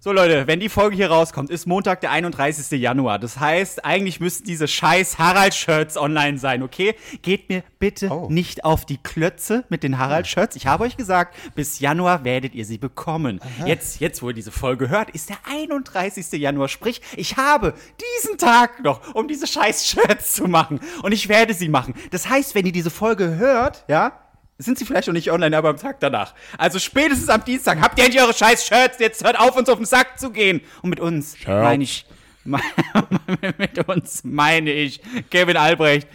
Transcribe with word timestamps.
So 0.00 0.12
Leute, 0.12 0.46
wenn 0.46 0.60
die 0.60 0.68
Folge 0.68 0.94
hier 0.94 1.10
rauskommt, 1.10 1.50
ist 1.50 1.66
Montag, 1.66 2.00
der 2.02 2.12
31. 2.12 2.70
Januar. 2.80 3.18
Das 3.18 3.40
heißt, 3.40 3.84
eigentlich 3.84 4.20
müssten 4.20 4.44
diese 4.46 4.68
scheiß 4.68 5.18
Harald-Shirts 5.18 5.96
online 5.96 6.38
sein, 6.38 6.62
okay? 6.62 6.94
Geht 7.22 7.48
mir 7.48 7.64
bitte 7.80 8.08
Oh. 8.08 8.28
nicht 8.30 8.64
auf 8.64 8.86
die 8.86 8.98
Klötze 8.98 9.64
mit 9.70 9.82
den 9.82 9.98
Harald-Shirts. 9.98 10.54
Ich 10.54 10.68
habe 10.68 10.84
euch 10.84 10.96
gesagt, 10.96 11.34
bis 11.56 11.80
Januar 11.80 12.22
werdet 12.22 12.54
ihr 12.54 12.64
sie 12.64 12.78
bekommen. 12.78 13.40
Jetzt, 13.66 13.98
jetzt, 13.98 14.22
wo 14.22 14.28
ihr 14.28 14.34
diese 14.34 14.52
Folge 14.52 14.88
hört, 14.88 15.10
ist 15.10 15.30
der 15.30 15.38
31. 15.50 16.30
Januar. 16.40 16.68
Sprich, 16.68 17.02
ich 17.16 17.36
habe 17.36 17.74
diesen 18.22 18.38
Tag 18.38 18.84
noch, 18.84 19.14
um 19.16 19.26
diese 19.26 19.48
scheiß 19.48 19.84
Shirts 19.88 20.32
zu 20.34 20.44
machen. 20.44 20.78
Und 21.02 21.10
ich 21.10 21.28
werde 21.28 21.54
sie 21.54 21.68
machen. 21.68 21.94
Das 22.12 22.28
heißt, 22.28 22.54
wenn 22.54 22.64
ihr 22.66 22.72
diese 22.72 22.90
Folge 22.90 23.34
hört, 23.36 23.84
ja, 23.88 24.12
sind 24.58 24.76
sie 24.76 24.84
vielleicht 24.84 25.06
noch 25.06 25.14
nicht 25.14 25.30
online, 25.30 25.56
aber 25.56 25.68
am 25.68 25.76
Tag 25.76 26.00
danach. 26.00 26.34
Also 26.58 26.78
spätestens 26.80 27.28
am 27.28 27.44
Dienstag 27.44 27.80
habt 27.80 27.98
ihr 27.98 28.04
endlich 28.04 28.22
eure 28.22 28.34
scheiß 28.34 28.66
Shirts. 28.66 28.98
Jetzt 28.98 29.24
hört 29.24 29.38
auf, 29.38 29.56
uns 29.56 29.68
auf 29.68 29.76
den 29.76 29.86
Sack 29.86 30.18
zu 30.18 30.30
gehen. 30.30 30.60
Und 30.82 30.90
mit 30.90 31.00
uns 31.00 31.36
meine 31.46 31.84
ich, 31.84 32.04
mit 32.44 33.88
uns 33.88 34.24
meine 34.24 34.72
ich 34.72 35.00
Kevin 35.30 35.56
Albrecht. 35.56 36.08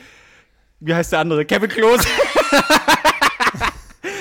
Wie 0.81 0.93
heißt 0.93 1.13
der 1.13 1.19
andere? 1.19 1.45
Kevin 1.45 1.69
Klose. 1.69 2.05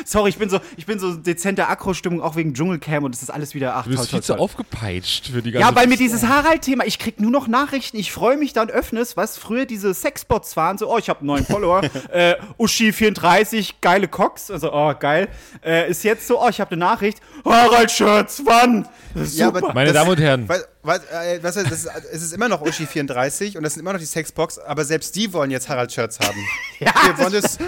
Sorry, 0.05 0.31
ich 0.31 0.39
bin 0.39 0.49
so, 0.51 0.61
ich 0.77 0.87
bin 0.87 0.99
so 0.99 1.15
dezenter 1.15 1.69
Akro-Stimmung, 1.69 2.21
auch 2.21 2.37
wegen 2.37 2.55
Dschungelcam 2.55 3.05
und 3.05 3.15
es 3.15 3.23
ist 3.23 3.31
alles 3.31 3.55
wieder 3.55 3.77
ach, 3.77 3.85
Du 3.85 3.91
bist 3.91 4.03
toll, 4.03 4.07
viel 4.09 4.27
toll, 4.27 4.37
zu 4.37 4.43
aufgepeitscht 4.43 5.29
für 5.29 5.43
die 5.43 5.53
ganze 5.53 5.69
Ja, 5.69 5.75
weil 5.75 5.87
mir 5.87 5.97
dieses 5.97 6.25
Harald-Thema, 6.27 6.85
ich 6.87 6.99
krieg 6.99 7.21
nur 7.21 7.31
noch 7.31 7.47
Nachrichten, 7.49 7.97
ich 7.97 8.13
freue 8.13 8.37
mich 8.37 8.53
dann 8.53 8.71
öffnes, 8.71 9.17
was 9.17 9.39
früher 9.39 9.67
diese 9.67 9.95
Sexbots 9.95 10.57
waren, 10.57 10.79
so, 10.79 10.91
oh, 10.93 10.99
ich 10.99 11.09
habe 11.09 11.21
einen 11.21 11.29
neuen 11.29 11.47
Follower, 11.47 11.83
äh, 12.13 12.35
Uschi34, 12.59 13.75
geile 13.81 14.09
Cox, 14.09 14.51
also, 14.51 14.73
oh, 14.73 14.93
geil, 14.99 15.29
äh, 15.65 15.91
ist 15.91 16.03
jetzt 16.05 16.27
so, 16.27 16.41
oh, 16.43 16.49
ich 16.49 16.61
habe 16.61 16.73
eine 16.73 16.81
Nachricht, 16.81 17.19
Harald-Shirts, 17.45 18.43
wann? 18.45 18.89
Das 19.15 19.29
ist 19.29 19.39
Ja, 19.39 19.47
super. 19.47 19.59
aber 19.59 19.75
Meine 19.75 19.93
das- 19.93 20.03
Damen 20.03 20.11
und 20.11 20.21
Herren. 20.21 20.49
Weil, 20.49 20.65
weil, 20.83 21.01
äh, 21.13 21.43
weißt 21.43 21.59
du, 21.59 21.63
das 21.63 21.85
ist, 21.85 21.91
es 22.13 22.23
ist 22.23 22.33
immer 22.33 22.49
noch 22.49 22.61
Uschi 22.61 22.87
34 22.87 23.57
und 23.57 23.63
das 23.63 23.75
sind 23.75 23.81
immer 23.81 23.93
noch 23.93 24.01
die 24.01 24.07
Sexbox, 24.07 24.59
aber 24.59 24.85
selbst 24.85 25.15
die 25.15 25.33
wollen 25.33 25.51
jetzt 25.51 25.69
Harald-Shirts 25.69 26.19
haben. 26.21 26.39
Ja, 26.81 26.93
You, 27.07 27.19
want 27.19 27.33
this, 27.33 27.59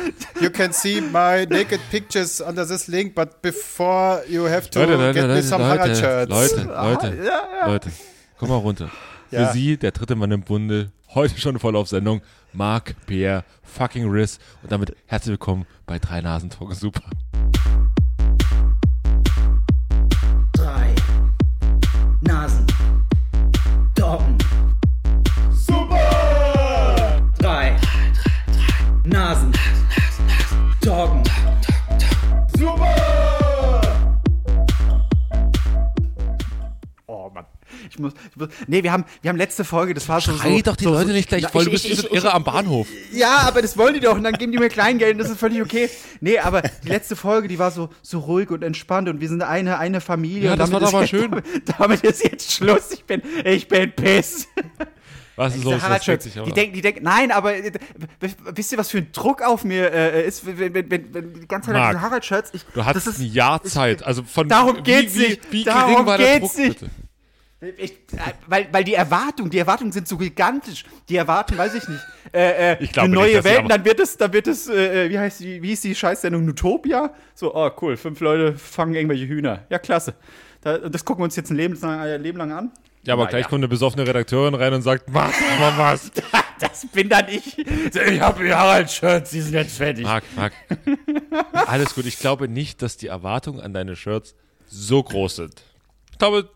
you 0.41 0.51
can 0.51 0.73
see 0.73 1.01
my 1.01 1.47
naked 1.49 1.81
pictures 1.91 2.41
under 2.41 2.67
this 2.67 2.89
link, 2.89 3.15
but 3.15 3.41
before 3.43 4.25
you 4.29 4.49
have 4.49 4.69
to 4.71 4.81
Leute, 4.81 4.97
Leute, 4.97 5.15
get 5.15 5.29
me 5.29 5.35
Leute, 5.35 5.47
some 5.47 5.63
Leute, 5.63 5.81
Harald-Shirts. 5.81 6.31
Leute, 6.31 6.63
Leute, 6.65 7.17
ja, 7.25 7.43
ja. 7.61 7.67
Leute, 7.69 7.93
komm 8.39 8.49
mal 8.49 8.57
runter. 8.57 8.91
Ja. 9.31 9.47
Für 9.47 9.53
Sie, 9.53 9.77
der 9.77 9.93
dritte 9.93 10.17
Mann 10.17 10.33
im 10.33 10.43
Bunde, 10.43 10.91
heute 11.15 11.39
schon 11.41 11.59
voll 11.61 11.77
auf 11.77 11.89
Sendung, 11.89 12.21
Marc, 12.53 12.95
Pierre, 13.07 13.45
fucking 13.63 14.11
Riss 14.11 14.39
und 14.63 14.73
damit 14.73 14.97
herzlich 15.07 15.31
willkommen 15.31 15.67
bei 15.87 16.01
Drei 16.01 16.21
Nasen 16.21 16.51
Talk 16.51 16.75
Super. 16.75 17.03
Ich 37.95 38.01
muss, 38.01 38.13
ich 38.31 38.37
muss, 38.37 38.49
nee, 38.67 38.83
wir 38.83 38.93
haben, 38.93 39.05
wir 39.23 39.29
haben 39.31 39.37
letzte 39.37 39.65
Folge, 39.65 39.95
das 39.95 40.09
war 40.09 40.21
so. 40.21 40.33
Schrei 40.37 40.57
so, 40.57 40.63
doch 40.63 40.77
die 40.77 40.85
so, 40.85 40.91
Leute 40.91 41.09
so, 41.09 41.13
nicht 41.13 41.29
gleich 41.29 41.43
Na, 41.43 41.49
voll, 41.49 41.65
du 41.65 41.71
ich- 41.71 41.75
bist 41.83 41.85
wie 41.89 41.93
ich- 41.93 42.05
ich- 42.05 42.13
Irre 42.13 42.33
am 42.35 42.45
Bahnhof. 42.45 42.87
Ja, 43.13 43.39
aber 43.39 43.63
das 43.63 43.77
wollen 43.79 43.95
die 43.95 44.01
doch 44.01 44.15
und 44.17 44.25
dann 44.25 44.35
geben 44.35 44.53
die 44.53 44.59
mir 44.59 44.69
Kleingeld 44.69 45.13
und 45.13 45.19
das 45.19 45.31
ist 45.31 45.39
völlig 45.39 45.63
okay. 45.63 45.89
Nee, 46.21 46.39
aber 46.39 46.63
die 46.63 46.89
letzte 46.89 47.17
Folge, 47.17 47.49
die 47.49 47.59
war 47.59 47.71
so, 47.71 47.89
so 48.03 48.19
ruhig 48.21 48.51
und 48.51 48.63
entspannt 48.65 49.09
und 49.09 49.21
wir 49.21 49.29
sind 49.29 49.43
eine, 49.43 49.79
eine 49.79 50.01
Familie. 50.01 50.51
Ja, 50.51 50.57
das 50.57 50.71
damit 50.71 50.73
war 50.73 50.81
doch 50.81 50.87
ist 50.89 50.93
mal 50.93 51.01
jetzt, 51.03 51.11
schön. 51.11 51.31
Damit, 51.31 51.45
damit 51.79 52.01
ist 52.03 52.25
jetzt 52.25 52.53
Schluss. 52.53 52.91
Ich 52.93 53.05
bin, 53.05 53.23
ich 53.45 53.69
bin 53.69 53.93
piss. 53.93 54.49
Was 55.37 55.57
ist 55.57 55.65
los? 55.65 55.83
Harald 55.83 56.07
Das 56.07 56.23
sich 56.23 56.33
die 56.35 56.53
denken, 56.53 56.75
die 56.75 56.81
denken, 56.81 57.03
nein, 57.03 57.33
aber 57.33 57.57
äh, 57.57 57.73
wisst 58.55 58.71
ihr, 58.71 58.79
was 58.79 58.91
für 58.91 58.99
ein 58.99 59.09
Druck 59.13 59.43
auf 59.43 59.65
mir 59.65 59.91
äh, 59.93 60.25
ist, 60.29 60.47
wenn, 60.47 60.73
wenn, 60.75 60.89
wenn, 60.89 61.13
wenn 61.13 61.35
die 61.35 61.49
ganze 61.49 61.71
Zeit 61.73 61.77
Marc, 61.77 61.91
diese 61.91 62.03
Harald-Shirts. 62.03 62.51
ich- 62.55 62.65
Du 62.73 62.85
hattest 62.85 63.19
ein 63.19 63.33
Jahr 63.33 63.61
Zeit. 63.65 64.05
Also 64.05 64.23
von 64.23 64.49
Darum 64.49 64.77
wie, 64.79 64.83
geht's 64.83 65.15
wie, 65.17 65.19
nicht. 65.31 65.53
Wie 65.53 65.65
Darum 65.65 65.91
gering 65.93 66.07
war 66.07 66.19
der 66.19 66.39
geht's 66.39 66.55
Druck, 66.55 66.65
nicht. 66.65 66.81
bitte? 66.81 66.91
Ich, 67.77 67.93
äh, 67.93 68.33
weil, 68.47 68.69
weil 68.73 68.85
die 68.85 68.95
Erwartungen, 68.95 69.51
die 69.51 69.59
Erwartungen 69.59 69.93
sind 69.93 70.07
so 70.09 70.17
gigantisch. 70.17 70.85
Die 71.09 71.17
erwarten, 71.17 71.57
weiß 71.57 71.75
ich 71.75 71.89
nicht, 71.89 72.01
äh, 72.33 72.73
äh, 72.73 72.77
Ich 72.83 72.93
glaube 72.93 73.07
eine 73.07 73.15
nicht, 73.17 73.21
neue 73.33 73.39
die 73.41 73.45
Welt. 73.45 73.59
aber- 73.61 73.69
Dann 73.69 73.85
wird 73.85 74.01
es, 74.01 74.17
dann 74.17 74.33
wird 74.33 74.47
es, 74.47 74.69
äh, 74.69 75.11
wie 75.11 75.19
heißt 75.19 75.41
die, 75.41 75.63
wie 75.63 75.69
hieß 75.69 75.81
die 75.83 75.95
Scheißsendung 75.95 76.49
Utopia? 76.49 77.15
So, 77.35 77.55
oh 77.55 77.71
cool, 77.81 77.97
fünf 77.97 78.21
Leute 78.21 78.57
fangen 78.57 78.95
irgendwelche 78.95 79.27
Hühner. 79.27 79.65
Ja, 79.71 79.79
klasse. 79.79 80.15
Da, 80.63 80.79
das 80.79 81.05
gucken 81.05 81.21
wir 81.23 81.25
uns 81.25 81.37
jetzt 81.37 81.51
ein 81.51 81.57
Leben 81.57 81.79
lang, 81.81 82.01
ein 82.01 82.23
Leben 82.23 82.39
lang 82.39 82.53
an. 82.53 82.73
Ja, 83.03 83.13
aber 83.15 83.25
Na 83.25 83.31
gleich 83.31 83.43
ja. 83.43 83.49
kommt 83.49 83.61
eine 83.61 83.69
besoffene 83.69 84.07
Redakteurin 84.07 84.55
rein 84.55 84.73
und 84.73 84.81
sagt, 84.83 85.11
mach 85.11 85.31
mal 85.61 85.75
was. 85.77 86.11
Das 86.61 86.87
bin 86.87 87.09
dann 87.09 87.27
ich. 87.29 87.59
Ich 87.59 88.21
habe 88.21 88.45
die 88.45 88.55
Harald-Shirts, 88.55 89.31
die 89.33 89.41
sind 89.41 89.55
jetzt 89.55 89.77
fertig. 89.77 90.05
Marc, 90.05 90.23
Marc. 90.37 90.53
Alles 91.67 91.95
gut. 91.97 92.07
Ich 92.07 92.19
glaube 92.21 92.49
nicht, 92.49 92.81
dass 92.81 92.97
die 92.97 93.09
Erwartungen 93.09 93.61
an 93.61 93.75
deine 93.75 93.97
Shirts 93.97 94.35
so 94.67 95.03
groß 95.03 95.37
sind. 95.37 95.63
Ich 96.13 96.19
glaube, 96.19 96.49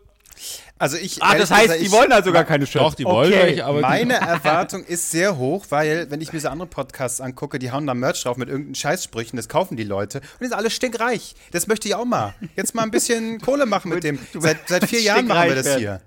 Also 0.77 0.95
ich, 0.97 1.21
Ah, 1.21 1.35
das 1.35 1.51
heißt, 1.51 1.63
gesagt, 1.63 1.81
die 1.81 1.91
wollen 1.91 2.11
also 2.13 2.31
gar 2.31 2.45
keine 2.45 2.65
Shirts. 2.65 2.85
doch, 2.85 2.93
die 2.95 3.03
wollen 3.03 3.33
okay. 3.33 3.43
welche, 3.43 3.65
aber 3.65 3.81
Meine 3.81 4.13
Erwartung 4.21 4.83
ist 4.85 5.11
sehr 5.11 5.37
hoch, 5.37 5.65
weil, 5.69 6.09
wenn 6.09 6.21
ich 6.21 6.31
mir 6.31 6.39
so 6.39 6.47
andere 6.47 6.67
Podcasts 6.69 7.19
angucke, 7.19 7.59
die 7.59 7.71
hauen 7.71 7.85
da 7.85 7.93
Merch 7.93 8.23
drauf 8.23 8.37
mit 8.37 8.47
irgendeinen 8.47 8.75
Scheißsprüchen, 8.75 9.35
das 9.35 9.49
kaufen 9.49 9.75
die 9.75 9.83
Leute 9.83 10.19
und 10.19 10.39
die 10.39 10.45
sind 10.45 10.53
alle 10.53 10.69
stinkreich. 10.69 11.35
Das 11.51 11.67
möchte 11.67 11.87
ich 11.89 11.95
auch 11.95 12.05
mal. 12.05 12.33
Jetzt 12.55 12.75
mal 12.75 12.83
ein 12.83 12.91
bisschen 12.91 13.41
Kohle 13.41 13.65
machen 13.65 13.89
mit 13.89 14.03
dem. 14.03 14.19
Seit, 14.33 14.69
seit 14.69 14.85
vier 14.87 15.01
Jahren 15.01 15.27
machen 15.27 15.49
wir 15.49 15.55
das 15.55 15.75
hier. 15.75 16.01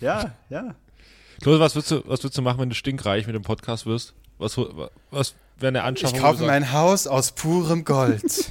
Ja, 0.00 0.32
ja. 0.50 0.74
Klose, 1.40 1.60
was 1.60 1.74
würdest, 1.74 1.90
du, 1.92 1.96
was 2.06 2.22
würdest 2.22 2.38
du 2.38 2.42
machen, 2.42 2.58
wenn 2.60 2.70
du 2.70 2.74
stinkreich 2.74 3.26
mit 3.26 3.36
dem 3.36 3.42
Podcast 3.42 3.86
wirst? 3.86 4.14
Was, 4.38 4.58
was 5.10 5.34
wäre 5.58 5.68
eine 5.68 5.82
Anschaffung? 5.84 6.16
Ich 6.16 6.22
kaufe 6.22 6.44
mein 6.44 6.72
Haus 6.72 7.06
aus 7.06 7.32
purem 7.32 7.84
Gold. 7.84 8.22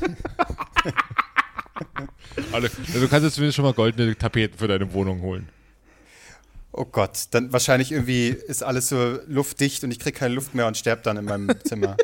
alle, 2.52 2.70
also 2.70 3.00
du 3.00 3.08
kannst 3.08 3.26
jetzt 3.26 3.36
zumindest 3.36 3.56
schon 3.56 3.66
mal 3.66 3.74
goldene 3.74 4.16
Tapeten 4.18 4.58
für 4.58 4.68
deine 4.68 4.94
Wohnung 4.94 5.22
holen. 5.22 5.50
Oh 6.72 6.86
Gott, 6.86 7.28
dann 7.32 7.54
wahrscheinlich 7.54 7.92
irgendwie 7.92 8.30
ist 8.30 8.64
alles 8.64 8.90
so 8.90 9.20
luftdicht 9.28 9.84
und 9.84 9.92
ich 9.92 10.00
kriege 10.00 10.18
keine 10.18 10.34
Luft 10.34 10.56
mehr 10.56 10.68
und 10.68 10.76
sterbe 10.76 11.04
dann 11.04 11.18
in 11.18 11.26
meinem 11.26 11.52
Zimmer. 11.64 11.96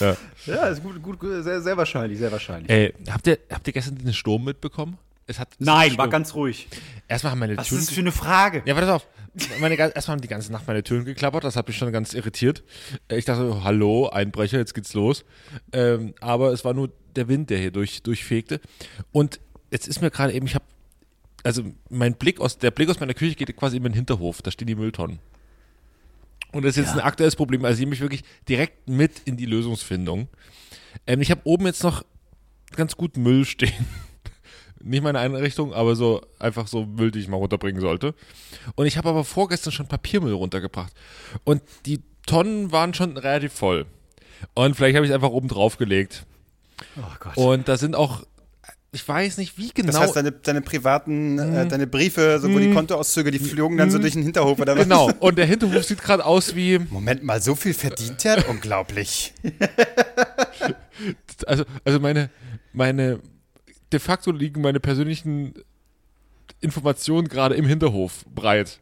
Ja. 0.00 0.16
Ja, 0.46 0.68
ist 0.68 0.82
gut, 0.82 1.02
gut, 1.02 1.18
gut 1.18 1.42
sehr, 1.42 1.60
sehr 1.60 1.76
wahrscheinlich, 1.76 2.18
sehr 2.18 2.32
wahrscheinlich. 2.32 2.70
Ey, 2.70 2.94
habt 3.10 3.26
ihr, 3.26 3.38
habt 3.50 3.66
ihr 3.66 3.72
gestern 3.72 3.98
den 3.98 4.14
Sturm 4.14 4.44
mitbekommen? 4.44 4.96
Es 5.26 5.38
hat, 5.40 5.48
es 5.52 5.56
Nein, 5.58 5.98
war 5.98 6.08
ganz 6.08 6.34
ruhig. 6.34 6.68
Erstmal 7.08 7.32
haben 7.32 7.40
meine 7.40 7.56
Was 7.56 7.68
Türen. 7.68 7.80
ist 7.80 7.88
das 7.88 7.94
für 7.94 8.00
eine 8.00 8.12
Frage? 8.12 8.62
Ja, 8.64 8.76
warte 8.76 8.94
auf. 8.94 9.06
Meine, 9.60 9.74
erstmal 9.76 10.16
haben 10.16 10.22
die 10.22 10.28
ganze 10.28 10.50
Nacht 10.50 10.66
meine 10.66 10.82
Türen 10.82 11.04
geklappert, 11.04 11.44
das 11.44 11.56
hat 11.56 11.68
mich 11.68 11.76
schon 11.76 11.92
ganz 11.92 12.14
irritiert. 12.14 12.62
Ich 13.08 13.26
dachte, 13.26 13.64
hallo, 13.64 14.08
Einbrecher, 14.08 14.58
jetzt 14.58 14.72
geht's 14.74 14.94
los. 14.94 15.24
Ähm, 15.72 16.14
aber 16.20 16.52
es 16.52 16.64
war 16.64 16.72
nur 16.72 16.90
der 17.16 17.28
Wind, 17.28 17.50
der 17.50 17.58
hier 17.58 17.70
durch, 17.70 18.02
durchfegte. 18.02 18.60
Und 19.12 19.40
jetzt 19.70 19.88
ist 19.88 20.00
mir 20.00 20.10
gerade 20.10 20.32
eben, 20.32 20.46
ich 20.46 20.54
habe, 20.54 20.64
also 21.42 21.64
mein 21.90 22.14
Blick 22.14 22.40
aus, 22.40 22.56
der 22.58 22.70
Blick 22.70 22.88
aus 22.88 23.00
meiner 23.00 23.14
Küche 23.14 23.34
geht 23.34 23.54
quasi 23.56 23.76
in 23.76 23.82
den 23.82 23.92
Hinterhof, 23.92 24.40
da 24.42 24.50
stehen 24.50 24.68
die 24.68 24.74
Mülltonnen. 24.74 25.18
Und 26.52 26.64
das 26.64 26.76
ist 26.76 26.86
jetzt 26.86 26.94
ein 26.94 27.00
aktuelles 27.00 27.36
Problem, 27.36 27.64
also 27.64 27.74
ich 27.74 27.80
nehme 27.80 27.90
mich 27.90 28.00
wirklich 28.00 28.24
direkt 28.48 28.88
mit 28.88 29.20
in 29.26 29.36
die 29.36 29.46
Lösungsfindung. 29.46 30.28
Ähm, 31.06 31.20
ich 31.20 31.30
habe 31.30 31.42
oben 31.44 31.66
jetzt 31.66 31.82
noch 31.82 32.04
ganz 32.74 32.96
gut 32.96 33.16
Müll 33.18 33.44
stehen. 33.44 33.84
Nicht 34.86 35.02
meine 35.02 35.18
Einrichtung, 35.18 35.74
aber 35.74 35.96
so 35.96 36.22
einfach 36.38 36.68
so 36.68 36.86
Müll, 36.86 37.10
die 37.10 37.18
ich 37.18 37.28
mal 37.28 37.36
runterbringen 37.36 37.80
sollte. 37.80 38.14
Und 38.76 38.86
ich 38.86 38.96
habe 38.96 39.08
aber 39.08 39.24
vorgestern 39.24 39.72
schon 39.72 39.88
Papiermüll 39.88 40.32
runtergebracht. 40.32 40.92
Und 41.44 41.62
die 41.86 42.00
Tonnen 42.26 42.72
waren 42.72 42.94
schon 42.94 43.16
relativ 43.16 43.52
voll. 43.52 43.86
Und 44.54 44.76
vielleicht 44.76 44.96
habe 44.96 45.04
ich 45.04 45.10
es 45.10 45.14
einfach 45.14 45.30
oben 45.30 45.48
drauf 45.48 45.76
gelegt. 45.76 46.24
Oh 46.96 47.02
Gott. 47.18 47.36
Und 47.36 47.68
da 47.68 47.76
sind 47.78 47.96
auch, 47.96 48.22
ich 48.92 49.06
weiß 49.06 49.38
nicht, 49.38 49.58
wie 49.58 49.70
genau. 49.70 49.92
Das 49.92 50.00
heißt, 50.00 50.16
deine, 50.16 50.32
deine 50.32 50.60
privaten, 50.60 51.38
äh, 51.38 51.66
deine 51.66 51.86
Briefe, 51.86 52.38
so, 52.40 52.52
wo 52.52 52.58
die 52.58 52.72
Kontoauszüge, 52.72 53.30
die 53.30 53.38
flogen 53.38 53.76
dann 53.76 53.90
so 53.90 53.98
durch 53.98 54.12
den 54.12 54.22
Hinterhof 54.22 54.58
oder 54.58 54.76
was? 54.76 54.84
genau. 54.84 55.10
Und 55.20 55.36
der 55.36 55.46
Hinterhof 55.46 55.84
sieht 55.84 56.02
gerade 56.02 56.24
aus 56.24 56.54
wie, 56.54 56.78
Moment 56.78 57.24
mal, 57.24 57.40
so 57.40 57.54
viel 57.54 57.74
verdient 57.74 58.24
er? 58.24 58.48
Unglaublich. 58.48 59.34
also, 61.46 61.64
also 61.84 62.00
meine, 62.00 62.30
meine, 62.72 63.20
de 63.92 64.00
facto 64.00 64.30
liegen 64.30 64.60
meine 64.60 64.80
persönlichen 64.80 65.54
Informationen 66.60 67.28
gerade 67.28 67.54
im 67.54 67.66
Hinterhof 67.66 68.24
breit. 68.34 68.80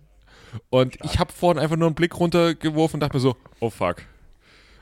Und 0.70 0.96
ich 1.04 1.18
habe 1.18 1.32
vorhin 1.32 1.60
einfach 1.60 1.76
nur 1.76 1.88
einen 1.88 1.94
Blick 1.96 2.18
runtergeworfen 2.18 2.96
und 2.96 3.00
dachte 3.00 3.16
mir 3.16 3.20
so, 3.20 3.36
oh 3.60 3.70
fuck. 3.70 3.96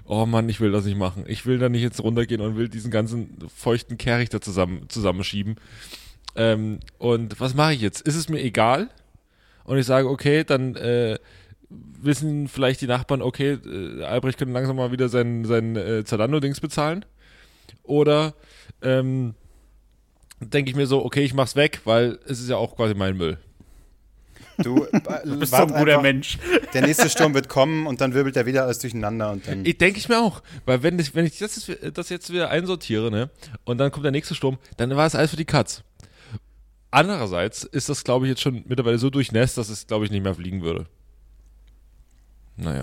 Oh 0.04 0.26
Mann, 0.26 0.48
ich 0.48 0.60
will 0.60 0.72
das 0.72 0.84
nicht 0.84 0.98
machen. 0.98 1.24
Ich 1.26 1.46
will 1.46 1.58
da 1.58 1.68
nicht 1.68 1.82
jetzt 1.82 2.02
runtergehen 2.02 2.40
und 2.40 2.56
will 2.56 2.68
diesen 2.68 2.90
ganzen 2.90 3.38
feuchten 3.54 3.98
Kehricht 3.98 4.34
da 4.34 4.40
zusammen, 4.40 4.88
zusammenschieben. 4.88 5.56
Ähm, 6.34 6.80
und 6.98 7.40
was 7.40 7.54
mache 7.54 7.74
ich 7.74 7.80
jetzt? 7.80 8.00
Ist 8.02 8.16
es 8.16 8.28
mir 8.28 8.40
egal? 8.40 8.90
Und 9.64 9.78
ich 9.78 9.86
sage, 9.86 10.08
okay, 10.08 10.44
dann 10.44 10.74
äh, 10.76 11.18
wissen 11.68 12.48
vielleicht 12.48 12.80
die 12.80 12.86
Nachbarn, 12.86 13.22
okay, 13.22 13.58
äh, 13.64 14.02
Albrecht 14.04 14.38
könnte 14.38 14.52
langsam 14.52 14.76
mal 14.76 14.92
wieder 14.92 15.08
sein, 15.08 15.44
sein 15.44 15.76
äh, 15.76 16.04
Zalando-Dings 16.04 16.60
bezahlen. 16.60 17.04
Oder 17.84 18.34
ähm, 18.82 19.34
denke 20.50 20.70
ich 20.70 20.76
mir 20.76 20.86
so, 20.86 21.04
okay, 21.04 21.22
ich 21.22 21.34
mach's 21.34 21.56
weg, 21.56 21.80
weil 21.84 22.18
es 22.26 22.40
ist 22.40 22.48
ja 22.48 22.56
auch 22.56 22.76
quasi 22.76 22.94
mein 22.94 23.16
Müll. 23.16 23.38
Du, 24.58 24.86
Du 25.24 25.38
bist 25.38 25.52
so 25.52 25.62
ein 25.62 25.68
guter 25.72 26.02
Mensch. 26.02 26.38
Der 26.74 26.82
nächste 26.82 27.08
Sturm 27.08 27.32
wird 27.34 27.48
kommen 27.48 27.86
und 27.86 28.00
dann 28.00 28.12
wirbelt 28.14 28.36
er 28.36 28.44
wieder 28.46 28.64
alles 28.64 28.78
durcheinander 28.78 29.32
und 29.32 29.46
dann. 29.48 29.64
Ich 29.64 29.78
denke 29.78 29.98
ich 29.98 30.08
mir 30.08 30.18
auch, 30.20 30.42
weil 30.66 30.82
wenn 30.82 30.98
ich, 30.98 31.14
wenn 31.14 31.24
ich 31.24 31.38
das, 31.38 31.66
jetzt- 31.66 31.96
das 31.96 32.08
jetzt 32.10 32.30
wieder 32.32 32.50
einsortiere, 32.50 33.10
ne, 33.10 33.30
und 33.64 33.78
dann 33.78 33.90
kommt 33.90 34.04
der 34.04 34.12
nächste 34.12 34.34
Sturm, 34.34 34.58
dann 34.76 34.94
war 34.94 35.06
es 35.06 35.14
alles 35.14 35.30
für 35.30 35.36
die 35.36 35.46
Katz. 35.46 35.82
Andererseits 36.90 37.64
ist 37.64 37.88
das, 37.88 38.04
glaube 38.04 38.26
ich, 38.26 38.30
jetzt 38.30 38.42
schon 38.42 38.62
mittlerweile 38.66 38.98
so 38.98 39.08
durchnässt, 39.08 39.56
dass 39.56 39.70
es, 39.70 39.86
glaube 39.86 40.04
ich, 40.04 40.10
nicht 40.10 40.22
mehr 40.22 40.34
fliegen 40.34 40.60
würde. 40.62 40.86
Naja. 42.58 42.82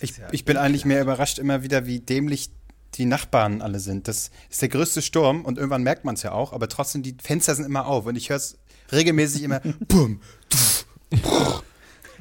Ich, 0.00 0.14
ich 0.32 0.44
bin 0.46 0.56
eigentlich 0.56 0.86
mehr 0.86 1.02
überrascht 1.02 1.38
immer 1.38 1.62
wieder, 1.62 1.86
wie 1.86 2.00
dämlich 2.00 2.50
die 2.94 3.04
Nachbarn 3.06 3.62
alle 3.62 3.80
sind. 3.80 4.06
Das 4.08 4.30
ist 4.50 4.60
der 4.62 4.68
größte 4.68 5.02
Sturm 5.02 5.44
und 5.44 5.56
irgendwann 5.58 5.82
merkt 5.82 6.04
man 6.04 6.14
es 6.14 6.22
ja 6.22 6.32
auch, 6.32 6.52
aber 6.52 6.68
trotzdem, 6.68 7.02
die 7.02 7.16
Fenster 7.22 7.54
sind 7.54 7.64
immer 7.64 7.86
auf 7.86 8.06
und 8.06 8.16
ich 8.16 8.28
höre 8.30 8.36
es 8.36 8.58
regelmäßig 8.92 9.42
immer 9.42 9.60
bum, 9.88 10.20
tuff, 10.50 10.86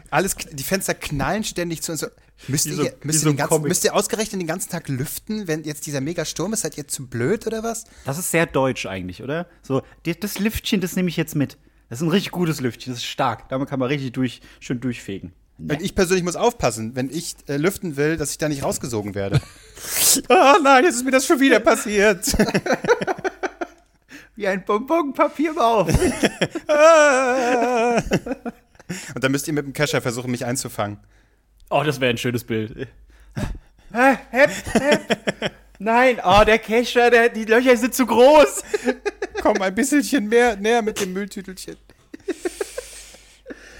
alles, 0.10 0.36
die 0.52 0.64
Fenster 0.64 0.94
knallen 0.94 1.44
ständig 1.44 1.82
zu 1.82 1.92
uns. 1.94 2.02
So, 2.02 2.08
müsst, 2.48 2.66
so- 2.66 2.84
ihr, 2.84 2.96
wie 3.02 3.08
müsst, 3.08 3.22
so 3.22 3.28
ihr 3.30 3.34
den 3.34 3.38
ganzen, 3.38 3.62
müsst 3.64 3.84
ihr 3.86 3.96
ausgerechnet 3.96 4.42
den 4.42 4.48
ganzen 4.48 4.70
Tag 4.70 4.88
lüften, 4.90 5.48
wenn 5.48 5.64
jetzt 5.64 5.86
dieser 5.86 6.02
Megasturm 6.02 6.52
ist? 6.54 6.62
Seid 6.62 6.78
ihr 6.78 6.88
zu 6.88 7.08
blöd 7.08 7.48
oder 7.48 7.64
was? 7.64 7.86
Das 8.06 8.18
ist 8.18 8.32
sehr 8.32 8.46
deutsch 8.46 8.86
eigentlich, 8.86 9.24
oder? 9.24 9.48
So, 9.62 9.82
das 10.20 10.40
Lüftchen, 10.40 10.82
das 10.82 10.96
nehme 10.96 11.10
ich 11.10 11.18
jetzt 11.18 11.36
mit. 11.36 11.58
Das 11.90 12.00
ist 12.00 12.04
ein 12.08 12.10
richtig 12.12 12.32
gutes 12.32 12.62
Lüftchen, 12.62 12.94
das 12.94 13.02
ist 13.02 13.08
stark. 13.08 13.50
Damit 13.50 13.70
kann 13.70 13.80
man 13.80 13.88
richtig 13.90 14.14
durch, 14.14 14.42
schön 14.60 14.80
durchfegen. 14.80 15.34
Und 15.70 15.82
ich 15.82 15.96
persönlich 15.96 16.24
muss 16.24 16.36
aufpassen, 16.36 16.96
wenn 16.96 17.10
ich 17.10 17.36
äh, 17.48 17.58
lüften 17.58 17.96
will, 17.98 18.18
dass 18.18 18.32
ich 18.32 18.38
da 18.38 18.50
nicht 18.50 18.64
rausgesogen 18.64 19.14
werde. 19.16 19.40
oh 20.30 20.56
nein, 20.64 20.84
jetzt 20.84 20.96
ist 20.96 21.06
mir 21.06 21.12
das 21.12 21.26
schon 21.26 21.40
wieder 21.40 21.60
passiert. 21.60 22.26
Wie 24.36 24.48
ein 24.48 24.66
Bonbonpapierbaum. 24.66 25.88
Und 29.16 29.24
dann 29.24 29.32
müsst 29.32 29.48
ihr 29.48 29.54
mit 29.54 29.66
dem 29.66 29.74
Kescher 29.74 30.02
versuchen, 30.02 30.32
mich 30.32 30.46
einzufangen. 30.46 30.98
Oh, 31.70 31.84
das 31.84 32.02
wäre 32.02 32.10
ein 32.12 32.18
schönes 32.18 32.44
Bild. 32.44 32.88
Nein, 35.80 36.20
oh, 36.24 36.44
der 36.46 36.60
Kescher, 36.60 37.10
der, 37.10 37.30
die 37.30 37.46
Löcher 37.46 37.78
sind 37.78 37.94
zu 37.94 38.06
groß. 38.06 38.64
Komm 39.42 39.62
ein 39.62 39.76
bisschen 39.76 40.28
mehr 40.28 40.56
näher 40.56 40.82
mit 40.82 41.00
dem 41.00 41.14
Mülltütelchen. 41.14 41.78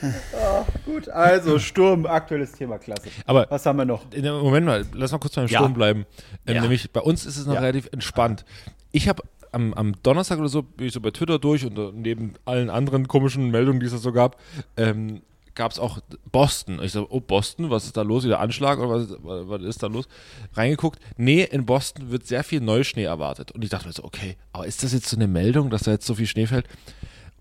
Gut, 0.86 1.10
also 1.10 1.60
Sturm, 1.60 2.06
aktuelles 2.06 2.52
Thema, 2.54 2.78
klasse. 2.80 3.10
Aber 3.26 3.46
Was 3.50 3.66
haben 3.66 3.78
wir 3.78 3.86
noch? 3.86 4.04
in 4.14 4.24
dem 4.24 4.36
Moment 4.40 4.66
mal, 4.66 4.86
lass 4.94 5.12
mal 5.12 5.18
kurz 5.20 5.36
beim 5.36 5.48
Ja. 5.48 5.60
Sturm 5.60 5.74
bleiben. 5.74 6.06
Ähm, 6.46 6.56
Ja. 6.56 6.62
Nämlich 6.62 6.92
bei 6.92 7.02
uns 7.02 7.26
ist 7.26 7.38
es 7.38 7.46
noch 7.46 7.56
Ja. 7.56 7.60
relativ 7.62 7.90
entspannt. 7.92 8.46
Ich 8.92 9.08
habe 9.08 9.24
am, 9.52 9.74
am 9.74 9.94
Donnerstag 10.04 10.40
oder 10.40 10.50
so 10.50 10.64
bin 10.64 10.88
ich 10.88 10.94
so 10.94 11.02
bei 11.02 11.12
Twitter 11.12 11.38
durch 11.40 11.66
und 11.66 11.78
äh, 11.78 11.92
neben 11.94 12.34
allen 12.46 12.70
anderen 12.70 13.08
komischen 13.08 13.52
Meldungen, 13.52 13.80
die 13.80 13.86
es 13.86 13.92
da 13.92 13.98
so 13.98 14.12
gab, 14.12 14.38
ähm, 14.78 15.22
gab 15.56 15.72
es 15.74 15.80
auch 15.80 16.00
Boston. 16.32 16.80
Ich 16.82 16.94
so, 16.94 17.06
oh 17.10 17.20
Boston, 17.20 17.70
was 17.70 17.84
ist 17.86 17.98
da 17.98 18.04
los? 18.04 18.24
Wieder 18.24 18.40
Anschlag 18.40 18.80
oder 18.80 18.90
was, 18.90 19.10
was, 19.22 19.50
was 19.50 19.62
ist 19.64 19.84
da 19.84 19.88
los? 19.88 20.08
Reingeguckt. 20.54 21.00
Nee, 21.18 21.44
in 21.44 21.66
Boston 21.66 22.10
wird 22.12 22.26
sehr 22.26 22.46
viel 22.46 22.62
Neuschnee 22.62 23.04
erwartet. 23.04 23.52
Und 23.52 23.62
ich 23.64 23.70
dachte 23.70 23.88
mir 23.88 23.94
so, 23.94 24.06
okay, 24.06 24.38
aber 24.54 24.66
ist 24.66 24.82
das 24.84 24.94
jetzt 24.94 25.10
so 25.10 25.18
eine 25.18 25.28
Meldung, 25.28 25.70
dass 25.70 25.84
da 25.84 25.92
jetzt 25.92 26.08
so 26.08 26.16
viel 26.16 26.28
Schnee 26.28 26.48
fällt? 26.48 26.66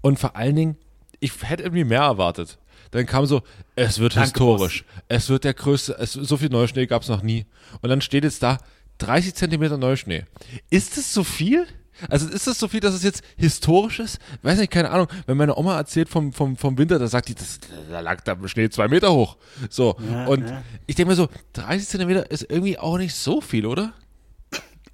Und 0.01 0.19
vor 0.19 0.35
allen 0.35 0.57
Dingen, 0.57 0.77
ich 1.21 1.33
hätte 1.43 1.63
irgendwie 1.63 1.85
mehr 1.85 2.01
erwartet. 2.03 2.59
Dann 2.91 3.07
kam 3.07 3.25
so, 3.27 3.43
es 3.77 3.99
wird 4.01 4.17
Danke, 4.17 4.29
historisch. 4.31 4.85
Es 5.09 5.29
wird 5.29 5.45
der 5.45 5.55
größte, 5.55 5.97
es, 5.99 6.13
so 6.15 6.37
viel 6.37 6.49
Neuschnee 6.49 6.87
gab 6.87 7.03
es 7.03 7.09
noch 7.09 7.23
nie. 7.23 7.47
Und 7.83 7.89
dann 7.91 8.01
steht 8.01 8.25
jetzt 8.25 8.43
da 8.43 8.59
30 8.99 9.35
Zentimeter 9.35 9.79
Neuschnee. 9.79 10.25
Ist 10.71 10.97
das 10.97 11.13
so 11.15 11.23
viel? 11.23 11.67
Also 12.09 12.29
ist 12.29 12.47
das 12.47 12.59
so 12.59 12.67
viel, 12.67 12.81
dass 12.81 12.95
es 12.95 13.03
jetzt 13.03 13.23
historisch 13.37 14.01
ist? 14.01 14.19
Weiß 14.43 14.59
nicht, 14.59 14.73
keine 14.73 14.91
Ahnung. 14.91 15.07
Wenn 15.27 15.37
meine 15.37 15.57
Oma 15.57 15.77
erzählt 15.77 16.09
vom, 16.09 16.33
vom, 16.33 16.57
vom 16.57 16.79
Winter, 16.79 16.99
da 16.99 17.07
sagt 17.07 17.29
die, 17.29 17.35
das, 17.35 17.61
da 17.91 18.01
lag 18.01 18.23
der 18.23 18.37
Schnee 18.49 18.71
zwei 18.71 18.89
Meter 18.89 19.13
hoch. 19.13 19.37
So. 19.69 19.95
und 20.27 20.51
ich 20.87 20.97
denke 20.97 21.11
mir 21.11 21.17
so, 21.17 21.29
30 21.53 21.87
Zentimeter 21.89 22.31
ist 22.31 22.47
irgendwie 22.49 22.79
auch 22.79 22.97
nicht 22.97 23.15
so 23.15 23.41
viel, 23.41 23.67
oder? 23.67 23.93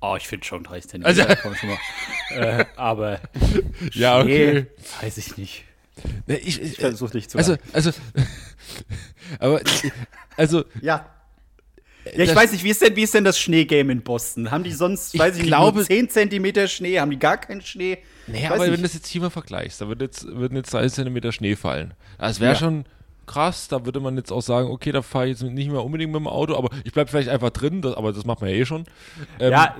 Oh, 0.00 0.16
ich 0.18 0.26
finde 0.28 0.44
schon 0.44 0.64
30 0.64 0.90
Zentimeter. 0.90 1.28
Also- 1.28 1.40
komm 1.42 1.54
schon 1.54 1.68
mal. 1.70 1.78
äh, 2.30 2.64
aber 2.76 3.20
Ja, 3.92 4.20
okay. 4.20 4.66
weiß 5.00 5.16
ich 5.18 5.36
nicht. 5.36 5.64
Nee, 6.26 6.34
ich, 6.36 6.60
ich, 6.60 6.76
versuche 6.76 7.12
dich 7.12 7.28
zu 7.28 7.38
also, 7.38 7.56
also, 7.72 7.90
aber, 9.38 9.60
also, 10.36 10.64
Ja. 10.80 11.06
Ja, 12.16 12.22
ich 12.22 12.34
weiß 12.36 12.52
nicht, 12.52 12.62
wie 12.62 12.70
ist 12.70 12.80
denn, 12.82 12.94
wie 12.94 13.02
ist 13.02 13.14
denn 13.14 13.24
das 13.24 13.36
Schneegame 13.36 13.90
in 13.90 14.00
Boston? 14.02 14.52
Haben 14.52 14.62
die 14.62 14.70
sonst, 14.70 15.12
Ich 15.12 15.18
weiß 15.20 15.38
ich 15.38 15.42
glaube- 15.42 15.78
nicht, 15.80 15.90
nur 15.90 15.98
10 15.98 16.08
Zentimeter 16.08 16.68
Schnee? 16.68 17.00
Haben 17.00 17.10
die 17.10 17.18
gar 17.18 17.36
keinen 17.36 17.62
Schnee? 17.62 17.98
Weiß 18.28 18.44
aber 18.44 18.60
wenn 18.60 18.70
nicht. 18.70 18.78
du 18.78 18.82
das 18.84 18.94
jetzt 18.94 19.08
hier 19.08 19.20
mal 19.22 19.30
vergleichst, 19.30 19.80
da 19.80 19.88
wird 19.88 20.00
jetzt, 20.02 20.24
würden 20.24 20.54
jetzt 20.56 20.72
30 20.72 20.92
Zentimeter 20.92 21.32
Schnee 21.32 21.56
fallen. 21.56 21.94
Das 22.18 22.38
wäre 22.38 22.52
Ja. 22.52 22.58
schon 22.58 22.84
krass, 23.26 23.66
da 23.66 23.84
würde 23.84 23.98
man 23.98 24.16
jetzt 24.16 24.30
auch 24.30 24.40
sagen, 24.42 24.68
okay, 24.70 24.92
da 24.92 25.02
fahre 25.02 25.26
ich 25.26 25.40
jetzt 25.40 25.42
nicht 25.50 25.68
mehr 25.68 25.82
unbedingt 25.82 26.12
mit 26.12 26.20
dem 26.20 26.28
Auto, 26.28 26.54
aber 26.56 26.70
ich 26.84 26.92
bleibe 26.92 27.10
vielleicht 27.10 27.28
einfach 27.28 27.50
drin, 27.50 27.82
das, 27.82 27.96
aber 27.96 28.12
das 28.12 28.24
macht 28.24 28.40
man 28.40 28.50
ja 28.50 28.56
eh 28.56 28.64
schon. 28.66 28.84
Ähm, 29.40 29.50
Ja, 29.50 29.74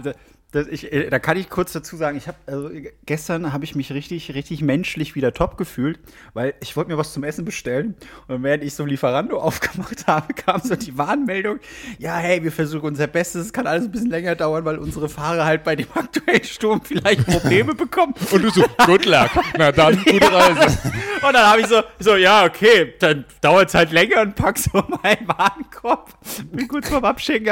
das, 0.53 0.67
ich, 0.69 0.93
äh, 0.93 1.11
da 1.11 1.19
kann 1.19 1.37
ich 1.37 1.51
kurz 1.51 1.73
dazu 1.73 1.97
sagen, 1.97 2.17
ich 2.17 2.29
habe 2.29 2.39
also 2.47 2.71
gestern 3.05 3.53
habe 3.53 3.65
ich 3.65 3.75
mich 3.75 3.93
richtig 3.93 4.35
richtig 4.35 4.63
menschlich 4.63 5.15
wieder 5.15 5.33
top 5.35 5.57
gefühlt, 5.57 5.99
weil 6.35 6.55
ich 6.61 6.77
wollte 6.77 6.91
mir 6.91 6.99
was 6.99 7.13
zum 7.13 7.25
Essen 7.25 7.45
bestellen 7.45 7.95
und 8.29 8.43
während 8.43 8.63
ich 8.65 8.75
so 8.75 8.85
Lieferando 8.85 9.39
aufgemacht 9.41 10.07
habe, 10.07 10.35
kam 10.35 10.61
so 10.61 10.77
die 10.77 10.97
Warnmeldung, 10.97 11.59
ja, 11.99 12.17
hey, 12.17 12.43
wir 12.43 12.53
versuchen 12.53 12.87
unser 12.87 13.07
Bestes, 13.07 13.47
es 13.47 13.53
kann 13.53 13.67
alles 13.67 13.85
ein 13.85 13.91
bisschen 13.91 14.11
länger 14.11 14.35
dauern, 14.35 14.65
weil 14.65 14.79
unsere 14.79 15.09
Fahrer 15.09 15.45
halt 15.45 15.65
bei 15.65 15.77
dem 15.77 15.89
aktuellen 15.95 16.45
Sturm 16.45 16.81
vielleicht 16.83 17.27
Probleme 17.27 17.75
bekommen. 17.75 18.15
Und 18.31 18.43
du 18.43 18.51
so, 18.51 18.65
good 18.85 19.05
luck. 19.05 19.31
Na 19.59 19.73
dann, 19.73 19.97
gute 20.05 20.33
Reise. 20.33 20.79
Und 21.27 21.33
dann 21.33 21.47
habe 21.47 21.61
ich 21.61 21.67
so, 21.67 21.83
so, 21.99 22.17
ja, 22.17 22.45
okay, 22.45 22.95
dann 22.99 23.25
dauert 23.41 23.69
es 23.69 23.75
halt 23.75 23.93
länger 23.93 24.23
und 24.23 24.35
pack 24.35 24.59
so 24.59 24.71
meinen 25.03 25.27
Warenkorb. 25.27 26.13
Bin 26.53 26.69
kurz 26.69 26.89
vorm 26.89 27.05
Abschicken, 27.05 27.47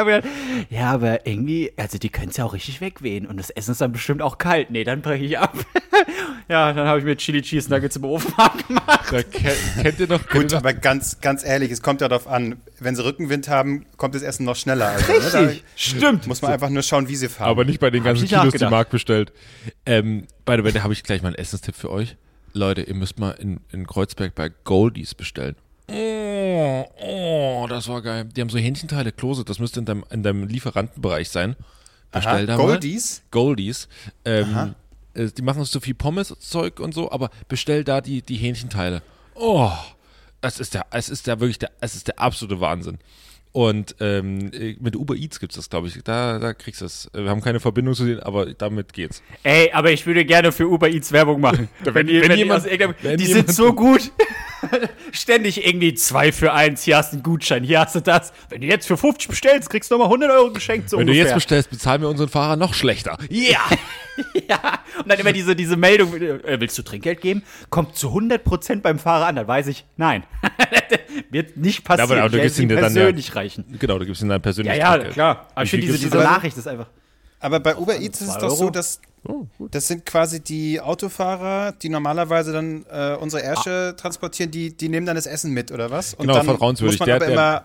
ja, 0.70 0.90
aber 0.92 1.26
irgendwie, 1.26 1.72
also 1.76 1.98
die 1.98 2.10
können 2.10 2.28
es 2.28 2.36
ja 2.36 2.44
auch 2.44 2.52
richtig 2.52 2.80
wegwehen 2.94 3.26
und 3.26 3.36
das 3.36 3.50
Essen 3.50 3.72
ist 3.72 3.80
dann 3.80 3.92
bestimmt 3.92 4.22
auch 4.22 4.38
kalt. 4.38 4.70
Nee, 4.70 4.84
dann 4.84 5.02
breche 5.02 5.24
ich 5.24 5.38
ab. 5.38 5.54
ja, 6.48 6.72
dann 6.72 6.86
habe 6.86 6.98
ich 6.98 7.04
mir 7.04 7.16
Chili 7.16 7.42
Cheese 7.42 7.70
Nuggets 7.70 7.96
im 7.96 8.04
Ofen 8.04 8.32
gemacht. 8.68 9.06
Da 9.10 9.22
kennt, 9.22 9.56
kennt 9.82 10.00
ihr 10.00 10.08
noch, 10.08 10.26
kennt 10.26 10.50
Gut, 10.50 10.54
aber 10.54 10.72
ganz, 10.72 11.20
ganz 11.20 11.44
ehrlich, 11.44 11.70
es 11.70 11.82
kommt 11.82 12.00
ja 12.00 12.08
darauf 12.08 12.26
an, 12.28 12.56
wenn 12.78 12.96
sie 12.96 13.04
Rückenwind 13.04 13.48
haben, 13.48 13.86
kommt 13.96 14.14
das 14.14 14.22
Essen 14.22 14.44
noch 14.44 14.56
schneller. 14.56 14.88
Also, 14.88 15.12
ne, 15.12 15.30
da 15.32 15.52
Stimmt. 15.76 16.26
muss 16.26 16.42
man 16.42 16.52
einfach 16.52 16.70
nur 16.70 16.82
schauen, 16.82 17.08
wie 17.08 17.16
sie 17.16 17.28
fahren. 17.28 17.48
aber 17.48 17.64
nicht 17.64 17.80
bei 17.80 17.90
den 17.90 18.04
ganzen 18.04 18.28
Kilos, 18.28 18.54
die. 18.54 18.64
Marc 18.64 18.90
bestellt. 18.90 19.32
Ähm, 19.86 20.26
by 20.44 20.56
the 20.56 20.64
way, 20.64 20.72
da 20.72 20.82
habe 20.82 20.92
ich 20.92 21.02
gleich 21.02 21.22
mal 21.22 21.28
einen 21.28 21.36
Essenstipp 21.36 21.74
für 21.74 21.90
euch. 21.90 22.16
Leute, 22.52 22.82
ihr 22.82 22.94
müsst 22.94 23.18
mal 23.18 23.32
in, 23.32 23.60
in 23.72 23.86
Kreuzberg 23.86 24.34
bei 24.34 24.50
Goldies 24.62 25.14
bestellen. 25.14 25.56
Oh, 25.90 26.84
oh, 27.02 27.66
das 27.68 27.88
war 27.88 28.00
geil. 28.00 28.24
Die 28.24 28.40
haben 28.40 28.48
so 28.48 28.58
Hähnchenteile, 28.58 29.12
Klose, 29.12 29.44
das 29.44 29.58
müsste 29.58 29.80
in 29.80 29.86
deinem, 29.86 30.04
in 30.10 30.22
deinem 30.22 30.46
Lieferantenbereich 30.46 31.28
sein. 31.28 31.56
Bestell 32.14 32.32
Aha, 32.32 32.46
da 32.46 32.56
mal. 32.56 32.66
Goldies? 32.66 33.22
Goldies. 33.30 33.88
Ähm, 34.24 34.74
äh, 35.14 35.26
die 35.26 35.42
machen 35.42 35.64
so 35.64 35.80
viel 35.80 35.94
Pommes-Zeug 35.94 36.80
und 36.80 36.94
so, 36.94 37.10
aber 37.10 37.30
bestell 37.48 37.84
da 37.84 38.00
die, 38.00 38.22
die 38.22 38.36
Hähnchenteile. 38.36 39.02
Oh, 39.34 39.72
es 40.40 40.60
ist 40.60 40.74
der, 40.74 40.86
es 40.90 41.08
ist 41.08 41.26
der 41.26 41.40
wirklich 41.40 41.58
der, 41.58 41.70
es 41.80 41.94
ist 41.94 42.08
der 42.08 42.20
absolute 42.20 42.60
Wahnsinn. 42.60 42.98
Und 43.56 43.94
ähm, 44.00 44.50
äh, 44.52 44.74
mit 44.80 44.96
Uber 44.96 45.14
Eats 45.14 45.38
gibt's 45.38 45.54
das, 45.54 45.70
glaube 45.70 45.86
ich. 45.86 46.02
Da, 46.02 46.40
da 46.40 46.54
kriegst 46.54 46.80
du 46.80 46.86
es. 46.86 47.08
Wir 47.14 47.30
haben 47.30 47.40
keine 47.40 47.60
Verbindung 47.60 47.94
zu 47.94 48.04
denen, 48.04 48.18
aber 48.18 48.52
damit 48.52 48.92
geht's. 48.92 49.22
Ey, 49.44 49.70
aber 49.72 49.92
ich 49.92 50.04
würde 50.06 50.24
gerne 50.24 50.50
für 50.50 50.66
Uber 50.68 50.88
Eats 50.90 51.12
Werbung 51.12 51.40
machen. 51.40 51.68
Wenn- 51.84 52.08
die, 52.08 52.20
wenn 52.20 52.30
die 52.32 52.36
jemand- 52.38 52.64
wenn 52.64 53.16
die 53.16 53.24
jemand- 53.26 53.46
sind 53.46 53.52
so 53.54 53.72
gut. 53.72 54.10
Ständig 55.12 55.64
irgendwie 55.66 55.94
zwei 55.94 56.32
für 56.32 56.52
eins. 56.52 56.82
Hier 56.82 56.96
hast 56.96 57.12
du 57.12 57.16
einen 57.18 57.22
Gutschein, 57.22 57.62
hier 57.62 57.78
hast 57.80 57.94
du 57.94 58.00
das. 58.00 58.32
Wenn 58.48 58.60
du 58.60 58.66
jetzt 58.66 58.88
für 58.88 58.96
50 58.96 59.28
bestellst, 59.28 59.70
kriegst 59.70 59.88
du 59.90 59.94
nochmal 59.94 60.06
100 60.08 60.30
Euro 60.32 60.50
geschenkt. 60.52 60.90
So 60.90 60.98
Wenn 60.98 61.06
du 61.06 61.12
ungefähr. 61.12 61.26
jetzt 61.30 61.34
bestellst, 61.36 61.70
bezahlen 61.70 62.00
wir 62.02 62.08
unseren 62.08 62.28
Fahrer 62.30 62.56
noch 62.56 62.74
schlechter. 62.74 63.16
Ja! 63.30 63.60
Ja, 64.48 64.78
und 65.00 65.10
dann 65.10 65.18
immer 65.18 65.32
diese, 65.32 65.56
diese 65.56 65.76
Meldung, 65.76 66.14
äh, 66.14 66.60
willst 66.60 66.78
du 66.78 66.82
Trinkgeld 66.84 67.20
geben? 67.20 67.42
Kommt 67.68 67.96
zu 67.96 68.10
100% 68.10 68.80
beim 68.80 69.00
Fahrer 69.00 69.26
an. 69.26 69.34
Dann 69.34 69.48
weiß 69.48 69.66
ich, 69.66 69.84
nein. 69.96 70.22
Wird 71.30 71.56
nicht 71.56 71.82
passieren. 71.82 72.12
aber- 72.12 72.20
aber 72.22 72.28
du 72.36 72.40
gibst 72.40 72.60
ihn 72.60 72.68
dir 72.68 72.76
dann 72.76 72.94
ja- 72.94 73.00
persönlich 73.00 73.34
reichen. 73.44 73.64
Genau, 73.78 73.98
du 73.98 74.06
gibst 74.06 74.22
ihm 74.22 74.28
dann 74.28 74.36
Ja, 74.36 74.42
persönlich 74.42 74.76
ja, 74.76 74.90
Trinkgeld. 74.92 75.14
klar. 75.14 75.46
Aber 75.54 75.64
ich 75.64 75.70
finde, 75.70 75.86
diese, 75.86 75.98
diese 75.98 76.10
dann? 76.10 76.24
Nachricht 76.24 76.56
ist 76.56 76.66
einfach. 76.68 76.86
Aber 77.40 77.60
bei 77.60 77.76
Uber 77.76 78.00
Eats 78.00 78.20
ist 78.22 78.28
es 78.28 78.38
doch 78.38 78.50
so, 78.50 78.70
dass 78.70 79.00
Oh, 79.26 79.46
das 79.70 79.88
sind 79.88 80.04
quasi 80.04 80.40
die 80.40 80.82
Autofahrer, 80.82 81.72
die 81.72 81.88
normalerweise 81.88 82.52
dann 82.52 82.84
äh, 82.90 83.14
unsere 83.18 83.42
Ärsche 83.42 83.94
transportieren, 83.96 84.50
die, 84.50 84.76
die 84.76 84.90
nehmen 84.90 85.06
dann 85.06 85.16
das 85.16 85.24
Essen 85.26 85.52
mit, 85.52 85.72
oder 85.72 85.90
was? 85.90 86.12
Und 86.12 86.26
Genau, 86.26 86.34
dann 86.34 86.44
vertrauenswürdig. 86.44 86.98
muss 87.00 87.00
man 87.00 87.06
Der- 87.06 87.16
aber 87.16 87.24
der- 87.26 87.34
immer, 87.34 87.64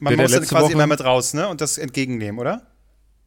man 0.00 0.10
der- 0.10 0.16
der 0.16 0.24
muss 0.24 0.32
dann 0.32 0.40
letzte 0.40 0.54
quasi 0.54 0.64
Woche- 0.64 0.72
immer 0.72 0.86
mit 0.88 1.04
raus, 1.04 1.32
ne? 1.32 1.46
Und 1.48 1.60
das 1.60 1.78
entgegennehmen, 1.78 2.40
oder? 2.40 2.62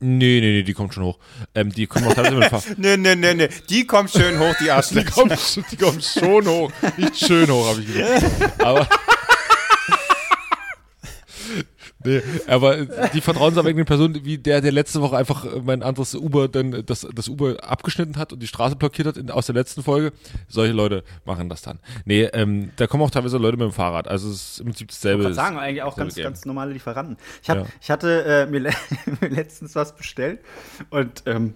Nee, 0.01 0.41
nee, 0.41 0.57
nee, 0.57 0.63
die 0.63 0.73
kommt 0.73 0.93
schon 0.93 1.05
hoch. 1.05 1.19
Ähm, 1.55 1.71
die 1.71 1.87
kommen 1.87 2.05
auch 2.07 2.13
teilweise 2.13 2.35
mit 2.35 2.43
dem 2.43 2.49
Fahrrad. 2.49 2.65
Nee, 2.77 2.97
nee, 2.97 3.15
nee, 3.15 3.33
nee. 3.33 3.49
Die 3.69 3.87
kommt 3.87 4.11
schön 4.11 4.37
hoch, 4.39 4.53
die 4.59 4.63
Die 4.65 4.71
Arschlöcher. 4.71 5.11
kommt, 5.11 5.31
sch- 5.31 5.63
die 5.71 5.77
kommt 5.77 6.03
schon 6.03 6.45
hoch. 6.47 6.71
Nicht 6.97 7.17
schön 7.17 7.49
hoch, 7.49 7.65
habe 7.69 7.79
ich 7.81 7.87
gesagt. 7.93 8.61
Aber. 8.61 8.87
Nee, 12.07 12.21
aber 12.47 12.85
die 13.13 13.21
vertrauenserweckende 13.21 13.85
Person, 13.85 14.23
wie 14.23 14.37
der, 14.37 14.61
der 14.61 14.71
letzte 14.71 15.01
Woche 15.01 15.17
einfach 15.17 15.45
mein 15.63 15.83
anderes 15.83 16.15
Uber, 16.15 16.47
dann 16.47 16.83
das, 16.85 17.07
das 17.13 17.27
Uber 17.27 17.57
abgeschnitten 17.63 18.17
hat 18.17 18.31
und 18.33 18.41
die 18.41 18.47
Straße 18.47 18.75
blockiert 18.75 19.07
hat 19.07 19.17
in, 19.17 19.29
aus 19.29 19.47
der 19.47 19.55
letzten 19.55 19.83
Folge, 19.83 20.13
solche 20.47 20.73
Leute 20.73 21.03
machen 21.25 21.49
das 21.49 21.61
dann. 21.61 21.79
Nee, 22.05 22.23
ähm, 22.33 22.71
da 22.77 22.87
kommen 22.87 23.03
auch 23.03 23.11
teilweise 23.11 23.37
Leute 23.37 23.57
mit 23.57 23.65
dem 23.65 23.73
Fahrrad. 23.73 24.07
Also 24.07 24.29
es 24.29 24.51
ist 24.51 24.59
im 24.59 24.67
Prinzip 24.67 24.87
dasselbe. 24.87 25.27
Ich 25.29 25.35
sagen, 25.35 25.57
eigentlich 25.57 25.83
auch 25.83 25.95
ganz, 25.97 26.15
Game. 26.15 26.23
ganz 26.23 26.45
normale 26.45 26.71
Lieferanten. 26.73 27.17
Ich, 27.43 27.49
hab, 27.49 27.57
Ja. 27.57 27.65
ich 27.81 27.91
hatte 27.91 28.23
äh, 28.23 28.45
mir, 28.45 28.59
le 28.59 28.71
mir 29.21 29.29
letztens 29.29 29.75
was 29.75 29.95
bestellt 29.95 30.39
und 30.89 31.23
ähm, 31.25 31.53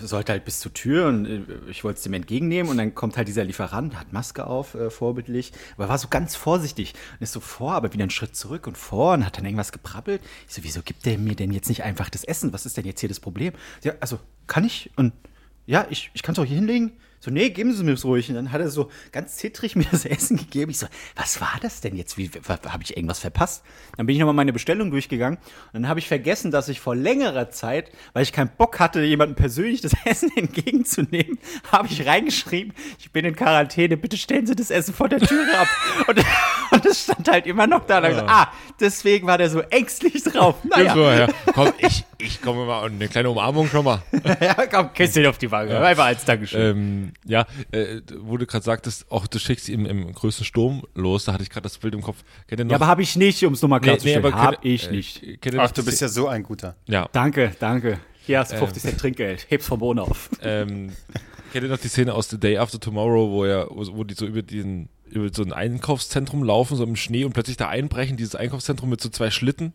sollte 0.00 0.32
halt 0.32 0.44
bis 0.44 0.60
zur 0.60 0.72
Tür 0.72 1.08
und 1.08 1.26
äh, 1.26 1.40
ich 1.70 1.84
wollte 1.84 1.98
es 1.98 2.02
dem 2.02 2.14
entgegennehmen 2.14 2.70
und 2.70 2.78
dann 2.78 2.94
kommt 2.94 3.16
halt 3.16 3.28
dieser 3.28 3.44
Lieferant, 3.44 3.98
hat 3.98 4.12
Maske 4.12 4.46
auf, 4.46 4.74
äh, 4.74 4.90
vorbildlich, 4.90 5.52
aber 5.76 5.88
war 5.88 5.98
so 5.98 6.08
ganz 6.08 6.36
vorsichtig 6.36 6.94
und 7.12 7.22
ist 7.22 7.32
so 7.32 7.40
vor, 7.40 7.74
aber 7.74 7.92
wieder 7.92 8.02
einen 8.02 8.10
Schritt 8.10 8.36
zurück 8.36 8.66
und 8.66 8.76
vor 8.76 9.14
und 9.14 9.24
hat 9.24 9.36
dann 9.36 9.44
irgendwas 9.44 9.72
geprabbelt. 9.72 10.22
Ich 10.48 10.54
so, 10.54 10.64
wieso 10.64 10.82
gibt 10.82 11.06
der 11.06 11.18
mir 11.18 11.34
denn 11.34 11.52
jetzt 11.52 11.68
nicht 11.68 11.82
einfach 11.82 12.10
das 12.10 12.24
Essen? 12.24 12.52
Was 12.52 12.66
ist 12.66 12.76
denn 12.76 12.84
jetzt 12.84 13.00
hier 13.00 13.08
das 13.08 13.20
Problem? 13.20 13.52
Ja, 13.82 13.94
also, 14.00 14.18
kann 14.46 14.64
ich? 14.64 14.90
Und 14.96 15.12
ja, 15.66 15.86
ich, 15.90 16.10
ich 16.14 16.22
kann 16.22 16.34
es 16.34 16.38
auch 16.38 16.44
hier 16.44 16.56
hinlegen. 16.56 16.92
So, 17.20 17.30
nee, 17.30 17.50
geben 17.50 17.72
Sie 17.72 17.82
mir 17.82 17.92
das 17.92 18.04
ruhig. 18.04 18.28
Und 18.28 18.36
dann 18.36 18.52
hat 18.52 18.60
er 18.60 18.70
so 18.70 18.90
ganz 19.12 19.36
zittrig 19.36 19.76
mir 19.76 19.84
das 19.90 20.04
Essen 20.04 20.36
gegeben. 20.36 20.70
Ich 20.70 20.78
so, 20.78 20.86
was 21.14 21.40
war 21.40 21.58
das 21.60 21.80
denn 21.80 21.96
jetzt? 21.96 22.18
Wie, 22.18 22.30
habe 22.48 22.82
ich 22.82 22.96
irgendwas 22.96 23.18
verpasst? 23.18 23.64
Dann 23.96 24.06
bin 24.06 24.14
ich 24.14 24.20
nochmal 24.20 24.34
meine 24.34 24.52
Bestellung 24.52 24.90
durchgegangen. 24.90 25.38
Und 25.38 25.82
dann 25.82 25.88
habe 25.88 26.00
ich 26.00 26.08
vergessen, 26.08 26.50
dass 26.50 26.68
ich 26.68 26.80
vor 26.80 26.94
längerer 26.94 27.50
Zeit, 27.50 27.90
weil 28.12 28.22
ich 28.22 28.32
keinen 28.32 28.50
Bock 28.56 28.78
hatte, 28.78 29.02
jemandem 29.02 29.36
persönlich 29.36 29.80
das 29.80 29.92
Essen 30.04 30.30
entgegenzunehmen, 30.36 31.38
habe 31.70 31.88
ich 31.88 32.06
reingeschrieben, 32.06 32.72
ich 32.98 33.10
bin 33.10 33.24
in 33.24 33.34
Quarantäne, 33.34 33.96
bitte 33.96 34.16
stellen 34.16 34.46
Sie 34.46 34.54
das 34.54 34.70
Essen 34.70 34.94
vor 34.94 35.08
der 35.08 35.20
Türe 35.20 35.58
ab. 35.58 35.68
Und, 36.08 36.18
und 36.70 36.84
das 36.84 37.04
stand 37.04 37.28
halt 37.28 37.46
immer 37.46 37.66
noch 37.66 37.86
da. 37.86 37.98
Und 37.98 38.04
ich 38.04 38.10
gesagt, 38.10 38.30
ah, 38.30 38.52
deswegen 38.80 39.26
war 39.26 39.38
der 39.38 39.50
so 39.50 39.60
ängstlich 39.60 40.22
drauf. 40.22 40.56
Naja, 40.64 40.94
so 40.94 41.10
her. 41.10 41.34
Komm, 41.54 41.72
ich, 41.78 42.04
ich 42.18 42.40
komme 42.42 42.64
mal 42.66 42.84
und 42.84 42.94
eine 42.94 43.08
kleine 43.08 43.30
Umarmung 43.30 43.68
schon 43.68 43.84
mal. 43.84 44.02
ja, 44.40 44.54
komm, 44.66 44.92
Küsschen 44.94 45.26
auf 45.26 45.38
die 45.38 45.50
Wange. 45.50 45.78
Einfach 45.80 46.06
als 46.06 46.24
Dankeschön. 46.24 46.60
Ähm, 46.76 47.12
ja, 47.24 47.46
äh, 47.72 48.00
wo 48.20 48.36
du 48.36 48.46
gerade 48.46 48.64
sagtest, 48.64 49.10
auch 49.10 49.26
du 49.26 49.38
schickst 49.38 49.68
ihm 49.68 49.86
im 49.86 50.12
größten 50.12 50.44
Sturm 50.44 50.82
los, 50.94 51.24
da 51.24 51.32
hatte 51.34 51.42
ich 51.42 51.50
gerade 51.50 51.64
das 51.64 51.78
Bild 51.78 51.94
im 51.94 52.02
Kopf. 52.02 52.24
Kennt 52.48 52.60
ihr 52.60 52.64
noch? 52.64 52.70
Ja, 52.70 52.76
aber 52.76 52.86
habe 52.86 53.02
ich 53.02 53.16
nicht, 53.16 53.44
um 53.44 53.52
es 53.52 53.62
nochmal 53.62 53.80
klarzustellen. 53.80 54.22
kennt- 54.22 54.34
hab 54.34 54.64
ich 54.64 54.88
äh, 54.88 54.92
nicht. 54.92 55.20
kennt 55.40 55.54
ihr 55.54 55.60
Ach, 55.60 55.68
noch 55.68 55.72
du 55.72 55.84
bist 55.84 56.00
ja 56.00 56.08
so 56.08 56.28
ein 56.28 56.42
guter. 56.42 56.76
Ja, 56.86 57.08
Danke, 57.12 57.52
danke. 57.58 57.98
Hier 58.24 58.40
hast 58.40 58.52
du 58.52 58.56
50 58.56 58.82
Cent 58.82 58.98
Trinkgeld. 59.00 59.46
Heb's 59.48 59.68
vom 59.68 59.78
Boden 59.78 60.00
auf. 60.00 60.30
ähm, 60.42 60.92
kennt 61.52 61.64
ihr 61.64 61.70
noch 61.70 61.78
die 61.78 61.88
Szene 61.88 62.12
aus 62.12 62.28
The 62.28 62.40
Day 62.40 62.58
After 62.58 62.80
Tomorrow, 62.80 63.30
wo 63.30 63.44
er, 63.44 63.68
wo, 63.70 63.86
wo 63.98 64.04
die 64.04 64.14
so 64.14 64.26
über 64.26 64.42
diesen, 64.42 64.88
über 65.08 65.28
so 65.32 65.44
ein 65.44 65.52
Einkaufszentrum 65.52 66.42
laufen, 66.42 66.76
so 66.76 66.82
im 66.82 66.96
Schnee 66.96 67.24
und 67.24 67.34
plötzlich 67.34 67.56
da 67.56 67.68
einbrechen, 67.68 68.16
dieses 68.16 68.34
Einkaufszentrum 68.34 68.90
mit 68.90 69.00
so 69.00 69.08
zwei 69.10 69.30
Schlitten. 69.30 69.74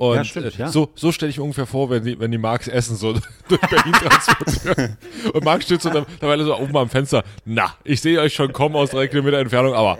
Und 0.00 0.14
Ja, 0.16 0.24
stimmt, 0.24 0.46
äh, 0.46 0.56
ja. 0.56 0.68
so, 0.68 0.88
so 0.94 1.12
stelle 1.12 1.28
ich 1.28 1.36
mir 1.36 1.42
ungefähr 1.44 1.66
vor, 1.66 1.90
wenn 1.90 2.02
die, 2.02 2.18
wenn 2.18 2.30
die 2.30 2.38
Marx 2.38 2.68
Essen 2.68 2.96
so 2.96 3.12
durch 3.48 3.60
Berlin 3.60 3.92
transportieren. 3.92 4.96
und 5.34 5.44
Marx 5.44 5.66
steht 5.66 5.82
so 5.82 5.90
da- 5.90 6.06
dabei 6.20 6.42
so 6.42 6.56
oben 6.58 6.74
am 6.74 6.88
Fenster. 6.88 7.22
Na, 7.44 7.74
ich 7.84 8.00
sehe 8.00 8.18
euch 8.18 8.32
schon 8.32 8.50
kommen 8.50 8.76
aus 8.76 8.88
drei 8.92 9.08
Kilometer 9.08 9.36
Entfernung, 9.40 9.74
aber 9.74 9.98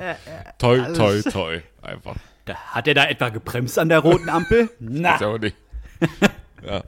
toi, 0.56 0.78
toi, 0.94 1.20
toi. 1.20 1.60
Einfach. 1.82 2.16
Da, 2.46 2.54
hat 2.54 2.88
er 2.88 2.94
da 2.94 3.04
etwa 3.08 3.28
gebremst 3.28 3.78
an 3.78 3.90
der 3.90 3.98
roten 3.98 4.30
Ampel? 4.30 4.70
Na. 4.80 5.16
Ist 5.16 5.20
ja 5.20 5.26
auch 5.26 5.38
nicht. 5.38 5.56
ja. 6.66 6.82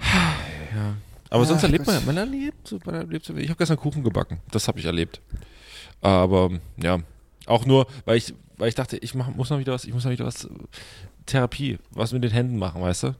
ja. 0.00 0.94
Aber 1.30 1.46
sonst 1.46 1.62
erlebt 1.62 1.86
man 1.86 1.94
ja, 1.94 2.02
man 2.04 2.16
erlebt, 2.18 2.68
so, 2.68 2.78
man 2.84 2.94
erlebt 2.94 3.24
so. 3.24 3.34
Ich 3.36 3.48
habe 3.48 3.56
gestern 3.56 3.78
Kuchen 3.78 4.04
gebacken. 4.04 4.40
Das 4.50 4.68
habe 4.68 4.78
ich 4.80 4.84
erlebt. 4.84 5.22
Aber 6.02 6.50
ja, 6.76 6.98
auch 7.46 7.64
nur, 7.64 7.86
weil 8.04 8.18
ich, 8.18 8.34
weil 8.58 8.68
ich 8.68 8.74
dachte, 8.74 8.98
ich 8.98 9.14
mach, 9.14 9.28
muss 9.34 9.48
noch 9.48 9.58
wieder 9.58 9.72
was, 9.72 9.86
ich 9.86 9.94
muss 9.94 10.04
noch 10.04 10.12
wieder 10.12 10.26
was 10.26 10.46
Therapie, 11.28 11.78
was 11.90 12.12
mit 12.12 12.24
den 12.24 12.30
Händen 12.32 12.58
machen, 12.58 12.82
weißt 12.82 13.04
du? 13.04 13.14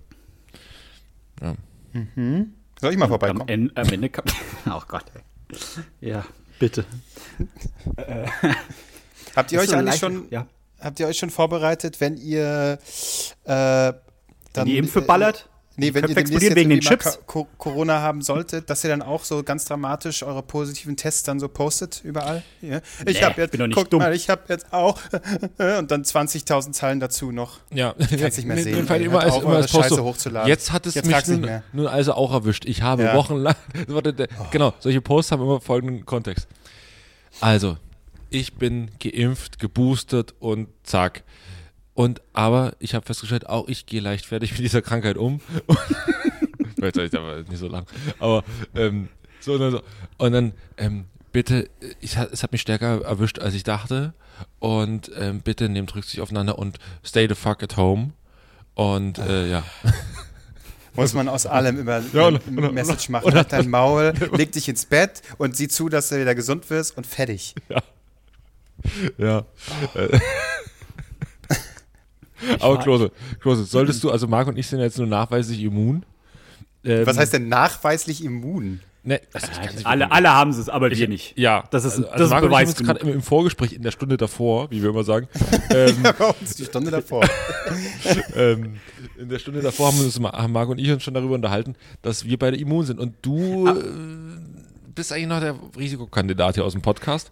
Soll 2.81 2.93
ich 2.93 2.99
mal 2.99 3.05
Am 3.05 3.09
vorbeikommen? 3.11 3.49
Ende, 3.49 3.77
am 3.77 3.89
Ende 3.89 4.09
kam. 4.09 4.25
Oh 4.67 4.83
Gott, 4.87 5.05
ey. 5.15 5.23
Ja, 6.11 6.25
bitte. 6.59 6.85
Habt 9.37 9.53
ihr 9.53 9.61
euch 9.61 9.69
so 9.71 9.77
eigentlich 9.77 9.97
schon, 9.97 10.27
Ja. 10.31 10.47
habt 10.81 10.99
ihr 11.01 11.07
euch 11.07 11.17
schon 11.19 11.31
vorbereitet, 11.31 12.01
wenn 12.01 12.17
ihr 12.17 12.79
äh, 13.45 13.93
dann 14.53 14.67
Die 14.67 14.77
Impfe 14.79 15.01
ballert? 15.03 15.49
Nee, 15.79 15.95
wenn 15.95 16.03
ihr 16.05 16.09
Köpfe 16.09 16.15
demnächst 16.15 16.19
explodieren 16.19 16.51
jetzt 16.51 16.57
wegen 16.57 16.71
den 16.71 16.81
Chips? 16.81 17.19
Co- 17.27 17.47
Corona 17.57 18.01
haben 18.03 18.21
solltet, 18.21 18.69
dass 18.69 18.83
ihr 18.85 18.91
dann 18.91 19.01
auch 19.01 19.25
so 19.25 19.43
ganz 19.43 19.65
dramatisch 19.65 20.23
eure 20.23 20.43
positiven 20.43 20.97
Tests 20.97 21.23
dann 21.23 21.39
so 21.41 21.49
postet 21.49 22.01
überall? 22.05 22.43
Ja. 22.61 22.81
Ich 23.07 23.21
Nee, 23.21 23.25
habe 23.25 23.41
jetzt, 23.41 23.51
bin 23.53 23.61
doch 23.61 23.67
nicht 23.69 23.77
guck 23.77 23.89
dumm. 23.91 24.01
mal, 24.01 24.13
ich 24.15 24.29
habe 24.29 24.43
jetzt 24.49 24.73
auch 24.73 24.99
und 25.59 25.91
dann 25.91 26.03
20.000 26.03 26.73
Zeilen 26.73 27.01
dazu 27.01 27.31
noch. 27.33 27.61
Ja, 27.73 27.95
Kannst 27.97 28.39
nicht 28.39 28.47
mehr 28.47 28.59
sehen, 28.63 28.87
Fall 28.87 29.01
immer 29.01 29.25
auf, 29.27 29.43
immer 29.43 29.55
Post 29.61 29.71
Scheiße 29.71 29.95
so, 29.95 30.05
hochzuladen. 30.05 30.49
Jetzt 30.49 30.73
hat 30.73 30.85
es 30.87 30.95
Jetzt 30.97 31.07
mich 31.07 31.27
nun, 31.29 31.41
mehr. 31.43 31.63
nun 31.73 31.87
also 31.87 32.13
auch 32.15 32.33
erwischt. 32.33 32.65
Ich 32.67 32.83
habe 32.83 33.05
Ja. 33.05 33.15
wochenlang. 33.15 33.55
Der, 34.19 34.29
Genau, 34.51 34.75
solche 34.81 35.01
Posts 35.01 35.33
haben 35.33 35.43
immer 35.43 35.61
folgenden 35.61 36.05
Kontext. 36.05 36.49
Also, 37.41 37.77
ich 38.31 38.55
bin 38.55 38.91
geimpft, 38.99 39.59
geboostert 39.59 40.35
und 40.41 40.69
zack. 40.83 41.23
Und 41.99 42.23
aber 42.33 42.77
ich 42.79 42.95
habe 42.95 43.05
festgestellt, 43.05 43.49
auch 43.49 43.67
ich 43.67 43.85
gehe 43.85 44.01
leichtfertig 44.01 44.53
mit 44.53 44.61
dieser 44.61 44.83
Krankheit 44.83 45.17
um. 45.17 45.41
Sag 46.77 46.97
ich 46.97 47.13
aber 47.13 47.39
nicht 47.43 47.59
so 47.59 47.67
lang. 47.67 47.87
Aber 48.21 48.45
ähm, 48.77 49.09
so 49.41 49.55
und 49.55 49.61
dann, 49.61 49.71
so. 49.73 49.83
Und 50.17 50.31
dann 50.31 50.53
ähm, 50.77 51.07
bitte, 51.33 51.69
ich, 52.01 52.17
es 52.17 52.45
hat 52.45 52.53
mich 52.53 52.61
stärker 52.61 53.03
erwischt, 53.03 53.41
als 53.41 53.55
ich 53.55 53.65
dachte. 53.65 54.15
Und 54.61 55.11
ähm, 55.19 55.41
bitte 55.41 55.69
nehmt 55.69 55.93
Rücksicht 55.97 56.21
aufeinander 56.21 56.57
und 56.57 56.79
stay 57.05 57.27
the 57.29 57.35
fuck 57.35 57.65
at 57.65 57.77
home. 57.77 58.13
Und 58.77 59.19
äh, 59.19 59.51
ja. 59.51 59.65
Muss 60.95 61.15
man 61.15 61.29
aus 61.29 61.47
allem 61.47 61.81
immer 61.81 62.01
Ja, 62.13 62.29
ein 62.29 62.37
und- 62.37 62.59
und- 62.59 62.75
Message 62.75 63.09
machen. 63.09 63.35
Halt 63.35 63.53
dein 63.53 63.69
Maul, 63.69 64.15
leg 64.37 64.53
dich 64.53 64.69
ins 64.69 64.87
Bett 64.87 65.21
und 65.37 65.57
sieh 65.57 65.67
zu, 65.67 65.89
dass 65.89 66.11
du 66.11 66.21
wieder 66.21 66.37
gesund 66.37 66.71
wirst 66.71 66.97
und 66.97 67.09
fertig. 67.09 67.57
Ja. 69.17 69.45
Äh. 69.95 70.21
Aber 72.61 72.79
Klose, 72.79 73.11
Klose, 73.41 73.65
solltest 73.65 74.03
du, 74.05 74.11
also 74.11 74.27
Marc 74.27 74.49
und 74.49 74.59
ich 74.59 74.67
sind 74.67 74.81
jetzt 74.81 74.99
nur 74.99 75.07
nachweislich 75.07 75.63
immun. 75.63 76.05
Ähm, 76.85 77.07
Was 77.07 77.19
heißt 77.19 77.33
denn 77.33 77.49
nachweislich 77.49 78.25
immun? 78.25 78.81
Ne, 79.05 79.21
also 79.33 79.47
ich 79.51 79.75
nicht 79.75 79.87
Alle, 79.87 80.11
alle 80.11 80.31
haben 80.35 80.51
es, 80.51 80.69
aber 80.69 80.91
wir 80.91 81.09
nicht. 81.09 81.39
Ja, 81.39 81.65
Das 81.71 81.85
ist- 81.85 81.93
also, 81.93 82.03
das 82.03 82.13
also 82.13 82.25
ist 82.25 82.81
ich 82.81 82.87
gerade 82.87 83.01
im, 83.01 83.09
im 83.09 83.23
Vorgespräch 83.23 83.73
in 83.73 83.83
der 83.83 83.91
Stunde 83.93 84.17
davor, 84.17 84.71
wie 84.71 84.83
wir 84.83 84.91
immer 84.91 85.05
sagen, 85.05 85.29
ähm, 85.71 85.97
Bei 86.03 86.27
uns 86.27 86.57
die 86.57 86.65
Stunde 86.65 86.91
davor. 86.91 87.25
ähm, 88.35 88.75
in 89.19 89.29
der 89.29 89.39
Stunde 89.39 89.61
davor 89.63 89.89
haben, 89.89 89.99
wir 89.99 90.05
uns, 90.05 90.19
haben 90.21 90.53
Marc 90.53 90.69
und 90.69 90.79
ich 90.79 90.91
uns 90.91 91.03
schon 91.03 91.15
darüber 91.15 91.35
unterhalten, 91.37 91.75
dass 92.03 92.25
wir 92.25 92.39
beide 92.39 92.57
immun 92.57 92.85
sind. 92.85 92.99
Und 93.01 93.15
du 93.23 93.67
Ah. 93.69 93.73
äh, 93.77 93.83
bist 94.95 95.13
eigentlich 95.13 95.29
noch 95.29 95.41
der 95.41 95.55
Risikokandidat 95.79 96.57
hier 96.57 96.65
aus 96.65 96.73
dem 96.73 96.83
Podcast. 96.83 97.31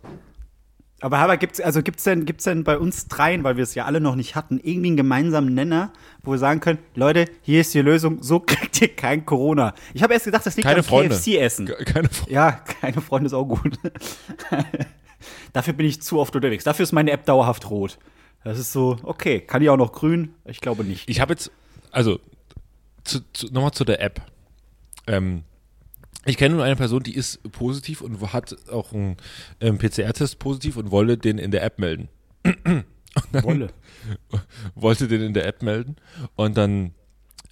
Aber 1.01 1.19
Haber, 1.19 1.37
gibt's, 1.37 1.61
also 1.61 1.83
gibt's 1.83 2.05
denn, 2.05 2.25
gibt's 2.25 2.45
denn 2.45 2.65
bei 2.65 2.79
uns 2.79 3.07
dreien, 3.07 3.45
weil 3.45 3.57
wir 3.57 3.63
es 3.65 3.75
ja 3.75 3.85
alle 3.85 4.01
noch 4.01 4.15
nicht 4.17 4.35
hatten, 4.35 4.59
irgendwie 4.63 4.89
einen 4.89 4.97
gemeinsamen 4.97 5.53
Nenner, 5.53 5.93
wo 6.23 6.31
wir 6.31 6.39
sagen 6.39 6.61
können, 6.61 6.79
Leute, 6.95 7.27
hier 7.43 7.61
ist 7.61 7.75
die 7.75 7.83
Lösung, 7.83 8.23
so 8.23 8.41
kriegt 8.47 8.81
ihr 8.81 8.89
kein 8.97 9.27
Corona. 9.27 9.75
Ich 9.93 10.03
habe 10.03 10.15
erst 10.15 10.25
gedacht, 10.25 10.47
das 10.47 10.57
liegt 10.57 10.67
Keine 10.67 10.79
am 10.79 10.85
Freunde. 10.85 11.15
KFC-Essen. 11.15 11.67
Ke- 11.67 11.85
Keine 11.85 12.09
Frage. 12.09 12.33
Ja, 12.33 12.53
keine 12.53 13.01
Freunde 13.03 13.27
ist 13.27 13.35
auch 13.35 13.45
gut. 13.45 13.79
Dafür 15.53 15.75
bin 15.75 15.87
ich 15.87 16.01
zu 16.03 16.19
oft 16.19 16.35
unterwegs. 16.35 16.65
Dafür 16.65 16.83
ist 16.85 16.93
meine 16.93 17.11
App 17.11 17.25
dauerhaft 17.27 17.69
rot. 17.71 17.99
Das 18.45 18.59
ist 18.59 18.73
so, 18.73 18.97
okay, 19.03 19.41
kann 19.41 19.61
die 19.61 19.69
auch 19.71 19.77
noch 19.77 19.93
grün? 19.93 20.35
Ich 20.45 20.61
glaube 20.61 20.85
nicht. 20.85 21.09
Ich 21.11 21.21
habe 21.21 21.33
jetzt, 21.33 21.51
also 21.91 22.21
zu, 23.05 23.21
zu, 23.33 23.47
nochmal 23.53 23.73
zu 23.73 23.85
der 23.85 24.01
App. 24.01 24.21
Ähm, 25.07 25.43
ich 26.27 26.37
kenne 26.37 26.57
nur 26.57 26.65
eine 26.65 26.77
Person, 26.77 27.03
die 27.03 27.15
ist 27.15 27.43
positiv 27.53 28.01
und 28.01 28.21
hat 28.33 28.55
auch 28.71 28.93
einen 28.93 29.17
ähm, 29.61 29.79
PCR-Test 29.79 30.39
positiv 30.39 30.77
und 30.77 30.91
wollte 30.91 31.17
den 31.17 31.39
in 31.39 31.51
der 31.51 31.63
App 31.63 31.79
melden. 31.79 32.09
Wolle. 33.33 33.71
Wollte 34.75 35.09
den 35.09 35.23
in 35.23 35.35
der 35.35 35.47
App 35.47 35.63
melden 35.63 35.97
und 36.35 36.57
dann 36.57 36.93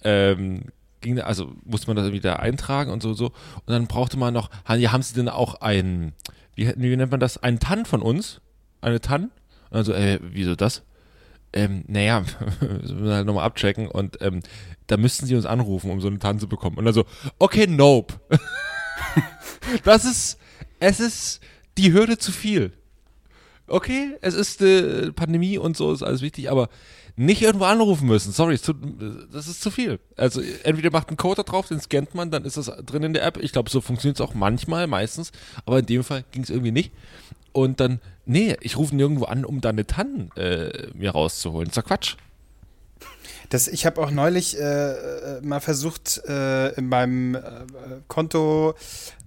ähm, 0.03 0.65
ging, 1.01 1.19
also 1.19 1.53
musste 1.63 1.87
man 1.87 1.95
das 1.95 2.11
wieder 2.11 2.39
eintragen 2.39 2.91
und 2.91 3.01
so 3.01 3.13
so. 3.13 3.27
Und 3.27 3.69
dann 3.69 3.87
brauchte 3.87 4.17
man 4.17 4.33
noch, 4.33 4.49
ja, 4.69 4.91
haben 4.91 5.01
Sie 5.01 5.15
denn 5.15 5.29
auch 5.29 5.55
ein, 5.61 6.13
wie, 6.55 6.71
wie 6.77 6.95
nennt 6.95 7.11
man 7.11 7.19
das, 7.19 7.37
einen 7.37 7.59
TAN 7.59 7.85
von 7.85 8.01
uns? 8.01 8.41
Eine 8.81 9.01
TAN? 9.01 9.23
Und 9.23 9.31
dann 9.71 9.83
so, 9.85 9.93
äh, 9.93 10.19
wieso 10.21 10.55
das? 10.55 10.83
Ähm, 11.53 11.83
naja, 11.87 12.23
müssen 12.59 13.05
wir 13.05 13.13
halt 13.13 13.25
nochmal 13.25 13.45
abchecken 13.45 13.87
und 13.87 14.21
ähm, 14.21 14.41
da 14.87 14.97
müssten 14.97 15.25
sie 15.25 15.35
uns 15.35 15.45
anrufen, 15.45 15.89
um 15.89 16.01
so 16.01 16.07
eine 16.07 16.19
TAN 16.19 16.39
zu 16.39 16.47
bekommen. 16.47 16.77
Und 16.77 16.85
dann 16.85 16.93
so, 16.93 17.05
okay, 17.39 17.67
nope. 17.67 18.15
das 19.83 20.05
ist, 20.05 20.37
es 20.79 20.99
ist 20.99 21.39
die 21.77 21.93
Hürde 21.93 22.17
zu 22.17 22.31
viel. 22.31 22.73
Okay, 23.67 24.15
es 24.21 24.35
ist 24.35 24.61
äh, 24.61 25.11
Pandemie 25.11 25.57
und 25.57 25.75
so 25.75 25.91
ist 25.91 26.03
alles 26.03 26.21
wichtig, 26.21 26.51
aber 26.51 26.69
nicht 27.15 27.41
irgendwo 27.41 27.65
anrufen 27.65 28.07
müssen. 28.07 28.31
Sorry, 28.31 28.57
tut, 28.57 28.77
das 29.31 29.47
ist 29.47 29.61
zu 29.61 29.71
viel. 29.71 29.99
Also 30.17 30.41
entweder 30.63 30.91
macht 30.91 31.09
ein 31.09 31.17
Code 31.17 31.37
da 31.37 31.43
drauf, 31.43 31.67
den 31.67 31.79
scannt 31.79 32.13
man, 32.13 32.29
dann 32.29 32.45
ist 32.45 32.57
das 32.57 32.71
drin 32.85 33.03
in 33.03 33.13
der 33.13 33.25
App. 33.25 33.37
Ich 33.37 33.53
glaube, 33.53 33.69
so 33.69 33.81
funktioniert 33.81 34.19
es 34.19 34.21
auch 34.21 34.33
manchmal, 34.33 34.87
meistens, 34.87 35.31
aber 35.65 35.79
in 35.79 35.85
dem 35.85 36.03
Fall 36.03 36.25
ging 36.31 36.43
es 36.43 36.49
irgendwie 36.49 36.71
nicht. 36.71 36.91
Und 37.53 37.79
dann, 37.79 38.01
nee, 38.25 38.55
ich 38.59 38.77
rufe 38.77 38.95
nirgendwo 38.95 39.25
an, 39.25 39.45
um 39.45 39.61
da 39.61 39.69
eine 39.69 39.87
TAN 39.87 40.29
äh, 40.35 40.87
mir 40.93 41.11
rauszuholen. 41.11 41.69
Das 41.69 41.77
ist 41.77 41.85
Quatsch. 41.85 42.15
Das, 43.49 43.67
ich 43.67 43.85
habe 43.85 44.01
auch 44.01 44.11
neulich 44.11 44.59
äh, 44.59 44.91
äh, 44.91 45.41
mal 45.41 45.61
versucht, 45.61 46.21
äh, 46.27 46.73
in 46.73 46.89
meinem 46.89 47.35
äh, 47.35 47.41
Konto 48.07 48.75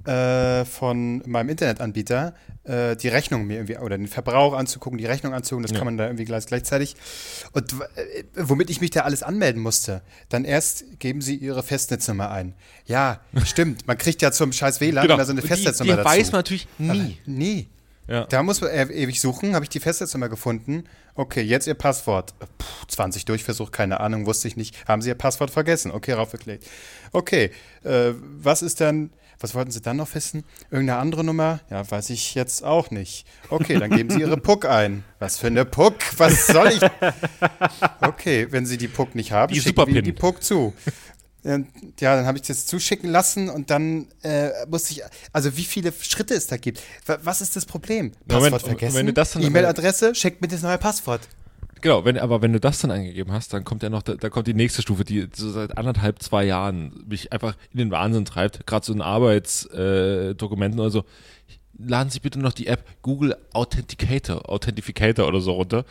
äh, 0.09 0.65
von 0.65 1.23
meinem 1.27 1.51
Internetanbieter 1.51 2.35
äh, 2.65 2.97
die 2.97 3.09
Rechnung 3.09 3.47
mir 3.47 3.55
irgendwie 3.57 3.77
oder 3.77 3.99
den 3.99 4.07
Verbrauch 4.09 4.55
anzugucken, 4.55 4.99
die 4.99 5.07
Rechnung 5.07 5.35
anzugucken, 5.35 5.67
das 5.67 5.77
kann 5.77 5.85
man 5.85 5.97
da 5.99 6.07
irgendwie 6.07 6.25
gleich, 6.25 6.47
gleichzeitig. 6.47 6.97
Und 7.53 7.73
äh, 7.97 8.25
womit 8.35 8.71
ich 8.71 8.81
mich 8.81 8.91
da 8.91 9.01
alles 9.03 9.23
anmelden 9.23 9.61
musste, 9.63 10.03
dann 10.29 10.45
erst 10.45 10.85
geben 10.99 11.21
sie 11.21 11.35
ihre 11.37 11.63
Festnetznummer 11.63 12.31
ein. 12.31 12.55
Ja, 12.87 13.21
stimmt, 13.45 13.87
man 13.87 13.99
kriegt 13.99 14.23
ja 14.23 14.33
zum 14.33 14.53
scheiß 14.53 14.81
WLAN 14.81 15.05
immer 15.11 15.25
so 15.25 15.33
eine 15.33 15.43
Genau. 15.43 15.55
Festnetznummer 15.55 15.93
die, 15.93 15.99
die 15.99 16.05
dazu. 16.05 16.19
weiß 16.19 16.33
man 16.33 16.39
natürlich 16.39 16.69
nie. 16.79 17.19
Nie. 17.27 17.69
Ja. 18.07 18.25
Da 18.25 18.43
muss 18.43 18.63
man 18.63 18.71
ewig 18.71 19.21
suchen, 19.21 19.55
habe 19.55 19.67
ich 19.67 19.69
die 19.69 19.81
Festnetznummer 19.81 20.31
gefunden. 20.31 20.85
Okay, 21.15 21.43
jetzt 21.43 21.67
Ihr 21.67 21.75
Passwort. 21.75 22.33
Puh, 22.57 22.65
20 22.87 23.27
Durchversuch, 23.27 23.71
keine 23.71 24.01
Ahnung, 24.01 24.25
wusste 24.25 24.49
ich 24.49 24.57
nicht. 24.57 24.89
Haben 24.89 25.03
Sie 25.03 25.11
Ihr 25.11 25.15
Passwort 25.15 25.51
vergessen? 25.51 25.91
Okay, 25.91 26.13
raufgeklickt. 26.13 26.65
Okay, 27.13 27.51
äh, 27.85 28.13
was 28.15 28.63
ist 28.63 28.81
dann, 28.81 29.11
was 29.41 29.55
wollten 29.55 29.71
Sie 29.71 29.81
dann 29.81 29.97
noch 29.99 30.15
wissen? 30.15 30.45
Irgendeine 30.71 30.99
andere 31.01 31.23
Nummer? 31.25 31.61
Ja, 31.71 31.89
weiß 31.89 32.11
ich 32.11 32.35
jetzt 32.35 32.65
auch 32.65 32.91
nicht. 32.91 33.25
Okay, 33.51 33.79
dann 33.79 33.91
geben 33.91 34.11
Sie 34.11 34.21
Ihre 34.21 34.37
PUC 34.41 34.65
ein. 34.67 35.05
Was 35.19 35.39
für 35.39 35.47
eine 35.49 35.65
PUC? 35.65 35.95
Was 36.19 36.47
soll 36.49 36.69
ich? 36.73 36.81
Okay, 38.01 38.49
wenn 38.51 38.67
Sie 38.67 38.77
die 38.79 38.89
PUC 38.89 39.15
nicht 39.15 39.33
haben, 39.33 39.53
Die 39.53 39.61
schicken 39.61 39.95
wir 39.95 40.03
die 40.03 40.13
PUC 40.13 40.43
zu. 40.43 40.75
Ähm, 41.45 41.69
Ja, 42.01 42.17
dann 42.17 42.27
habe 42.27 42.37
ich 42.39 42.43
das 42.43 42.67
zuschicken 42.67 43.09
lassen 43.11 43.49
und 43.49 43.71
dann 43.71 44.09
äh, 44.23 44.51
musste 44.69 44.93
ich, 44.93 45.03
also 45.33 45.57
wie 45.57 45.65
viele 45.65 45.93
Schritte 46.01 46.35
es 46.35 46.49
da 46.49 46.57
gibt. 46.57 46.83
Wa- 47.07 47.19
Was 47.23 47.41
ist 47.41 47.55
das 47.55 47.65
Problem? 47.65 48.13
Moment, 48.27 48.53
Passwort 48.53 48.65
und 48.65 48.79
vergessen, 48.81 49.43
E-Mail-Adresse, 49.43 50.15
schickt 50.17 50.43
mir 50.43 50.49
das 50.49 50.63
neue 50.63 50.79
Passwort. 50.79 51.21
Genau, 51.81 52.05
wenn, 52.05 52.19
aber 52.19 52.43
wenn 52.43 52.53
du 52.53 52.61
das 52.61 52.81
dann 52.81 52.91
eingegeben 52.91 53.33
hast, 53.33 53.53
dann 53.53 53.65
kommt 53.65 53.83
ja 53.83 53.91
noch, 53.91 54.03
da, 54.03 54.15
da 54.15 54.31
kommt 54.31 54.47
die 54.47 54.55
nächste 54.55 54.83
Stufe, 54.83 55.05
die 55.05 55.29
so 55.35 55.51
seit 55.51 55.79
anderthalb, 55.79 56.23
zwei 56.23 56.45
Jahren 56.45 57.05
mich 57.09 57.33
einfach 57.33 57.57
in 57.73 57.79
den 57.79 57.91
Wahnsinn 57.91 58.25
treibt, 58.25 58.67
gerade 58.67 58.85
so 58.85 58.93
in 58.93 59.01
Arbeitsdokumenten 59.01 60.79
äh, 60.79 60.83
oder 60.83 60.91
so. 60.91 61.05
Laden 61.81 62.11
Sie 62.11 62.19
bitte 62.19 62.41
noch 62.41 62.53
die 62.53 62.67
App 62.67 62.85
Google 63.03 63.37
Authenticator, 63.53 64.51
Authentificator 64.51 65.29
oder 65.29 65.41
so 65.41 65.53
runter. 65.53 65.85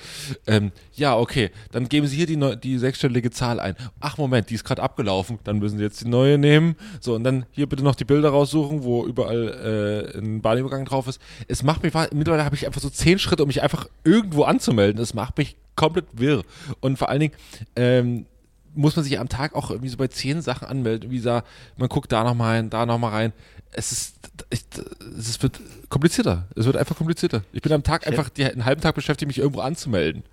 Ähm, 0.46 0.74
ja, 0.92 1.16
okay, 1.16 1.50
dann 1.72 1.88
geben 1.88 2.08
Sie 2.08 2.18
hier 2.18 2.26
die, 2.26 2.36
neu, 2.36 2.58
die 2.58 2.78
sechsstellige 2.78 3.32
Zahl 3.32 3.62
ein. 3.62 3.78
Ach 4.02 4.18
Moment, 4.18 4.50
die 4.50 4.56
ist 4.56 4.66
gerade 4.66 4.84
abgelaufen, 4.84 5.40
dann 5.46 5.60
müssen 5.60 5.78
Sie 5.78 5.84
jetzt 5.86 6.02
die 6.02 6.10
neue 6.10 6.38
nehmen. 6.38 6.76
So, 7.00 7.16
und 7.16 7.24
dann 7.24 7.46
hier 7.52 7.70
bitte 7.70 7.84
noch 7.84 7.96
die 7.96 8.04
Bilder 8.04 8.32
raussuchen, 8.32 8.84
wo 8.84 9.06
überall 9.06 10.12
äh, 10.14 10.18
ein 10.18 10.42
Bahnübergang 10.42 10.84
drauf 10.84 11.08
ist. 11.08 11.22
Es 11.48 11.64
macht 11.64 11.84
mich, 11.84 11.94
mittlerweile 11.94 12.44
habe 12.44 12.56
ich 12.58 12.66
einfach 12.66 12.82
so 12.82 12.90
zehn 12.90 13.18
Schritte, 13.18 13.44
um 13.44 13.48
mich 13.48 13.64
einfach 13.64 13.88
irgendwo 14.04 14.44
anzumelden. 14.44 14.98
Das 15.00 15.14
macht 15.14 15.38
mich 15.38 15.56
komplett 15.78 16.08
wirr. 16.12 16.44
Und 16.82 16.98
vor 16.98 17.08
allen 17.08 17.22
Dingen, 17.22 17.34
ähm, 17.78 18.26
muss 18.76 18.96
man 18.96 19.04
sich 19.04 19.20
am 19.20 19.28
Tag 19.30 19.56
auch 19.56 19.72
irgendwie 19.72 19.90
so 19.90 19.98
bei 19.98 20.08
zehn 20.08 20.42
Sachen 20.42 20.68
anmelden. 20.68 21.10
Wie 21.10 21.18
gesagt, 21.18 21.48
man 21.78 21.90
guckt 21.90 22.12
da 22.12 22.24
nochmal 22.24 22.58
rein, 22.58 22.70
da 22.70 22.86
nochmal 22.86 23.12
rein. 23.12 23.34
Es 23.72 23.92
ist, 23.92 24.16
ich, 24.50 24.64
es 25.18 25.42
wird 25.42 25.60
komplizierter. 25.90 26.46
Es 26.56 26.66
wird 26.66 26.78
einfach 26.78 26.96
komplizierter. 26.96 27.42
Ich 27.54 27.62
bin 27.62 27.72
am 27.74 27.84
Tag 27.84 28.06
einfach 28.08 28.30
die, 28.30 28.46
einen 28.46 28.66
halben 28.66 28.82
Tag 28.82 28.96
beschäftigt, 28.96 29.28
mich 29.28 29.40
irgendwo 29.40 29.62
anzumelden. 29.62 30.24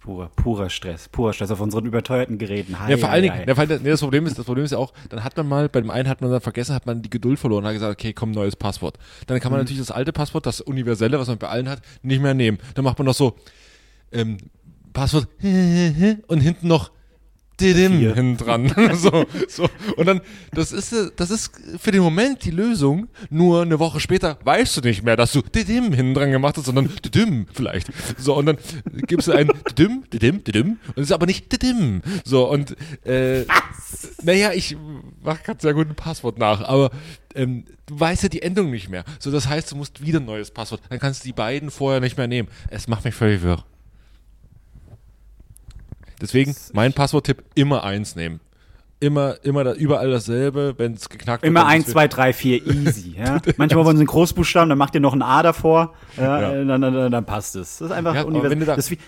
Purer, 0.00 0.28
purer 0.36 0.68
Stress, 0.68 1.08
purer 1.08 1.32
Stress 1.32 1.50
auf 1.50 1.60
unseren 1.60 1.86
überteuerten 1.86 2.36
Geräten. 2.36 2.78
Hi, 2.78 2.90
Ja, 2.90 2.98
vor 2.98 3.08
allen 3.08 3.22
Dingen, 3.22 3.34
hi. 3.36 3.44
ja, 3.48 3.54
vor 3.54 3.62
allen 3.62 3.70
Dingen 3.70 3.84
nee, 3.84 3.90
das 3.90 4.00
Problem 4.00 4.26
ist, 4.26 4.38
das 4.38 4.44
Problem 4.44 4.66
ist 4.66 4.72
ja 4.72 4.76
auch, 4.76 4.92
dann 5.08 5.24
hat 5.24 5.34
man 5.38 5.48
mal, 5.48 5.70
bei 5.70 5.80
dem 5.80 5.88
einen 5.88 6.10
hat 6.10 6.20
man 6.20 6.30
dann 6.30 6.42
vergessen, 6.42 6.74
hat 6.74 6.84
man 6.84 7.00
die 7.00 7.08
Geduld 7.08 7.38
verloren, 7.38 7.64
hat 7.64 7.72
gesagt, 7.72 7.92
okay, 7.98 8.12
komm, 8.12 8.32
neues 8.32 8.54
Passwort. 8.54 8.98
Dann 9.26 9.40
kann 9.40 9.50
man 9.50 9.62
natürlich 9.62 9.80
das 9.80 9.90
alte 9.90 10.12
Passwort, 10.12 10.44
das 10.44 10.60
universelle, 10.60 11.18
was 11.18 11.28
man 11.28 11.38
bei 11.38 11.48
allen 11.48 11.70
hat, 11.70 11.80
nicht 12.02 12.20
mehr 12.20 12.34
nehmen. 12.34 12.58
Dann 12.74 12.84
macht 12.84 12.98
man 12.98 13.06
noch 13.06 13.14
so, 13.14 13.34
ähm, 14.14 14.38
Passwort 14.92 15.28
und 15.42 16.40
hinten 16.40 16.68
noch 16.68 16.90
Didim 17.60 17.98
hinten 18.14 18.36
dran. 18.36 18.72
so, 18.94 19.26
so. 19.48 19.68
Und 19.96 20.06
dann, 20.06 20.20
das 20.52 20.72
ist, 20.72 20.92
äh, 20.92 21.10
das 21.16 21.30
ist 21.30 21.52
für 21.78 21.90
den 21.90 22.02
Moment 22.02 22.44
die 22.44 22.50
Lösung. 22.50 23.08
Nur 23.30 23.62
eine 23.62 23.78
Woche 23.78 24.00
später 24.00 24.38
weißt 24.44 24.78
du 24.78 24.80
nicht 24.80 25.02
mehr, 25.02 25.16
dass 25.16 25.32
du 25.32 25.42
Didim 25.42 25.92
hinten 25.92 26.14
dran 26.14 26.30
gemacht 26.30 26.56
hast, 26.56 26.66
sondern 26.66 26.90
Didim 27.04 27.46
vielleicht. 27.52 27.88
So, 28.18 28.36
und 28.36 28.46
dann 28.46 28.58
gibst 29.06 29.28
du 29.28 29.32
ein 29.32 29.48
Didim, 29.70 30.04
Didim, 30.12 30.42
Didim. 30.42 30.78
Und 30.88 30.98
es 30.98 31.04
ist 31.04 31.12
aber 31.12 31.26
nicht 31.26 31.52
Didim. 31.52 32.02
So, 32.24 32.50
und, 32.50 32.76
äh, 33.06 33.44
naja, 34.22 34.52
ich 34.52 34.76
mach 35.22 35.42
gerade 35.42 35.60
sehr 35.60 35.74
gut 35.74 35.88
ein 35.88 35.94
Passwort 35.94 36.38
nach, 36.38 36.62
aber 36.62 36.90
ähm, 37.34 37.64
du 37.86 37.98
weißt 37.98 38.24
ja 38.24 38.28
die 38.28 38.42
Endung 38.42 38.70
nicht 38.70 38.88
mehr. 38.88 39.04
So, 39.18 39.30
das 39.30 39.48
heißt, 39.48 39.70
du 39.70 39.76
musst 39.76 40.04
wieder 40.04 40.20
ein 40.20 40.26
neues 40.26 40.50
Passwort. 40.50 40.82
Dann 40.88 40.98
kannst 40.98 41.22
du 41.22 41.28
die 41.28 41.32
beiden 41.32 41.70
vorher 41.70 42.00
nicht 42.00 42.16
mehr 42.16 42.26
nehmen. 42.26 42.48
Es 42.70 42.88
macht 42.88 43.04
mich 43.04 43.14
völlig 43.14 43.42
wirr. 43.42 43.64
Deswegen, 46.24 46.54
mein 46.72 46.92
Passworttipp, 46.92 47.42
immer 47.54 47.84
eins 47.84 48.16
nehmen. 48.16 48.40
Immer, 49.00 49.36
immer 49.44 49.64
da, 49.64 49.72
überall 49.74 50.10
dasselbe, 50.10 50.74
wenn 50.78 50.94
es 50.94 51.08
geknackt 51.08 51.42
wird. 51.42 51.48
Immer 51.50 51.60
dann 51.60 51.68
1, 51.70 51.86
ist 51.88 51.92
2, 51.92 52.08
3, 52.08 52.32
4, 52.32 52.66
easy. 52.66 53.14
Ja? 53.18 53.38
Manchmal 53.58 53.84
wollen 53.84 53.96
sie 53.96 54.00
einen 54.02 54.06
Großbuchstaben, 54.06 54.68
dann 54.70 54.78
macht 54.78 54.94
ihr 54.94 55.00
noch 55.00 55.12
ein 55.12 55.20
A 55.22 55.42
davor, 55.42 55.92
ja, 56.16 56.40
Ja. 56.40 56.52
äh, 56.54 56.64
Dann, 56.66 56.80
dann, 56.80 57.10
dann, 57.10 57.24
passt 57.26 57.54
es. 57.56 57.78
Das 57.78 57.90
ist 57.90 57.92
einfach 57.94 58.14
Ja, 58.14 58.22
universell. 58.22 58.50
wenn 58.52 58.60
du 58.60 58.66
da- 58.66 58.76
das 58.76 58.90
wie, 58.90 58.98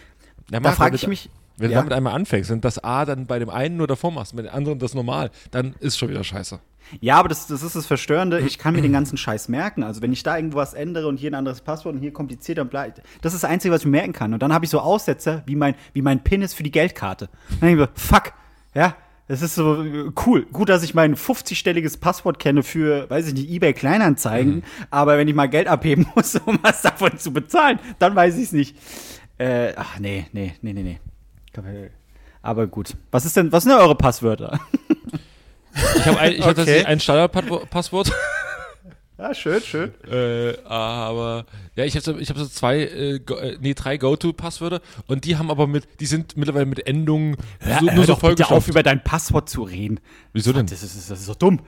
da 0.50 0.61
frage 0.72 0.96
ich 0.96 1.07
mich, 1.07 1.31
Wenn 1.57 1.70
du 1.70 1.76
damit 1.76 1.92
einmal 1.94 2.12
anfängst 2.12 2.50
und 2.50 2.62
das 2.66 2.83
A 2.85 3.07
dann 3.07 3.26
bei 3.26 3.38
dem 3.38 3.48
einen 3.48 3.79
nur 3.79 3.87
davor 3.87 4.11
machst, 4.11 4.35
mit 4.35 4.44
dem 4.44 4.52
anderen 4.55 4.79
das 4.79 4.92
normal, 4.92 5.31
dann 5.52 5.74
ist 5.81 5.96
schon 5.96 6.11
wieder 6.11 6.22
scheiße. 6.22 6.59
Ja, 7.01 7.16
aber 7.16 7.29
das, 7.29 7.46
das 7.46 7.62
ist 7.62 7.77
das 7.77 7.87
Verstörende. 7.87 8.40
Ich 8.40 8.59
kann 8.59 8.75
mir 8.75 8.83
den 8.83 8.92
ganzen 8.92 9.16
Scheiß 9.16 9.49
merken. 9.49 9.83
Also, 9.83 10.03
wenn 10.03 10.12
ich 10.12 10.22
da 10.22 10.37
irgendwo 10.37 10.59
was 10.59 10.75
ändere 10.75 11.09
und 11.09 11.16
hier 11.18 11.31
ein 11.31 11.35
anderes 11.35 11.61
Passwort 11.61 11.94
und 11.94 12.01
hier 12.01 12.12
kompliziert, 12.12 12.59
dann 12.59 12.68
bleibt. 12.68 13.03
Das 13.22 13.35
ist 13.35 13.42
das 13.42 13.51
Einzige, 13.51 13.75
was 13.75 13.83
ich 13.83 13.87
merken 13.87 14.12
kann. 14.12 14.33
Und 14.33 14.42
dann 14.42 14.53
habe 14.53 14.64
ich 14.64 14.70
so 14.70 14.81
Aussetzer, 14.81 15.42
wie 15.46 15.57
mein, 15.57 15.75
wie 15.92 16.03
mein 16.03 16.22
PIN 16.22 16.42
ist 16.42 16.55
für 16.55 16.62
die 16.62 16.70
Geldkarte. 16.70 17.29
Dann 17.49 17.68
denke 17.68 17.83
ich 17.83 17.88
mir, 17.88 17.94
fuck, 17.94 18.33
ja. 18.75 18.96
Das 19.29 19.42
ist 19.42 19.57
so 19.57 19.83
äh, 19.83 20.12
cool. 20.25 20.46
Gut, 20.53 20.68
dass 20.68 20.85
ich 20.85 20.94
mein 20.94 21.16
50-stelliges 21.16 21.99
Passwort 21.99 22.38
kenne 22.38 22.62
für, 22.62 23.11
weiß 23.11 23.27
ich 23.27 23.35
nicht, 23.35 23.51
eBay 23.51 23.72
Kleinanzeigen. 23.72 24.62
Aber 24.90 25.18
wenn 25.18 25.27
ich 25.27 25.35
mal 25.35 25.49
Geld 25.49 25.66
abheben 25.66 26.07
muss, 26.14 26.37
um 26.37 26.59
was 26.62 26.83
davon 26.83 27.18
zu 27.18 27.33
bezahlen, 27.33 27.81
dann 27.99 28.14
weiß 28.14 28.37
ich 28.37 28.44
es 28.44 28.53
nicht. 28.53 28.77
Äh, 29.38 29.72
ach, 29.77 29.99
nee, 29.99 30.27
nee, 30.33 30.55
nee, 30.62 30.72
nee, 30.72 30.83
nee. 30.83 31.01
Aber 32.42 32.66
gut. 32.68 32.96
Was 33.11 33.25
ist 33.25 33.37
denn, 33.37 33.51
was 33.51 33.64
sind 33.64 33.72
denn 33.72 33.81
eure 33.81 33.96
Passwörter? 33.96 34.61
Ich 35.97 36.07
habe 36.07 36.19
ein, 36.19 36.33
ich 36.33 36.41
hab 36.41 36.47
Okay. 36.49 36.55
tatsächlich 36.57 36.87
ein 36.87 37.01
Standardpasswort, 37.01 38.12
Ja, 39.19 39.35
schön, 39.35 39.62
schön. 39.62 39.93
äh, 40.11 40.57
aber 40.65 41.47
ja, 41.75 41.85
ich 41.85 41.95
habe 41.95 42.03
so, 42.05 42.17
ich 42.19 42.29
hab 42.31 42.37
so 42.39 42.47
zwei, 42.47 42.81
äh, 42.81 43.19
go, 43.21 43.35
äh, 43.37 43.57
nee, 43.61 43.75
drei 43.75 43.97
Go-To-Passwörter 43.97 44.81
und 45.07 45.25
die 45.25 45.37
haben 45.37 45.51
aber 45.51 45.67
mit, 45.67 45.87
die 46.01 46.07
sind 46.07 46.37
mittlerweile 46.37 46.67
mit 46.67 46.87
Endungen 46.87 47.37
Hör, 47.61 47.81
so, 47.81 47.87
hör 47.87 47.95
nur 47.95 48.05
so 48.05 48.12
doch 48.12 48.15
bitte 48.15 48.15
auf, 48.15 48.21
vollgestopft. 48.21 48.69
über 48.69 48.83
dein 48.83 49.03
Passwort 49.05 49.49
zu 49.49 49.62
reden. 49.62 50.01
Wieso 50.33 50.53
denn? 50.53 50.67
Das 50.67 50.83
ist, 50.83 50.95
das 50.95 51.03
ist, 51.03 51.11
das 51.11 51.21
ist 51.21 51.29
doch 51.29 51.37
dumm. 51.37 51.61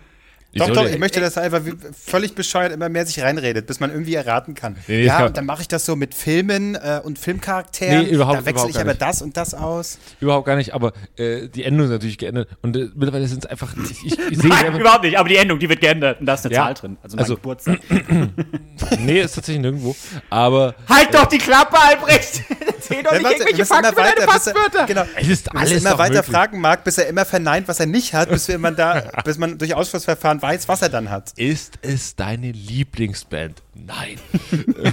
Doch, 0.55 0.71
doch, 0.71 0.87
ich 0.87 0.99
möchte, 0.99 1.21
dass 1.21 1.37
er 1.37 1.43
einfach 1.43 1.61
völlig 2.07 2.35
bescheuert 2.35 2.73
immer 2.73 2.89
mehr 2.89 3.05
sich 3.05 3.21
reinredet, 3.23 3.67
bis 3.67 3.81
man 3.81 3.91
irgendwie 3.91 4.15
erraten 4.15 4.55
kann. 4.55 4.77
Nee, 4.89 5.05
ja, 5.05 5.19
kann- 5.19 5.27
und 5.27 5.37
dann 5.37 5.45
mache 5.47 5.61
ich 5.61 5.69
das 5.69 5.85
so 5.85 5.95
mit 5.95 6.15
Filmen 6.15 6.75
äh, 6.75 7.01
und 7.05 7.19
Filmcharakteren. 7.19 8.05
Nee, 8.05 8.11
überhaupt- 8.11 8.39
da 8.39 8.47
wechsle 8.47 8.53
überhaupt 8.53 8.71
ich 8.71 8.81
aber 8.81 8.91
nicht. 8.93 9.03
das 9.03 9.21
und 9.23 9.37
das 9.37 9.53
aus. 9.55 9.99
Überhaupt 10.21 10.47
gar 10.47 10.57
nicht, 10.57 10.73
aber 10.73 10.95
äh, 11.17 11.49
die 11.49 11.65
Endung 11.65 11.85
ist 11.87 11.93
natürlich 11.93 12.17
geändert 12.19 12.49
und 12.63 12.75
äh, 12.77 12.89
mittlerweile 12.95 13.29
sind 13.29 13.45
es 13.45 13.51
einfach, 13.51 13.75
ich, 13.77 14.07
ich, 14.07 14.19
ich 14.31 14.39
Nein, 14.43 14.53
einfach, 14.67 14.81
überhaupt 14.81 15.05
nicht. 15.05 15.19
Aber 15.19 15.29
die 15.29 15.37
Endung, 15.37 15.59
die 15.59 15.69
wird 15.69 15.81
geändert. 15.83 16.19
Und 16.21 16.27
da 16.27 16.35
ist 16.35 16.47
eine 16.47 16.55
Ja. 16.55 16.65
Zahl 16.65 16.75
drin. 16.75 16.97
Also 17.03 17.17
mein 17.17 17.25
Also- 17.25 17.35
Geburtstag. 17.37 17.79
nee, 19.01 19.21
ist 19.21 19.35
tatsächlich 19.35 19.61
nirgendwo, 19.63 19.95
aber 20.31 20.75
halt 20.89 21.13
doch 21.15 21.27
die 21.27 21.39
Klappe, 21.39 21.77
Albrecht! 21.79 22.43
Erzähl 22.67 23.03
doch 23.03 23.13
Ja, 23.13 23.19
nicht 23.19 23.25
warte, 23.25 23.37
irgendwelche 23.43 23.67
Fakten 23.67 23.85
immer 23.87 23.95
deine 23.97 24.09
weiter, 24.09 24.27
bis 24.33 24.47
er, 24.47 24.55
Passwörter. 24.55 24.87
genau, 24.87 25.05
es 25.17 25.29
ist 25.29 25.55
alles 25.57 25.73
immer 25.83 25.99
weiter 25.99 26.15
möglich. 26.15 26.35
fragen 26.35 26.61
mag, 26.61 26.85
bis 26.85 26.99
er 26.99 27.07
immer 27.09 27.25
verneint, 27.25 27.69
was 27.69 27.81
er 27.81 27.87
nicht 27.87 28.15
hat, 28.15 28.31
bis 28.31 28.49
wir 28.49 28.59
man 28.59 28.77
da, 28.77 29.03
bis 29.25 29.37
man 29.39 29.59
durch 29.59 29.75
Ausschlussverfahren 29.75 30.38
weiß, 30.41 30.69
was 30.69 30.83
er 30.83 30.89
dann 30.89 31.11
hat. 31.11 31.33
Ist 31.37 31.79
es 31.83 32.17
deine 32.17 32.53
Lieblingsband? 32.53 33.63
Nein. 33.75 34.19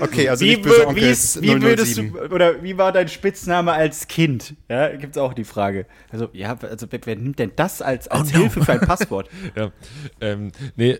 Okay, 0.00 0.28
also 0.28 0.44
Wie, 0.44 0.50
nicht 0.50 0.62
böse 0.62 0.76
wür- 0.76 0.80
wie, 0.80 0.86
Onkels 0.86 1.36
ist- 1.36 1.42
wie 1.42 1.62
würdest 1.62 1.94
007. 1.96 2.12
du, 2.12 2.34
oder 2.34 2.62
wie 2.62 2.78
war 2.78 2.92
dein 2.92 3.08
Spitzname 3.08 3.72
als 3.72 4.06
Kind? 4.08 4.54
Ja, 4.68 4.88
gibt's 4.96 5.18
auch 5.18 5.34
die 5.34 5.44
Frage. 5.44 5.86
Also, 6.10 6.28
ja, 6.32 6.56
also 6.60 6.86
wer, 6.90 7.00
wer 7.04 7.16
nimmt 7.16 7.38
denn 7.38 7.52
das 7.56 7.82
als, 7.82 8.08
als 8.08 8.30
Oh 8.30 8.36
no. 8.36 8.40
Hilfe 8.42 8.64
für 8.64 8.72
ein 8.72 8.80
Passwort? 8.80 9.28
Ja, 9.56 9.72
ähm, 10.20 10.52
nee, 10.76 10.98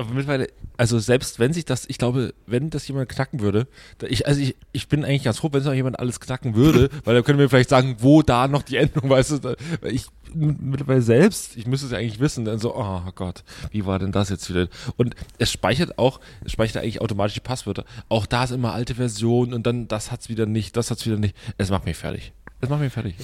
aber 0.00 0.14
mittlerweile, 0.14 0.48
also 0.76 0.98
selbst 0.98 1.38
wenn 1.38 1.52
sich 1.52 1.64
das, 1.64 1.84
ich 1.88 1.98
glaube, 1.98 2.34
wenn 2.46 2.70
das 2.70 2.88
jemand 2.88 3.08
knacken 3.08 3.40
würde, 3.40 3.66
ich, 4.08 4.26
also 4.26 4.40
ich, 4.40 4.56
ich 4.72 4.88
bin 4.88 5.04
eigentlich 5.04 5.24
ganz 5.24 5.38
froh, 5.38 5.48
wenn 5.52 5.60
es 5.60 5.66
noch 5.66 5.74
jemand 5.74 5.98
alles 5.98 6.20
knacken 6.20 6.54
würde, 6.54 6.88
weil 7.04 7.14
dann 7.14 7.24
können 7.24 7.38
wir 7.38 7.48
vielleicht 7.48 7.68
sagen, 7.68 7.96
wo 8.00 8.22
da 8.22 8.48
noch 8.48 8.62
die 8.62 8.76
Endung, 8.76 9.10
weißt 9.10 9.30
du, 9.32 9.38
da, 9.38 9.54
weil 9.80 9.94
ich 9.94 10.06
mittlerweile 10.34 11.02
selbst, 11.02 11.56
ich 11.56 11.66
müsste 11.66 11.86
es 11.86 11.92
ja 11.92 11.98
eigentlich 11.98 12.20
wissen, 12.20 12.44
dann 12.44 12.58
so, 12.58 12.74
oh 12.74 13.02
Gott, 13.14 13.44
wie 13.70 13.84
war 13.84 13.98
denn 13.98 14.12
das 14.12 14.30
jetzt 14.30 14.48
wieder? 14.48 14.68
Und 14.96 15.14
es 15.38 15.52
speichert 15.52 15.98
auch, 15.98 16.20
es 16.44 16.52
speichert 16.52 16.82
eigentlich 16.82 17.00
automatisch 17.00 17.34
die 17.34 17.40
Passwörter. 17.40 17.84
Auch 18.08 18.26
da 18.26 18.44
ist 18.44 18.52
immer 18.52 18.72
alte 18.72 18.94
Version 18.94 19.52
und 19.52 19.66
dann 19.66 19.88
das 19.88 20.10
hat's 20.10 20.28
wieder 20.28 20.46
nicht, 20.46 20.76
das 20.76 20.90
hat's 20.90 21.04
wieder 21.04 21.16
nicht. 21.16 21.36
Es 21.58 21.70
macht 21.70 21.84
mich 21.84 21.96
fertig. 21.96 22.32
Es 22.60 22.68
macht 22.68 22.80
mich 22.80 22.92
fertig. 22.92 23.16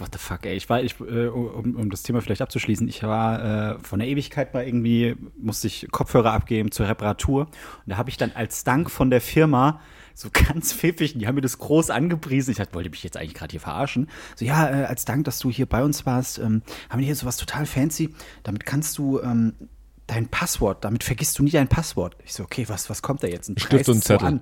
What 0.00 0.10
the 0.12 0.18
fuck, 0.18 0.44
ey. 0.46 0.54
Ich 0.54 0.68
war, 0.68 0.82
ich, 0.82 0.98
äh, 1.00 1.26
um, 1.26 1.76
um 1.76 1.90
das 1.90 2.02
Thema 2.02 2.20
vielleicht 2.20 2.42
abzuschließen, 2.42 2.88
ich 2.88 3.02
war 3.02 3.74
äh, 3.74 3.78
von 3.80 3.98
der 3.98 4.08
Ewigkeit 4.08 4.54
mal 4.54 4.66
irgendwie, 4.66 5.16
musste 5.36 5.66
ich 5.66 5.88
Kopfhörer 5.90 6.32
abgeben 6.32 6.70
zur 6.70 6.88
Reparatur. 6.88 7.42
Und 7.42 7.50
da 7.86 7.96
habe 7.96 8.10
ich 8.10 8.16
dann 8.16 8.32
als 8.34 8.64
Dank 8.64 8.90
von 8.90 9.10
der 9.10 9.20
Firma 9.20 9.80
so 10.14 10.28
ganz 10.32 10.72
pfiffig, 10.72 11.18
die 11.18 11.26
haben 11.26 11.34
mir 11.34 11.40
das 11.40 11.58
groß 11.58 11.90
angepriesen. 11.90 12.52
Ich 12.52 12.58
dachte, 12.58 12.74
wollte 12.74 12.90
mich 12.90 13.02
jetzt 13.02 13.16
eigentlich 13.16 13.34
gerade 13.34 13.50
hier 13.50 13.60
verarschen. 13.60 14.08
So, 14.36 14.44
ja, 14.44 14.68
äh, 14.68 14.84
als 14.84 15.04
Dank, 15.04 15.24
dass 15.24 15.38
du 15.38 15.50
hier 15.50 15.66
bei 15.66 15.82
uns 15.82 16.06
warst, 16.06 16.38
ähm, 16.38 16.62
haben 16.88 17.00
wir 17.00 17.06
hier 17.06 17.16
sowas 17.16 17.36
total 17.36 17.66
fancy. 17.66 18.14
Damit 18.42 18.64
kannst 18.64 18.98
du 18.98 19.20
ähm, 19.20 19.54
dein 20.06 20.28
Passwort, 20.28 20.84
damit 20.84 21.04
vergisst 21.04 21.38
du 21.38 21.42
nie 21.42 21.50
dein 21.50 21.68
Passwort. 21.68 22.16
Ich 22.24 22.34
so, 22.34 22.44
okay, 22.44 22.64
was, 22.68 22.90
was 22.90 23.02
kommt 23.02 23.22
da 23.22 23.26
jetzt? 23.26 23.48
Ein 23.48 23.58
Stift 23.58 23.88
und 23.88 23.96
so 23.96 24.14
Zettel. 24.14 24.26
an. 24.26 24.40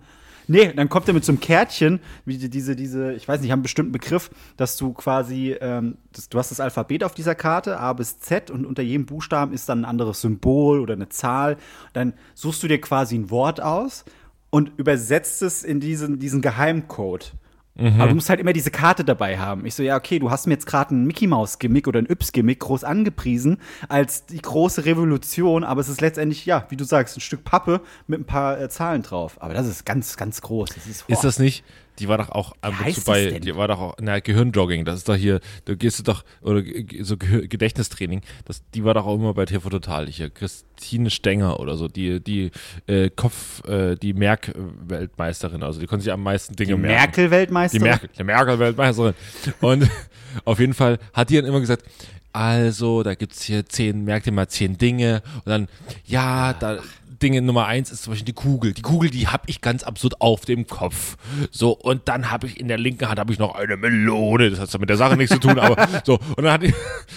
Nee, 0.52 0.70
dann 0.74 0.90
kommt 0.90 1.08
er 1.08 1.14
mit 1.14 1.24
so 1.24 1.32
einem 1.32 1.40
Kärtchen, 1.40 1.98
wie 2.26 2.36
die- 2.36 2.50
diese, 2.50 2.76
diese, 2.76 3.14
ich 3.14 3.26
weiß 3.26 3.40
nicht, 3.40 3.50
haben 3.50 3.60
einen 3.60 3.62
bestimmten 3.62 3.90
Begriff, 3.92 4.30
dass 4.58 4.76
du 4.76 4.92
quasi, 4.92 5.56
ähm, 5.58 5.96
das, 6.12 6.28
du 6.28 6.38
hast 6.38 6.50
das 6.50 6.60
Alphabet 6.60 7.04
auf 7.04 7.14
dieser 7.14 7.34
Karte, 7.34 7.80
A 7.80 7.94
bis 7.94 8.18
Z, 8.20 8.50
und 8.50 8.66
unter 8.66 8.82
jedem 8.82 9.06
Buchstaben 9.06 9.54
ist 9.54 9.66
dann 9.70 9.80
ein 9.80 9.84
anderes 9.86 10.20
Symbol 10.20 10.80
oder 10.80 10.92
eine 10.92 11.08
Zahl. 11.08 11.56
Dann 11.94 12.12
suchst 12.34 12.62
du 12.62 12.68
dir 12.68 12.78
quasi 12.82 13.16
ein 13.16 13.30
Wort 13.30 13.62
aus 13.62 14.04
und 14.50 14.72
übersetzt 14.76 15.40
es 15.40 15.64
in 15.64 15.80
diesen, 15.80 16.18
diesen 16.18 16.42
Geheimcode. 16.42 17.32
Aber 17.78 18.08
du 18.08 18.14
musst 18.14 18.28
halt 18.28 18.38
immer 18.38 18.52
diese 18.52 18.70
Karte 18.70 19.02
dabei 19.02 19.38
haben. 19.38 19.64
Ich 19.64 19.74
so, 19.74 19.82
ja, 19.82 19.96
okay, 19.96 20.18
du 20.18 20.30
hast 20.30 20.46
mir 20.46 20.52
jetzt 20.52 20.66
gerade 20.66 20.94
ein 20.94 21.06
Mickey 21.06 21.26
Mouse 21.26 21.58
Gimmick 21.58 21.88
oder 21.88 22.00
ein 22.00 22.06
Yps 22.06 22.32
Gimmick 22.32 22.60
groß 22.60 22.84
angepriesen 22.84 23.58
als 23.88 24.26
die 24.26 24.42
große 24.42 24.84
Revolution, 24.84 25.64
aber 25.64 25.80
es 25.80 25.88
ist 25.88 26.02
letztendlich, 26.02 26.44
ja, 26.44 26.66
wie 26.68 26.76
du 26.76 26.84
sagst, 26.84 27.16
ein 27.16 27.20
Stück 27.20 27.44
Pappe 27.44 27.80
mit 28.06 28.20
ein 28.20 28.24
paar 28.24 28.60
äh, 28.60 28.68
Zahlen 28.68 29.02
drauf. 29.02 29.40
Aber 29.40 29.54
das 29.54 29.66
ist 29.66 29.86
ganz, 29.86 30.18
ganz 30.18 30.42
groß. 30.42 30.68
Das 30.74 30.86
ist, 30.86 31.04
Ist 31.08 31.24
das 31.24 31.38
nicht? 31.38 31.64
Die 31.98 32.08
war 32.08 32.18
doch 32.18 32.30
auch 32.30 32.52
ab 32.60 32.74
und 32.84 32.94
zu 32.94 33.04
bei, 33.04 33.38
die 33.38 33.54
war 33.54 33.68
doch 33.68 33.78
auch, 33.78 33.94
na, 34.00 34.20
Gehirnjogging, 34.20 34.84
das 34.84 34.96
ist 34.96 35.08
doch 35.08 35.14
hier, 35.14 35.40
da 35.66 35.74
gehst 35.74 35.98
du 35.98 36.02
doch, 36.02 36.24
oder 36.40 36.62
so 37.00 37.16
Gedächtnistraining, 37.16 38.22
das, 38.44 38.62
die 38.74 38.84
war 38.84 38.94
doch 38.94 39.06
auch 39.06 39.16
immer 39.16 39.34
bei 39.34 39.44
TV 39.44 39.68
Total, 39.68 40.06
hier, 40.08 40.30
Christine 40.30 41.10
Stenger 41.10 41.60
oder 41.60 41.76
so, 41.76 41.88
die, 41.88 42.20
die 42.20 42.50
äh, 42.86 43.10
Kopf, 43.10 43.62
äh, 43.68 43.96
die 43.96 44.14
Merk-Weltmeisterin, 44.14 45.62
also 45.62 45.80
die 45.80 45.86
konnte 45.86 46.04
sich 46.04 46.12
am 46.12 46.22
meisten 46.22 46.56
Dinge 46.56 46.74
die 46.74 46.80
merken. 46.80 47.12
Die 47.12 47.20
Merkel-Weltmeisterin? 47.20 47.84
Merkel, 47.84 48.10
die 48.18 48.24
Merkel-Weltmeisterin. 48.24 49.14
Und 49.60 49.90
auf 50.44 50.58
jeden 50.60 50.74
Fall 50.74 50.98
hat 51.12 51.30
die 51.30 51.36
dann 51.36 51.44
immer 51.44 51.60
gesagt, 51.60 51.84
also, 52.32 53.02
da 53.02 53.14
gibt's 53.14 53.42
hier 53.42 53.66
zehn, 53.66 54.04
merkt 54.04 54.26
ihr 54.26 54.32
mal 54.32 54.48
zehn 54.48 54.78
Dinge. 54.78 55.22
Und 55.44 55.48
dann, 55.48 55.68
ja, 56.06 56.54
da, 56.54 56.78
Dinge 57.22 57.40
Nummer 57.42 57.66
eins 57.66 57.90
ist 57.90 58.02
zum 58.02 58.12
Beispiel 58.12 58.26
die 58.26 58.32
Kugel. 58.32 58.72
Die 58.74 58.82
Kugel, 58.82 59.08
die 59.10 59.28
habe 59.28 59.44
ich 59.46 59.60
ganz 59.60 59.84
absurd 59.84 60.20
auf 60.20 60.44
dem 60.44 60.66
Kopf. 60.66 61.16
So, 61.50 61.70
und 61.72 62.08
dann 62.08 62.30
habe 62.30 62.46
ich 62.48 62.58
in 62.60 62.68
der 62.68 62.78
linken 62.78 63.08
Hand 63.08 63.18
habe 63.20 63.32
ich 63.32 63.38
noch 63.38 63.54
eine 63.54 63.76
Melone. 63.76 64.50
Das 64.50 64.58
hat 64.58 64.70
zwar 64.70 64.80
mit 64.80 64.90
der 64.90 64.96
Sache 64.96 65.16
nichts 65.16 65.32
zu 65.34 65.40
tun, 65.40 65.58
aber 65.58 65.76
so. 66.04 66.18
Und 66.36 66.42
dann 66.44 66.52
hat 66.52 66.62
die, 66.62 66.74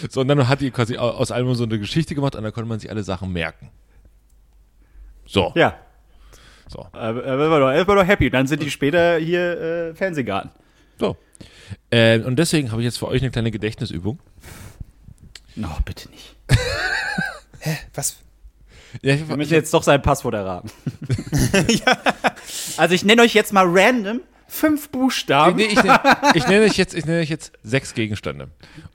so, 0.09 0.21
und 0.21 0.27
dann 0.27 0.47
hat 0.47 0.61
die 0.61 0.71
quasi 0.71 0.97
au- 0.97 1.09
aus 1.11 1.31
allem 1.31 1.53
so 1.55 1.63
eine 1.63 1.79
Geschichte 1.79 2.13
gemacht 2.15 2.35
und 2.35 2.43
dann 2.43 2.53
konnte 2.53 2.69
man 2.69 2.79
sich 2.79 2.89
alle 2.89 3.03
Sachen 3.03 3.33
merken. 3.33 3.69
So, 5.25 5.51
Ja. 5.55 5.75
so, 6.67 6.85
Äh, 6.93 7.09
äh, 7.09 7.49
war 7.49 7.59
doch, 7.59 7.87
war 7.87 7.95
doch 7.95 8.05
happy. 8.07 8.29
Dann 8.29 8.47
sind 8.47 8.61
die 8.61 8.69
später 8.71 9.17
hier 9.17 9.59
äh, 9.59 9.93
Fernsehgarten. 9.95 10.51
so. 10.99 11.17
Äh, 11.89 12.19
und 12.19 12.37
deswegen 12.37 12.71
habe 12.71 12.81
ich 12.81 12.85
jetzt 12.85 12.99
für 12.99 13.07
euch 13.07 13.21
eine 13.21 13.31
kleine 13.31 13.49
Gedächtnisübung. 13.51 14.19
No, 15.55 15.69
bitte 15.83 16.09
nicht. 16.09 16.35
Was? 17.95 18.17
Ja, 19.01 19.15
ich, 19.15 19.27
Wir 19.27 19.37
müssen 19.37 19.53
jetzt 19.53 19.73
doch 19.73 19.83
sein 19.83 20.01
Passwort 20.01 20.35
erraten. 20.35 20.69
Also 22.77 22.93
ich 22.93 23.03
nenne 23.03 23.21
euch 23.21 23.33
jetzt 23.33 23.53
mal 23.53 23.65
random 23.67 24.21
fünf 24.47 24.89
Buchstaben. 24.89 25.55
Nee, 25.55 25.65
ich, 25.65 25.83
nenne, 25.83 25.99
ich, 26.33 26.47
nenne 26.47 26.65
euch 26.65 26.77
jetzt, 26.77 26.93
ich 26.93 27.05
nenne 27.05 27.19
euch 27.19 27.29
jetzt 27.29 27.51
sechs 27.63 27.93
Gegenstände. 27.93 28.49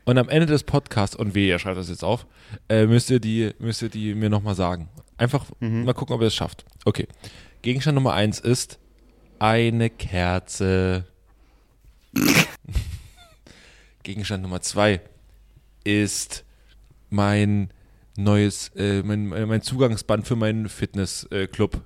Und 0.05 0.19
am 0.19 0.29
Ende 0.29 0.47
des 0.47 0.65
Podcasts, 0.65 1.17
und 1.17 1.35
weh, 1.35 1.49
ihr 1.49 1.59
schreibt 1.59 1.77
das 1.77 1.89
jetzt 1.89 2.05
auf, 2.05 2.27
äh, 2.69 2.87
müsst, 2.87 3.11
ihr 3.11 3.21
die, 3.21 3.53
müsst 3.59 3.83
ihr 3.83 3.89
die 3.89 4.15
mir 4.15 4.31
nochmal 4.31 4.55
sagen. 4.55 4.89
Einfach 5.19 5.45
mal 5.61 5.93
gucken, 5.93 6.15
ob 6.15 6.21
ihr 6.23 6.29
es 6.29 6.35
schafft. 6.35 6.65
Okay. 6.85 7.07
Gegenstand 7.63 7.95
Nummer 7.95 8.15
eins 8.15 8.41
ist 8.41 8.79
eine 9.39 9.91
Kerze. 9.91 11.05
Gegenstand 14.03 14.43
Nummer 14.43 14.63
zwei 14.63 15.03
ist 15.85 16.45
mein 17.11 17.71
neues, 18.17 18.71
äh, 18.77 19.03
mein, 19.03 19.29
mein 19.29 19.63
Zugangsband 19.63 20.27
für 20.27 20.37
meinen 20.37 20.69
Fitnessclub. 20.69 21.81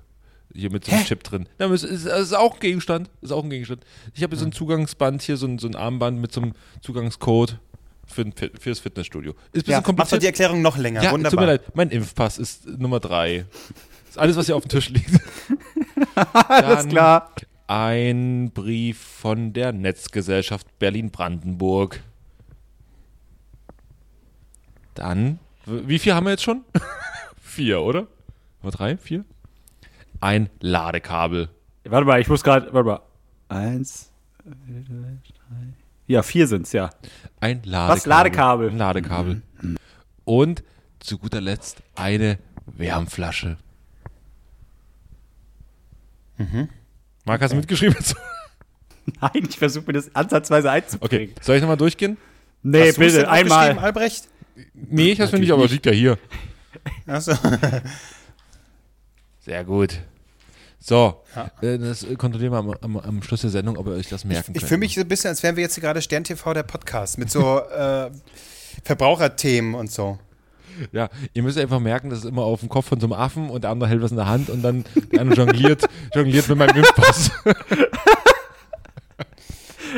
Hier 0.53 0.71
mit 0.71 0.85
so 0.85 0.93
einem 0.93 1.03
Chip 1.03 1.21
drin. 1.23 1.49
Ja, 1.59 1.67
das 1.67 1.83
ist, 1.83 2.05
das 2.05 2.21
ist 2.21 2.33
auch 2.33 2.53
ein 2.53 2.59
Gegenstand. 2.61 3.09
Das 3.19 3.29
ist 3.29 3.35
auch 3.35 3.43
ein 3.43 3.49
Gegenstand. 3.49 3.83
Ich 4.13 4.23
habe 4.23 4.33
hier 4.35 4.39
so 4.39 4.45
ein 4.45 4.53
Zugangsband, 4.53 5.21
hier 5.21 5.35
so 5.35 5.47
ein, 5.47 5.59
so 5.59 5.67
ein 5.67 5.75
Armband 5.75 6.21
mit 6.21 6.31
so 6.31 6.41
einem 6.41 6.53
Zugangscode 6.81 7.59
für, 8.07 8.23
Fit- 8.33 8.61
fürs 8.61 8.79
Fitnessstudio. 8.79 9.31
Ist 9.31 9.37
ein 9.37 9.51
bisschen 9.51 9.71
Ja, 9.71 9.77
mach 9.79 9.81
doch 9.81 9.85
kompliziert. 9.87 10.21
die 10.21 10.27
Erklärung 10.27 10.61
noch 10.61 10.77
länger. 10.77 11.03
Ja, 11.03 11.11
Wunderbar. 11.11 11.31
tut 11.31 11.39
mir 11.41 11.45
leid. 11.47 11.75
Mein 11.75 11.89
Impfpass 11.89 12.37
ist 12.37 12.67
Nummer 12.67 13.01
drei. 13.01 13.45
Das 14.05 14.11
ist 14.11 14.17
alles, 14.17 14.35
was 14.37 14.45
hier 14.45 14.55
auf 14.55 14.63
dem 14.63 14.69
Tisch 14.69 14.89
liegt. 14.89 15.09
Alles 16.47 16.87
klar. 16.87 17.31
Ein 17.67 18.51
Brief 18.53 18.97
von 18.97 19.51
der 19.51 19.73
Netzgesellschaft 19.73 20.67
Berlin-Brandenburg. 20.79 22.01
Dann, 24.93 25.39
wie 25.65 25.99
viel 25.99 26.13
haben 26.13 26.25
wir 26.25 26.31
jetzt 26.31 26.43
schon? 26.43 26.63
Vier, 27.41 27.81
oder? 27.81 27.99
Haben 28.01 28.07
wir 28.61 28.71
drei? 28.71 28.97
Vier? 28.97 29.25
Ein 30.21 30.49
Ladekabel. 30.59 31.49
Warte 31.83 32.07
mal, 32.07 32.19
ich 32.19 32.27
muss 32.27 32.43
gerade. 32.43 32.73
Warte 32.73 32.87
mal. 32.87 32.99
Eins, 33.47 34.11
zwei, 34.43 34.51
drei. 34.51 35.67
Ja, 36.07 36.21
vier 36.23 36.47
sind's, 36.47 36.71
ja. 36.71 36.89
Ein 37.39 37.61
Ladekabel. 37.63 38.09
Ladekabel? 38.09 38.69
Ein 38.69 38.77
Ladekabel. 38.77 39.41
Und 40.23 40.63
zu 40.99 41.17
guter 41.17 41.41
Letzt 41.41 41.81
eine 41.95 42.39
Wärmflasche. 42.65 43.57
Marc, 47.25 47.41
hast 47.41 47.53
du 47.53 47.57
mitgeschrieben? 47.57 47.95
Nein, 49.21 49.47
ich 49.47 49.57
versuche 49.57 49.85
mir 49.87 49.93
das 49.93 50.13
ansatzweise 50.15 50.71
einzubringen. 50.71 51.29
Okay, 51.29 51.41
soll 51.41 51.55
ich 51.55 51.61
nochmal 51.61 51.77
durchgehen? 51.77 52.17
Nee, 52.63 52.89
Hast 52.89 52.97
bitte, 52.97 53.29
einmal. 53.29 53.77
Albrecht? 53.77 54.27
Nee, 54.73 55.11
ich 55.11 55.21
hab's 55.21 55.31
mir 55.31 55.39
nicht, 55.39 55.51
aber 55.51 55.67
liegt 55.67 55.85
ja 55.85 55.91
hier. 55.91 56.17
Achso. 57.07 57.33
Sehr 59.41 59.63
gut. 59.63 59.99
So, 60.79 61.21
äh, 61.61 61.79
das 61.79 62.05
kontrollieren 62.17 62.51
wir 62.53 62.59
am, 62.59 62.71
am, 62.81 62.97
am 62.97 63.23
Schluss 63.23 63.41
der 63.41 63.49
Sendung, 63.49 63.75
ob 63.77 63.87
ihr 63.87 63.93
euch 63.93 64.07
das 64.07 64.23
merken 64.23 64.51
Ich 64.53 64.59
könnt. 64.59 64.67
fühle 64.69 64.79
mich 64.79 64.93
so 64.93 65.01
ein 65.01 65.07
bisschen, 65.07 65.29
als 65.29 65.41
wären 65.41 65.55
wir 65.55 65.63
jetzt 65.63 65.73
hier 65.73 65.81
gerade 65.81 66.01
Stern 66.01 66.23
TV, 66.23 66.53
der 66.53 66.63
Podcast, 66.63 67.17
mit 67.17 67.31
so 67.31 67.59
äh, 67.59 68.11
Verbraucherthemen 68.83 69.73
und 69.73 69.91
so. 69.91 70.19
Ja, 70.91 71.09
ihr 71.33 71.41
müsst 71.41 71.57
einfach 71.57 71.79
merken, 71.79 72.09
das 72.09 72.19
ist 72.19 72.25
immer 72.25 72.43
auf 72.43 72.59
dem 72.59 72.69
Kopf 72.69 72.87
von 72.87 72.99
so 72.99 73.07
einem 73.07 73.13
Affen 73.13 73.49
und 73.49 73.63
der 73.63 73.71
andere 73.71 73.89
hält 73.89 74.01
was 74.01 74.11
in 74.11 74.17
der 74.17 74.27
Hand 74.27 74.49
und 74.49 74.61
dann 74.61 74.83
der 75.11 75.21
andere 75.21 75.37
jongliert, 75.45 75.85
jongliert 76.13 76.47
mit 76.49 76.57
meinem 76.57 76.77
Impfpass. 76.77 77.31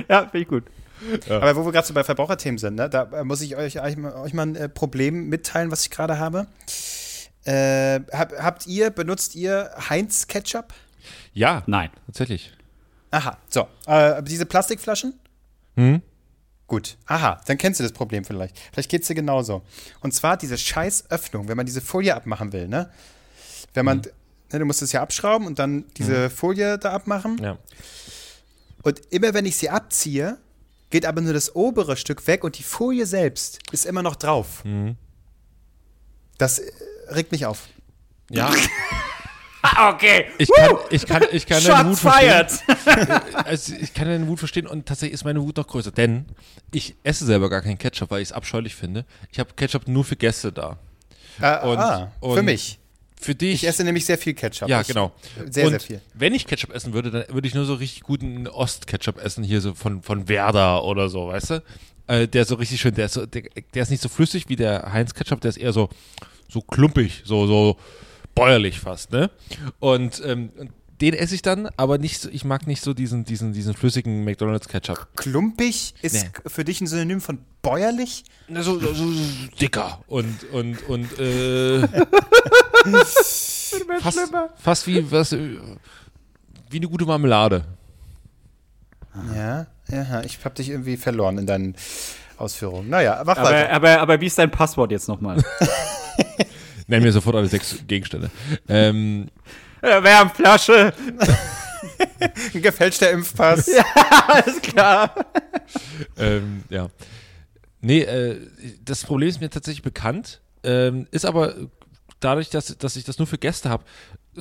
Ja, 0.09 0.21
finde 0.21 0.39
ich 0.39 0.47
gut. 0.47 0.63
Aber 1.29 1.55
wo 1.55 1.65
wir 1.65 1.71
gerade 1.71 1.87
so 1.87 1.93
bei 1.93 2.03
Verbraucherthemen 2.03 2.57
sind, 2.57 2.75
ne, 2.75 2.89
da 2.89 3.03
äh, 3.13 3.23
muss 3.23 3.41
ich 3.41 3.55
euch, 3.55 3.79
euch, 3.81 3.97
mal- 3.97 4.13
ein 4.33 4.55
äh, 4.55 4.69
Problem 4.69 5.29
mitteilen, 5.29 5.71
was 5.71 5.81
ich 5.83 5.89
gerade 5.89 6.19
habe. 6.19 6.47
Äh, 7.45 8.01
hab, 8.11 8.33
habt 8.39 8.67
ihr, 8.67 8.89
benutzt 8.89 9.35
ihr 9.35 9.71
Heinz 9.89 10.27
Ketchup? 10.27 10.73
Ja, 11.33 11.63
Nein. 11.67 11.89
tatsächlich. 12.07 12.51
Aha, 13.11 13.37
so. 13.49 13.67
Äh, 13.85 14.21
diese 14.23 14.45
Plastikflaschen? 14.45 15.13
Hm? 15.75 16.01
Gut. 16.67 16.97
Aha, 17.05 17.39
dann 17.45 17.57
kennst 17.57 17.79
du 17.79 17.83
das 17.83 17.93
Problem 17.93 18.25
vielleicht. 18.25 18.59
Vielleicht 18.73 18.89
geht 18.89 19.03
es 19.03 19.07
dir 19.07 19.15
genauso. 19.15 19.61
Und 20.01 20.13
zwar 20.13 20.35
diese 20.35 20.57
scheiß 20.57 21.05
Öffnung, 21.09 21.47
wenn 21.47 21.55
man 21.55 21.65
diese 21.65 21.79
Folie 21.79 22.13
abmachen 22.13 22.51
will, 22.51 22.67
ne? 22.67 22.89
Wenn 23.73 23.85
man, 23.85 24.01
ne, 24.51 24.59
du 24.59 24.65
musst 24.65 24.81
es 24.81 24.91
ja 24.91 25.01
abschrauben 25.01 25.47
und 25.47 25.59
dann 25.59 25.85
diese 25.95 26.29
Folie 26.29 26.77
da 26.77 26.91
abmachen. 26.91 27.37
Ja. 27.41 27.57
Und 28.83 28.99
immer 29.11 29.33
wenn 29.33 29.45
ich 29.45 29.55
sie 29.55 29.69
abziehe, 29.69 30.37
geht 30.89 31.05
aber 31.05 31.21
nur 31.21 31.33
das 31.33 31.55
obere 31.55 31.97
Stück 31.97 32.25
weg 32.27 32.43
und 32.43 32.57
die 32.57 32.63
Folie 32.63 33.05
selbst 33.05 33.59
ist 33.71 33.85
immer 33.85 34.03
noch 34.03 34.15
drauf. 34.15 34.63
Das 36.37 36.59
äh, 36.59 36.71
regt 37.09 37.31
mich 37.31 37.45
auf. 37.45 37.67
Ja, 38.29 38.51
Ah, 39.63 39.89
okay. 39.91 40.25
ich 40.37 40.49
kann, 40.53 40.75
ich 40.91 41.05
kann, 41.05 41.23
ich 41.31 41.45
kann 41.45 41.61
deine 41.63 41.89
Wut 41.89 41.97
fired. 41.97 42.51
verstehen. 42.51 43.21
Also 43.33 43.73
ich 43.73 43.93
kann 43.93 44.07
deine 44.07 44.25
Wut 44.27 44.39
verstehen 44.39 44.65
und 44.67 44.85
tatsächlich 44.85 45.15
ist 45.15 45.25
meine 45.25 45.41
Wut 45.41 45.57
noch 45.57 45.67
größer, 45.67 45.91
denn 45.91 46.25
ich 46.71 46.95
esse 47.03 47.25
selber 47.25 47.49
gar 47.49 47.61
keinen 47.61 47.77
Ketchup, 47.77 48.11
weil 48.11 48.21
ich 48.21 48.29
es 48.29 48.31
abscheulich 48.33 48.75
finde. 48.75 49.03
Ich 49.31 49.39
habe 49.39 49.53
Ketchup 49.55 49.87
nur 49.87 50.05
für 50.05 50.15
Gäste 50.15 50.53
da. 50.53 50.77
Äh, 51.41 51.67
Und- 51.67 51.77
ah, 51.79 52.11
für 52.21 52.25
und- 52.27 52.45
mich. 52.45 52.79
Für 53.19 53.33
dich. 53.35 53.55
Ich 53.63 53.67
esse 53.67 53.83
nämlich 53.83 54.05
sehr 54.05 54.17
viel 54.17 54.33
Ketchup. 54.33 54.69
Ja, 54.69 54.81
Ich- 54.81 54.87
genau. 54.87 55.11
Sehr, 55.49 55.65
und 55.65 55.71
sehr 55.71 55.79
viel. 55.79 56.01
Wenn 56.13 56.33
ich 56.35 56.45
Ketchup 56.45 56.73
essen 56.73 56.93
würde, 56.93 57.09
dann 57.11 57.23
würde 57.33 57.47
ich 57.47 57.55
nur 57.55 57.65
so 57.65 57.73
richtig 57.73 58.03
guten 58.03 58.47
Ost-Ketchup 58.47 59.17
essen, 59.23 59.43
hier 59.43 59.59
so 59.61 59.73
von, 59.73 60.01
von 60.03 60.29
Werder 60.29 60.83
oder 60.83 61.09
so, 61.09 61.27
weißt 61.27 61.49
du? 61.49 61.63
Äh, 62.07 62.27
der 62.27 62.43
ist 62.43 62.49
so 62.49 62.55
richtig 62.55 62.79
schön, 62.79 62.93
der 62.93 63.07
ist, 63.07 63.13
so, 63.15 63.25
der, 63.25 63.43
der 63.73 63.83
ist 63.83 63.89
nicht 63.89 64.01
so 64.03 64.07
flüssig 64.09 64.47
wie 64.49 64.55
der 64.55 64.93
Heinz-Ketchup, 64.93 65.41
der 65.41 65.49
ist 65.49 65.57
eher 65.57 65.73
so, 65.73 65.89
so 66.47 66.61
klumpig, 66.61 67.23
so, 67.25 67.47
so 67.47 67.77
bäuerlich 68.35 68.79
fast, 68.79 69.11
ne? 69.11 69.29
Und, 69.79 70.21
ähm, 70.23 70.51
den 71.01 71.13
esse 71.13 71.35
ich 71.35 71.43
dann, 71.43 71.69
aber 71.77 71.99
nicht 71.99 72.19
so, 72.21 72.29
ich 72.31 72.43
mag 72.43 72.65
nicht 72.65 72.81
so 72.81 72.93
diesen, 72.95 73.23
diesen, 73.23 73.53
diesen 73.53 73.75
flüssigen 73.75 74.23
McDonalds 74.23 74.67
Ketchup. 74.67 75.07
Klumpig 75.15 75.93
ist 76.01 76.13
Nee. 76.23 76.29
für 76.47 76.63
dich 76.63 76.81
ein 76.81 76.87
Synonym 76.87 77.21
von 77.21 77.37
bäuerlich? 77.61 78.23
So, 78.51 78.79
so, 78.79 78.93
so, 78.95 79.11
so 79.11 79.21
dicker 79.61 80.01
und, 80.07 80.43
und, 80.53 80.81
und, 80.89 81.19
äh, 81.19 81.81
fast, 84.01 84.19
fast 84.57 84.87
wie, 84.87 85.11
was, 85.11 85.31
wie 85.31 86.77
eine 86.77 86.87
gute 86.87 87.05
Marmelade. 87.05 87.65
Ja, 89.35 89.67
ja, 89.89 90.21
ich 90.23 90.43
habe 90.43 90.55
dich 90.55 90.69
irgendwie 90.69 90.97
verloren 90.97 91.37
in 91.37 91.47
deinen 91.47 91.75
Ausführungen. 92.37 92.89
Naja, 92.89 93.23
mach 93.25 93.37
Aber, 93.37 93.49
weiter. 93.49 93.71
aber, 93.71 93.99
aber 93.99 94.21
wie 94.21 94.27
ist 94.27 94.37
dein 94.37 94.51
Passwort 94.51 94.91
jetzt 94.91 95.07
nochmal? 95.07 95.43
Nenn 96.87 97.03
mir 97.03 97.11
sofort 97.11 97.35
alle 97.35 97.47
sechs 97.47 97.77
Gegenstände. 97.87 98.29
Ähm, 98.69 99.29
äh, 99.81 100.01
Wärmflasche. 100.03 100.93
Ein 102.53 102.61
gefälschter 102.61 103.11
Impfpass. 103.11 103.69
Alles 104.27 104.61
klar. 104.61 105.13
ähm, 106.17 106.63
ja. 106.69 106.87
Nee, 107.81 108.01
äh, 108.01 108.39
das 108.83 109.03
Problem 109.03 109.29
ist 109.29 109.41
mir 109.41 109.49
tatsächlich 109.49 109.83
bekannt, 109.83 110.41
ähm, 110.63 111.07
ist 111.11 111.25
aber 111.25 111.55
dadurch, 112.19 112.49
dass, 112.49 112.77
dass 112.77 112.95
ich 112.95 113.03
das 113.03 113.17
nur 113.17 113.27
für 113.27 113.37
Gäste 113.37 113.69
habe, 113.69 113.83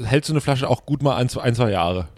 hält 0.02 0.24
so 0.24 0.32
eine 0.32 0.40
Flasche 0.40 0.68
auch 0.68 0.86
gut 0.86 1.02
mal 1.02 1.16
ein, 1.16 1.28
zwei- 1.28 1.42
ein 1.42 1.54
zwei 1.54 1.70
Jahre. 1.70 2.08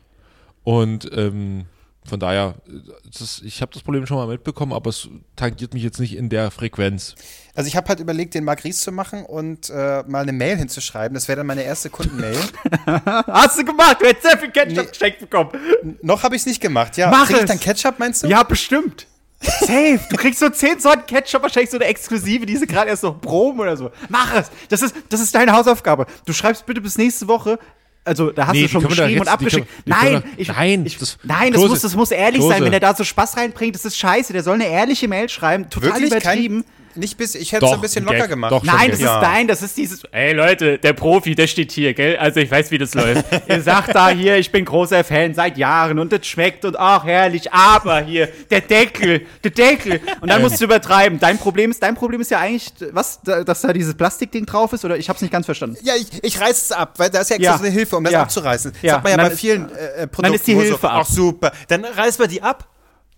Und 0.65 1.11
ähm, 1.17 1.67
von 2.05 2.21
daher, 2.21 2.55
äh, 2.67 2.73
das, 3.19 3.41
ich 3.45 3.61
habe 3.63 3.73
das 3.73 3.83
Problem 3.83 4.07
schon 4.07 4.17
mal 4.17 4.27
mitbekommen, 4.27 4.73
aber 4.73 4.91
es 4.91 5.09
tangiert 5.37 5.75
mich 5.75 5.83
jetzt 5.83 5.99
nicht 6.01 6.17
in 6.17 6.29
der 6.29 6.51
Frequenz. 6.51 7.15
Also 7.55 7.69
ich 7.69 7.77
habe 7.77 7.89
halt 7.89 8.01
überlegt, 8.01 8.35
den 8.35 8.45
Marc 8.45 8.65
Ries 8.65 8.81
zu 8.81 8.93
machen 8.93 9.25
und 9.25 9.69
äh, 9.71 10.03
mal 10.07 10.23
eine 10.23 10.33
Mail 10.33 10.57
hinzuschreiben. 10.57 11.15
Das 11.15 11.29
wäre 11.29 11.37
dann 11.39 11.47
meine 11.47 11.63
erste 11.63 11.91
Kundenmail. 11.91 12.37
Hast 13.27 13.59
du 13.59 13.65
gemacht? 13.65 13.97
Du 14.01 14.07
hättest 14.07 14.23
sehr 14.23 14.39
viel 14.39 14.51
Ketchup 14.51 14.77
Nee. 14.85 14.91
geschenkt 14.91 15.19
bekommen. 15.21 15.51
Noch 16.03 16.23
habe 16.23 16.37
ich 16.37 16.43
es 16.43 16.47
nicht 16.47 16.61
gemacht. 16.61 16.97
Ja, 16.97 17.11
Mach 17.11 17.27
krieg 17.27 17.37
ich 17.37 17.43
es. 17.43 17.49
dann 17.49 17.61
Ketchup, 17.61 17.99
meinst 17.99 18.23
du? 18.23 18.29
Ja, 18.29 18.43
bestimmt. 18.43 19.07
Safe. 19.41 20.01
Du 20.11 20.17
kriegst 20.17 20.41
so 20.41 20.49
10 20.49 20.81
Sorten 20.81 21.07
Ketchup, 21.07 21.43
wahrscheinlich 21.43 21.71
so 21.71 21.77
eine 21.79 21.87
exklusive, 21.87 22.45
die 22.47 22.57
sie 22.57 22.67
gerade 22.67 22.91
erst 22.91 23.03
noch 23.05 23.21
proben 23.21 23.61
oder 23.61 23.77
so. 23.77 23.91
Mach 24.09 24.35
es. 24.35 24.51
Das 24.69 24.83
ist, 24.83 24.95
das 25.09 25.21
ist 25.21 25.35
deine 25.35 25.53
Hausaufgabe. 25.53 26.07
Du 26.27 26.33
schreibst 26.33 26.67
bitte 26.67 26.81
bis 26.81 26.99
nächste 26.99 27.29
Woche. 27.29 27.59
Also, 28.05 28.31
da 28.31 28.47
hast 28.47 28.55
Nee, 28.55 28.63
du 28.63 28.69
schon 28.69 28.81
können 28.83 28.89
geschrieben 28.97 29.21
und 29.21 29.27
jetzt- 29.27 29.27
die 29.27 29.31
abgeschickt. 29.31 29.69
können- 29.85 29.99
können 30.01 30.13
Nein, 30.15 30.23
doch- 30.23 30.39
ich, 30.39 30.49
nein, 30.49 30.87
ich, 30.87 30.99
das- 30.99 31.19
nein, 31.25 31.53
das 31.53 31.61
Klose, 31.61 31.69
muss, 31.75 31.81
das 31.83 31.95
muss 31.95 32.11
ehrlich 32.11 32.41
Klose. 32.41 32.55
sein. 32.55 32.65
Wenn 32.65 32.73
er 32.73 32.81
da 32.81 32.95
so 32.95 33.05
Spaß 33.05 33.37
reinbringt, 33.37 33.75
das 33.75 33.85
ist 33.85 33.97
scheiße. 33.99 34.33
Der 34.33 34.43
soll 34.43 34.55
eine 34.55 34.67
ehrliche 34.67 35.09
Mail 35.09 35.29
schreiben. 35.29 35.69
Total 35.69 35.91
Wirklich 35.91 36.11
übertrieben. 36.11 36.65
kein. 36.65 36.78
Nicht 36.99 37.17
bis. 37.17 37.35
Ich 37.35 37.53
hätte 37.53 37.67
es 37.67 37.73
ein 37.73 37.81
bisschen 37.81 38.05
ein 38.05 38.11
Gag. 38.11 38.19
locker 38.19 38.29
gemacht. 38.29 38.53
Doch, 38.53 38.63
Nein, 38.63 38.91
das 38.91 39.01
Ja. 39.01 39.17
ist 39.21 39.27
dein, 39.27 39.49
das 39.49 39.63
ist 39.63 39.77
dieses. 39.77 40.03
Ey 40.13 40.33
Leute, 40.33 40.79
der 40.79 40.93
Profi, 40.93 41.35
der 41.35 41.47
steht 41.47 41.73
hier, 41.73 41.95
gell? 41.95 42.17
Also 42.17 42.41
ich 42.41 42.51
weiß, 42.51 42.71
wie 42.71 42.79
das 42.79 42.95
läuft. 42.95 43.25
Ihr 43.49 43.63
sagt 43.63 43.95
da 43.95 44.09
hier, 44.11 44.37
ich 44.37 44.51
bin 44.53 44.65
großer 44.65 45.05
Fan 45.05 45.35
seit 45.35 45.57
Jahren 45.59 45.99
und 45.99 46.13
das 46.13 46.27
schmeckt 46.27 46.65
und 46.65 46.79
ach 46.79 47.05
herrlich, 47.05 47.53
aber 47.53 48.01
hier, 48.01 48.29
der 48.51 48.61
Deckel, 48.61 49.23
der 49.45 49.51
Deckel. 49.51 50.01
Und 50.21 50.29
dann 50.31 50.43
musst 50.43 50.61
du 50.61 50.65
übertreiben. 50.65 51.19
Dein 51.21 51.39
Problem 51.39 51.71
ist, 51.71 51.83
dein 51.83 51.95
Problem 51.95 52.21
ist 52.21 52.31
ja 52.31 52.41
eigentlich, 52.41 52.73
was, 52.93 53.21
da- 53.23 53.45
dass 53.45 53.61
da 53.63 53.73
dieses 53.73 53.95
Plastikding 53.95 54.45
drauf 54.47 54.73
ist, 54.73 54.85
oder 54.85 54.97
ich 54.97 55.09
hab's 55.09 55.23
nicht 55.23 55.31
ganz 55.33 55.47
verstanden. 55.47 55.77
Ja, 55.83 55.95
ich, 55.97 56.09
ich 56.23 56.41
reiß 56.41 56.63
es 56.63 56.73
ab, 56.73 56.95
weil 56.99 57.11
da 57.11 57.21
ist 57.21 57.31
ja 57.31 57.37
extra 57.37 57.53
Ja. 57.53 57.59
so 57.59 57.65
eine 57.65 57.73
Hilfe, 57.73 57.97
um 57.97 58.05
das 58.05 58.13
Ja. 58.13 58.23
abzureißen. 58.23 58.73
Das 58.73 58.83
Ja. 58.83 58.95
hat 58.97 59.05
man 59.05 59.13
ja 59.13 59.17
bei 59.19 59.29
ist- 59.29 59.41
vielen 59.41 59.71
äh, 59.71 59.75
äh, 59.75 60.07
Produkten. 60.07 60.23
dann 60.23 60.35
ist 60.35 60.47
die 60.47 60.55
Hilfe 60.55 60.79
so, 60.83 60.89
ab. 60.89 61.03
Ach 61.03 61.07
super, 61.07 61.53
dann 61.69 61.85
reißt 61.85 62.19
man 62.19 62.29
die 62.29 62.43
ab, 62.43 62.67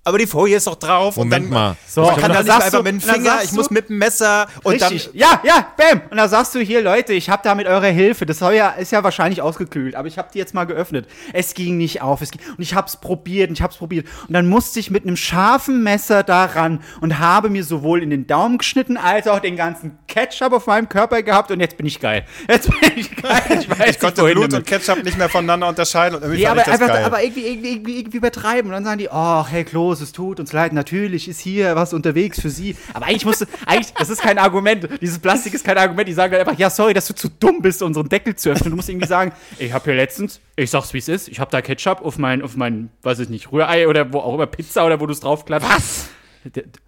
aber 0.02 0.16
die 0.18 0.26
Folie 0.26 0.56
ist 0.56 0.66
doch 0.66 0.76
drauf. 0.76 1.16
Moment 1.16 1.44
und 1.46 1.50
dann, 1.52 1.62
mal. 1.62 1.76
So, 1.86 2.02
man 2.02 2.16
kann 2.16 2.32
dann 2.32 2.46
doch 2.46 2.54
nicht 2.54 2.64
einfach 2.64 2.78
du- 2.78 2.82
mit 2.84 2.86
dem 2.86 3.00
dann 3.06 3.14
Finger, 3.16 3.38
ich 3.44 3.52
muss 3.52 3.70
mit 3.70 3.88
dem 3.90 3.98
Messer 3.98 4.46
und 4.62 4.72
Richtig. 4.72 5.10
ja, 5.12 5.40
ja, 5.44 5.66
bam. 5.76 6.00
Und 6.10 6.16
da 6.16 6.26
sagst 6.26 6.54
du 6.54 6.58
hier, 6.60 6.80
Leute, 6.82 7.12
ich 7.12 7.28
habe 7.28 7.42
da 7.44 7.54
mit 7.54 7.66
eurer 7.66 7.86
Hilfe, 7.88 8.24
das 8.26 8.40
ja, 8.40 8.70
ist 8.70 8.92
ja 8.92 9.04
wahrscheinlich 9.04 9.42
ausgekühlt, 9.42 9.94
aber 9.94 10.08
ich 10.08 10.16
habe 10.18 10.28
die 10.32 10.38
jetzt 10.38 10.54
mal 10.54 10.64
geöffnet. 10.64 11.06
Es 11.34 11.52
ging 11.54 11.76
nicht 11.76 12.00
auf. 12.02 12.22
Es 12.22 12.30
ging, 12.30 12.40
und 12.56 12.62
ich 12.62 12.74
habe 12.74 12.86
es 12.86 12.96
probiert 12.96 13.50
und 13.50 13.54
ich 13.58 13.62
habe 13.62 13.72
es 13.72 13.78
probiert. 13.78 14.06
Und 14.26 14.32
dann 14.34 14.48
musste 14.48 14.80
ich 14.80 14.90
mit 14.90 15.04
einem 15.04 15.16
scharfen 15.16 15.82
Messer 15.82 16.22
da 16.22 16.46
ran 16.46 16.82
und 17.02 17.18
habe 17.18 17.50
mir 17.50 17.62
sowohl 17.62 18.02
in 18.02 18.08
den 18.10 18.26
Daumen 18.26 18.56
geschnitten, 18.58 18.96
als 18.96 19.28
auch 19.28 19.40
den 19.40 19.56
ganzen 19.56 19.98
Ketchup 20.08 20.52
auf 20.54 20.66
meinem 20.66 20.88
Körper 20.88 21.22
gehabt. 21.22 21.50
Und 21.50 21.60
jetzt 21.60 21.76
bin 21.76 21.84
ich 21.86 22.00
geil. 22.00 22.24
Jetzt 22.48 22.70
bin 22.80 22.92
ich 22.96 23.14
geil. 23.16 23.40
Ich, 23.60 23.68
weiß 23.68 23.90
ich 23.90 23.98
konnte 23.98 24.22
Blut 24.22 24.44
damit. 24.52 24.54
und 24.54 24.66
Ketchup 24.66 25.04
nicht 25.04 25.18
mehr 25.18 25.28
voneinander 25.28 25.68
unterscheiden 25.68 26.14
und 26.16 26.22
irgendwie 26.22 26.40
Nee, 26.42 26.46
fand 26.46 26.60
aber, 26.60 26.66
ich 26.72 26.72
das 26.72 26.80
einfach, 26.80 26.94
geil. 26.94 27.04
aber 27.04 27.22
irgendwie, 27.22 27.46
irgendwie, 27.46 27.72
irgendwie, 27.72 27.98
irgendwie 27.98 28.16
übertreiben. 28.16 28.70
Und 28.70 28.72
dann 28.72 28.84
sagen 28.84 28.98
die, 28.98 29.08
oh, 29.12 29.44
Herr 29.46 29.64
Kloß, 29.64 29.89
es 29.98 30.12
tut 30.12 30.38
uns 30.38 30.52
leid, 30.52 30.72
natürlich 30.72 31.28
ist 31.28 31.40
hier 31.40 31.74
was 31.74 31.92
unterwegs 31.92 32.40
für 32.40 32.50
Sie. 32.50 32.76
Aber 32.94 33.06
eigentlich 33.06 33.24
musst 33.24 33.40
du, 33.40 33.46
eigentlich, 33.66 33.92
das 33.94 34.10
ist 34.10 34.22
kein 34.22 34.38
Argument. 34.38 34.88
Dieses 35.00 35.18
Plastik 35.18 35.54
ist 35.54 35.64
kein 35.64 35.78
Argument. 35.78 36.06
Die 36.06 36.12
sagen 36.12 36.32
dann 36.32 36.40
einfach, 36.42 36.58
ja, 36.58 36.70
sorry, 36.70 36.94
dass 36.94 37.06
du 37.08 37.14
zu 37.14 37.28
dumm 37.28 37.62
bist, 37.62 37.82
unseren 37.82 38.08
Deckel 38.08 38.36
zu 38.36 38.50
öffnen. 38.50 38.70
Du 38.70 38.76
musst 38.76 38.88
irgendwie 38.88 39.08
sagen, 39.08 39.32
ich 39.58 39.72
habe 39.72 39.84
hier 39.86 39.94
letztens, 39.94 40.40
ich 40.54 40.70
sag's 40.70 40.94
wie 40.94 40.98
es 40.98 41.08
ist, 41.08 41.28
ich 41.28 41.40
habe 41.40 41.50
da 41.50 41.62
Ketchup 41.62 42.02
auf 42.02 42.18
mein, 42.18 42.42
auf 42.42 42.56
mein, 42.56 42.90
weiß 43.02 43.18
ich 43.18 43.28
nicht, 43.28 43.50
Rührei 43.50 43.88
oder 43.88 44.12
wo 44.12 44.20
auch 44.20 44.34
immer, 44.34 44.46
Pizza 44.46 44.86
oder 44.86 45.00
wo 45.00 45.06
du 45.06 45.12
es 45.12 45.20
draufklappst. 45.20 45.68
Was? 45.68 46.08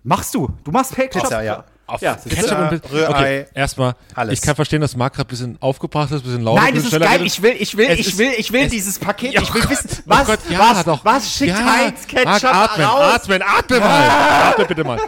Machst 0.04 0.34
du? 0.34 0.48
Du 0.64 0.70
machst 0.70 0.94
Ketchup? 0.94 1.22
Pizza, 1.22 1.42
ja. 1.42 1.64
Auf 1.86 2.00
Ja, 2.00 2.14
Ketchup 2.14 2.70
und. 2.72 2.92
Rührei, 2.92 3.08
Okay, 3.10 3.46
erstmal, 3.54 3.94
alles. 4.14 4.38
ich 4.38 4.42
kann 4.44 4.54
verstehen, 4.54 4.80
dass 4.80 4.96
Marc 4.96 5.14
gerade 5.14 5.26
ein 5.26 5.30
bisschen 5.30 5.56
aufgebracht 5.60 6.10
ist, 6.12 6.20
ein 6.20 6.22
bisschen 6.22 6.42
lauter. 6.42 6.60
Nein, 6.62 6.68
ein 6.70 6.74
das 6.82 6.84
ist 6.92 6.98
geil. 7.00 7.22
Ich 7.26 7.42
will, 7.42 7.54
ich 7.58 7.76
will, 7.76 7.88
Es 7.90 7.98
ich 7.98 8.18
will, 8.18 8.32
ich 8.38 8.52
will 8.52 8.62
es- 8.62 8.70
dieses 8.70 8.98
Paket. 8.98 9.34
Ich 9.40 9.52
will 9.54 9.68
wissen, 9.68 9.88
was, 10.06 10.22
oh 10.22 10.24
Gott, 10.26 10.38
ja, 10.48 10.58
was, 10.58 10.84
doch. 10.84 11.04
was 11.04 11.32
schickt 11.34 11.50
ja, 11.58 11.64
Heinz 11.64 12.06
Ketchup 12.06 12.24
Marc, 12.24 12.44
atmen, 12.44 12.86
raus? 12.86 13.14
atmen, 13.14 13.42
atmen 13.42 13.80
mal. 13.80 14.08
Atme 14.50 14.64
bitte 14.66 14.84
mal. 14.84 14.98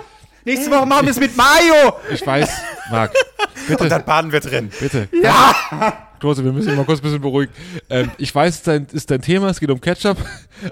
Nächste 0.45 0.71
Woche 0.71 0.85
machen 0.85 1.07
wir 1.07 1.11
es 1.13 1.19
mit 1.21 1.35
Mayo. 1.37 1.95
Ich 2.13 2.27
weiß, 2.27 2.51
Marc, 2.91 3.13
und 3.79 3.91
dann 3.91 4.05
baden 4.05 4.31
wir 4.31 4.41
drin. 4.41 4.71
bitte. 4.79 5.09
Ja. 5.23 5.55
Klose, 6.21 6.45
wir 6.45 6.53
müssen 6.53 6.71
ihn 6.71 6.77
mal 6.77 6.85
kurz 6.85 7.01
ein 7.01 7.03
bisschen 7.03 7.21
beruhigen. 7.21 7.53
Ähm, 7.89 8.11
ich 8.19 8.35
weiß, 8.35 8.49
es 8.55 8.57
ist 8.59 8.67
dein, 8.67 8.87
ist 8.93 9.11
dein 9.11 9.23
Thema, 9.23 9.49
es 9.49 9.59
geht 9.61 9.71
um 9.71 9.81
Ketchup, 9.81 10.19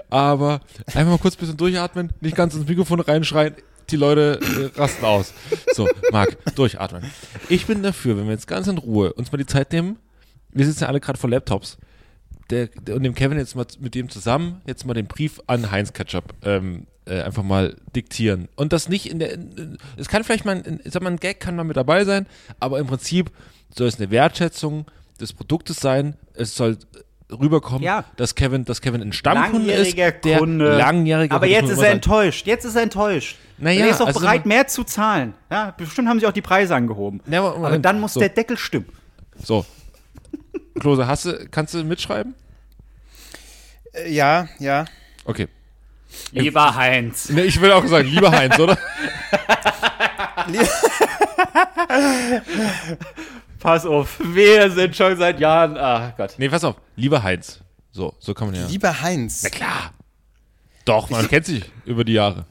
aber 0.09 0.61
einfach 0.87 1.11
mal 1.11 1.17
kurz 1.17 1.35
ein 1.35 1.39
bisschen 1.39 1.57
durchatmen, 1.57 2.11
nicht 2.21 2.35
ganz 2.35 2.53
ins 2.55 2.67
Mikrofon 2.67 2.99
reinschreien, 2.99 3.55
die 3.89 3.95
Leute 3.95 4.39
äh, 4.41 4.79
rasten 4.79 5.05
aus. 5.05 5.33
So, 5.73 5.87
Marc, 6.11 6.37
durchatmen. 6.55 7.03
Ich 7.49 7.65
bin 7.65 7.83
dafür, 7.83 8.17
wenn 8.17 8.25
wir 8.25 8.31
jetzt 8.31 8.47
ganz 8.47 8.67
in 8.67 8.77
Ruhe 8.77 9.13
uns 9.13 9.31
mal 9.31 9.37
die 9.37 9.45
Zeit 9.45 9.71
nehmen, 9.71 9.97
wir 10.51 10.65
sitzen 10.65 10.83
ja 10.83 10.87
alle 10.87 10.99
gerade 10.99 11.19
vor 11.19 11.29
Laptops, 11.29 11.77
der, 12.49 12.67
der, 12.67 12.95
und 12.95 13.03
dem 13.03 13.15
Kevin 13.15 13.37
jetzt 13.37 13.55
mal 13.55 13.65
mit 13.79 13.95
dem 13.95 14.09
zusammen 14.09 14.61
jetzt 14.65 14.85
mal 14.85 14.93
den 14.93 15.07
Brief 15.07 15.41
an 15.47 15.71
Heinz 15.71 15.93
Ketchup 15.93 16.33
ähm, 16.43 16.87
äh, 17.05 17.21
einfach 17.21 17.43
mal 17.43 17.75
diktieren. 17.95 18.49
Und 18.55 18.73
das 18.73 18.89
nicht 18.89 19.09
in 19.09 19.19
der, 19.19 19.37
es 19.97 20.07
kann 20.07 20.23
vielleicht 20.23 20.45
mal, 20.45 20.55
ein, 20.55 20.79
sag 20.85 21.01
mal, 21.01 21.11
ein 21.11 21.17
Gag 21.17 21.39
kann 21.39 21.55
mal 21.55 21.63
mit 21.63 21.77
dabei 21.77 22.05
sein, 22.05 22.27
aber 22.59 22.79
im 22.79 22.87
Prinzip 22.87 23.31
soll 23.75 23.87
es 23.87 23.99
eine 23.99 24.11
Wertschätzung 24.11 24.85
des 25.19 25.33
Produktes 25.33 25.77
sein. 25.77 26.15
Es 26.33 26.55
soll 26.55 26.77
rüberkommen, 27.31 27.83
Ja. 27.83 28.03
dass 28.17 28.35
Kevin, 28.35 28.65
dass 28.65 28.81
Kevin 28.81 29.01
ein 29.01 29.13
Stammkunde 29.13 29.71
ist, 29.71 29.97
der 29.97 30.11
Kunde. 30.37 30.77
langjähriger 30.77 31.35
Aber 31.35 31.45
jetzt 31.47 31.65
ist 31.65 31.71
er 31.71 31.75
sagen. 31.77 31.91
enttäuscht. 31.93 32.45
Jetzt 32.47 32.65
ist 32.65 32.75
er 32.75 32.83
enttäuscht. 32.83 33.37
Naja, 33.57 33.85
er 33.85 33.91
ist 33.91 34.01
auch 34.01 34.07
also 34.07 34.19
bereit, 34.19 34.45
mehr 34.45 34.67
zu 34.67 34.83
zahlen. 34.83 35.33
Ja, 35.49 35.73
bestimmt 35.77 36.09
haben 36.09 36.19
sie 36.19 36.27
auch 36.27 36.31
die 36.33 36.41
Preise 36.41 36.75
angehoben. 36.75 37.21
Ja, 37.27 37.39
aber- 37.39 37.49
aber 37.51 37.59
Moment. 37.59 37.85
dann 37.85 37.99
muss 37.99 38.13
So. 38.13 38.19
der 38.19 38.29
Deckel 38.29 38.57
stimmen. 38.57 38.87
So. 39.41 39.65
Klose, 40.79 41.07
hast 41.07 41.25
du, 41.25 41.47
kannst 41.49 41.73
du 41.73 41.83
mitschreiben? 41.83 42.35
Äh, 43.93 44.11
Ja, 44.11 44.47
ja. 44.59 44.85
Okay. 45.25 45.47
Lieber 46.31 46.75
Heinz. 46.75 47.29
Ne, 47.29 47.43
ich 47.45 47.59
will 47.61 47.71
auch 47.71 47.85
sagen, 47.87 48.07
lieber 48.07 48.31
Heinz, 48.31 48.59
oder? 48.59 48.77
Pass 53.63 53.85
auf. 53.85 54.19
Wir 54.21 54.69
sind 54.69 54.95
schon 54.95 55.17
seit 55.17 55.39
Jahren. 55.39 55.77
Ach 55.77 56.15
Gott. 56.17 56.35
Nee, 56.37 56.49
pass 56.49 56.63
auf, 56.65 56.75
lieber 56.97 57.23
Heinz. 57.23 57.61
So, 57.91 58.13
so 58.19 58.33
kann 58.33 58.47
man 58.51 58.55
ja. 58.59 58.67
Lieber 58.67 59.01
Heinz. 59.01 59.41
Na 59.43 59.49
klar. 59.49 59.93
Doch, 60.83 61.09
man 61.09 61.27
kennt 61.29 61.45
sich 61.45 61.63
über 61.85 62.03
die 62.03 62.13
Jahre. 62.13 62.45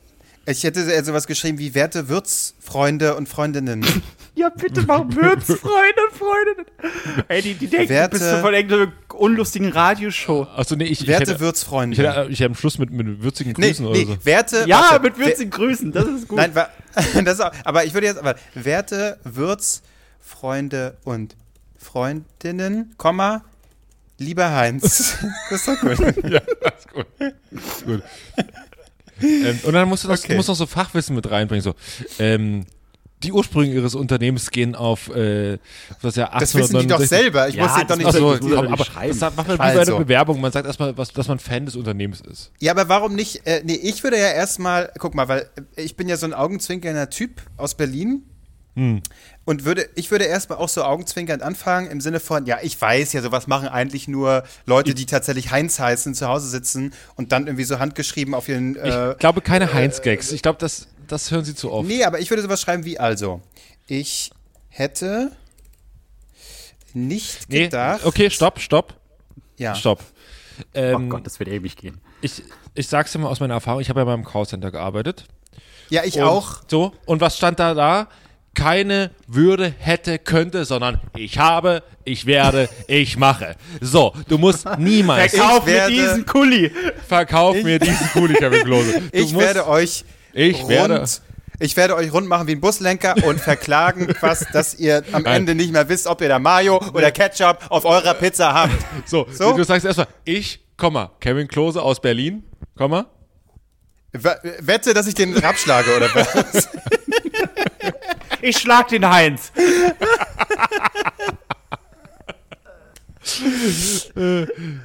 Ich 0.47 0.65
hätte 0.65 0.81
eher 0.81 1.05
sowas 1.05 1.27
geschrieben 1.27 1.59
wie 1.59 1.75
werte 1.75 2.09
Würzfreunde 2.09 3.15
und 3.15 3.29
Freundinnen. 3.29 3.85
Ja, 4.35 4.49
bitte 4.49 4.81
mach 4.87 5.03
Würz, 5.09 5.45
Freunde 5.45 6.01
und 6.11 6.17
Freundinnen. 6.19 7.25
Ey, 7.29 7.43
die, 7.43 7.53
die 7.53 7.67
denken, 7.67 7.91
Werte- 7.91 8.17
du 8.17 8.19
bist 8.19 8.31
so 8.31 8.39
von 8.39 8.55
irgendeiner 8.55 8.91
unlustigen 9.13 9.69
Radioshow. 9.71 10.45
Achso, 10.57 10.75
nee, 10.75 10.85
ich, 10.85 11.03
ich 11.03 11.07
Werte 11.07 11.33
hätte, 11.33 11.41
Würzfreunde. 11.41 11.93
ich 11.95 12.03
hätte, 12.03 12.29
ich 12.31 12.41
hätte 12.41 12.49
am 12.49 12.55
Schluss 12.55 12.79
mit, 12.79 12.91
mit 12.91 13.23
würzigen 13.23 13.53
Grüßen 13.53 13.85
nee, 13.85 13.91
oder 13.91 14.01
so. 14.15 14.25
werte. 14.25 14.65
Ja, 14.67 14.89
warte, 14.91 15.03
mit 15.03 15.19
würzigen 15.19 15.51
Grüßen. 15.51 15.93
Das 15.93 16.07
ist 16.07 16.29
gut. 16.29 16.39
Nein, 16.39 16.55
wa- 16.55 16.71
das 17.23 17.35
ist 17.35 17.41
auch, 17.43 17.53
aber 17.63 17.85
ich 17.85 17.93
würde 17.93 18.07
jetzt, 18.07 18.19
aber 18.19 18.37
werte 18.55 19.19
Würzfreunde 20.27 20.97
und 21.05 21.37
Freundinnen, 21.77 22.95
Komma, 22.97 23.45
lieber 24.19 24.53
Heinz. 24.55 25.17
das 25.51 25.67
ist 25.67 25.69
doch 25.69 25.81
gut. 25.81 25.99
Ja, 26.31 26.41
gut. 26.93 27.07
Ist 27.51 27.85
gut. 27.85 28.03
ähm, 29.21 29.59
und 29.65 29.73
dann 29.73 29.89
musst 29.89 30.05
du, 30.05 30.09
das, 30.09 30.21
Okay. 30.21 30.33
du 30.33 30.37
musst 30.37 30.49
noch 30.49 30.55
so 30.55 30.67
Fachwissen 30.67 31.17
mit 31.17 31.29
reinbringen. 31.31 31.63
So, 31.63 31.75
ähm, 32.19 32.67
die 33.25 33.31
Ursprünge 33.33 33.73
ihres 33.73 33.95
Unternehmens 33.95 34.51
gehen 34.51 34.75
auf 34.75 35.09
äh, 35.15 35.59
was 36.01 36.17
ja 36.17 36.31
1869. 36.33 36.41
Das 36.41 36.55
wissen 36.55 36.79
die 36.81 36.87
doch 36.89 37.01
selber. 37.01 37.49
Ich 37.49 37.55
Ja, 37.55 37.65
muss 37.65 37.75
dir 37.75 37.81
doch 37.83 37.89
das 37.89 37.99
nicht 37.99 38.09
das 38.15 38.21
muss 38.21 38.35
er 38.51 38.57
komm, 38.63 38.73
aber 38.73 38.85
schreiben. 38.85 39.19
das 39.21 39.37
macht 39.37 39.49
man 39.49 39.55
wie 39.57 39.59
bei 39.59 39.65
einer 39.65 39.81
Also. 39.81 39.99
Bewerbung. 39.99 40.41
Man 40.41 40.51
sagt 40.53 40.67
erstmal, 40.67 40.97
was, 40.97 41.13
dass 41.13 41.29
man 41.29 41.39
Fan 41.39 41.67
des 41.67 41.77
Unternehmens 41.77 42.21
ist. 42.21 42.51
Ja, 42.61 42.73
aber 42.73 42.89
warum 42.89 43.15
nicht? 43.15 43.47
Äh, 43.47 43.63
nee, 43.65 43.75
ich 43.75 44.03
würde 44.03 44.19
ja 44.19 44.31
erstmal, 44.33 44.93
guck 44.99 45.15
mal, 45.15 45.29
weil 45.29 45.49
äh, 45.77 45.83
ich 45.83 45.95
bin 45.97 46.09
ja 46.09 46.17
so 46.17 46.27
ein 46.27 46.35
augenzwinkernder 46.35 47.11
Typ 47.11 47.43
aus 47.57 47.77
Berlin. 47.77 48.23
Und 48.75 49.65
würde, 49.67 49.87
ich 49.97 50.11
würde 50.11 50.25
erstmal 50.25 50.57
auch 50.59 50.69
so 50.69 50.83
augenzwinkernd 50.83 51.43
anfangen, 51.43 51.91
im 51.91 52.01
Sinne 52.01 52.21
von, 52.21 52.47
ja, 52.47 52.59
ich 52.63 52.81
weiß 52.81 53.13
ja, 53.13 53.21
sowas 53.21 53.47
machen 53.47 53.69
eigentlich 53.69 54.09
nur 54.09 54.45
Leute, 54.65 54.95
die 54.95 55.05
tatsächlich 55.05 55.51
Heinz 55.51 55.79
heißen, 55.79 56.15
zu 56.15 56.27
Hause 56.27 56.49
sitzen 56.49 56.95
und 57.17 57.33
dann 57.33 57.47
irgendwie 57.47 57.65
so 57.65 57.79
handgeschrieben 57.79 58.35
auf 58.35 58.49
ihren. 58.49 58.77
Ich 58.77 58.83
Äh, 58.95 59.15
glaube, 59.19 59.43
keine 59.43 59.75
Heinz-Gags. 59.75 60.33
Ich 60.33 60.41
glaube, 60.41 60.59
das, 60.59 60.89
das 61.07 61.31
hören 61.31 61.45
sie 61.45 61.55
zu 61.55 61.71
oft. 61.71 61.87
nee, 61.87 62.03
aber 62.05 62.21
ich 62.21 62.31
würde 62.31 62.43
sowas 62.43 62.63
schreiben 62.63 62.85
wie 62.87 62.99
also. 62.99 63.43
Ich 63.89 64.31
hätte 64.71 65.33
nicht 66.95 67.49
Nee, 67.51 67.65
gedacht. 67.65 68.05
okay, 68.05 68.31
stopp, 68.31 68.59
stopp, 68.61 68.95
Ja. 69.59 69.75
stopp. 69.75 70.01
Oh 70.59 70.63
Ähm, 70.75 71.11
Gott, 71.11 71.27
das 71.27 71.39
wird 71.41 71.49
ewig 71.51 71.77
gehen. 71.77 72.01
ich, 72.21 72.43
ich 72.75 72.87
sag's 72.89 73.13
dir 73.13 73.19
mal 73.19 73.29
aus 73.29 73.41
meiner 73.41 73.55
Erfahrung, 73.55 73.81
ich 73.81 73.89
habe 73.89 74.01
ja 74.01 74.05
beim 74.05 74.25
Callcenter 74.25 74.71
gearbeitet. 74.71 75.25
Ja, 75.89 76.05
ich 76.05 76.17
Und 76.17 76.23
auch. 76.23 76.63
So, 76.69 76.93
und 77.07 77.21
was 77.21 77.37
stand 77.37 77.59
da 77.59 77.75
da? 77.75 78.09
Keine 78.55 79.11
würde, 79.27 79.73
hätte, 79.79 80.19
könnte, 80.19 80.65
sondern 80.67 81.01
ich 81.17 81.39
habe, 81.39 81.83
ich 82.05 82.27
werde, 82.27 82.69
ich 82.87 83.17
mache. 83.17 83.57
So, 83.81 84.13
du 84.29 84.37
musst 84.37 84.67
niemals 84.79 85.35
Verkauf 85.35 85.65
mir 85.65 85.87
diesen 85.89 86.27
Kuli. 86.27 86.71
verkauf 87.09 87.57
mir 87.63 87.79
diesen 87.81 88.09
Kuli, 88.11 88.35
Kevin 88.35 88.65
Klose. 88.65 89.01
Du 89.01 89.09
Ich 89.13 89.33
musst, 89.33 89.47
werde 89.47 89.67
euch 89.67 90.05
ich 90.35 90.59
rund, 90.61 90.69
werde, 90.69 91.05
ich 91.61 91.77
werde 91.77 91.97
euch 91.97 92.13
rund 92.13 92.29
machen 92.29 92.47
wie 92.47 92.53
ein 92.53 92.61
Buslenker 92.61 93.15
und 93.25 93.41
verklagen, 93.41 94.15
was, 94.21 94.47
dass 94.53 94.75
ihr 94.75 95.03
am 95.13 95.25
Ende 95.25 95.55
nicht 95.55 95.73
mehr 95.73 95.89
wisst, 95.89 96.07
ob 96.07 96.21
ihr 96.21 96.29
da 96.29 96.39
Mayo 96.39 96.79
oder 96.93 97.11
Ketchup 97.11 97.59
auf 97.71 97.85
eurer 97.87 98.15
Pizza 98.15 98.53
habt. 98.53 98.73
so, 99.07 99.27
So? 99.33 99.57
du 99.57 99.65
sagst 99.65 99.87
erstmal, 99.87 100.09
ich, 100.25 100.61
Komma, 100.77 101.11
Kevin 101.21 101.49
Klose 101.49 101.81
aus 101.81 102.01
Berlin, 102.01 102.43
Komma, 102.77 103.07
Wette, 104.13 104.93
dass 104.93 105.07
ich 105.07 105.15
den 105.15 105.43
abschlage 105.43 105.97
oder 105.97 106.07
was? 106.15 106.69
Ich 108.43 108.59
schlag 108.59 108.89
den 108.89 109.09
Heinz. 109.09 109.51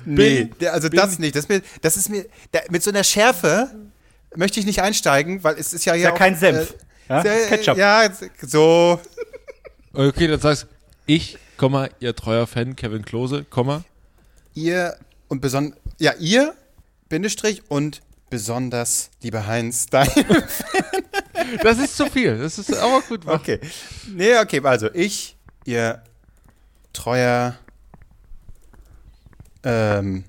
Nee, 0.06 0.50
der, 0.60 0.74
also 0.74 0.90
das 0.90 1.20
nicht. 1.20 1.36
Das, 1.36 1.46
ist 1.46 1.50
mir, 1.50 1.62
das 1.82 1.98
ist 1.98 2.10
mir, 2.10 2.26
da, 2.52 2.60
mit 2.70 2.84
so 2.84 2.92
einer 2.92 3.04
Schärfe 3.04 3.70
möchte 4.36 4.60
ich 4.60 4.66
nicht 4.66 4.82
einsteigen, 4.82 5.44
weil 5.44 5.56
es 5.58 5.74
ist 5.74 5.86
ja, 5.86 5.96
ja 5.96 6.14
auch, 6.14 6.18
kein 6.18 6.36
Senf. 6.36 6.76
Ja, 7.10 7.22
sehr- 7.22 7.40
ist 7.42 7.50
Ketchup. 7.50 7.78
Ja, 7.78 8.10
so. 8.46 9.00
okay, 9.94 10.28
dann 10.28 10.40
sagst 10.40 10.68
ich, 11.06 11.38
Komma, 11.58 11.90
ihr 12.00 12.16
treuer 12.16 12.46
Fan 12.46 12.76
Kevin 12.76 13.04
Klose, 13.04 13.44
Komma, 13.44 13.84
Ihr 14.54 14.98
und 15.28 15.42
besonders, 15.42 15.80
ja, 16.00 16.14
ihr, 16.20 16.54
Bindestrich 17.10 17.64
und 17.70 18.02
besonders, 18.30 19.10
lieber 19.22 19.48
Heinz, 19.48 19.88
dein. 19.88 20.10
das 21.64 21.80
ist 21.80 21.96
zu 21.98 22.08
viel, 22.08 22.38
das 22.38 22.58
ist 22.58 22.74
aber 22.76 23.02
gut. 23.02 23.26
mach. 23.26 23.36
Okay. 23.36 23.60
Nee, 24.08 24.38
okay, 24.38 24.62
also 24.64 24.90
ich, 24.94 25.38
ihr 25.66 26.02
treuer 26.94 27.58
ähm, 29.64 30.24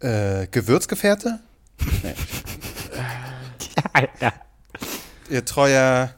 äh, 0.00 0.46
Gewürzgefährte, 0.48 1.40
Alter. 3.92 4.32
ihr 5.30 5.44
treuer 5.44 6.14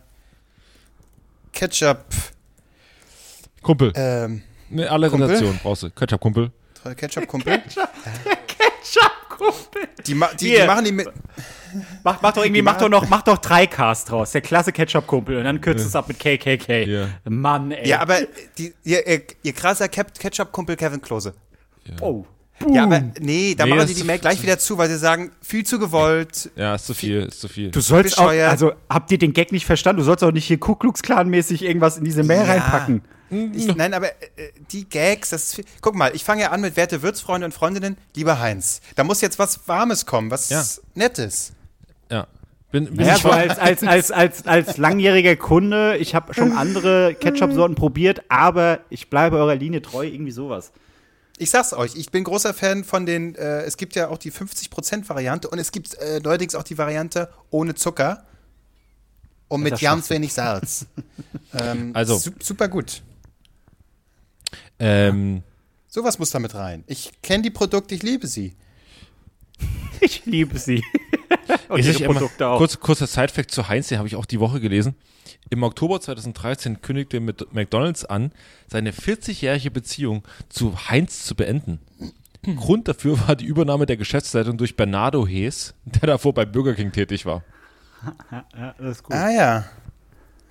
Ketchup, 1.53 2.05
Kumpel, 3.63 3.93
ähm, 3.95 4.43
ne, 4.71 4.91
alle 4.91 5.11
Kumpel? 5.11 5.29
Relationen 5.29 5.59
brauchst 5.63 5.83
du. 5.83 5.91
Ketchup-Kumpel. 5.91 6.51
treuer 6.75 6.95
Ketchup-Kumpel. 6.95 7.59
Ketchup-Kumpel. 8.47 9.89
Die, 10.07 10.15
ma 10.15 10.29
die, 10.35 10.57
die 10.57 10.67
machen 10.67 10.85
die 10.85 10.93
mit. 10.93 11.09
Mach, 12.05 12.21
mach 12.23 12.33
doch 12.33 12.45
irgendwie, 12.45 12.63
mach 12.63 12.79
doch 12.79 12.89
noch, 12.89 13.09
mach 13.09 13.23
doch 13.23 13.39
drei 13.39 13.67
Cast 13.67 14.11
draus. 14.11 14.33
Der 14.33 14.41
klasse 14.41 14.73
Ketchup-Kumpel. 14.73 15.37
Und 15.39 15.45
dann 15.45 15.61
kürzt 15.61 15.87
es 15.87 15.95
ab 15.97 16.09
mit 16.09 16.19
KKK. 16.19 16.85
Ja. 16.87 17.09
Mann, 17.29 17.71
ey. 17.73 17.89
Ja, 17.89 18.01
aber 18.01 18.19
die, 18.59 18.73
ihr, 18.85 19.07
ihr, 19.07 19.23
ihr 19.43 19.53
krasser 19.53 19.89
Ketchup-Kumpel 19.89 20.77
Kevin 20.77 21.01
Klose. 21.01 21.35
oh. 22.01 22.25
Ja, 22.71 22.83
aber 22.85 23.01
nee, 23.21 23.55
da 23.55 23.65
Nee, 23.65 23.71
machen 23.71 23.89
das 23.89 23.95
die 23.95 24.05
Mail 24.05 24.19
gleich 24.19 24.43
wieder 24.43 24.59
zu, 24.59 24.77
weil 24.77 24.87
sie 24.91 24.99
sagen, 24.99 25.33
viel 25.41 25.65
zu 25.65 25.79
gewollt. 25.79 26.51
Ja, 26.57 26.75
ist 26.75 26.85
zu 26.85 26.93
viel, 26.93 27.23
ist 27.23 27.41
zu 27.41 27.49
viel. 27.49 27.71
Du 27.71 27.81
sollst 27.81 28.19
auch, 28.19 28.29
also 28.29 28.73
habt 28.91 29.11
ihr 29.13 29.17
den 29.17 29.33
Gag 29.33 29.51
nicht 29.51 29.65
verstanden? 29.65 30.01
Du 30.01 30.05
sollst 30.05 30.23
auch 30.23 30.31
nicht 30.31 30.45
hier 30.45 30.61
Ku 30.61 30.75
Klux 30.75 31.01
Klan-mäßig 31.01 31.63
irgendwas 31.65 31.97
in 31.97 32.05
diese 32.05 32.23
Mail 32.23 32.41
Ja. 32.47 32.53
reinpacken. 32.53 33.03
Ich, 33.55 33.75
nein, 33.77 33.95
aber 33.95 34.09
äh, 34.09 34.51
die 34.73 34.87
Gags, 34.87 35.31
das 35.31 35.45
ist 35.45 35.55
viel. 35.55 35.65
Guck 35.81 35.95
mal, 35.95 36.11
ich 36.15 36.23
fange 36.23 36.43
ja 36.43 36.51
an 36.51 36.61
mit 36.61 36.77
werte 36.77 37.01
Würzfreunde 37.01 37.47
und 37.47 37.53
Freundinnen, 37.55 37.97
lieber 38.15 38.41
Heinz. 38.41 38.83
Da 38.95 39.05
muss 39.05 39.23
jetzt 39.23 39.39
was 39.39 39.67
Warmes 39.67 40.05
kommen, 40.05 40.31
was 40.31 40.51
Ja. 40.51 40.63
Nettes. 40.95 41.53
Ja. 42.73 42.81
Bin, 42.81 42.97
bin 42.97 43.07
Ja, 43.07 43.17
ich 43.17 43.23
so 43.23 43.31
als, 43.31 43.59
als, 43.59 43.83
als, 43.83 44.11
als, 44.11 44.47
als 44.47 44.77
langjähriger 44.77 45.37
Kunde, 45.37 45.97
ich 45.97 46.15
habe 46.15 46.35
schon 46.35 46.53
andere 46.57 47.15
Ketchup-Sorten 47.15 47.75
probiert, 47.75 48.23
aber 48.29 48.81
ich 48.91 49.11
bleibe 49.11 49.37
eurer 49.37 49.57
Linie 49.57 49.83
treu, 49.83 50.07
irgendwie 50.07 50.33
sowas. 50.33 50.73
Ich 51.39 51.51
sag's 51.51 51.73
euch, 51.73 51.97
ich 51.97 52.11
bin 52.11 52.23
großer 52.25 52.53
Fan 52.53 52.85
von 52.85 53.07
den, 53.07 53.35
äh, 53.35 53.63
es 53.63 53.77
gibt 53.77 53.97
ja 53.97 54.09
auch 54.09 54.19
die 54.19 54.31
50%-Variante 54.31 55.49
und 55.49 55.59
es 55.59 55.73
gibt 55.73 55.95
äh, 55.95 56.21
neuerdings 56.23 56.55
auch 56.55 56.63
die 56.63 56.79
Variante 56.79 57.31
ohne 57.51 57.75
Zucker 57.75 58.25
und 59.49 59.63
mit 59.63 59.75
ist 59.75 59.81
ganz 59.81 60.09
wenig 60.11 60.33
Salz. 60.33 60.87
ähm, 61.59 61.91
Also. 61.95 62.19
su 62.19 62.31
super 62.41 62.69
gut. 62.69 63.03
ähm, 64.79 65.43
Sowas 65.89 66.21
muss 66.21 66.31
da 66.31 66.39
mit 66.39 66.55
rein. 66.55 66.85
Ich 66.87 67.11
kenne 67.21 67.43
die 67.43 67.51
Produkte, 67.51 67.97
ich 67.97 68.03
liebe 68.05 68.29
sie. 68.29 68.55
Ich 70.01 70.25
liebe 70.25 70.59
sie. 70.59 70.85
Und 71.71 71.81
ich 71.81 71.87
ihre 71.87 71.95
sag 71.95 72.01
immer, 72.03 72.15
Produkte 72.15 72.47
auch. 72.49 72.59
Kurz, 72.59 72.79
kurzer 72.81 73.07
Sidefact 73.07 73.51
zu 73.51 73.69
Heinz, 73.69 73.89
den 73.89 73.99
habe 73.99 74.09
ich 74.09 74.17
auch 74.17 74.27
die 74.27 74.41
Woche 74.41 74.61
gelesen. 74.61 74.95
Im 75.51 75.63
Oktober 75.63 76.01
2013 76.01 76.81
kündigte 76.83 77.21
mit 77.21 77.53
McDonalds 77.55 78.05
an, 78.05 78.33
seine 78.69 78.93
40-jährige 78.93 79.71
Beziehung 79.71 80.23
zu 80.49 80.89
Heinz 80.89 81.25
zu 81.25 81.35
beenden. 81.35 81.81
Grund 82.57 82.89
dafür 82.89 83.19
war 83.29 83.37
die 83.37 83.45
Übernahme 83.45 83.87
der 83.87 83.97
Geschäftsleitung 83.97 84.57
durch 84.57 84.77
Bernardo 84.77 85.27
Hees, 85.27 85.75
der 85.85 86.07
davor 86.09 86.33
bei 86.35 86.45
Burger 86.45 86.75
King 86.75 86.91
tätig 86.93 87.27
war. 87.27 87.45
ja, 88.33 88.75
das 88.79 88.97
ist 88.99 89.03
gut. 89.03 89.15
Ah 89.15 89.31
ja. 89.31 89.65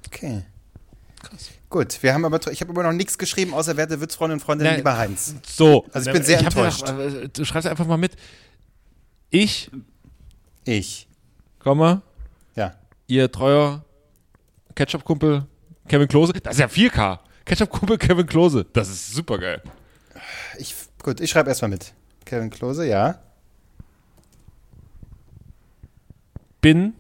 Okay. 0.08 0.44
Krass. 1.24 1.50
Gut, 1.70 2.02
wir 2.02 2.14
haben 2.14 2.24
aber, 2.26 2.40
ich 2.52 2.62
habe 2.62 2.72
aber 2.72 2.84
noch 2.84 2.94
nichts 2.94 3.18
geschrieben, 3.18 3.54
außer 3.54 3.76
werte 3.76 4.00
Witzfreunde 4.02 4.36
und 4.36 4.40
Freundinnen, 4.40 4.76
lieber 4.78 4.98
Heinz. 4.98 5.36
So. 5.46 5.86
Also 5.92 6.10
ich 6.10 6.14
bin 6.14 6.24
sehr 6.24 6.40
ja 6.40 6.46
enttäuscht. 6.48 6.88
noch- 6.88 6.98
äh, 7.00 7.28
du 7.28 7.44
schreibst 7.44 7.68
einfach 7.68 7.86
mal 7.88 7.98
mit. 7.98 8.16
Ich, 9.30 9.70
Ich. 10.66 11.08
Komma, 11.60 12.02
Ja. 12.56 12.74
ihr 13.08 13.32
treuer 13.32 13.84
Ketchup-Kumpel 14.76 15.46
Kevin 15.88 16.08
Klose. 16.08 16.34
Das 16.34 16.54
ist 16.56 16.60
ja 16.60 16.68
4K. 16.68 17.20
Ketchup-Kumpel 17.46 17.98
Kevin 17.98 18.26
Klose. 18.26 18.66
Das 18.74 18.88
ist 18.90 19.12
super 19.14 19.38
geil. 19.38 19.62
Ich, 20.58 20.76
gut, 21.04 21.20
ich 21.20 21.30
schreibe 21.30 21.50
erstmal 21.50 21.70
mit. 21.70 21.94
Kevin 22.26 22.50
Klose, 22.50 22.86
ja. 22.88 23.20
Bin. 26.62 26.94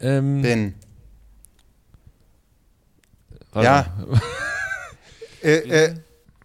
Ähm, 0.00 0.42
Bin. 0.42 0.74
warte 3.52 3.66
Ja. 3.66 3.94
mal. 4.06 4.20
Äh, 5.42 5.56
äh, 5.84 5.94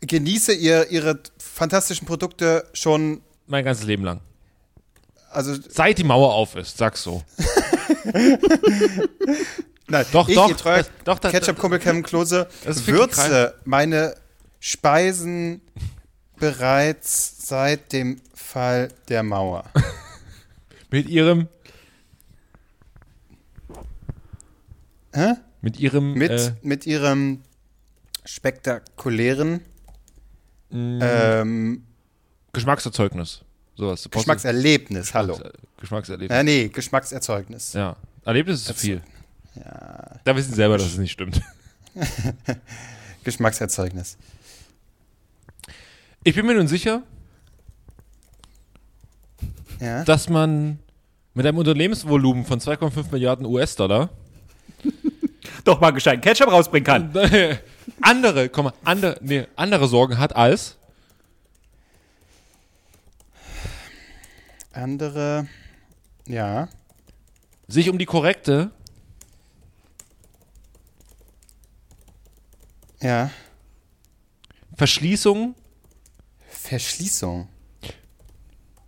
genieße 0.02 0.52
ihr, 0.52 0.90
ihre 0.92 1.22
fantastischen 1.38 2.06
Produkte 2.06 2.68
schon, 2.74 3.22
Mein 3.48 3.64
ganzes 3.64 3.86
Leben 3.86 4.04
lang. 4.04 4.20
Also 5.32 5.56
Seit 5.70 5.98
die 5.98 6.04
Mauer 6.04 6.34
auf 6.34 6.56
ist, 6.56 6.78
sag's 6.78 7.04
so. 7.04 7.24
nein, 9.88 10.06
Doch, 10.12 10.28
ich, 10.28 10.36
doch, 10.36 10.50
ihr 10.50 10.58
treuer 10.58 10.86
doch, 11.04 11.20
das- 11.20 11.32
Ketchup-Kumpel 11.32 11.80
Kevin 11.80 12.04
Klose, 12.04 12.48
würze 12.66 13.56
meine 13.66 14.16
Speisen 14.60 15.62
bereits 16.38 17.48
seit 17.48 17.92
dem 17.94 18.22
Fall 18.34 18.90
der 19.10 19.24
Mauer. 19.24 19.66
Mit 20.92 21.08
ihrem. 21.08 21.48
Hä? 25.14 25.34
Mit 25.62 25.80
ihrem. 25.80 26.14
Mit, 26.14 26.32
Äh, 26.32 26.52
mit 26.62 26.86
ihrem 26.86 27.42
spektakulären 28.26 29.62
Mm. 30.72 31.00
ähm, 31.02 31.84
Geschmackserzeugnis. 32.54 33.42
Sowas. 33.80 34.10
Geschmackserlebnis, 34.12 35.14
hallo. 35.14 35.40
Geschmackserlebnis. 35.78 36.36
Ja, 36.36 36.44
nee, 36.44 36.68
Geschmackserzeugnis. 36.68 37.72
Ja. 37.72 37.96
Erlebnis 38.26 38.60
ist 38.60 38.66
zu 38.68 38.74
viel. 38.74 39.02
Da 40.26 40.36
wissen 40.36 40.50
sie 40.50 40.58
selber, 40.58 40.78
dass 40.78 40.88
es 40.88 40.98
nicht 40.98 41.14
stimmt. 41.14 41.42
Geschmackserzeugnis. 43.24 44.18
Ich 46.26 46.36
bin 46.36 46.46
mir 46.46 46.56
nun 46.56 46.68
sicher, 46.68 47.04
Ja. 49.80 50.04
dass 50.04 50.28
man 50.28 50.80
mit 51.34 51.46
einem 51.46 51.58
Unternehmensvolumen 51.58 52.44
von 52.44 52.60
2,5 52.60 53.12
Milliarden 53.14 53.46
US-Dollar 53.46 54.10
Doch 55.64 55.80
mal 55.80 55.92
gescheit 55.92 56.22
Ketchup 56.22 56.52
rausbringen 56.52 56.86
kann. 56.86 57.12
andere, 58.02 58.50
komm 58.50 58.66
mal, 58.66 58.74
andere, 58.84 59.18
nee, 59.22 59.48
andere 59.56 59.88
Sorgen 59.88 60.18
hat 60.18 60.36
als 60.36 60.76
Andere, 64.80 65.48
ja. 66.28 66.70
sich 67.68 67.90
um 67.90 67.98
die 67.98 68.06
korrekte 68.06 68.72
Ja. 73.02 73.32
Verschließung, 74.76 75.56
Verschließung. 76.50 77.48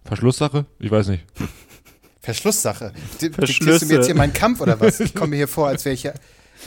Verschlusssache, 0.04 0.66
ich 0.80 0.92
weiß 0.92 1.08
nicht. 1.08 1.26
Verschlusssache. 2.20 2.94
Diktierst 3.22 3.24
du 3.24 3.46
Verschlüsse. 3.46 3.86
mir 3.86 3.94
jetzt 3.96 4.06
hier 4.06 4.16
meinen 4.16 4.34
Kampf 4.34 4.62
oder 4.62 4.80
was? 4.80 5.00
Ich 5.00 5.16
komme 5.16 5.32
mir 5.32 5.38
hier 5.38 5.48
vor, 5.48 5.68
als 5.68 5.86
wäre 5.86 5.94
ich 5.94 6.04
ja 6.04 6.14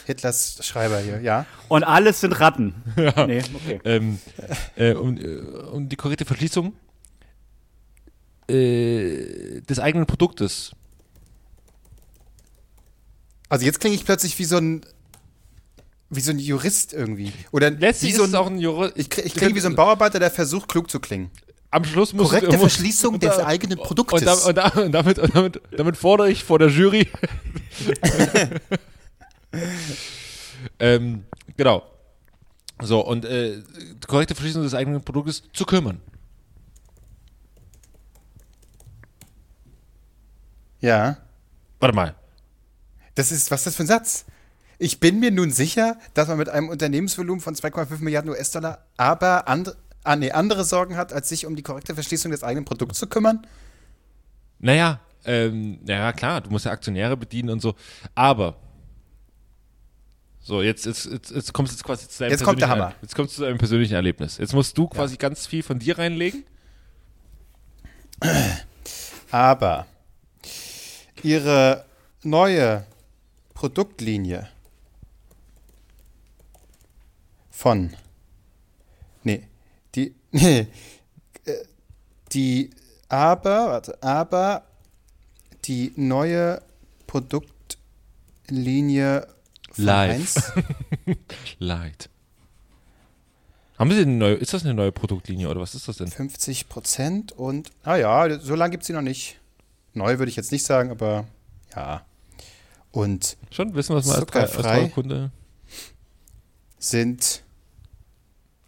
Hitlers 0.07 0.59
Schreiber 0.63 0.99
hier, 0.99 1.21
ja? 1.21 1.47
Und 1.69 1.85
alles 1.85 2.21
sind 2.21 2.33
Ratten. 2.41 2.75
Ja. 2.97 3.27
Nee, 3.27 3.43
okay. 3.55 3.81
Ähm, 3.85 4.19
äh, 4.77 4.95
um, 4.95 5.17
äh, 5.17 5.37
um 5.39 5.89
die 5.89 5.97
korrekte 5.97 6.25
Verschließung 6.25 6.73
äh, 8.49 9.61
des 9.63 9.79
eigenen 9.79 10.07
Produktes. 10.07 10.73
Also 13.49 13.65
jetzt 13.67 13.81
klinge 13.81 13.95
ich 13.97 14.05
plötzlich 14.05 14.39
wie 14.39 14.45
so 14.45 14.57
ein 14.59 14.85
wie 16.11 16.21
so 16.21 16.31
ein 16.31 16.39
Jurist 16.39 16.93
irgendwie. 16.93 17.33
Oder 17.51 17.71
Letztlich 17.71 18.13
wie 18.13 18.17
so 18.17 18.23
ist 18.23 18.29
es 18.29 18.35
ein, 18.35 18.41
auch 18.41 18.47
ein 18.47 18.59
Jurist. 18.59 18.93
ich, 18.97 19.09
klinge- 19.09 19.27
ich 19.27 19.35
klinge 19.35 19.55
wie 19.55 19.61
so 19.61 19.69
ein 19.69 19.75
Bauarbeiter, 19.75 20.19
der 20.21 20.31
versucht, 20.31 20.69
klug 20.69 20.89
zu 20.91 21.01
klingen. 21.01 21.31
Am 21.71 21.85
Schluss 21.85 22.13
muss 22.13 22.29
Korrekte 22.29 22.53
muss- 22.53 22.61
Verschließung 22.61 23.19
des 23.19 23.37
da- 23.39 23.47
eigenen 23.47 23.79
Produktes. 23.79 24.45
und, 24.45 24.55
da, 24.57 24.69
und 24.69 24.93
damit, 24.93 25.19
und 25.19 25.35
damit, 25.35 25.61
damit 25.77 25.97
fordere 25.97 26.31
ich 26.31 26.45
vor 26.45 26.59
der 26.61 26.69
Jury. 26.69 27.09
ähm, 30.79 31.25
genau. 31.57 31.83
So, 32.83 33.05
und 33.05 33.25
äh, 33.25 33.63
die 34.03 34.07
korrekte 34.07 34.35
Verschließung 34.35 34.63
des 34.63 34.75
eigenen 34.75 35.03
Produktes 35.03 35.43
zu 35.53 35.65
kümmern. 35.65 36.01
Ja. 40.85 41.17
Warte 41.81 41.95
mal. 41.95 42.15
Das 43.15 43.33
ist, 43.33 43.51
was 43.51 43.61
ist 43.61 43.67
das 43.67 43.77
für 43.77 43.85
ein 43.85 43.87
Satz? 43.87 44.27
Ich 44.79 45.01
bin 45.01 45.21
mir 45.21 45.31
nun 45.31 45.51
sicher, 45.51 45.97
dass 46.15 46.29
man 46.29 46.37
mit 46.37 46.49
einem 46.49 46.69
Unternehmensvolumen 46.69 47.41
von 47.41 47.55
2,5 47.55 48.03
Milliarden 48.03 48.31
US-Dollar 48.31 48.85
aber 48.97 49.49
and, 49.49 49.75
ah, 50.03 50.17
nee, 50.17 50.31
andere 50.31 50.65
Sorgen 50.65 50.97
hat, 50.97 51.13
als 51.13 51.29
sich 51.29 51.47
um 51.47 51.57
die 51.57 51.63
korrekte 51.63 51.95
Verschließung 51.95 52.31
des 52.33 52.43
eigenen 52.43 52.65
Produkts 52.65 52.99
zu 52.99 53.07
kümmern. 53.07 53.47
Naja, 54.59 55.01
ähm, 55.25 55.79
naja, 55.85 56.13
klar, 56.13 56.41
du 56.41 56.51
musst 56.51 56.67
ja 56.67 56.73
Aktionäre 56.73 57.17
bedienen 57.17 57.51
und 57.51 57.61
so. 57.61 57.75
Aber. 58.15 58.57
So, 60.41 60.61
jetzt, 60.61 60.85
jetzt, 60.85 61.07
jetzt, 61.07 61.31
jetzt 61.31 61.53
kommst 61.55 61.73
du 61.73 61.77
jetzt 61.77 61.85
quasi 61.85 62.09
zu 62.09 62.19
deinem 62.19 62.33
Jetzt 62.33 62.45
kommt 62.45 62.61
der 62.61 62.69
Hammer. 62.69 62.95
Jetzt 63.01 63.15
kommst 63.15 63.33
du 63.33 63.37
zu 63.37 63.43
deinem 63.43 63.57
persönlichen 63.57 63.95
Erlebnis. 63.95 64.37
Jetzt 64.37 64.53
musst 64.53 64.77
du 64.77 64.87
quasi 64.89 65.17
ganz 65.17 65.47
viel 65.47 65.63
von 65.63 65.79
dir 65.79 65.97
reinlegen. 65.97 66.45
Aber 69.31 69.87
ihre 71.25 71.85
neue 72.23 72.87
Produktlinie 73.55 74.49
von 77.51 77.95
nee, 79.23 79.49
die 79.95 80.15
nee, 80.33 80.67
äh, 81.47 81.65
die 82.33 82.71
aber 83.09 83.69
warte, 83.69 84.03
aber 84.03 84.67
die 85.65 85.93
neue 85.97 86.61
Produktlinie 87.07 89.27
von 89.71 89.85
Live. 89.85 90.53
Light. 91.59 92.11
Haben 93.79 93.91
Sie 93.91 94.03
eine 94.03 94.13
neue, 94.13 94.35
ist 94.35 94.53
das 94.53 94.65
eine 94.65 94.75
neue 94.75 94.93
Produktlinie 94.93 95.49
oder 95.49 95.61
was 95.61 95.75
ist 95.75 95.89
das 95.89 95.97
denn? 95.97 96.09
50 96.09 96.69
Prozent 96.69 97.33
und 97.33 97.71
ah 97.83 97.97
ja, 97.97 98.39
so 98.39 98.55
lange 98.55 98.73
gibt 98.73 98.83
es 98.83 98.89
sie 98.89 98.93
noch 98.93 99.03
nicht. 99.03 99.41
Neu 99.95 100.19
würde 100.19 100.31
ich 100.31 100.37
jetzt 100.37 100.53
nicht 100.53 100.65
sagen, 100.65 100.91
aber 100.91 101.25
ja. 101.75 102.03
Und 102.91 103.37
Schon? 103.51 103.75
Wissen 103.75 103.95
wir 103.95 103.99
was 103.99 104.07
mal 104.07 104.15
als, 104.15 104.33
als 104.33 104.53
Zuckerfrei. 104.53 104.81
neuer 104.81 104.89
Kunde? 104.91 105.31
sind 106.79 107.43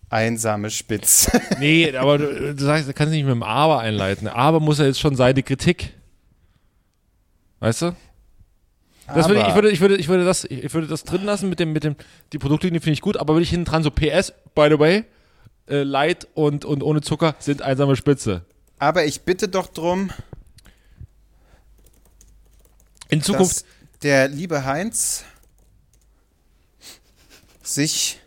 einsame 0.09 0.71
Spitz. 0.71 1.31
Nee, 1.59 1.97
aber 1.97 2.19
du, 2.19 2.55
du 2.55 2.65
sagst, 2.65 2.89
du 2.89 2.93
kannst 2.93 3.13
nicht 3.13 3.25
mit 3.25 3.33
dem 3.33 3.43
Aber 3.43 3.81
einleiten. 3.81 4.29
Aber 4.29 4.61
muss 4.61 4.79
ja 4.79 4.85
jetzt 4.87 5.01
schon 5.01 5.17
sein, 5.17 5.35
die 5.35 5.43
Kritik. 5.43 5.93
Weißt 7.61 7.83
du? 7.83 7.97
Das 9.15 9.29
würde, 9.29 9.47
ich, 9.49 9.55
würde, 9.55 9.71
ich, 9.71 9.81
würde, 9.81 9.97
ich, 9.97 10.09
würde 10.09 10.25
das, 10.25 10.45
ich 10.45 10.75
würde 10.75 10.89
das 10.89 11.05
drin 11.05 11.25
lassen 11.25 11.49
mit 11.49 11.61
dem, 11.61 11.73
mit 11.73 11.85
dem, 11.85 11.95
die 12.33 12.39
Produktlinie 12.39 12.81
finde 12.81 12.95
ich 12.95 13.01
gut, 13.01 13.17
aber 13.17 13.35
würde 13.35 13.45
ich 13.45 13.51
hinten 13.51 13.67
dran 13.67 13.83
so 13.85 13.91
PS, 13.91 14.33
by 14.55 14.69
the 14.69 14.79
way, 14.79 15.05
äh, 15.69 15.83
Light 15.85 16.27
und, 16.35 16.65
und 16.65 16.83
ohne 16.83 17.03
Zucker 17.03 17.37
sind 17.39 17.63
einsame 17.63 17.95
Spitze. 17.95 18.43
Aber 18.79 19.05
ich 19.05 19.23
bitte 19.23 19.49
doch 19.49 19.69
drum, 19.69 20.11
In 23.09 23.23
Zukunft, 23.23 23.57
dass 23.57 23.65
der 24.03 24.29
liebe 24.29 24.65
Heinz 24.65 25.25
sich 27.63 28.21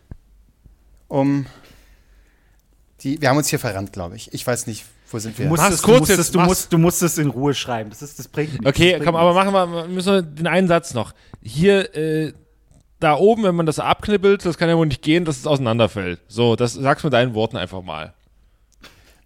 um 1.07 1.45
die. 3.01 3.21
Wir 3.21 3.29
haben 3.29 3.37
uns 3.37 3.49
hier 3.49 3.59
verrannt, 3.59 3.93
glaube 3.93 4.15
ich. 4.15 4.33
Ich 4.33 4.45
weiß 4.45 4.67
nicht, 4.67 4.85
wo 5.11 5.19
sind 5.19 5.37
wir? 5.37 5.45
Du 5.45 5.51
Mach's 5.51 5.61
musstest, 5.61 5.83
kurz 5.83 5.95
du, 5.95 5.99
musstest, 5.99 6.19
jetzt, 6.19 6.35
du, 6.35 6.39
musst, 6.39 6.73
du 6.73 6.77
musst 6.77 7.01
es 7.03 7.17
in 7.17 7.29
Ruhe 7.29 7.53
schreiben. 7.53 7.89
Das, 7.89 8.01
ist, 8.01 8.19
das 8.19 8.27
bringt 8.27 8.53
nichts. 8.53 8.65
okay, 8.65 8.91
bringt 8.91 9.05
komm, 9.05 9.15
aber 9.15 9.33
nichts. 9.33 9.51
machen 9.51 9.73
wir, 9.73 9.87
müssen 9.87 10.13
wir 10.13 10.21
den 10.21 10.47
einen 10.47 10.67
Satz 10.67 10.93
noch. 10.93 11.13
Hier, 11.41 11.95
äh, 11.95 12.33
da 12.99 13.15
oben, 13.15 13.43
wenn 13.43 13.55
man 13.55 13.65
das 13.65 13.79
abknippelt, 13.79 14.45
das 14.45 14.57
kann 14.57 14.67
ja 14.69 14.77
wohl 14.77 14.85
nicht 14.85 15.01
gehen, 15.01 15.23
dass 15.23 15.37
es 15.37 15.47
auseinanderfällt. 15.47 16.19
So, 16.27 16.55
das 16.55 16.73
sagst 16.73 17.03
du 17.03 17.07
mit 17.07 17.13
deinen 17.13 17.33
Worten 17.33 17.57
einfach 17.57 17.81
mal. 17.81 18.13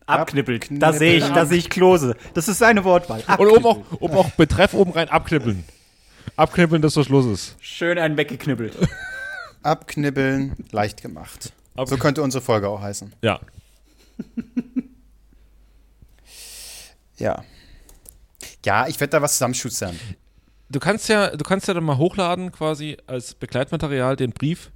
Abknippelt. 0.05 0.67
Da 0.71 0.93
sehe 0.93 1.15
ich, 1.17 1.25
da 1.25 1.45
sehe 1.45 1.57
ich 1.57 1.69
Klose. 1.69 2.15
Das 2.33 2.47
ist 2.47 2.57
seine 2.57 2.83
Wortwahl. 2.83 3.23
Und 3.37 3.47
oben 3.47 3.65
auch, 3.65 3.77
oben 3.99 4.15
auch 4.15 4.29
Betreff 4.31 4.73
oben 4.73 4.91
rein 4.91 5.09
abknippeln. 5.09 5.63
Abknippeln, 6.35 6.81
dass 6.81 6.93
so 6.93 7.03
Schluss 7.03 7.25
ist. 7.25 7.55
Schön 7.59 7.97
einen 7.97 8.17
weggeknippelt. 8.17 8.75
Abknibbeln, 9.63 10.53
leicht 10.71 11.01
gemacht. 11.01 11.53
Ab- 11.75 11.87
So 11.87 11.97
könnte 11.97 12.21
unsere 12.21 12.43
Folge 12.43 12.67
auch 12.67 12.81
heißen. 12.81 13.13
Ja. 13.21 13.39
Ja. 17.17 17.43
Ja, 18.65 18.87
ich 18.87 18.99
werde 18.99 19.11
da 19.11 19.21
was 19.21 19.33
zusammenschustern. 19.33 19.97
Du 20.69 20.79
kannst 20.79 21.07
ja, 21.09 21.35
du 21.35 21.43
kannst 21.43 21.67
ja 21.67 21.73
dann 21.73 21.83
mal 21.83 21.97
hochladen 21.97 22.51
quasi 22.51 22.97
als 23.05 23.35
Begleitmaterial 23.35 24.15
den 24.15 24.31
Brief 24.31 24.71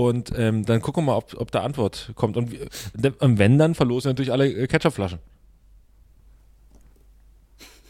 und 0.00 0.32
ähm, 0.36 0.64
dann 0.66 0.80
gucken 0.80 1.04
wir 1.04 1.12
mal, 1.12 1.16
ob, 1.18 1.34
ob 1.40 1.50
da 1.50 1.62
Antwort 1.62 2.12
kommt. 2.14 2.36
Und, 2.36 2.52
wir- 2.52 3.20
und 3.22 3.38
wenn, 3.38 3.58
dann 3.58 3.74
verlosen 3.74 4.08
wir 4.08 4.12
natürlich 4.12 4.32
alle 4.32 4.48
äh, 4.50 4.66
Ketchupflaschen. 4.66 5.18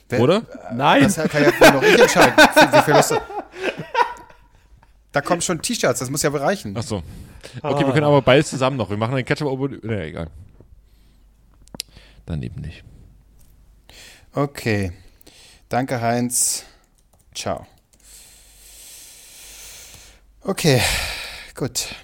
Wer- 0.08 0.20
Oder? 0.20 0.42
Nein. 0.74 1.02
Das 1.04 1.16
kann 1.16 1.42
ja 1.42 1.48
wohl 1.60 1.70
noch 1.72 1.82
ich 1.82 1.98
entscheiden. 2.00 2.34
Wie, 2.36 2.76
wie 2.78 2.82
viel 2.82 2.94
Lust 2.94 3.14
da 5.12 5.20
kommen 5.20 5.42
schon 5.42 5.60
T-Shirts, 5.60 6.00
das 6.00 6.08
muss 6.08 6.22
ja 6.22 6.30
bereichen. 6.30 6.74
Ach 6.74 6.82
so. 6.82 7.02
Okay, 7.62 7.84
wir 7.84 7.92
können 7.92 8.06
aber 8.06 8.22
beides 8.22 8.48
zusammen 8.48 8.78
noch. 8.78 8.88
Wir 8.88 8.96
machen 8.96 9.14
einen 9.14 9.26
Ketchup 9.26 9.46
oben. 9.48 9.78
Nee, 9.82 10.04
egal. 10.08 10.28
Dann 12.24 12.42
eben 12.42 12.62
nicht. 12.62 12.82
Okay. 14.32 14.92
Danke, 15.68 16.00
Heinz. 16.00 16.64
Ciao. 17.34 17.66
Okay, 20.40 20.80
gut. 21.62 21.94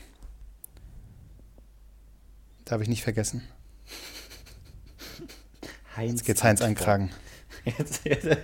Darf 2.64 2.80
ich 2.80 2.88
nicht 2.88 3.02
vergessen. 3.02 3.42
Heinz. 5.96 6.12
Jetzt 6.12 6.24
geht's 6.26 6.44
Heinz 6.44 6.62
einkragen. 6.62 7.10
Jetzt, 7.64 8.04
jetzt. 8.04 8.26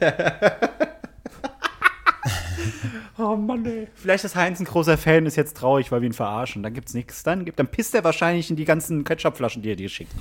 oh 3.19 3.37
Mann, 3.37 3.65
ey. 3.65 3.87
Vielleicht 3.95 4.25
ist 4.25 4.35
Heinz 4.35 4.59
ein 4.61 4.65
großer 4.65 4.99
Fan, 4.99 5.25
ist 5.27 5.37
jetzt 5.37 5.57
traurig, 5.57 5.93
weil 5.93 6.01
wir 6.01 6.07
ihn 6.09 6.13
verarschen. 6.15 6.63
Dann 6.65 6.75
gibt's 6.75 6.95
nichts. 6.95 7.23
Dann, 7.23 7.45
gibt, 7.45 7.59
dann 7.59 7.69
pisst 7.69 7.95
er 7.95 8.03
wahrscheinlich 8.03 8.51
in 8.51 8.57
die 8.57 8.65
ganzen 8.65 9.05
Ketchupflaschen, 9.05 9.63
die 9.63 9.71
er 9.71 9.77
dir 9.77 9.89
schickt. 9.89 10.13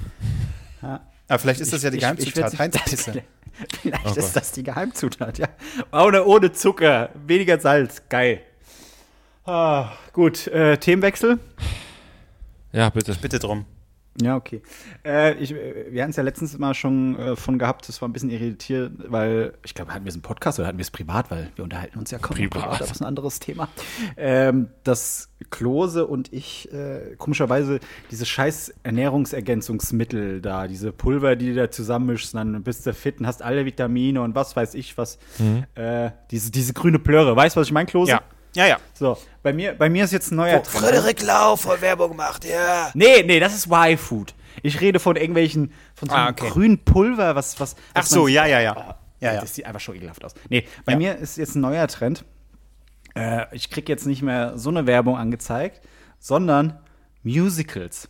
Aber 0.81 1.39
vielleicht 1.39 1.61
ist 1.61 1.73
das 1.73 1.81
ja 1.81 1.89
die 1.89 1.97
Ich- 1.97 2.03
ich- 2.03 2.27
ich 2.27 2.33
Geheimzutat. 2.33 2.59
Heinz-Pisse. 2.59 3.23
Vielleicht 3.81 4.05
Oh 4.05 4.13
ist 4.19 4.35
das 4.35 4.51
die 4.51 4.63
Geheimzutat, 4.63 5.37
ja. 5.37 5.47
Ohne, 5.91 6.25
ohne 6.25 6.51
Zucker, 6.51 7.09
weniger 7.25 7.59
Salz. 7.59 8.01
Geil. 8.09 8.41
Ah, 9.45 9.91
gut, 10.13 10.47
äh, 10.47 10.77
Themenwechsel. 10.77 11.39
Ja, 12.71 12.89
bitte. 12.89 13.13
Bitte 13.21 13.39
drum. 13.39 13.65
Ja, 14.21 14.35
okay. 14.35 14.61
Äh, 15.03 15.33
ich, 15.35 15.53
äh, 15.53 15.91
wir 15.91 16.01
hatten 16.03 16.11
es 16.11 16.17
ja 16.17 16.23
letztens 16.23 16.57
mal 16.59 16.75
schon 16.75 17.17
äh, 17.17 17.35
von 17.35 17.57
gehabt, 17.57 17.89
das 17.89 18.01
war 18.01 18.07
ein 18.07 18.13
bisschen 18.13 18.29
irritiert, 18.29 18.91
weil, 19.07 19.53
ich 19.65 19.73
glaube, 19.73 19.93
hatten 19.93 20.05
wir 20.05 20.09
es 20.09 20.15
im 20.15 20.21
Podcast 20.21 20.59
oder 20.59 20.67
hatten 20.67 20.77
wir 20.77 20.83
es 20.83 20.91
privat, 20.91 21.31
weil 21.31 21.49
wir 21.55 21.63
unterhalten 21.63 21.97
uns 21.97 22.11
ja 22.11 22.19
kaum 22.19 22.37
Privat. 22.37 22.79
das 22.79 22.91
ist 22.91 23.01
ein 23.01 23.07
anderes 23.07 23.39
Thema. 23.39 23.69
Ähm, 24.15 24.69
dass 24.83 25.29
Klose 25.49 26.05
und 26.05 26.31
ich 26.31 26.71
äh, 26.71 27.15
komischerweise 27.17 27.79
diese 28.11 28.25
scheiß 28.25 28.75
Ernährungsergänzungsmittel 28.83 30.41
da, 30.41 30.67
diese 30.67 30.91
Pulver, 30.91 31.35
die 31.35 31.47
du 31.47 31.55
da 31.55 31.71
zusammenmischst, 31.71 32.35
dann 32.35 32.63
bist 32.63 32.85
du 32.85 32.93
fit 32.93 33.19
und 33.19 33.25
hast 33.25 33.41
alle 33.41 33.65
Vitamine 33.65 34.21
und 34.21 34.35
was 34.35 34.55
weiß 34.55 34.75
ich 34.75 34.97
was. 34.97 35.17
Äh, 35.73 36.11
diese, 36.29 36.51
diese 36.51 36.73
grüne 36.73 36.99
Plörre, 36.99 37.35
weißt 37.35 37.55
du, 37.55 37.59
was 37.59 37.67
ich 37.67 37.73
meine, 37.73 37.87
Klose? 37.87 38.11
Ja. 38.11 38.21
Ja, 38.55 38.67
ja. 38.67 38.77
So, 38.93 39.17
bei 39.41 39.51
mir, 39.53 39.73
bei 39.73 39.89
mir 39.89 40.03
ist 40.03 40.11
jetzt 40.11 40.31
ein 40.31 40.35
neuer 40.35 40.61
Trend. 40.63 40.85
Frederik 40.85 41.21
Lau 41.23 41.55
voll 41.55 41.81
Werbung 41.81 42.15
macht, 42.15 42.45
ja. 42.45 42.91
Nee, 42.93 43.23
nee, 43.23 43.39
das 43.39 43.53
ist 43.55 43.67
Y-Food. 43.67 44.33
Ich 44.61 44.79
rede 44.81 44.99
von 44.99 45.15
irgendwelchen, 45.15 45.73
von 45.95 46.09
so 46.09 46.15
einem 46.15 46.27
Ah, 46.27 46.29
okay. 46.29 46.49
grünen 46.49 46.77
Pulver, 46.85 47.35
was, 47.35 47.59
was. 47.59 47.75
Ach 47.93 48.01
was 48.01 48.09
so, 48.09 48.27
ja, 48.27 48.45
ja, 48.45 48.59
ja. 48.59 48.97
Ja, 49.19 49.33
ja. 49.33 49.41
Das 49.41 49.55
sieht 49.55 49.65
einfach 49.65 49.79
schon 49.79 49.95
ekelhaft 49.95 50.23
aus. 50.23 50.33
Nee, 50.49 50.67
bei 50.85 50.91
Ja. 50.93 50.97
mir 50.97 51.15
ist 51.17 51.37
jetzt 51.37 51.55
ein 51.55 51.61
neuer 51.61 51.87
Trend. 51.87 52.23
Äh, 53.15 53.45
ich 53.55 53.69
krieg 53.69 53.89
jetzt 53.89 54.05
nicht 54.05 54.21
mehr 54.21 54.57
so 54.57 54.69
eine 54.69 54.85
Werbung 54.85 55.17
angezeigt, 55.17 55.81
sondern 56.19 56.79
Musicals. 57.23 58.09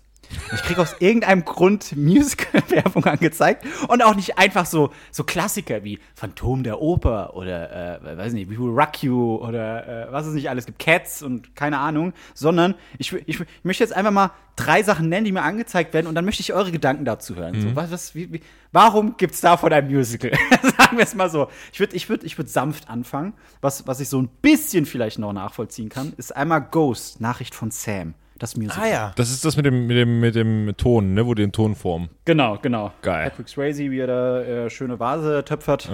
Ich 0.53 0.61
kriege 0.63 0.81
aus 0.81 0.95
irgendeinem 0.99 1.45
Grund 1.45 1.95
Musical-Werbung 1.95 3.05
angezeigt 3.05 3.65
und 3.88 4.03
auch 4.03 4.15
nicht 4.15 4.38
einfach 4.38 4.65
so, 4.65 4.91
so 5.11 5.23
Klassiker 5.23 5.84
wie 5.84 5.99
Phantom 6.15 6.63
der 6.63 6.81
Oper 6.81 7.36
oder, 7.36 8.01
äh, 8.01 8.17
weiß 8.17 8.34
nicht, 8.34 8.49
We 8.49 8.57
Will 8.57 8.69
Rock 8.69 9.03
You 9.03 9.36
oder 9.38 10.07
äh, 10.07 10.11
was 10.11 10.25
es 10.27 10.34
nicht 10.34 10.49
alles 10.49 10.65
gibt, 10.65 10.79
Cats 10.79 11.21
und 11.21 11.55
keine 11.55 11.79
Ahnung, 11.79 12.13
sondern 12.34 12.75
ich, 12.97 13.13
ich, 13.13 13.39
ich 13.39 13.47
möchte 13.63 13.84
jetzt 13.84 13.95
einfach 13.95 14.11
mal 14.11 14.31
drei 14.55 14.84
Sachen 14.84 15.09
nennen, 15.09 15.25
die 15.25 15.31
mir 15.31 15.41
angezeigt 15.41 15.93
werden 15.93 16.07
und 16.07 16.15
dann 16.15 16.25
möchte 16.25 16.41
ich 16.41 16.53
eure 16.53 16.71
Gedanken 16.71 17.05
dazu 17.05 17.36
hören. 17.36 17.59
So, 17.59 17.75
was, 17.75 17.91
was, 17.91 18.15
wie, 18.15 18.31
wie, 18.31 18.41
warum 18.71 19.17
gibt 19.17 19.34
es 19.34 19.41
davon 19.41 19.73
ein 19.73 19.88
Musical? 19.88 20.31
Sagen 20.61 20.97
wir 20.97 21.03
es 21.03 21.15
mal 21.15 21.29
so. 21.29 21.47
Ich 21.71 21.79
würde 21.79 21.95
ich 21.95 22.09
würd, 22.09 22.23
ich 22.23 22.38
würd 22.38 22.49
sanft 22.49 22.89
anfangen. 22.89 23.34
Was, 23.61 23.88
was 23.88 23.99
ich 23.99 24.09
so 24.09 24.21
ein 24.21 24.27
bisschen 24.41 24.86
vielleicht 24.86 25.19
noch 25.19 25.34
nachvollziehen 25.34 25.89
kann, 25.89 26.13
ist 26.17 26.36
einmal 26.36 26.61
Ghost, 26.61 27.19
Nachricht 27.19 27.55
von 27.55 27.71
Sam. 27.71 28.13
Das 28.43 28.57
Musical. 28.57 28.83
Ah 28.83 28.87
ja. 28.89 29.13
Das 29.15 29.31
ist 29.31 29.45
das 29.45 29.55
mit 29.55 29.65
dem, 29.65 29.87
mit 29.87 29.95
dem, 29.95 30.19
mit 30.19 30.35
dem 30.35 30.73
Ton, 30.75 31.13
ne, 31.13 31.25
wo 31.25 31.33
die 31.33 31.43
den 31.43 31.53
Ton 31.53 31.75
formen. 31.75 32.09
Genau, 32.25 32.57
genau. 32.61 32.91
Geil. 33.01 33.29
Patrick 33.29 33.47
Swayze, 33.47 33.89
wie 33.89 33.99
er 33.99 34.07
da 34.07 34.41
äh, 34.41 34.69
schöne 34.69 34.99
Vase 34.99 35.45
töpfert. 35.45 35.89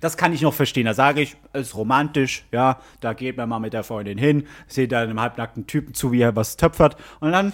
Das 0.00 0.16
kann 0.16 0.32
ich 0.32 0.40
noch 0.40 0.54
verstehen. 0.54 0.86
Da 0.86 0.94
sage 0.94 1.20
ich, 1.20 1.36
ist 1.52 1.76
romantisch, 1.76 2.46
ja, 2.50 2.80
da 3.00 3.12
geht 3.12 3.36
man 3.36 3.46
mal 3.46 3.58
mit 3.58 3.74
der 3.74 3.82
Freundin 3.82 4.16
hin, 4.16 4.46
seht 4.68 4.90
da 4.90 5.02
einem 5.02 5.20
halbnackten 5.20 5.66
Typen 5.66 5.92
zu, 5.92 6.12
wie 6.12 6.22
er 6.22 6.34
was 6.34 6.56
töpfert 6.56 6.96
und 7.20 7.32
dann 7.32 7.52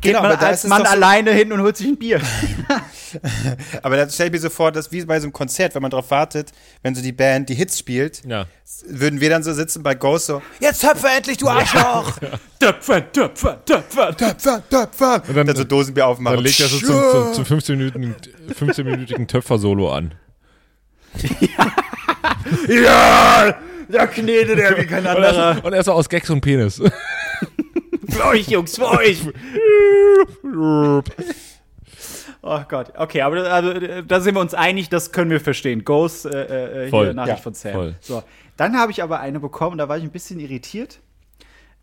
geht 0.00 0.12
Genau, 0.14 0.22
man 0.22 0.32
als 0.36 0.64
Mann 0.64 0.82
so- 0.84 0.90
alleine 0.90 1.32
hin 1.32 1.52
und 1.52 1.60
holt 1.62 1.76
sich 1.76 1.86
ein 1.86 1.96
Bier. 1.96 2.20
Aber 3.82 3.96
da 3.96 4.08
stell 4.10 4.26
ich 4.26 4.32
mir 4.32 4.40
so 4.40 4.50
vor, 4.50 4.72
dass 4.72 4.90
wie 4.92 5.04
bei 5.04 5.18
so 5.20 5.24
einem 5.24 5.32
Konzert, 5.32 5.74
wenn 5.74 5.82
man 5.82 5.90
drauf 5.90 6.10
wartet, 6.10 6.50
wenn 6.82 6.94
so 6.94 7.02
die 7.02 7.12
Band 7.12 7.48
die 7.48 7.54
Hits 7.54 7.78
spielt, 7.78 8.22
Ja. 8.26 8.46
würden 8.88 9.20
wir 9.20 9.30
dann 9.30 9.42
so 9.42 9.52
sitzen 9.52 9.82
bei 9.82 9.94
Ghost 9.94 10.26
so, 10.26 10.42
jetzt 10.60 10.80
töpfe 10.80 11.06
endlich, 11.16 11.36
du 11.38 11.48
Arschloch! 11.48 12.18
töpfern, 12.60 13.04
töpfern, 13.12 13.58
töpfern. 13.64 14.16
töpfer, 14.16 14.62
töpfer! 14.68 15.22
Und 15.28 15.36
dann- 15.36 15.46
dann, 15.46 15.56
so 15.56 15.64
Dosenbier 15.64 16.06
aufmachen. 16.06 16.36
Dann 16.38 16.44
legt 16.44 16.58
er 16.60 16.66
so 16.68 16.78
zum, 16.78 17.34
zum, 17.34 17.44
zum 17.44 17.58
15-minütigen 17.58 18.14
15 18.54 19.28
Töpfer-Solo 19.28 19.92
an. 19.92 20.14
Ja, 22.68 23.54
da 23.88 24.06
knetet 24.06 24.58
er 24.58 24.76
wie 24.76 24.86
kein 24.86 25.00
Und 25.00 25.06
er, 25.06 25.16
anderer. 25.16 25.52
ist, 25.58 25.64
und 25.64 25.72
er 25.72 25.78
ist 25.80 25.86
so 25.86 25.92
aus 25.92 26.08
Gags 26.08 26.30
und 26.30 26.40
Penis. 26.40 26.80
Für 28.14 28.24
euch, 28.26 28.48
Jungs, 28.48 28.76
für 28.76 28.88
euch. 28.90 29.20
Oh 32.46 32.60
Gott, 32.68 32.92
okay, 32.98 33.22
aber 33.22 33.36
da- 33.36 33.44
also, 33.54 34.02
da 34.02 34.20
sind 34.20 34.34
wir 34.34 34.40
uns 34.42 34.52
einig, 34.52 34.90
das 34.90 35.12
können 35.12 35.30
wir 35.30 35.40
verstehen. 35.40 35.82
Ghost, 35.82 36.26
äh, 36.26 36.88
äh, 36.88 36.90
hier 36.90 37.14
Nachricht 37.14 37.38
Ja, 37.38 37.42
von 37.42 37.54
Sam. 37.54 37.72
voll. 37.72 37.94
So, 38.02 38.22
dann 38.58 38.76
habe 38.76 38.92
ich 38.92 39.02
aber 39.02 39.20
eine 39.20 39.40
bekommen, 39.40 39.78
da 39.78 39.88
war 39.88 39.96
ich 39.96 40.04
ein 40.04 40.10
bisschen 40.10 40.38
irritiert. 40.40 41.00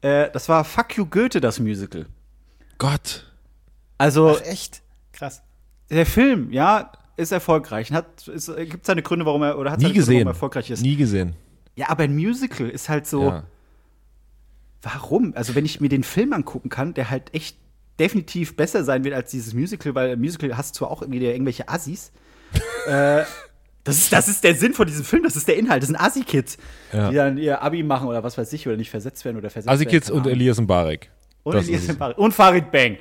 Äh, 0.02 0.30
das 0.32 0.48
war 0.50 0.64
Fuck 0.64 0.98
You 0.98 1.08
Goethe, 1.08 1.42
das 1.42 1.60
Musical. 1.60 2.06
Gott. 2.78 3.32
Also, 3.98 4.38
Ach, 4.40 4.42
echt? 4.46 4.84
Krass. 5.14 5.42
der 5.90 6.06
Film, 6.06 6.52
ja, 6.52 6.92
ist 7.18 7.32
erfolgreich. 7.32 7.92
Hat, 7.92 8.28
ist, 8.28 8.48
äh, 8.50 8.68
gibt 8.68 8.86
seine 8.86 9.02
Gründe, 9.02 9.26
warum 9.26 9.42
er, 9.42 9.58
oder 9.58 9.72
hat 9.72 9.80
Nie 9.80 9.86
seine 9.86 9.94
Gründe, 9.96 10.06
gesehen. 10.06 10.16
warum 10.20 10.28
er 10.28 10.34
erfolgreich 10.36 10.70
ist. 10.70 10.82
Nie 10.84 10.96
gesehen. 10.96 11.34
Ja, 11.76 11.90
aber 11.90 12.04
ein 12.04 12.16
Musical 12.16 12.70
ist 12.70 12.88
halt 12.88 13.08
so, 13.08 13.24
Ja. 13.24 13.44
Warum? 14.82 15.34
Also, 15.36 15.56
wenn 15.56 15.66
ich 15.66 15.80
mir 15.82 15.90
den 15.90 16.04
Film 16.04 16.34
angucken 16.34 16.70
kann, 16.70 16.94
der 16.94 17.10
halt 17.10 17.34
echt 17.34 17.58
definitiv 18.00 18.56
besser 18.56 18.84
sein 18.84 19.04
wird 19.04 19.14
als 19.16 19.32
dieses 19.32 19.54
Musical, 19.54 19.94
weil 19.96 20.12
im 20.12 20.20
Musical 20.20 20.58
hast 20.58 20.76
du 20.76 20.80
zwar 20.80 20.92
auch 20.92 21.02
irgendwie 21.02 21.24
irgendwelche 21.26 21.70
Assis. 21.70 22.12
äh, 22.88 23.24
das 23.84 23.98
ist, 23.98 24.14
das 24.14 24.28
ist 24.28 24.44
der 24.44 24.56
Sinn 24.56 24.74
von 24.74 24.86
diesem 24.88 25.04
Film, 25.04 25.24
das 25.24 25.36
ist 25.36 25.48
der 25.48 25.58
Inhalt. 25.58 25.82
Das 25.82 25.88
sind 25.88 25.96
Assi-Kids, 25.96 26.58
Ja. 26.94 27.10
die 27.10 27.16
dann 27.16 27.38
ihr 27.38 27.62
Abi 27.62 27.84
machen 27.84 28.08
oder 28.08 28.24
was 28.24 28.38
weiß 28.38 28.52
ich, 28.54 28.68
oder 28.68 28.78
nicht 28.78 28.92
versetzt 28.92 29.26
werden 29.26 29.38
oder 29.38 29.50
versetzt 29.50 29.72
Asi 29.72 29.86
werden. 29.86 29.92
Kids 29.92 30.08
keine 30.08 30.20
und. 30.20 30.28
Elias 30.28 30.60
Mbarek. 30.62 31.10
Und, 31.44 31.56
Das 31.56 31.68
Elias. 31.68 31.88
Mbarek. 31.88 32.18
und 32.18 32.32
Farid 32.34 32.72
Bang. 32.72 32.98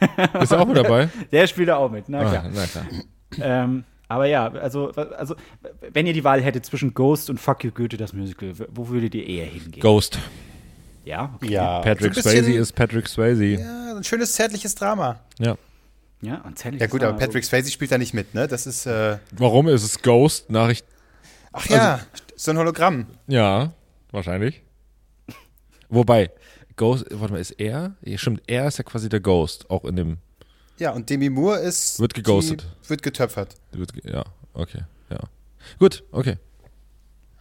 Ist 0.40 0.52
er 0.52 0.60
auch 0.60 0.66
mit 0.66 0.76
dabei? 0.76 1.08
Der 1.32 1.46
spielt 1.46 1.68
da 1.68 1.76
auch 1.76 1.90
mit, 1.90 2.08
na 2.08 2.20
klar. 2.20 2.44
Ah, 2.44 2.50
na 2.52 2.66
klar. 2.66 2.86
Ähm, 3.40 3.84
aber 4.08 4.26
ja, 4.26 4.48
also, 4.52 4.90
also, 4.90 5.36
wenn 5.92 6.06
ihr 6.06 6.12
die 6.12 6.24
Wahl 6.24 6.42
hättet 6.42 6.66
zwischen 6.66 6.94
Ghost 6.94 7.30
und 7.30 7.38
Fuck 7.38 7.64
You 7.64 7.70
Goethe, 7.70 7.96
das 7.96 8.12
Musical, 8.12 8.52
wo 8.68 8.88
würdet 8.88 9.14
ihr 9.14 9.26
eher 9.26 9.46
hingehen? 9.46 9.80
Ghost. 9.80 10.18
Ja, 11.04 11.32
okay. 11.36 11.50
Ja. 11.52 11.80
Patrick 11.80 12.14
so 12.14 12.20
ein 12.20 12.24
bisschen- 12.24 12.44
Swayze 12.44 12.58
ist 12.58 12.72
Patrick 12.74 13.08
Swayze. 13.08 13.44
Ja, 13.44 13.96
ein 13.96 14.04
schönes 14.04 14.32
zärtliches 14.34 14.74
Drama. 14.74 15.20
Ja. 15.38 15.56
Ja, 16.22 16.42
und 16.42 16.58
zärtlich 16.58 16.80
Ja 16.82 16.86
gut, 16.86 17.00
da 17.02 17.08
aber 17.08 17.18
so- 17.18 17.24
Patrick 17.26 17.44
Swayze 17.44 17.70
spielt 17.70 17.90
da 17.92 17.98
nicht 17.98 18.12
mit, 18.12 18.34
ne? 18.34 18.46
Das 18.46 18.66
ist, 18.66 18.84
äh, 18.86 19.18
Warum 19.32 19.68
ist 19.68 19.82
es 19.82 20.02
Ghost? 20.02 20.50
Nachricht. 20.50 20.84
ach 21.52 21.66
ja, 21.66 22.00
so 22.36 22.50
ein 22.50 22.58
Hologramm. 22.58 23.06
Ja, 23.26 23.72
wahrscheinlich. 24.12 24.62
Wobei, 25.88 26.30
Ghost, 26.76 27.06
warte 27.10 27.32
mal, 27.32 27.40
ist 27.40 27.52
er? 27.52 27.94
Ja, 28.02 28.18
stimmt, 28.18 28.42
er 28.46 28.66
ist 28.68 28.78
ja 28.78 28.84
quasi 28.84 29.08
der 29.08 29.20
Ghost, 29.20 29.68
auch 29.70 29.84
in 29.84 29.96
dem. 29.96 30.16
Ja, 30.78 30.92
und 30.92 31.10
Demi 31.10 31.28
Moore 31.30 31.58
ist. 31.60 31.98
Wird 32.00 32.14
geghostet. 32.14 32.66
Die, 32.84 32.90
wird 32.90 33.02
getöpfert. 33.02 33.56
wird 33.72 33.92
ge- 33.94 34.10
Ja, 34.12 34.24
okay, 34.54 34.82
ja. 35.10 35.18
Gut, 35.78 36.04
okay. 36.12 36.36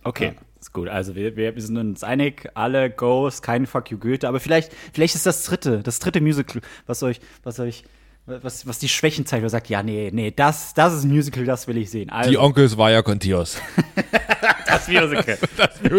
Okay, 0.04 0.34
ist 0.60 0.74
gut. 0.74 0.88
Also 0.90 1.16
wir, 1.16 1.36
wir 1.36 1.54
sind 1.62 1.78
uns 1.78 2.04
einig, 2.04 2.50
alle 2.54 2.90
Ghost, 2.90 3.44
kein 3.44 3.66
Fuck 3.66 3.92
You 3.92 3.98
Goethe, 3.98 4.28
aber 4.28 4.40
vielleicht, 4.40 4.72
vielleicht 4.94 5.16
ist 5.16 5.26
das 5.26 5.44
dritte, 5.44 5.82
das 5.84 6.00
dritte 6.00 6.22
Musical, 6.22 6.62
was 6.86 7.02
euch, 7.04 7.20
was 7.44 7.60
euch, 7.60 7.84
was, 8.26 8.68
was 8.68 8.78
die 8.80 8.90
Schwächen 8.90 9.26
zeigt, 9.26 9.42
oder 9.42 9.50
sagt, 9.50 9.70
ja, 9.70 9.82
nee, 9.84 10.10
nee, 10.14 10.32
das, 10.32 10.74
das 10.74 10.94
ist 10.94 11.04
ein 11.04 11.12
Musical, 11.12 11.46
das 11.46 11.68
will 11.68 11.78
ich 11.78 11.90
sehen. 11.90 12.10
Also, 12.10 12.30
Die 12.30 12.38
Onkels 12.38 12.78
war 12.78 12.92
ja 12.92 13.02
Contios. 13.02 13.62
das 14.68 14.88
Musical. 14.88 15.38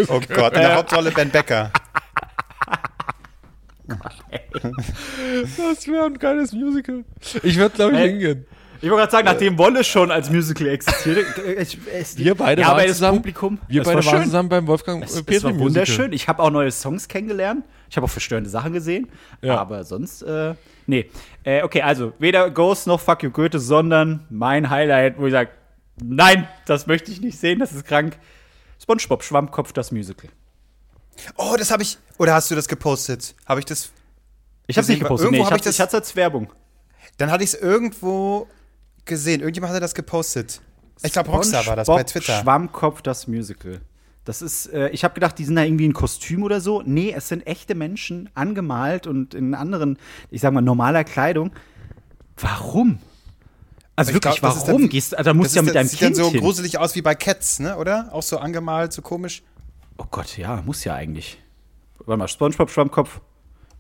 Oh 0.09 0.21
Gott, 0.29 0.55
in 0.55 0.61
der 0.61 0.77
Hauptrolle 0.77 1.11
Ben 1.11 1.31
Becker. 1.31 1.73
Das 5.57 5.87
wäre 5.89 6.07
ein 6.07 6.19
geiles 6.19 6.53
Musical. 6.53 7.05
Ich 7.43 7.57
würde, 7.57 7.75
glaube 7.75 7.93
ich, 7.93 7.99
Hey. 7.99 8.11
hingehen. 8.11 8.47
Ich 8.83 8.89
wollte 8.89 8.97
gerade 9.03 9.13
sagen, 9.13 9.25
nachdem 9.27 9.59
Wolle 9.59 9.85
schon 9.85 10.11
als 10.11 10.31
Musical 10.31 10.69
existiert, 10.69 11.39
äh, 11.39 11.55
es, 11.57 11.77
es, 11.93 12.17
Wir 12.17 12.35
beide 12.35 12.63
ja, 12.63 12.69
waren 12.77 12.87
zusammen. 12.89 13.19
Publikum, 13.19 13.59
Wir 13.69 13.83
beide 13.83 13.99
war 13.99 14.05
waren 14.07 14.17
schön. 14.21 14.25
zusammen 14.25 14.49
beim 14.49 14.67
Wolfgang 14.67 15.05
Es, 15.05 15.15
äh, 15.15 15.19
es 15.19 15.23
Petri 15.25 15.43
war 15.45 15.51
Musical. 15.51 15.67
wunderschön. 15.67 16.13
Ich 16.13 16.29
habe 16.29 16.43
auch 16.43 16.51
neue 16.51 16.71
Songs 16.71 17.07
kennengelernt. 17.09 17.65
Ich 17.91 17.97
habe 17.97 18.07
auch 18.07 18.11
verstörende 18.11 18.49
Sachen 18.49 18.73
gesehen. 18.73 19.09
Ja. 19.43 19.59
Aber 19.59 19.85
sonst, 19.85 20.23
äh, 20.23 20.55
nee. 20.87 21.11
Äh, 21.45 21.63
okay, 21.63 21.83
also 21.83 22.13
weder 22.19 22.51
Ghost 22.51 22.87
noch 22.87 23.01
Fuck 23.01 23.23
You 23.23 23.31
Goethe, 23.31 23.59
sondern 23.59 24.27
mein 24.31 24.71
Highlight, 24.71 25.19
wo 25.19 25.27
ich 25.27 25.33
sage, 25.33 25.51
nein, 26.03 26.49
das 26.67 26.87
möchte 26.87 27.11
ich 27.13 27.21
nicht 27.21 27.39
sehen, 27.39 27.59
das 27.59 27.73
ist 27.73 27.85
krank. 27.85 28.17
SpongeBob 28.83 29.23
Schwammkopf, 29.23 29.73
das 29.75 29.93
Musical. 29.93 30.31
Oh, 31.37 31.55
das 31.59 31.71
habe 31.71 31.83
ich. 31.83 31.99
Oder 32.17 32.33
hast 32.33 32.51
du 32.51 32.55
das 32.55 32.67
gepostet? 32.67 33.35
Habe 33.45 33.61
ich 33.61 33.67
das. 33.67 33.93
Ich 34.67 34.77
habe 34.79 34.83
es 34.85 34.89
nicht 34.89 35.01
gepostet. 35.01 35.27
irgendwo 35.27 35.43
Nee, 35.43 35.47
ich 35.49 35.53
hab 35.53 35.59
ich 35.59 35.61
habe 35.61 35.65
das- 35.65 35.75
ich 35.75 35.81
hatte 35.81 35.97
es 35.99 36.03
als 36.09 36.17
Werbung. 36.17 36.51
Dann 37.19 37.31
hatte 37.31 37.45
ich 37.45 37.53
es 37.53 37.61
irgendwo 37.61 38.47
gesehen. 39.11 39.41
Irgendjemand 39.41 39.71
hatte 39.73 39.81
das 39.81 39.95
gepostet. 39.95 40.63
Ich 41.03 41.13
glaube, 41.13 41.31
Rockstar 41.31 41.67
war 41.67 41.77
das 41.77 41.87
bei 41.87 41.93
SpongeBob 41.95 42.07
Twitter. 42.13 42.41
Schwammkopf, 42.41 43.03
das 43.03 43.27
Musical. 43.29 43.81
Das 44.25 44.41
ist, 44.43 44.67
äh, 44.67 44.89
ich 44.91 45.03
habe 45.05 45.15
gedacht, 45.15 45.39
die 45.39 45.45
sind 45.45 45.57
da 45.57 45.63
irgendwie 45.65 45.85
in 45.87 45.93
Kostüm 45.93 46.43
oder 46.43 46.61
so. 46.61 46.83
Nee, 46.85 47.13
es 47.17 47.29
sind 47.29 47.47
echte 47.47 47.75
Menschen, 47.75 48.29
angemalt 48.35 49.07
und 49.07 49.35
in 49.35 49.55
anderen, 49.55 49.99
ich 50.31 50.41
sag 50.43 50.53
mal, 50.53 50.61
normaler 50.61 51.05
Kleidung. 51.05 51.53
Warum? 52.37 52.99
Also 53.97 54.11
Ich 54.11 54.15
wirklich, 54.15 54.41
glaub, 54.41 54.55
das 54.55 54.67
warum? 54.69 54.83
dann- 54.83 54.91
Gehst, 54.91 55.13
da 55.13 55.35
musst 55.35 55.47
Das 55.49 55.53
du 55.53 55.57
ja 55.59 55.63
mit 55.63 55.75
deinem 55.75 55.89
sieht 55.89 55.99
Kind 55.99 56.17
dann 56.17 56.25
so 56.25 56.31
hin. 56.31 56.41
gruselig 56.41 56.79
aus 56.79 56.95
wie 56.95 57.03
bei 57.03 57.15
Cats, 57.15 57.61
ne? 57.61 57.77
Oder? 57.77 58.09
Auch 58.13 58.23
so 58.23 58.39
angemalt, 58.39 58.93
so 58.93 59.03
komisch. 59.03 59.43
Oh 59.99 60.05
Gott, 60.11 60.37
ja, 60.39 60.63
muss 60.63 60.85
ja 60.85 60.95
eigentlich. 60.95 61.39
Warte 61.99 62.19
mal, 62.19 62.29
SpongeBob 62.29 62.71
Schwammkopf, 62.71 63.21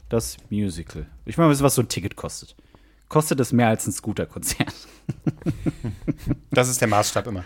das 0.08 0.36
Musical. 0.50 1.06
Ich 1.24 1.38
will 1.38 1.44
mal 1.46 1.50
wissen, 1.50 1.62
was 1.62 1.74
so 1.74 1.82
ein 1.82 1.88
Ticket 1.88 2.16
kostet. 2.16 2.54
Kostet 3.10 3.40
es 3.40 3.52
mehr 3.52 3.68
als 3.68 3.86
ein 3.86 3.92
Scooter-Konzert? 3.92 4.72
Das 6.50 6.68
ist 6.68 6.80
der 6.80 6.88
Maßstab 6.88 7.26
immer. 7.28 7.44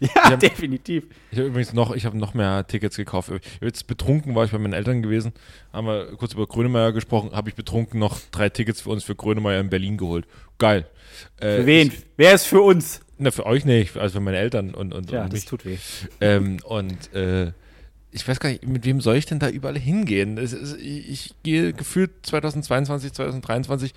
ja, 0.00 0.36
definitiv. 0.36 1.04
Ich 1.30 1.38
habe 1.38 1.48
übrigens 1.48 1.72
noch, 1.72 1.94
ich 1.94 2.06
habe 2.06 2.16
noch 2.16 2.34
mehr 2.34 2.66
Tickets 2.66 2.96
gekauft. 2.96 3.30
Jetzt 3.60 3.86
betrunken 3.86 4.34
war 4.34 4.44
ich 4.44 4.52
bei 4.52 4.58
meinen 4.58 4.72
Eltern 4.72 5.02
gewesen, 5.02 5.32
haben 5.72 5.86
wir 5.86 6.06
kurz 6.16 6.32
über 6.34 6.46
Grönemeyer 6.46 6.92
gesprochen, 6.92 7.32
habe 7.32 7.48
ich 7.50 7.54
betrunken 7.54 7.98
noch 8.00 8.18
drei 8.30 8.48
Tickets 8.48 8.80
für 8.80 8.90
uns 8.90 9.04
für 9.04 9.14
Grönemeyer 9.14 9.60
in 9.60 9.70
Berlin 9.70 9.96
geholt. 9.98 10.26
Geil. 10.58 10.86
Äh, 11.38 11.58
Für 11.58 11.66
wen? 11.66 11.92
Wer 12.16 12.34
ist 12.34 12.46
für 12.46 12.62
uns? 12.62 13.00
Na, 13.18 13.30
für 13.30 13.44
euch 13.46 13.64
nicht, 13.64 13.96
also 13.96 14.14
für 14.14 14.20
meine 14.20 14.38
Eltern 14.38 14.74
und, 14.74 14.92
und, 14.94 15.10
Ja, 15.10 15.24
und 15.24 15.32
das 15.32 15.40
mich. 15.40 15.46
tut 15.46 15.64
weh. 15.64 15.76
Ähm, 16.20 16.58
und 16.64 17.12
äh, 17.12 17.52
ich 18.12 18.26
weiß 18.26 18.38
gar 18.40 18.48
nicht, 18.50 18.66
mit 18.66 18.84
wem 18.84 19.00
soll 19.00 19.16
ich 19.16 19.26
denn 19.26 19.40
da 19.40 19.48
überall 19.48 19.78
hingehen? 19.78 20.38
Ist, 20.38 20.54
ich, 20.80 21.08
ich 21.10 21.34
gehe 21.42 21.72
gefühlt 21.72 22.10
2022, 22.22 23.12
2023, 23.12 23.92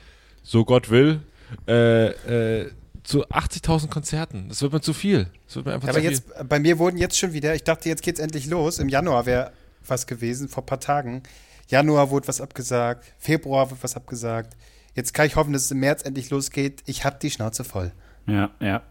so 0.48 0.64
Gott 0.64 0.90
will, 0.90 1.20
äh, 1.68 2.62
äh, 2.62 2.72
zu 3.04 3.26
80.000 3.28 3.90
Konzerten. 3.90 4.48
Das 4.50 4.62
wird 4.62 4.72
mir 4.74 4.82
zu 4.82 4.94
viel. 4.94 5.28
Das 5.46 5.58
wird 5.58 5.66
mir 5.66 5.74
einfach 5.74 5.90
Aber 5.90 5.98
zu 5.98 6.02
viel. 6.02 6.12
jetzt, 6.12 6.50
bei 6.50 6.60
mir 6.60 6.80
wurden 6.80 6.98
jetzt 6.98 7.18
schon 7.18 7.34
wieder, 7.34 7.54
ich 7.54 7.64
dachte, 7.64 7.90
jetzt 7.90 8.02
geht's 8.02 8.20
endlich 8.20 8.48
los. 8.48 8.80
Im 8.80 8.88
Januar 8.90 9.26
wäre 9.26 9.52
was 9.86 10.08
gewesen, 10.08 10.48
vor 10.50 10.64
ein 10.64 10.66
paar 10.66 10.80
Tagen. 10.80 11.24
Januar 11.68 12.10
wurde 12.12 12.28
was 12.30 12.40
abgesagt, 12.40 13.06
Februar 13.18 13.70
wird 13.70 13.84
was 13.84 13.96
abgesagt. 13.98 14.56
Jetzt 14.96 15.14
kann 15.14 15.28
ich 15.28 15.36
hoffen, 15.36 15.52
dass 15.54 15.64
es 15.66 15.72
im 15.72 15.80
März 15.80 16.04
endlich 16.04 16.30
losgeht. 16.30 16.82
Ich 16.86 17.04
hab 17.06 17.20
die 17.20 17.30
Schnauze 17.30 17.64
voll. 17.66 17.92
Ja, 18.26 18.50
ja. 18.62 18.82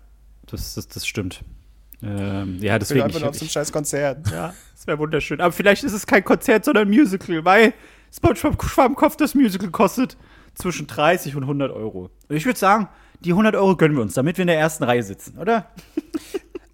Das, 0.46 0.74
das, 0.74 0.86
das 0.88 1.06
stimmt. 1.06 1.42
Ähm, 2.02 2.58
ja, 2.60 2.76
Ich 2.76 2.90
will 2.90 3.00
deswegen. 3.00 3.02
einfach 3.02 3.18
Ich, 3.18 3.24
noch 3.24 3.32
zum 3.32 3.46
ich, 3.46 3.52
scheiß 3.52 3.72
Konzert. 3.72 4.30
ja, 4.30 4.54
das 4.74 4.86
wäre 4.86 4.98
wunderschön. 4.98 5.40
Aber 5.40 5.52
vielleicht 5.52 5.84
ist 5.84 5.92
es 5.94 6.06
kein 6.06 6.22
Konzert, 6.22 6.66
sondern 6.66 6.86
ein 6.88 6.90
Musical, 6.94 7.44
weil 7.44 7.72
SpongeBob 8.14 8.62
Schwammkopf, 8.62 9.16
das 9.16 9.34
Musical 9.34 9.70
kostet 9.70 10.16
zwischen 10.56 10.86
30 10.86 11.36
und 11.36 11.44
100 11.44 11.70
Euro. 11.70 12.10
Ich 12.28 12.44
würde 12.44 12.58
sagen, 12.58 12.88
die 13.20 13.30
100 13.30 13.54
Euro 13.54 13.76
gönnen 13.76 13.96
wir 13.96 14.02
uns, 14.02 14.14
damit 14.14 14.36
wir 14.38 14.42
in 14.42 14.48
der 14.48 14.58
ersten 14.58 14.84
Reihe 14.84 15.02
sitzen, 15.02 15.38
oder? 15.38 15.70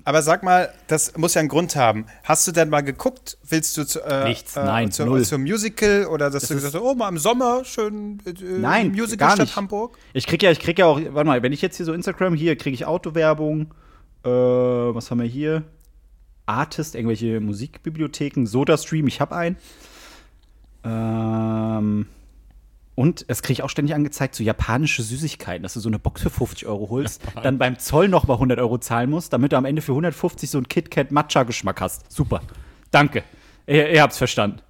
Aber 0.04 0.22
sag 0.22 0.42
mal, 0.42 0.72
das 0.88 1.16
muss 1.16 1.34
ja 1.34 1.40
einen 1.40 1.48
Grund 1.48 1.76
haben. 1.76 2.06
Hast 2.24 2.46
du 2.48 2.52
denn 2.52 2.68
mal 2.70 2.80
geguckt? 2.80 3.38
Willst 3.48 3.76
du 3.76 3.84
zu, 3.84 4.00
äh, 4.00 4.24
Nichts, 4.28 4.56
äh, 4.56 4.64
nein, 4.64 4.90
zu, 4.90 5.04
null. 5.04 5.24
zum 5.24 5.42
Musical 5.42 6.06
oder 6.06 6.28
dass 6.28 6.48
du 6.48 6.54
gesagt 6.54 6.74
hast, 6.74 6.82
oh, 6.82 6.94
mal 6.94 7.08
im 7.08 7.18
Sommer 7.18 7.64
schön 7.64 8.18
äh, 8.26 8.32
Nein, 8.42 8.90
Musical 8.90 9.28
gar 9.28 9.30
Stadt 9.36 9.46
nicht. 9.46 9.56
Hamburg? 9.56 9.96
Ich 10.12 10.26
krieg 10.26 10.42
ja, 10.42 10.50
ich 10.50 10.58
krieg 10.58 10.78
ja 10.78 10.86
auch, 10.86 11.00
warte 11.10 11.26
mal, 11.28 11.42
wenn 11.44 11.52
ich 11.52 11.62
jetzt 11.62 11.76
hier 11.76 11.86
so 11.86 11.92
Instagram, 11.92 12.34
hier 12.34 12.56
kriege 12.56 12.74
ich 12.74 12.84
Autowerbung, 12.84 13.72
äh, 14.24 14.28
was 14.28 15.10
haben 15.12 15.20
wir 15.20 15.26
hier? 15.26 15.62
Artist, 16.46 16.96
irgendwelche 16.96 17.38
Musikbibliotheken, 17.38 18.46
SodaStream, 18.46 19.06
ich 19.06 19.20
habe 19.20 19.36
einen. 19.36 19.56
Ähm, 20.84 22.06
und 23.02 23.24
es 23.26 23.42
kriege 23.42 23.54
ich 23.54 23.62
auch 23.64 23.68
ständig 23.68 23.96
angezeigt, 23.96 24.36
so 24.36 24.44
japanische 24.44 25.02
Süßigkeiten, 25.02 25.64
dass 25.64 25.74
du 25.74 25.80
so 25.80 25.88
eine 25.88 25.98
Box 25.98 26.22
für 26.22 26.30
50 26.30 26.68
Euro 26.68 26.88
holst, 26.88 27.20
dann 27.42 27.58
beim 27.58 27.76
Zoll 27.80 28.06
noch 28.06 28.28
mal 28.28 28.34
100 28.34 28.60
Euro 28.60 28.78
zahlen 28.78 29.10
musst, 29.10 29.32
damit 29.32 29.50
du 29.50 29.56
am 29.56 29.64
Ende 29.64 29.82
für 29.82 29.90
150 29.90 30.48
so 30.48 30.58
einen 30.58 30.68
KitKat 30.68 31.10
Matcha-Geschmack 31.10 31.80
hast. 31.80 32.12
Super. 32.12 32.42
Danke. 32.92 33.24
Ihr, 33.66 33.90
ihr 33.90 34.02
habt's 34.02 34.18
verstanden. 34.18 34.60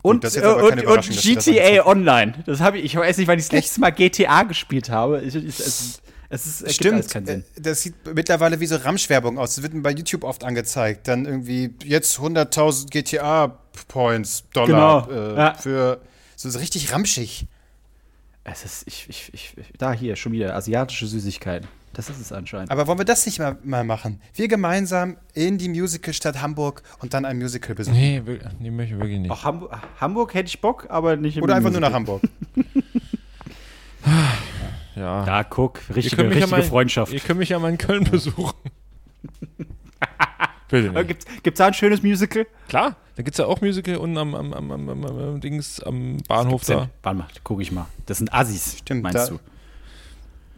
Und, 0.00 0.24
das 0.24 0.34
äh, 0.34 0.46
und, 0.46 0.86
und 0.86 1.06
du 1.06 1.12
das 1.12 1.22
GTA 1.22 1.44
angezeigt 1.50 1.86
Online. 1.86 2.42
Das 2.46 2.60
habe 2.60 2.78
ich, 2.78 2.86
ich 2.86 2.96
weiß 2.96 3.18
nicht, 3.18 3.28
wann 3.28 3.38
ich 3.38 3.44
das 3.44 3.52
letzte 3.52 3.80
Mal 3.82 3.90
GTA 3.90 4.44
gespielt 4.44 4.88
habe. 4.88 5.20
Ich, 5.20 5.34
ich, 5.34 5.60
es, 5.60 6.00
es 6.30 6.46
ist, 6.46 6.62
alles 6.62 6.74
Stimmt, 6.74 7.10
keinen 7.10 7.26
Sinn. 7.26 7.44
äh, 7.54 7.60
das 7.60 7.82
sieht 7.82 7.96
mittlerweile 8.14 8.60
wie 8.60 8.66
so 8.66 8.76
Ramschwerbung 8.76 9.36
aus. 9.36 9.56
Das 9.56 9.62
wird 9.62 9.74
mir 9.74 9.82
bei 9.82 9.92
YouTube 9.92 10.24
oft 10.24 10.42
angezeigt. 10.42 11.06
Dann 11.06 11.26
irgendwie 11.26 11.74
jetzt 11.84 12.18
100.000 12.18 12.88
GTA-Points, 12.88 14.44
Dollar 14.54 15.06
Genau, 15.06 15.34
äh, 15.34 15.36
ja. 15.36 15.52
für 15.52 16.00
so, 16.44 16.50
so 16.50 16.58
richtig 16.58 16.92
ramschig. 16.92 17.46
Es 18.44 18.64
ist, 18.64 18.86
ich, 18.86 19.06
ich, 19.08 19.30
ich, 19.32 19.54
da 19.78 19.92
hier 19.94 20.16
schon 20.16 20.32
wieder 20.32 20.54
asiatische 20.54 21.06
Süßigkeiten. 21.06 21.66
Das 21.94 22.10
ist 22.10 22.20
es 22.20 22.30
anscheinend. 22.32 22.70
Aber 22.70 22.86
wollen 22.86 22.98
wir 22.98 23.06
das 23.06 23.24
nicht 23.24 23.38
mal, 23.38 23.56
mal 23.64 23.84
machen? 23.84 24.20
Wir 24.34 24.48
gemeinsam 24.48 25.16
in 25.32 25.56
die 25.56 25.70
Musicalstadt 25.70 26.42
Hamburg 26.42 26.82
und 26.98 27.14
dann 27.14 27.24
ein 27.24 27.38
Musical 27.38 27.74
besuchen. 27.74 27.96
Nee, 27.96 28.20
nee, 28.58 28.70
möchte 28.70 28.94
ich 28.96 29.00
wirklich 29.00 29.20
nicht. 29.20 29.30
Auch 29.30 29.44
Hamburg, 29.44 29.78
Hamburg 29.98 30.34
hätte 30.34 30.48
ich 30.48 30.60
Bock, 30.60 30.88
aber 30.90 31.16
nicht 31.16 31.38
im 31.38 31.44
Oder 31.44 31.54
einfach 31.54 31.70
nur 31.70 31.80
Musical. 31.80 31.90
nach 31.90 31.96
Hamburg. 31.96 32.22
ja. 34.96 35.24
Da 35.24 35.44
guck, 35.44 35.80
richtige, 35.94 36.24
mich 36.24 36.34
ja 36.34 36.38
richtige 36.40 36.50
mal- 36.50 36.62
Freundschaft. 36.62 37.12
Ihr 37.12 37.20
könnt 37.20 37.38
mich 37.38 37.48
ja 37.48 37.58
mal 37.58 37.70
in 37.70 37.78
Köln 37.78 38.04
besuchen. 38.04 38.54
Bitte 40.68 40.88
Äh, 40.88 40.90
nicht. 40.92 41.08
Gibt's, 41.08 41.24
gibt's 41.42 41.58
da 41.58 41.66
ein 41.66 41.74
schönes 41.74 42.02
Musical? 42.02 42.46
Klar, 42.68 42.96
da 43.16 43.22
gibt 43.22 43.34
es 43.34 43.38
ja 43.38 43.46
auch 43.46 43.60
Musical 43.60 43.96
unten 43.96 44.16
am, 44.18 44.34
am, 44.34 44.52
am, 44.52 44.70
am, 44.72 44.88
am, 44.88 45.04
am 45.04 45.40
Dings, 45.40 45.80
am 45.80 46.18
Bahnhof 46.28 46.64
da. 46.64 46.88
Warte 47.02 47.18
mal, 47.18 47.26
guck 47.44 47.60
ich 47.60 47.70
mal. 47.72 47.86
Das 48.06 48.18
sind 48.18 48.32
Assis, 48.32 48.78
Stimmt, 48.78 49.02
meinst 49.02 49.18
da- 49.18 49.26
du? 49.28 49.38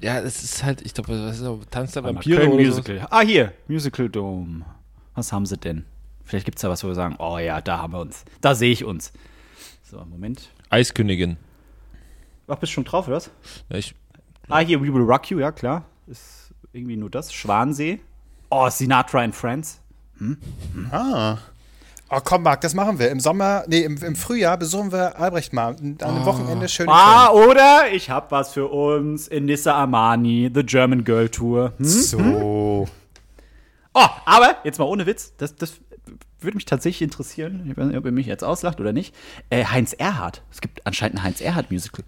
Ja, 0.01 0.19
es 0.21 0.45
ist 0.45 0.63
halt, 0.63 0.83
ich 0.83 0.93
glaube, 0.93 1.09
was 1.19 1.37
ist 1.39 1.43
das? 1.45 1.59
Tanz 1.71 1.93
der 1.93 2.05
Vampire 2.05 2.37
Köln 2.39 2.53
oder. 2.53 2.63
Musical. 2.65 3.07
Ah, 3.11 3.21
hier, 3.23 3.53
Musical 3.67 4.09
Dome. 4.11 4.65
Was 5.15 5.33
haben 5.33 5.47
sie 5.47 5.57
denn? 5.57 5.85
Vielleicht 6.25 6.45
gibt's 6.45 6.61
da 6.63 6.69
was, 6.69 6.85
wo 6.85 6.89
wir 6.89 6.95
sagen, 6.95 7.17
oh 7.19 7.39
ja, 7.39 7.61
da 7.63 7.79
haben 7.79 7.93
wir 7.95 8.01
uns. 8.01 8.25
Da 8.43 8.55
sehe 8.55 8.71
ich 8.73 8.85
uns. 8.85 9.13
So, 9.85 10.05
Moment. 10.05 10.51
Eiskönigin. 10.69 11.37
Ach, 12.49 12.57
bist 12.57 12.73
du 12.73 12.75
schon 12.75 12.85
drauf, 12.85 13.07
oder 13.07 13.17
was? 13.17 13.31
Ja, 13.71 13.77
ich, 13.79 13.95
Ah, 14.49 14.59
hier, 14.59 14.81
We 14.81 14.93
Will 14.93 15.03
Rock 15.03 15.31
You, 15.31 15.39
ja, 15.41 15.51
klar. 15.51 15.85
Ist 16.07 16.53
irgendwie 16.73 16.97
nur 16.97 17.09
das. 17.11 17.33
Schwansee. 17.33 18.01
Oh, 18.51 18.69
Sinatra 18.69 19.21
and 19.23 19.35
Friends. 20.19 20.93
Ah. 20.93 21.39
Oh, 22.09 22.21
komm, 22.23 22.45
Marc, 22.45 22.61
das 22.61 22.73
machen 22.75 23.01
wir. 23.01 23.11
Im 23.11 23.19
Sommer, 23.19 23.65
nee, 23.67 23.81
im, 23.81 23.97
im 23.97 24.15
Frühjahr 24.15 24.57
besuchen 24.57 24.93
wir 24.93 25.19
Albrecht 25.19 25.53
mal. 25.53 25.75
An 25.75 25.97
einem 26.01 26.25
Wochenende 26.25 26.69
schön 26.69 26.89
Ah, 26.89 27.31
oder 27.31 27.93
ich 27.93 28.11
hab 28.11 28.31
was 28.31 28.53
für 28.53 28.69
uns 28.69 29.27
in 29.27 29.47
Nissa 29.47 29.75
Armani, 29.75 30.51
The 30.55 30.63
German 30.63 31.03
Girl 31.03 31.29
Tour. 31.29 31.73
Hm? 31.79 31.85
Köln. 31.85 32.03
So. 32.03 32.89
Oh, 33.95 34.07
aber 34.25 34.57
jetzt 34.63 34.79
mal 34.79 34.85
ohne 34.85 35.07
Witz, 35.07 35.33
das, 35.39 35.57
das 35.57 35.81
würde 36.41 36.57
mich 36.57 36.67
tatsächlich 36.67 37.03
interessieren, 37.03 37.67
ich 37.69 37.77
weiß 37.77 37.87
nicht, 37.87 37.97
ob 37.97 38.05
ihr 38.05 38.13
mich 38.13 38.27
jetzt 38.27 38.45
auslacht 38.45 38.79
oder 38.79 38.93
nicht. 38.93 39.15
Äh, 39.51 39.65
Heinz 39.65 39.93
Erhardt. 39.93 40.43
Es 40.53 40.61
gibt 40.61 40.87
anscheinend 40.87 41.19
ein 41.19 41.23
Heinz 41.25 41.41
Erhardt-Musical. 41.41 42.05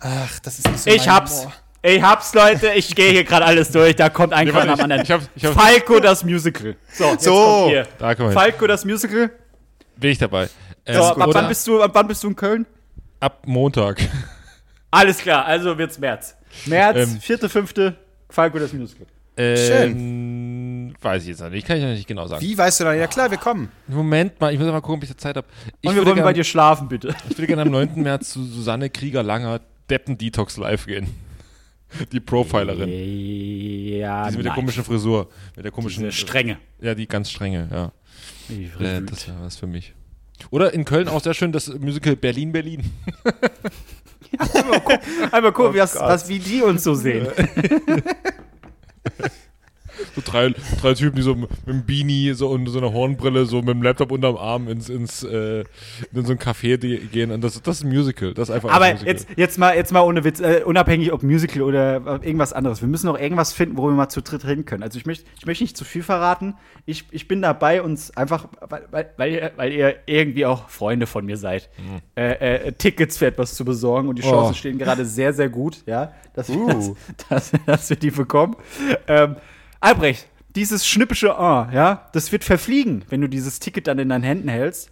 Ach, 0.00 0.38
das 0.38 0.60
ist 0.60 0.68
nicht 0.68 0.80
so 0.80 0.90
Ich 0.90 1.08
hab's. 1.08 1.40
Humor. 1.40 1.52
Ich 1.82 2.02
hab's, 2.02 2.34
Leute. 2.34 2.72
Ich 2.74 2.94
gehe 2.94 3.12
hier 3.12 3.24
gerade 3.24 3.44
alles 3.46 3.70
durch. 3.70 3.94
Da 3.94 4.08
kommt 4.08 4.32
ein 4.32 4.48
Kran 4.48 4.68
am 4.68 4.80
anderen. 4.80 5.02
ich 5.02 5.10
hab- 5.10 5.22
ich 5.36 5.44
hab- 5.44 5.54
Falco 5.54 6.00
das 6.00 6.24
Musical. 6.24 6.74
So, 6.92 7.04
jetzt 7.12 7.24
So. 7.24 7.32
kommt 7.32 7.70
hier. 7.70 7.86
Da 7.98 8.14
kommen 8.14 8.30
wir 8.34 8.40
hin. 8.42 8.50
Falco 8.52 8.66
das 8.66 8.84
Musical. 8.84 9.30
bin 9.96 10.10
ich 10.10 10.18
dabei. 10.18 10.48
Äh, 10.84 10.94
So, 10.94 11.02
ab 11.04 11.16
oder 11.18 11.34
wann, 11.34 11.48
bist 11.48 11.66
du, 11.66 11.80
ab 11.82 11.90
wann 11.94 12.08
bist 12.08 12.22
du 12.24 12.28
in 12.28 12.36
Köln? 12.36 12.66
ab 13.20 13.42
Montag. 13.46 14.00
Alles 14.90 15.18
klar, 15.18 15.44
also 15.44 15.76
wird's 15.76 15.98
März. 15.98 16.34
März, 16.66 16.96
Ähm. 16.98 17.20
vierte, 17.20 17.48
fünfte, 17.48 17.96
Falco 18.30 18.58
das 18.58 18.72
Musical. 18.72 19.06
Ähm, 19.36 20.94
Weiß 21.00 21.22
ich 21.22 21.28
jetzt 21.28 21.40
noch 21.40 21.50
nicht, 21.50 21.66
kann 21.66 21.76
ich 21.76 21.82
noch 21.82 21.90
nicht 21.90 22.06
genau 22.08 22.26
sagen. 22.26 22.42
Wie 22.42 22.56
weißt 22.56 22.80
du 22.80 22.84
da? 22.84 22.92
Ja 22.94 23.06
klar, 23.06 23.30
wir 23.30 23.38
kommen. 23.38 23.70
Moment 23.86 24.40
mal, 24.40 24.52
ich 24.52 24.58
muss 24.58 24.68
mal 24.68 24.80
gucken, 24.80 24.96
ob 24.96 25.02
ich 25.04 25.10
da 25.10 25.16
Zeit 25.16 25.36
habe. 25.36 25.46
Ich 25.80 25.88
Und 25.88 25.94
wir 25.96 26.04
wollen 26.04 26.16
gern, 26.16 26.24
bei 26.24 26.32
dir 26.32 26.44
schlafen, 26.44 26.88
bitte. 26.88 27.14
Ich 27.28 27.36
würde 27.38 27.46
gerne 27.46 27.62
am 27.62 27.70
9. 27.70 28.02
März 28.02 28.30
zu 28.30 28.42
Susanne 28.44 28.90
Krieger-Langer 28.90 29.60
Deppen-Detox 29.90 30.56
live 30.56 30.86
gehen. 30.86 31.14
Die 32.12 32.20
Profilerin. 32.20 32.88
Ja, 33.98 34.28
Die 34.30 34.36
mit 34.36 34.44
der 34.44 34.50
nein. 34.52 34.54
komischen 34.60 34.84
Frisur. 34.84 35.28
Mit 35.56 35.64
der 35.64 35.72
komischen. 35.72 36.04
Diese 36.04 36.12
Strenge. 36.16 36.58
Ja, 36.80 36.94
die 36.94 37.06
ganz 37.06 37.30
strenge, 37.30 37.68
ja. 37.70 37.92
Äh, 38.80 39.02
das 39.02 39.26
wäre 39.28 39.40
was 39.40 39.56
für 39.56 39.66
mich. 39.66 39.94
Oder 40.50 40.72
in 40.72 40.84
Köln 40.84 41.08
auch 41.08 41.22
sehr 41.22 41.34
schön 41.34 41.52
das 41.52 41.68
Musical 41.68 42.16
Berlin 42.16 42.52
Berlin. 42.52 42.84
Einmal 45.32 45.52
gucken, 45.52 45.74
wie, 45.74 45.78
das, 45.78 46.28
wie 46.28 46.38
die 46.38 46.62
uns 46.62 46.84
so 46.84 46.94
sehen. 46.94 47.26
So 50.18 50.30
drei, 50.32 50.54
drei 50.80 50.94
Typen, 50.94 51.16
die 51.16 51.22
so 51.22 51.34
mit 51.34 51.48
einem 51.66 51.84
Beanie 51.84 52.32
so 52.32 52.48
und 52.48 52.66
so 52.66 52.78
einer 52.78 52.92
Hornbrille, 52.92 53.46
so 53.46 53.58
mit 53.58 53.68
dem 53.68 53.82
Laptop 53.82 54.10
unterm 54.10 54.36
Arm 54.36 54.68
ins, 54.68 54.88
ins 54.88 55.22
äh, 55.22 55.60
in 56.12 56.24
so 56.24 56.32
ein 56.32 56.38
Café 56.38 56.76
gehen. 56.78 57.30
Und 57.30 57.42
das, 57.42 57.60
das 57.62 57.78
ist 57.78 57.84
ein 57.84 57.90
Musical. 57.90 58.34
Das 58.34 58.48
ist 58.48 58.54
einfach 58.54 58.70
Aber 58.70 58.86
ein 58.86 58.94
Musical. 58.94 59.12
jetzt, 59.14 59.26
jetzt, 59.36 59.58
mal, 59.58 59.76
jetzt 59.76 59.92
mal 59.92 60.00
ohne 60.00 60.24
Witz, 60.24 60.40
äh, 60.40 60.62
unabhängig 60.64 61.12
ob 61.12 61.22
Musical 61.22 61.62
oder 61.62 62.20
irgendwas 62.22 62.52
anderes. 62.52 62.80
Wir 62.80 62.88
müssen 62.88 63.06
noch 63.06 63.18
irgendwas 63.18 63.52
finden, 63.52 63.76
wo 63.76 63.84
wir 63.86 63.92
mal 63.92 64.08
zu 64.08 64.20
dritt 64.22 64.44
reden 64.46 64.64
können. 64.64 64.82
Also 64.82 64.98
ich 64.98 65.06
möchte 65.06 65.24
ich 65.38 65.46
möchte 65.46 65.62
nicht 65.64 65.76
zu 65.76 65.84
viel 65.84 66.02
verraten. 66.02 66.54
Ich, 66.86 67.04
ich 67.10 67.28
bin 67.28 67.42
dabei, 67.42 67.82
uns 67.82 68.16
einfach, 68.16 68.48
weil, 68.68 68.86
weil, 68.90 69.10
weil, 69.16 69.32
ihr, 69.32 69.52
weil 69.56 69.72
ihr 69.72 69.94
irgendwie 70.06 70.46
auch 70.46 70.68
Freunde 70.68 71.06
von 71.06 71.24
mir 71.26 71.36
seid, 71.36 71.68
äh, 72.16 72.66
äh, 72.66 72.72
Tickets 72.72 73.18
für 73.18 73.26
etwas 73.26 73.54
zu 73.54 73.64
besorgen. 73.64 74.08
Und 74.08 74.16
die 74.18 74.22
Chancen 74.22 74.50
Oh. 74.52 74.54
stehen 74.54 74.78
gerade 74.78 75.04
sehr, 75.04 75.32
sehr 75.32 75.48
gut, 75.48 75.82
ja, 75.86 76.12
dass 76.34 76.48
wir, 76.48 76.56
Uh. 76.56 76.96
das, 77.28 77.50
dass, 77.50 77.52
dass 77.66 77.90
wir 77.90 77.96
die 77.96 78.10
bekommen. 78.10 78.56
Ähm, 79.06 79.36
Albrecht, 79.80 80.26
dieses 80.54 80.86
schnippische 80.86 81.36
A, 81.38 81.70
ja, 81.72 82.08
das 82.12 82.32
wird 82.32 82.44
verfliegen, 82.44 83.04
wenn 83.08 83.20
du 83.20 83.28
dieses 83.28 83.60
Ticket 83.60 83.86
dann 83.86 83.98
in 83.98 84.08
deinen 84.08 84.24
Händen 84.24 84.48
hältst. 84.48 84.90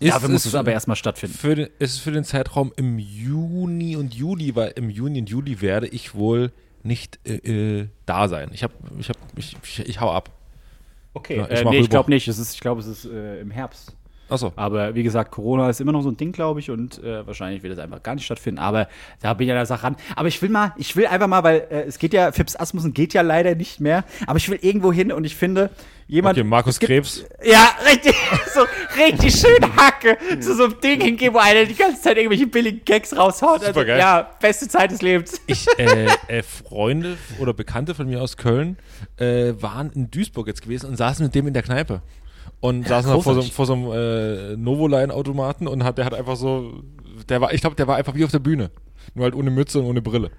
Dafür 0.00 0.28
muss 0.28 0.44
es 0.44 0.54
aber 0.54 0.72
erstmal 0.72 0.96
stattfinden. 0.96 1.36
Für 1.36 1.54
den, 1.54 1.68
es 1.78 1.94
ist 1.94 1.98
für 2.00 2.10
den 2.10 2.24
Zeitraum 2.24 2.72
im 2.76 2.98
Juni 2.98 3.96
und 3.96 4.14
Juli, 4.14 4.54
weil 4.54 4.72
im 4.76 4.90
Juni 4.90 5.20
und 5.20 5.30
Juli 5.30 5.60
werde 5.60 5.86
ich 5.86 6.14
wohl 6.14 6.52
nicht 6.82 7.18
äh, 7.24 7.80
äh, 7.80 7.88
da 8.04 8.28
sein. 8.28 8.50
Ich 8.52 8.62
hab, 8.62 8.72
ich 8.98 9.08
hab, 9.08 9.16
ich, 9.36 9.56
ich, 9.62 9.88
ich 9.88 10.00
hau 10.00 10.10
ab. 10.10 10.30
Okay, 11.14 11.38
Ja, 11.38 11.48
ich 11.48 11.60
äh, 11.60 11.64
nee, 11.64 11.78
ich 11.78 11.90
glaube 11.90 12.10
nicht. 12.10 12.28
Es 12.28 12.38
ist, 12.38 12.54
ich 12.54 12.60
glaube, 12.60 12.80
es 12.80 12.86
ist 12.86 13.04
äh, 13.06 13.40
im 13.40 13.50
Herbst. 13.50 13.94
Achso. 14.28 14.52
Aber 14.56 14.94
wie 14.94 15.02
gesagt, 15.02 15.30
Corona 15.30 15.68
ist 15.68 15.80
immer 15.80 15.92
noch 15.92 16.02
so 16.02 16.08
ein 16.10 16.16
Ding, 16.16 16.32
glaube 16.32 16.60
ich, 16.60 16.70
und 16.70 17.02
äh, 17.02 17.26
wahrscheinlich 17.26 17.62
wird 17.62 17.74
es 17.74 17.78
einfach 17.78 18.02
gar 18.02 18.14
nicht 18.14 18.24
stattfinden. 18.24 18.58
Aber 18.58 18.88
da 19.20 19.34
bin 19.34 19.46
ich 19.46 19.52
an 19.52 19.56
der 19.58 19.66
Sache 19.66 19.82
ran. 19.84 19.96
Aber 20.16 20.28
ich 20.28 20.40
will 20.40 20.48
mal, 20.48 20.72
ich 20.76 20.96
will 20.96 21.06
einfach 21.06 21.26
mal, 21.28 21.42
weil 21.44 21.66
äh, 21.70 21.82
es 21.82 21.98
geht 21.98 22.12
ja, 22.14 22.32
Fips 22.32 22.56
Asmussen 22.56 22.94
geht 22.94 23.12
ja 23.14 23.22
leider 23.22 23.54
nicht 23.54 23.80
mehr. 23.80 24.04
Aber 24.26 24.38
ich 24.38 24.48
will 24.48 24.58
irgendwo 24.62 24.92
hin 24.92 25.12
und 25.12 25.24
ich 25.24 25.36
finde, 25.36 25.70
jemand. 26.06 26.38
Okay, 26.38 26.46
Markus 26.48 26.78
gibt- 26.78 26.90
Krebs. 26.90 27.24
Ja, 27.44 27.68
richtig, 27.86 28.14
so 28.54 28.60
richtig 28.98 29.34
schön 29.34 29.76
Hacke. 29.76 30.16
Zu 30.40 30.54
so 30.56 30.64
einem 30.64 30.80
Ding 30.80 31.00
hingehen, 31.02 31.34
wo 31.34 31.38
einer 31.38 31.64
die 31.66 31.74
ganze 31.74 32.00
Zeit 32.00 32.16
irgendwelche 32.16 32.46
billigen 32.46 32.82
Gags 32.84 33.14
raushaut. 33.16 33.60
Also, 33.60 33.66
Supergeil. 33.66 33.98
ja, 33.98 34.30
beste 34.40 34.68
Zeit 34.68 34.90
des 34.90 35.02
Lebens. 35.02 35.40
Ich, 35.46 35.66
äh, 35.78 36.06
äh, 36.28 36.42
Freunde 36.42 37.16
oder 37.38 37.52
Bekannte 37.52 37.94
von 37.94 38.06
mir 38.06 38.22
aus 38.22 38.36
Köln 38.36 38.78
äh, 39.18 39.52
waren 39.60 39.90
in 39.92 40.10
Duisburg 40.10 40.46
jetzt 40.46 40.62
gewesen 40.62 40.88
und 40.88 40.96
saßen 40.96 41.24
mit 41.26 41.34
dem 41.34 41.46
in 41.46 41.52
der 41.54 41.62
Kneipe. 41.62 42.00
Und 42.64 42.88
saßen 42.88 43.10
da 43.10 43.20
vor 43.20 43.34
so, 43.34 43.42
vor 43.42 43.66
so 43.66 43.74
einem 43.74 43.92
äh, 43.92 44.56
Novoline-Automaten 44.56 45.68
und 45.68 45.84
hat, 45.84 45.98
der 45.98 46.06
hat 46.06 46.14
einfach 46.14 46.36
so, 46.36 46.82
der 47.28 47.42
war, 47.42 47.52
ich 47.52 47.60
glaube, 47.60 47.76
der 47.76 47.86
war 47.86 47.96
einfach 47.96 48.14
wie 48.14 48.24
auf 48.24 48.30
der 48.30 48.38
Bühne. 48.38 48.70
Nur 49.12 49.24
halt 49.24 49.34
ohne 49.34 49.50
Mütze 49.50 49.80
und 49.80 49.84
ohne 49.84 50.00
Brille. 50.00 50.30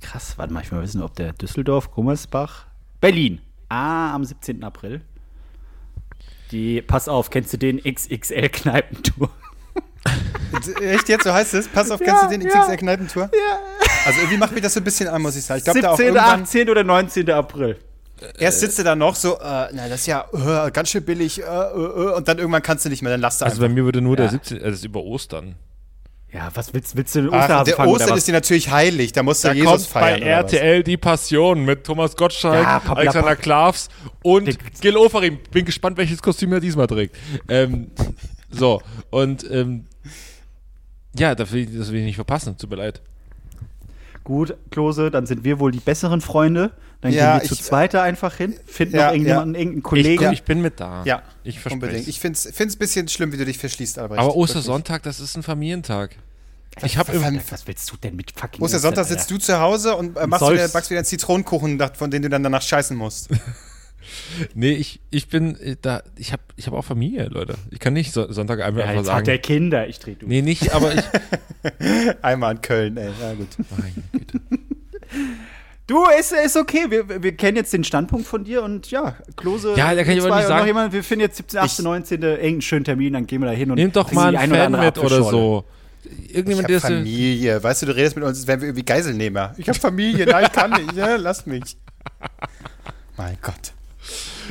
Krass, 0.00 0.38
warte 0.38 0.54
mal, 0.54 0.62
ich 0.62 0.70
will 0.70 0.78
mal 0.78 0.84
wissen, 0.84 1.02
ob 1.02 1.14
der 1.14 1.34
Düsseldorf, 1.34 1.90
Gummersbach, 1.90 2.64
Berlin. 3.02 3.42
Ah, 3.68 4.14
am 4.14 4.24
17. 4.24 4.64
April. 4.64 5.02
Die, 6.50 6.80
pass 6.80 7.10
auf, 7.10 7.28
kennst 7.28 7.52
du 7.52 7.58
den 7.58 7.78
XXL-Kneipentour? 7.82 9.28
Echt 10.80 11.10
jetzt, 11.10 11.24
so 11.24 11.32
heißt 11.34 11.52
es? 11.52 11.68
Pass 11.68 11.90
auf, 11.90 12.00
kennst 12.00 12.22
du 12.22 12.28
den 12.30 12.40
XXL-Kneipentour? 12.40 13.24
Ja. 13.34 13.60
Also 14.06 14.18
irgendwie 14.18 14.38
macht 14.38 14.52
mich 14.52 14.62
das 14.62 14.72
so 14.72 14.80
ein 14.80 14.84
bisschen 14.84 15.10
an, 15.10 15.20
muss 15.20 15.36
ich 15.36 15.44
sagen. 15.44 15.60
Ich 15.62 15.68
auch 15.86 15.94
17., 15.94 16.06
irgendwann 16.06 16.42
18. 16.44 16.70
oder 16.70 16.84
19. 16.84 17.30
April. 17.30 17.76
Erst 18.38 18.60
sitzt 18.60 18.78
du 18.78 18.82
da 18.84 18.94
noch 18.96 19.14
so, 19.14 19.34
äh, 19.38 19.40
na, 19.72 19.88
das 19.88 20.00
ist 20.00 20.06
ja 20.06 20.24
äh, 20.32 20.70
ganz 20.70 20.90
schön 20.90 21.04
billig, 21.04 21.40
äh, 21.40 21.44
äh, 21.44 21.46
äh, 21.46 22.14
und 22.16 22.28
dann 22.28 22.38
irgendwann 22.38 22.62
kannst 22.62 22.84
du 22.84 22.88
nicht 22.88 23.02
mehr, 23.02 23.12
dann 23.12 23.20
lass 23.20 23.38
du 23.38 23.44
Also 23.44 23.58
bei 23.60 23.64
einfach. 23.66 23.74
mir 23.76 23.84
würde 23.84 24.00
nur 24.00 24.16
der 24.16 24.28
17. 24.30 24.56
äh, 24.58 24.60
Das 24.64 24.74
ist 24.74 24.84
über 24.84 25.02
Ostern. 25.02 25.54
Ja, 26.32 26.48
was 26.54 26.72
willst, 26.72 26.96
willst 26.96 27.14
du 27.14 27.20
den 27.22 27.34
Ach, 27.34 27.40
Osterhasen 27.42 27.64
der 27.66 27.76
fangen 27.76 27.92
Ostern 27.92 28.16
ist 28.16 28.26
dir 28.26 28.32
natürlich 28.32 28.70
heilig, 28.70 29.12
da 29.12 29.22
musst 29.22 29.44
du 29.44 29.48
Da 29.48 29.54
Jesus 29.54 29.70
kommt 29.70 29.86
feiern. 29.88 30.20
bei? 30.20 30.26
RTL 30.26 30.82
die 30.82 30.96
Passion 30.96 31.62
mit 31.66 31.84
Thomas 31.84 32.16
Gottschalk, 32.16 32.62
Ja, 32.62 32.78
Papa- 32.80 33.00
Alexander 33.00 33.36
Klavs 33.36 33.90
und 34.22 34.46
Der- 34.46 34.54
Gil 34.80 34.96
Ofarim. 34.96 35.38
Bin 35.50 35.66
gespannt, 35.66 35.98
welches 35.98 36.22
Kostüm 36.22 36.52
er 36.54 36.60
diesmal 36.60 36.86
trägt. 36.86 37.16
Ähm, 37.48 37.90
so, 38.50 38.80
und 39.10 39.44
ähm, 39.50 39.84
ja, 41.14 41.34
das 41.34 41.52
will, 41.52 41.64
ich, 41.68 41.76
das 41.78 41.92
will 41.92 41.98
ich 42.00 42.06
nicht 42.06 42.16
verpassen. 42.16 42.56
Tut 42.56 42.70
mir 42.70 42.76
leid. 42.76 43.02
Gut, 44.24 44.56
Klose, 44.70 45.10
dann 45.10 45.26
sind 45.26 45.44
wir 45.44 45.58
wohl 45.58 45.72
die 45.72 45.80
besseren 45.80 46.20
Freunde. 46.20 46.70
Dann 47.00 47.12
Ja, 47.12 47.32
gehen 47.38 47.42
wir 47.42 47.48
zu 47.48 47.54
ich- 47.54 47.62
zweit 47.64 47.94
da 47.94 48.02
einfach 48.04 48.36
hin, 48.36 48.54
finden 48.66 48.96
Ja, 48.96 49.06
noch 49.06 49.12
irgendjemanden, 49.14 49.54
irgendeinen 49.56 49.78
Ich, 49.78 49.84
Kollegen. 49.84 50.32
ich 50.32 50.42
bin 50.44 50.60
mit 50.62 50.78
da. 50.78 51.02
Ja, 51.04 51.22
ich 51.42 51.58
verspreche. 51.58 52.08
Ich 52.08 52.20
finde 52.20 52.38
es 52.38 52.60
ein 52.60 52.78
bisschen 52.78 53.08
schlimm, 53.08 53.32
wie 53.32 53.36
du 53.36 53.44
dich 53.44 53.58
verschließt, 53.58 53.98
Albrecht. 53.98 54.20
Aber. 54.20 54.36
Ostersonntag, 54.36 55.02
das 55.02 55.18
ist 55.18 55.36
ein 55.36 55.42
Familientag. 55.42 56.16
Ich 56.84 56.96
habe 56.96 57.12
was 57.50 57.66
willst 57.66 57.90
du 57.90 57.96
denn 57.96 58.16
mit 58.16 58.32
fucking 58.32 58.62
Ostersonntag 58.64 59.04
sitzt 59.06 59.30
du 59.30 59.36
zu 59.36 59.58
Hause 59.60 59.94
und 59.94 60.16
äh, 60.16 60.26
machst 60.26 60.48
wieder, 60.48 60.68
backst 60.68 60.88
wieder 60.90 61.00
einen 61.00 61.04
Zitronenkuchen, 61.04 61.78
von 61.94 62.10
dem 62.10 62.22
du 62.22 62.30
dann 62.30 62.42
danach 62.42 62.62
scheißen 62.62 62.96
musst. 62.96 63.28
Nee, 64.54 64.72
ich, 64.72 65.00
ich 65.10 65.28
bin 65.28 65.56
äh, 65.60 65.76
da. 65.80 66.02
Ich 66.16 66.32
habe 66.32 66.42
ich 66.56 66.66
hab 66.66 66.74
auch 66.74 66.84
Familie, 66.84 67.28
Leute. 67.28 67.54
Ich 67.70 67.78
kann 67.78 67.92
nicht 67.92 68.12
so, 68.12 68.30
Sonntag 68.32 68.60
einfach, 68.60 68.80
Ja, 68.80 68.86
einfach 68.86 69.02
jetzt 69.02 69.12
hat 69.12 69.26
der 69.26 69.34
sagen. 69.34 69.42
Kinder, 69.42 69.86
ich 69.88 69.98
dreh 69.98 70.14
durch. 70.14 70.28
Nee, 70.28 70.42
nicht, 70.42 70.72
aber 70.74 70.94
ich. 70.94 71.02
Einmal 72.22 72.54
in 72.56 72.60
Köln, 72.62 72.96
ey. 72.96 73.10
Ja, 73.20 73.34
gut. 73.34 73.48
Meine 73.70 73.92
Güte. 74.12 74.40
Du, 75.88 76.04
ist, 76.18 76.32
ist 76.32 76.56
okay. 76.56 76.86
Wir, 76.88 77.22
wir 77.22 77.36
kennen 77.36 77.56
jetzt 77.56 77.72
den 77.72 77.84
Standpunkt 77.84 78.26
von 78.26 78.44
dir 78.44 78.62
und 78.62 78.90
ja, 78.90 79.16
Klose. 79.36 79.74
Ja, 79.76 79.94
da 79.94 80.04
kann 80.04 80.16
ich 80.16 80.24
aber 80.24 80.36
nicht 80.36 80.46
sagen- 80.46 80.60
Noch 80.60 80.66
jemand, 80.66 80.92
wir 80.92 81.02
finden 81.04 81.22
jetzt 81.22 81.36
17, 81.36 81.58
18, 81.60 81.82
Ich- 81.82 81.84
19. 81.84 82.22
irgendeinen 82.22 82.62
schönen 82.62 82.84
Termin, 82.84 83.12
dann 83.12 83.26
gehen 83.26 83.40
wir 83.42 83.46
da 83.46 83.52
hin 83.52 83.70
und 83.70 83.76
Nimm 83.76 83.92
doch 83.92 84.10
mal 84.12 84.28
einen 84.28 84.36
ein 84.38 84.50
Fan 84.50 84.60
andere 84.74 84.84
mit 84.86 84.98
oder 84.98 85.22
so. 85.22 85.64
Ich 86.04 86.34
Irgendjemand, 86.36 86.68
der 86.68 86.80
habe 86.82 86.94
ist. 86.94 86.98
Familie. 87.00 87.62
Weißt 87.62 87.82
du, 87.82 87.86
du 87.86 87.96
redest 87.96 88.16
mit 88.16 88.24
uns, 88.24 88.38
als 88.38 88.46
wären 88.46 88.60
wir 88.60 88.68
irgendwie 88.68 88.84
Geiselnehmer. 88.84 89.54
Ich 89.56 89.68
habe 89.68 89.78
Familie. 89.78 90.26
Nein, 90.26 90.44
ich 90.46 90.52
kann 90.52 90.70
nicht. 90.70 90.94
Ja, 90.96 91.16
lass 91.16 91.46
mich. 91.46 91.76
Mein 93.16 93.36
Gott. 93.42 93.72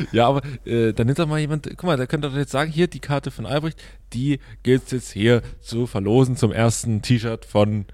Ja, 0.11 0.27
aber 0.27 0.41
äh, 0.65 0.93
dann 0.93 1.07
nimmt 1.07 1.19
doch 1.19 1.27
mal 1.27 1.39
jemand, 1.39 1.69
guck 1.69 1.83
mal, 1.83 1.97
da 1.97 2.05
könnte 2.05 2.29
doch 2.29 2.37
jetzt 2.37 2.51
sagen, 2.51 2.71
hier 2.71 2.87
die 2.87 2.99
Karte 2.99 3.31
von 3.31 3.45
Albrecht, 3.45 3.81
die 4.13 4.39
gilt 4.63 4.91
jetzt 4.91 5.11
hier 5.11 5.41
zu 5.61 5.87
verlosen 5.87 6.35
zum 6.35 6.51
ersten 6.51 7.01
T-Shirt 7.01 7.45
von 7.45 7.85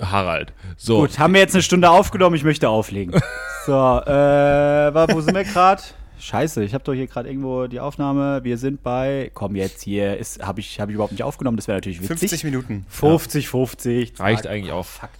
Harald. 0.00 0.52
So, 0.76 1.00
Gut, 1.00 1.18
haben 1.18 1.34
wir 1.34 1.40
jetzt 1.40 1.54
eine 1.54 1.62
Stunde 1.62 1.90
aufgenommen, 1.90 2.36
ich 2.36 2.44
möchte 2.44 2.68
auflegen. 2.68 3.12
so, 3.66 3.72
äh, 3.72 4.94
wo 5.14 5.20
sind 5.20 5.34
wir 5.34 5.44
gerade? 5.44 5.82
Scheiße, 6.18 6.62
ich 6.62 6.72
habe 6.72 6.84
doch 6.84 6.92
hier 6.92 7.08
gerade 7.08 7.28
irgendwo 7.28 7.66
die 7.66 7.80
Aufnahme. 7.80 8.44
Wir 8.44 8.56
sind 8.56 8.82
bei, 8.84 9.30
komm 9.34 9.56
jetzt 9.56 9.82
hier, 9.82 10.16
ist 10.16 10.40
habe 10.40 10.60
ich 10.60 10.78
habe 10.78 10.92
ich 10.92 10.94
überhaupt 10.94 11.12
nicht 11.12 11.24
aufgenommen, 11.24 11.56
das 11.56 11.66
wäre 11.66 11.78
natürlich 11.78 12.00
witzig. 12.00 12.30
50 12.30 12.44
Minuten. 12.44 12.86
50 12.88 13.48
50. 13.48 14.20
reicht 14.20 14.46
eigentlich 14.46 14.72
auch. 14.72 14.86
Fuck. 14.86 15.10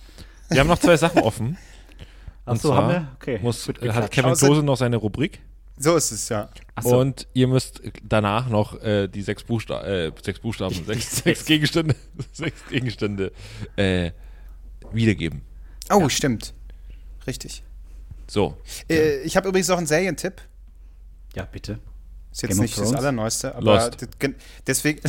Wir 0.48 0.60
haben 0.60 0.68
noch 0.68 0.78
zwei 0.78 0.96
Sachen 0.96 1.22
offen. 1.22 1.56
Ach 2.44 2.52
Und 2.52 2.60
so, 2.60 2.68
zwar 2.68 2.76
haben 2.78 2.88
wir? 2.88 3.08
Okay. 3.20 3.40
Muss, 3.42 3.66
hat. 3.66 4.10
Kevin 4.12 4.34
Klose 4.34 4.62
noch 4.62 4.76
seine 4.76 4.96
Rubrik 4.96 5.40
So 5.82 5.96
ist 5.96 6.12
es, 6.12 6.28
ja. 6.28 6.48
So. 6.80 7.00
und 7.00 7.26
ihr 7.34 7.48
müsst 7.48 7.82
danach 8.04 8.48
noch 8.48 8.80
äh, 8.82 9.08
die 9.08 9.22
sechs, 9.22 9.42
Buchsta 9.42 9.82
äh, 9.82 10.12
sechs 10.22 10.38
Buchstaben, 10.38 10.74
sechs, 10.86 11.16
sechs 11.24 11.44
Gegenstände, 11.44 11.96
sechs 12.32 12.64
Gegenstände 12.68 13.32
äh, 13.76 14.12
wiedergeben. 14.92 15.42
Oh, 15.90 16.08
stimmt. 16.08 16.54
Richtig. 17.26 17.64
So, 18.28 18.56
Äh, 18.88 19.22
ich 19.22 19.36
habe 19.36 19.48
übrigens 19.48 19.68
auch 19.70 19.78
einen 19.78 19.86
Serientipp. 19.88 20.40
ja, 21.34 21.44
bitte. 21.44 21.80
Ist 22.30 22.42
jetzt 22.42 22.52
Game 22.52 22.60
nicht 22.60 22.78
das? 22.78 22.94
Allerneueste, 22.94 23.54
aber 23.54 23.74
Lost. 23.74 24.06
deswegen. 24.66 25.00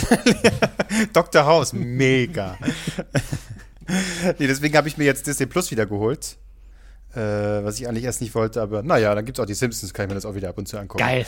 Dr. 1.14 1.46
House, 1.46 1.72
mega. 1.72 2.58
nee, 4.40 4.48
deswegen 4.48 4.76
habe 4.76 4.90
ich 4.90 4.98
mir 4.98 5.06
jetzt 5.06 5.26
Disney 5.26 5.46
Plus 5.46 5.72
wieder 5.72 5.86
geholt. 5.86 6.38
Äh, 7.16 7.64
was 7.64 7.80
ich 7.80 7.88
eigentlich 7.88 8.06
erst 8.06 8.22
nicht 8.22 8.34
wollte, 8.34 8.62
aber 8.62 8.82
naja, 8.82 9.14
dann 9.14 9.24
gibt 9.24 9.38
es 9.38 9.44
auch 9.44 9.46
die 9.46 9.54
Simpsons, 9.54 9.94
kann 9.94 10.06
ich 10.06 10.10
mir 10.10 10.16
das 10.16 10.26
auch 10.26 10.34
wieder 10.34 10.50
ab 10.50 10.58
und 10.58 10.68
zu 10.68 10.78
angucken. 10.78 11.04
Geil. 11.04 11.26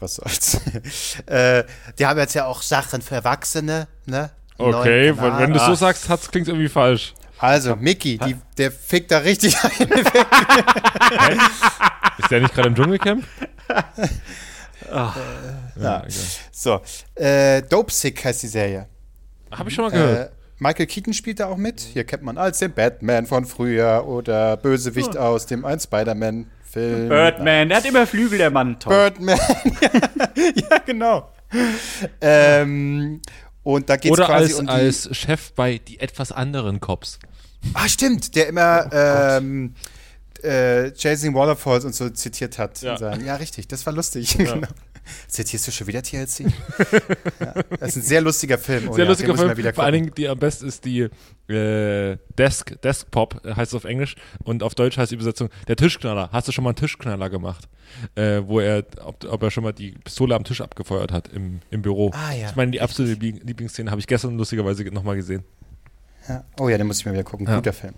Was 0.00 0.16
soll's. 0.16 0.60
äh, 1.26 1.64
die 1.98 2.04
haben 2.04 2.18
jetzt 2.18 2.34
ja 2.34 2.44
auch 2.46 2.60
Sachen 2.60 3.00
für 3.00 3.14
Erwachsene, 3.14 3.88
ne? 4.06 4.30
okay, 4.58 5.16
wenn, 5.16 5.38
wenn 5.38 5.52
du 5.52 5.58
so 5.58 5.64
Kanal. 5.64 5.76
sagst, 5.76 6.08
hat's, 6.08 6.30
klingt 6.30 6.48
irgendwie 6.48 6.68
falsch. 6.68 7.14
Also, 7.38 7.74
Mickey, 7.76 8.18
die, 8.18 8.36
der 8.58 8.70
fickt 8.70 9.10
da 9.10 9.18
richtig 9.18 9.56
ein. 9.62 9.70
Ist 12.18 12.30
der 12.30 12.40
nicht 12.40 12.54
gerade 12.54 12.68
im 12.68 12.74
Dschungelcamp? 12.74 13.24
Ja. 14.90 15.14
okay. 15.76 16.08
so, 16.52 16.80
äh, 17.14 17.62
Dope 17.62 17.92
Sick 17.92 18.24
heißt 18.24 18.42
die 18.42 18.48
Serie. 18.48 18.86
Habe 19.50 19.68
ich 19.68 19.74
schon 19.74 19.84
mal 19.84 19.90
gehört. 19.90 20.32
Michael 20.58 20.86
Keaton 20.86 21.12
spielt 21.14 21.40
da 21.40 21.46
auch 21.46 21.56
mit. 21.56 21.80
Hier 21.80 22.04
kennt 22.04 22.22
man 22.22 22.38
als 22.38 22.58
den 22.58 22.72
Batman 22.72 23.26
von 23.26 23.44
früher 23.44 24.04
oder 24.06 24.56
Bösewicht 24.56 25.16
aus 25.16 25.46
dem 25.46 25.64
ein 25.64 25.80
Spider-Man-Film. 25.80 27.08
Birdman, 27.08 27.68
der 27.68 27.78
hat 27.78 27.84
immer 27.84 28.06
Flügel, 28.06 28.38
der 28.38 28.50
Mann. 28.50 28.78
Toll. 28.78 29.10
Birdman. 29.10 29.38
ja, 30.70 30.78
genau. 30.86 31.30
Ähm, 32.20 33.20
und 33.62 33.88
da 33.88 33.96
geht 33.96 34.12
es 34.12 34.18
Oder 34.18 34.26
quasi 34.26 34.44
als, 34.52 34.54
um 34.60 34.66
die. 34.66 34.72
als 34.72 35.16
Chef 35.16 35.52
bei 35.52 35.78
die 35.78 35.98
etwas 36.00 36.32
anderen 36.32 36.80
Cops. 36.80 37.18
ah, 37.74 37.88
stimmt, 37.88 38.34
der 38.36 38.48
immer 38.48 38.88
ähm, 38.92 39.74
äh, 40.42 40.90
Chasing 40.92 41.34
Waterfalls 41.34 41.84
und 41.84 41.94
so 41.94 42.10
zitiert 42.10 42.58
hat. 42.58 42.80
Ja. 42.82 42.92
in 42.92 42.98
seinen- 42.98 43.24
ja 43.24 43.36
richtig, 43.36 43.68
das 43.68 43.84
war 43.86 43.92
lustig. 43.92 44.36
genau. 44.38 44.66
Zitierst 45.28 45.66
du 45.66 45.72
schon 45.72 45.86
wieder 45.86 46.02
TLC? 46.02 46.40
ja, 47.40 47.54
das 47.78 47.90
ist 47.90 47.96
ein 47.96 48.02
sehr 48.02 48.20
lustiger 48.20 48.58
Film. 48.58 48.88
Oh 48.88 48.92
Sehr 48.94 49.04
ja, 49.04 49.10
lustiger 49.10 49.36
Film. 49.36 49.74
Vor 49.74 49.84
allen. 49.84 49.92
Dingen, 49.94 50.14
die 50.16 50.28
am 50.28 50.38
besten 50.38 50.66
ist 50.66 50.84
die 50.84 51.08
äh, 51.48 52.16
Desk, 52.38 52.80
Desk 52.82 53.10
Pop, 53.10 53.40
heißt 53.44 53.72
es 53.72 53.74
auf 53.74 53.84
Englisch. 53.84 54.16
Und 54.44 54.62
auf 54.62 54.74
Deutsch 54.74 54.96
heißt 54.96 55.10
die 55.10 55.16
Übersetzung 55.16 55.48
der 55.68 55.76
Tischknaller. 55.76 56.30
Hast 56.32 56.48
du 56.48 56.52
schon 56.52 56.64
mal 56.64 56.70
einen 56.70 56.76
Tischknaller 56.76 57.30
gemacht? 57.30 57.68
Äh, 58.14 58.42
wo 58.46 58.60
er, 58.60 58.84
ob, 59.04 59.24
ob 59.24 59.42
er 59.42 59.50
schon 59.50 59.64
mal 59.64 59.72
die 59.72 59.92
Pistole 59.92 60.34
am 60.34 60.44
Tisch 60.44 60.60
abgefeuert 60.60 61.12
hat 61.12 61.28
im, 61.28 61.60
im 61.70 61.82
Büro. 61.82 62.10
Ah, 62.14 62.32
ja. 62.32 62.48
Ich 62.48 62.56
meine, 62.56 62.70
die 62.70 62.80
absolute 62.80 63.14
Liebling- 63.14 63.40
Lieblingsszene 63.44 63.90
habe 63.90 64.00
ich 64.00 64.06
gestern 64.06 64.36
lustigerweise 64.36 64.84
nochmal 64.84 65.16
gesehen. 65.16 65.44
Ja. 66.28 66.44
Oh 66.58 66.68
ja, 66.68 66.78
den 66.78 66.86
muss 66.86 67.00
ich 67.00 67.06
mal 67.06 67.12
wieder 67.12 67.24
gucken. 67.24 67.46
Ja. 67.46 67.56
Guter 67.56 67.72
Film. 67.72 67.94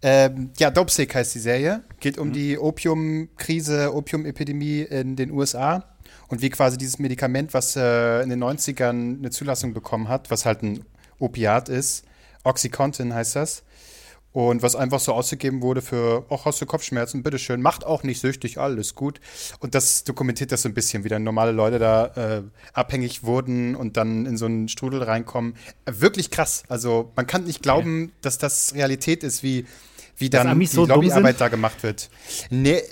Ähm, 0.00 0.50
ja, 0.58 0.70
Dopesick 0.70 1.14
heißt 1.14 1.34
die 1.34 1.38
Serie. 1.38 1.82
Geht 2.00 2.16
um 2.16 2.32
die 2.32 2.58
Opiumkrise, 2.58 3.94
Opiumepidemie 3.94 4.82
in 4.82 5.16
den 5.16 5.30
USA 5.30 5.84
und 6.28 6.42
wie 6.42 6.50
quasi 6.50 6.78
dieses 6.78 6.98
Medikament, 6.98 7.54
was 7.54 7.76
äh, 7.76 8.22
in 8.22 8.30
den 8.30 8.42
90ern 8.42 9.18
eine 9.18 9.30
Zulassung 9.30 9.74
bekommen 9.74 10.08
hat, 10.08 10.30
was 10.30 10.44
halt 10.44 10.62
ein 10.62 10.84
Opiat 11.18 11.68
ist, 11.68 12.04
Oxycontin 12.44 13.14
heißt 13.14 13.36
das. 13.36 13.62
Und 14.32 14.62
was 14.62 14.76
einfach 14.76 15.00
so 15.00 15.14
ausgegeben 15.14 15.62
wurde 15.62 15.80
für, 15.80 16.26
ach, 16.28 16.44
hast 16.44 16.60
du 16.60 16.66
Kopfschmerzen, 16.66 17.22
bitteschön, 17.22 17.62
macht 17.62 17.84
auch 17.84 18.02
nicht 18.02 18.20
süchtig, 18.20 18.58
alles 18.58 18.94
gut. 18.94 19.20
Und 19.58 19.74
das 19.74 20.04
dokumentiert 20.04 20.52
das 20.52 20.62
so 20.62 20.68
ein 20.68 20.74
bisschen, 20.74 21.02
wie 21.02 21.08
dann 21.08 21.24
normale 21.24 21.50
Leute 21.50 21.78
da 21.78 22.06
äh, 22.14 22.42
abhängig 22.74 23.24
wurden 23.24 23.74
und 23.74 23.96
dann 23.96 24.26
in 24.26 24.36
so 24.36 24.44
einen 24.44 24.68
Strudel 24.68 25.02
reinkommen. 25.02 25.54
Wirklich 25.86 26.30
krass. 26.30 26.62
Also 26.68 27.10
man 27.16 27.26
kann 27.26 27.44
nicht 27.44 27.62
glauben, 27.62 28.12
dass 28.20 28.36
das 28.36 28.74
Realität 28.74 29.24
ist, 29.24 29.42
wie, 29.42 29.66
wie 30.18 30.28
dann 30.28 30.60
die 30.60 30.66
so 30.66 30.84
Lobbyarbeit 30.84 31.40
da 31.40 31.48
gemacht 31.48 31.82
wird. 31.82 32.10
Nee, 32.50 32.72
äh, 32.72 32.82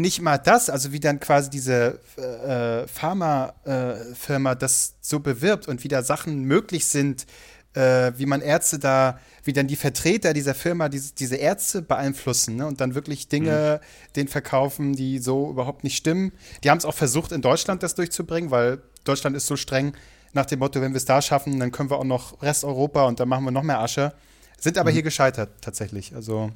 nicht 0.00 0.20
mal 0.20 0.38
das, 0.38 0.70
also 0.70 0.92
wie 0.92 1.00
dann 1.00 1.20
quasi 1.20 1.50
diese 1.50 2.00
äh, 2.16 2.86
Pharmafirma 2.86 4.54
das 4.54 4.94
so 5.00 5.20
bewirbt 5.20 5.68
und 5.68 5.84
wie 5.84 5.88
da 5.88 6.02
Sachen 6.02 6.44
möglich 6.44 6.86
sind, 6.86 7.26
äh, 7.74 8.12
wie 8.16 8.26
man 8.26 8.40
Ärzte 8.40 8.78
da, 8.78 9.18
wie 9.44 9.52
dann 9.52 9.66
die 9.66 9.76
Vertreter 9.76 10.32
dieser 10.32 10.54
Firma 10.54 10.88
diese, 10.88 11.14
diese 11.14 11.36
Ärzte 11.36 11.82
beeinflussen 11.82 12.56
ne, 12.56 12.66
und 12.66 12.80
dann 12.80 12.94
wirklich 12.94 13.28
Dinge 13.28 13.80
denen 14.16 14.28
verkaufen, 14.28 14.94
die 14.94 15.18
so 15.18 15.50
überhaupt 15.50 15.84
nicht 15.84 15.96
stimmen. 15.96 16.32
Die 16.64 16.70
haben 16.70 16.78
es 16.78 16.84
auch 16.84 16.94
versucht, 16.94 17.32
in 17.32 17.42
Deutschland 17.42 17.82
das 17.82 17.94
durchzubringen, 17.94 18.50
weil 18.50 18.82
Deutschland 19.04 19.36
ist 19.36 19.46
so 19.46 19.56
streng 19.56 19.94
nach 20.32 20.46
dem 20.46 20.58
Motto, 20.58 20.80
wenn 20.80 20.92
wir 20.92 20.98
es 20.98 21.04
da 21.04 21.22
schaffen, 21.22 21.58
dann 21.60 21.72
können 21.72 21.90
wir 21.90 21.98
auch 21.98 22.04
noch 22.04 22.42
Resteuropa 22.42 23.04
und 23.06 23.20
dann 23.20 23.28
machen 23.28 23.44
wir 23.44 23.50
noch 23.50 23.62
mehr 23.62 23.80
Asche. 23.80 24.12
Sind 24.58 24.78
aber 24.78 24.90
hier 24.90 25.02
gescheitert 25.02 25.50
tatsächlich. 25.60 26.14
Also, 26.14 26.50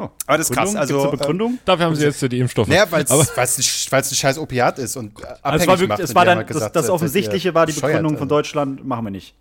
Oh, 0.00 0.08
aber 0.26 0.38
das 0.38 0.48
ist 0.48 0.56
krass. 0.56 0.70
Begründung? 0.72 0.80
Also, 0.80 0.94
Gibt's 0.94 1.08
eine 1.08 1.18
Begründung? 1.18 1.58
Dafür 1.64 1.86
haben 1.86 1.96
sie 1.96 2.04
jetzt 2.04 2.22
die 2.32 2.38
Impfstoffe. 2.38 2.68
naja, 2.68 2.86
weil 2.90 3.02
es 3.04 3.10
ein, 3.10 3.96
ein 3.98 4.04
scheiß 4.04 4.38
Opiat 4.38 4.78
ist 4.78 4.96
und 4.96 5.18
äh, 5.20 5.24
abhängig 5.24 5.42
Also 5.42 5.56
es 5.62 5.66
war, 5.66 5.74
wirklich, 5.80 5.88
macht. 5.88 6.00
es 6.00 6.14
war 6.14 6.24
dann, 6.24 6.38
das, 6.38 6.46
gesagt, 6.46 6.76
das 6.76 6.88
äh, 6.88 6.90
Offensichtliche 6.92 7.54
war 7.54 7.66
die 7.66 7.72
Begründung 7.72 8.16
von. 8.16 8.28
Deutschland, 8.28 8.86
machen 8.86 9.04
wir 9.06 9.10
nicht. 9.10 9.34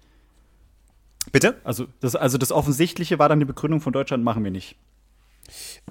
Bitte? 1.31 1.55
Also 1.63 1.85
das, 1.99 2.15
also 2.15 2.37
das 2.37 2.51
Offensichtliche 2.51 3.19
war 3.19 3.29
dann 3.29 3.39
die 3.39 3.45
Begründung 3.45 3.81
von 3.81 3.93
Deutschland, 3.93 4.23
machen 4.23 4.43
wir 4.43 4.51
nicht. 4.51 4.75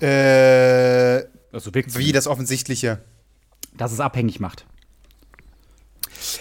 Äh, 0.01 1.25
Also 1.53 1.73
wirklich, 1.75 1.97
wie 1.99 2.13
das 2.13 2.27
Offensichtliche? 2.27 2.99
dass 3.77 3.93
es 3.93 4.01
abhängig 4.01 4.41
macht. 4.41 4.65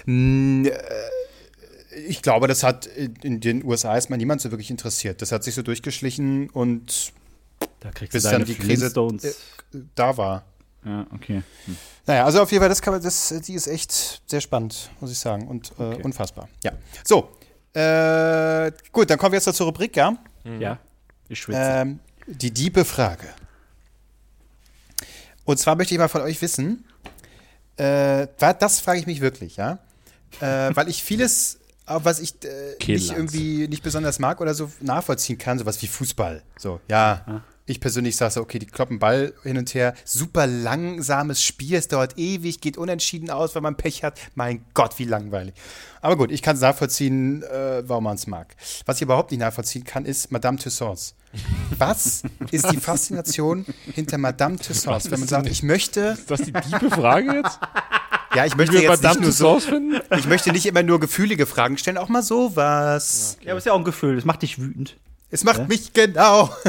Hm, 0.06 0.66
äh, 0.66 0.72
Ich 2.08 2.22
glaube, 2.22 2.48
das 2.48 2.64
hat 2.64 2.86
in 2.88 3.14
in 3.24 3.40
den 3.40 3.64
USA 3.64 3.94
erstmal 3.96 4.18
niemand 4.18 4.42
so 4.42 4.52
wirklich 4.52 4.72
interessiert. 4.72 5.22
Das 5.22 5.32
hat 5.32 5.44
sich 5.44 5.54
so 5.56 5.62
durchgeschlichen 5.62 6.50
und 6.50 7.14
Da 7.86 7.92
kriegst 7.92 8.14
bis 8.14 8.24
du 8.24 8.32
dann 8.32 8.46
die 8.46 8.56
Krise 8.56 8.88
äh, 8.88 9.78
da 9.94 10.18
war. 10.18 10.44
Ja, 10.84 11.06
okay. 11.14 11.44
Naja, 12.08 12.26
also 12.26 12.42
auf 12.42 12.52
jeden 12.52 12.62
Fall, 12.62 12.70
das 12.70 12.82
kann 12.82 12.94
man, 12.96 13.04
das, 13.04 13.34
die 13.46 13.54
ist 13.54 13.68
echt 13.68 14.24
sehr 14.26 14.42
spannend, 14.42 14.90
muss 15.00 15.12
ich 15.12 15.20
sagen. 15.20 15.48
Und 15.48 15.72
äh, 15.78 16.02
unfassbar. 16.02 16.50
Ja. 16.64 16.72
So. 17.04 17.30
Äh, 17.74 18.72
gut, 18.92 19.10
dann 19.10 19.20
kommen 19.20 19.34
wir 19.34 19.40
jetzt 19.40 19.54
zur 19.54 19.68
Rubrik, 19.68 19.96
ja? 19.96 20.18
Ja, 20.60 20.80
ich 21.30 21.40
schwitze. 21.40 21.60
Ähm, 21.62 22.00
die 22.26 22.52
diebe 22.52 22.86
Frage. 22.86 23.28
Und 25.44 25.60
zwar 25.60 25.76
möchte 25.76 25.94
ich 25.94 26.00
mal 26.00 26.08
von 26.08 26.22
euch 26.22 26.42
wissen, 26.42 26.86
äh, 27.78 28.28
das 28.40 28.80
frage 28.80 29.00
ich 29.00 29.06
mich 29.06 29.22
wirklich, 29.22 29.58
ja? 29.58 29.78
Äh, 30.40 30.72
weil 30.76 30.90
ich 30.90 31.04
vieles, 31.04 31.60
auch 31.86 32.04
was 32.04 32.20
ich 32.20 32.44
äh, 32.46 32.78
nicht 32.88 33.12
irgendwie 33.12 33.68
nicht 33.68 33.84
besonders 33.84 34.18
mag 34.18 34.42
oder 34.42 34.56
so 34.56 34.72
nachvollziehen 34.80 35.38
kann, 35.38 35.60
sowas 35.60 35.80
wie 35.84 35.88
Fußball. 35.88 36.42
So, 36.58 36.80
ja. 36.90 37.44
Ich 37.68 37.80
persönlich 37.80 38.16
sage 38.16 38.32
so, 38.32 38.42
okay, 38.42 38.60
die 38.60 38.68
kloppen 38.68 39.00
Ball 39.00 39.34
hin 39.42 39.58
und 39.58 39.74
her. 39.74 39.96
Super 40.04 40.46
langsames 40.46 41.42
Spiel, 41.44 41.76
es 41.76 41.88
dauert 41.88 42.16
ewig, 42.18 42.62
geht 42.62 42.78
unentschieden 42.78 43.32
aus, 43.32 43.56
weil 43.56 43.64
man 43.64 43.76
Pech 43.76 44.04
hat. 44.04 44.20
Mein 44.36 44.64
Gott, 44.76 45.00
wie 45.00 45.06
langweilig. 45.06 45.56
Aber 46.02 46.16
gut, 46.16 46.32
ich 46.32 46.44
kann 46.44 46.56
es 46.56 46.62
nachvollziehen, 46.62 47.42
äh, 47.42 47.82
warum 47.88 48.04
man 48.04 48.16
es 48.18 48.28
mag. 48.28 48.56
Was 48.86 48.98
ich 48.98 49.02
überhaupt 49.02 49.32
nicht 49.32 49.40
nachvollziehen 49.40 49.84
kann, 49.84 50.06
ist 50.06 50.32
Madame 50.32 50.60
Tussauds. 50.60 51.16
Was 51.80 52.22
ist 52.52 52.72
die 52.72 52.78
Faszination 52.78 53.66
hinter 53.94 54.20
Madame 54.20 54.58
Tussauds? 54.58 55.10
Wenn 55.10 55.20
man 55.22 55.28
sagt, 55.28 55.50
ich 55.50 55.64
möchte, 55.64 56.02
Ist 56.20 56.30
das 56.30 56.42
die 56.44 56.54
tiefe 56.54 56.92
Frage 56.92 57.34
jetzt? 57.38 57.60
ja, 58.36 58.46
ich 58.46 58.56
möchte 58.56 58.76
jetzt 58.76 58.90
nicht 58.92 59.02
Madame 59.02 59.22
nur 59.22 59.32
so, 59.32 59.60
ich 60.16 60.28
möchte 60.28 60.52
nicht 60.52 60.68
immer 60.68 60.84
nur 60.84 61.00
gefühlige 61.00 61.48
Fragen 61.48 61.80
stellen, 61.80 61.98
auch 61.98 62.10
mal 62.10 62.22
sowas. 62.22 63.38
ja, 63.42 63.54
aber 63.54 63.58
ist 63.58 63.66
ja 63.66 63.74
auch 63.74 63.80
ein 63.80 63.84
Gefühl, 63.84 64.16
das 64.16 64.26
macht 64.26 64.44
dich 64.44 64.60
wütend. 64.60 64.98
Es 65.32 65.44
macht 65.44 65.68
mich 65.68 65.94
genau. 65.94 66.50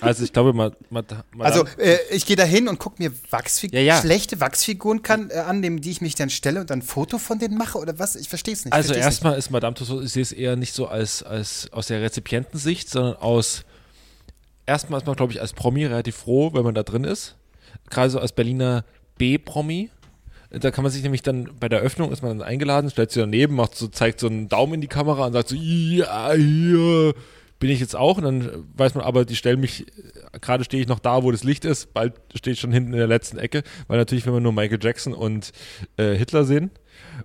Also 0.00 0.22
ich 0.22 0.32
glaube, 0.32 0.52
ma, 0.52 0.70
ma, 0.90 1.02
ma, 1.34 1.44
Also 1.44 1.64
äh, 1.76 1.96
ich 2.10 2.24
gehe 2.24 2.36
da 2.36 2.44
hin 2.44 2.68
und 2.68 2.78
gucke 2.78 3.02
mir 3.02 3.10
Wachsfiguren, 3.30 3.84
Ja, 3.84 3.94
ja. 3.94 4.00
schlechte 4.00 4.38
Wachsfiguren 4.40 5.02
kann, 5.02 5.30
äh, 5.30 5.38
annehmen, 5.38 5.80
die 5.80 5.90
ich 5.90 6.00
mich 6.00 6.14
dann 6.14 6.30
stelle 6.30 6.60
und 6.60 6.70
dann 6.70 6.80
ein 6.80 6.82
Foto 6.82 7.18
von 7.18 7.38
denen 7.40 7.58
mache 7.58 7.78
oder 7.78 7.98
was? 7.98 8.14
Ich 8.14 8.28
verstehe 8.28 8.54
es 8.54 8.64
nicht. 8.64 8.72
Also 8.74 8.94
erstmal 8.94 9.36
ist 9.36 9.50
Madame 9.50 9.74
Tussauds, 9.74 10.04
ich 10.04 10.12
sehe 10.12 10.22
es 10.22 10.30
eher 10.32 10.54
nicht 10.56 10.72
so 10.72 10.86
als, 10.86 11.22
als 11.24 11.72
aus 11.72 11.88
der 11.88 12.00
Rezipientensicht, 12.00 12.88
sondern 12.88 13.16
aus 13.16 13.64
erstmal 14.66 15.00
ist 15.00 15.06
man, 15.06 15.16
glaube 15.16 15.32
ich, 15.32 15.40
als 15.40 15.52
Promi 15.52 15.84
relativ 15.84 16.16
froh, 16.16 16.52
wenn 16.54 16.62
man 16.62 16.74
da 16.74 16.82
drin 16.84 17.02
ist. 17.04 17.34
Gerade 17.90 18.10
so 18.10 18.20
als 18.20 18.32
Berliner 18.32 18.84
B-Promi. 19.16 19.90
Da 20.50 20.70
kann 20.70 20.82
man 20.84 20.92
sich 20.92 21.02
nämlich 21.02 21.22
dann 21.22 21.50
bei 21.58 21.68
der 21.68 21.80
Öffnung 21.80 22.12
ist 22.12 22.22
man 22.22 22.38
dann 22.38 22.46
eingeladen, 22.46 22.88
stellt 22.90 23.10
sich 23.10 23.20
daneben, 23.20 23.56
macht 23.56 23.74
so, 23.74 23.88
zeigt 23.88 24.20
so 24.20 24.28
einen 24.28 24.48
Daumen 24.48 24.74
in 24.74 24.80
die 24.80 24.86
Kamera 24.86 25.26
und 25.26 25.32
sagt 25.32 25.48
so, 25.48 25.56
ja, 25.56 26.32
hier 26.32 27.14
bin 27.58 27.70
ich 27.70 27.80
jetzt 27.80 27.96
auch. 27.96 28.18
Und 28.18 28.24
dann 28.24 28.66
weiß 28.76 28.94
man 28.94 29.04
aber, 29.04 29.24
die 29.24 29.36
stellen 29.36 29.60
mich, 29.60 29.86
gerade 30.40 30.64
stehe 30.64 30.82
ich 30.82 30.88
noch 30.88 30.98
da, 30.98 31.22
wo 31.22 31.30
das 31.30 31.44
Licht 31.44 31.64
ist, 31.64 31.92
bald 31.92 32.14
stehe 32.34 32.54
ich 32.54 32.60
schon 32.60 32.72
hinten 32.72 32.92
in 32.92 32.98
der 32.98 33.06
letzten 33.06 33.38
Ecke, 33.38 33.62
weil 33.86 33.98
natürlich 33.98 34.26
will 34.26 34.32
man 34.32 34.42
nur 34.42 34.52
Michael 34.52 34.78
Jackson 34.80 35.14
und 35.14 35.52
äh, 35.96 36.14
Hitler 36.14 36.44
sehen. 36.44 36.70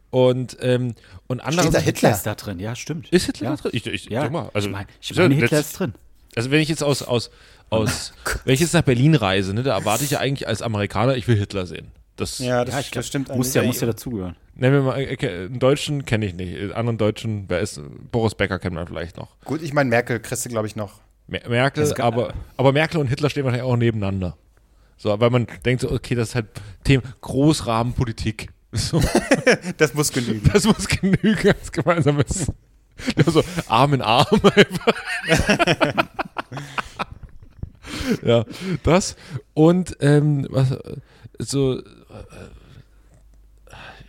Und, 0.10 0.58
ähm, 0.62 0.94
und 1.28 1.42
andere 1.42 1.68
Steht 1.68 1.76
da 1.76 1.80
Hitler? 1.80 2.12
ist 2.12 2.24
da 2.24 2.36
drin, 2.36 2.60
ja, 2.60 2.76
stimmt. 2.76 3.10
ist 3.10 3.26
Hitler 3.26 3.50
ja. 3.50 3.56
da 3.56 3.62
drin? 3.62 3.72
Ich, 3.74 3.88
ich, 3.88 4.06
Ja, 4.06 4.30
mal, 4.30 4.50
also, 4.54 4.68
ich 4.68 4.74
meine, 4.74 4.88
ich 5.02 5.16
meine 5.16 5.36
Hitler 5.36 5.60
ist 5.60 5.80
drin. 5.80 5.94
also 6.36 6.52
wenn 6.52 6.62
ich 6.62 6.70
jetzt 6.70 6.84
aus, 6.84 7.02
aus, 7.02 7.32
aus 7.70 8.14
wenn 8.46 8.54
ich 8.54 8.60
jetzt 8.60 8.74
nach 8.74 8.84
Berlin 8.84 9.16
reise, 9.16 9.54
ne, 9.54 9.64
da 9.64 9.76
erwarte 9.78 10.04
ich 10.04 10.12
ja 10.12 10.20
eigentlich 10.20 10.48
als 10.48 10.62
Amerikaner, 10.62 11.16
ich 11.16 11.28
will 11.28 11.38
Hitler 11.38 11.66
sehen. 11.66 11.92
Das. 12.16 12.38
Ja, 12.38 12.64
das, 12.64 12.76
Ja, 12.76 12.80
ich 12.82 12.92
glaub, 12.92 13.00
das 13.00 13.08
stimmt 13.08 13.36
muss 13.36 13.54
ja, 13.54 13.64
muss 13.64 13.82
ja 13.82 13.88
dazugehören. 13.88 14.36
Nennen 14.56 14.74
wir 14.76 14.82
mal, 14.82 15.08
okay, 15.12 15.45
einen 15.45 15.60
Deutschen 15.60 16.06
kenne 16.06 16.26
ich 16.26 16.34
nicht, 16.34 16.56
einen 16.58 16.72
anderen 16.74 16.97
Deutschen, 16.97 17.45
wer 17.47 17.60
ist, 17.60 17.82
Boris 18.12 18.36
Becker 18.36 18.60
kennt 18.60 18.76
man 18.76 18.88
vielleicht 18.88 19.18
noch. 19.18 19.36
Gut, 19.45 19.62
ich 19.62 19.74
meine, 19.74 19.89
Merkel 19.89 20.20
kriegst 20.20 20.45
du, 20.45 20.49
glaube 20.49 20.68
ich, 20.68 20.76
noch. 20.76 21.01
Mer 21.28 21.41
Merkel, 21.47 21.93
aber, 22.01 22.34
aber 22.58 22.74
Merkel 22.74 22.99
und 22.99 23.08
Hitler 23.08 23.30
stehen 23.30 23.45
wahrscheinlich 23.45 23.70
auch 23.70 23.78
nebeneinander. 23.78 24.38
So, 24.97 25.20
weil 25.20 25.30
man 25.30 25.47
denkt 25.66 25.82
so, 25.82 25.91
okay, 25.91 26.16
das 26.16 26.30
ist 26.30 26.36
halt 26.36 26.47
Thema 26.84 27.04
Großrahmenpolitik. 27.22 28.49
So, 28.76 28.99
Das 29.78 29.93
muss 29.93 30.12
genügen. 30.12 30.49
das 30.51 30.66
muss 30.66 30.88
genügen 30.88 31.49
als 31.49 31.72
gemeinsames. 31.72 32.51
So 33.28 33.43
Arm 33.68 33.93
in 33.93 34.01
Arm 34.01 34.26
einfach. 34.56 34.93
ja, 38.24 38.45
das 38.82 39.16
und 39.54 39.95
ähm, 39.99 40.47
was 40.49 40.72
äh, 40.72 40.95
so 41.38 41.78
äh, 41.78 41.84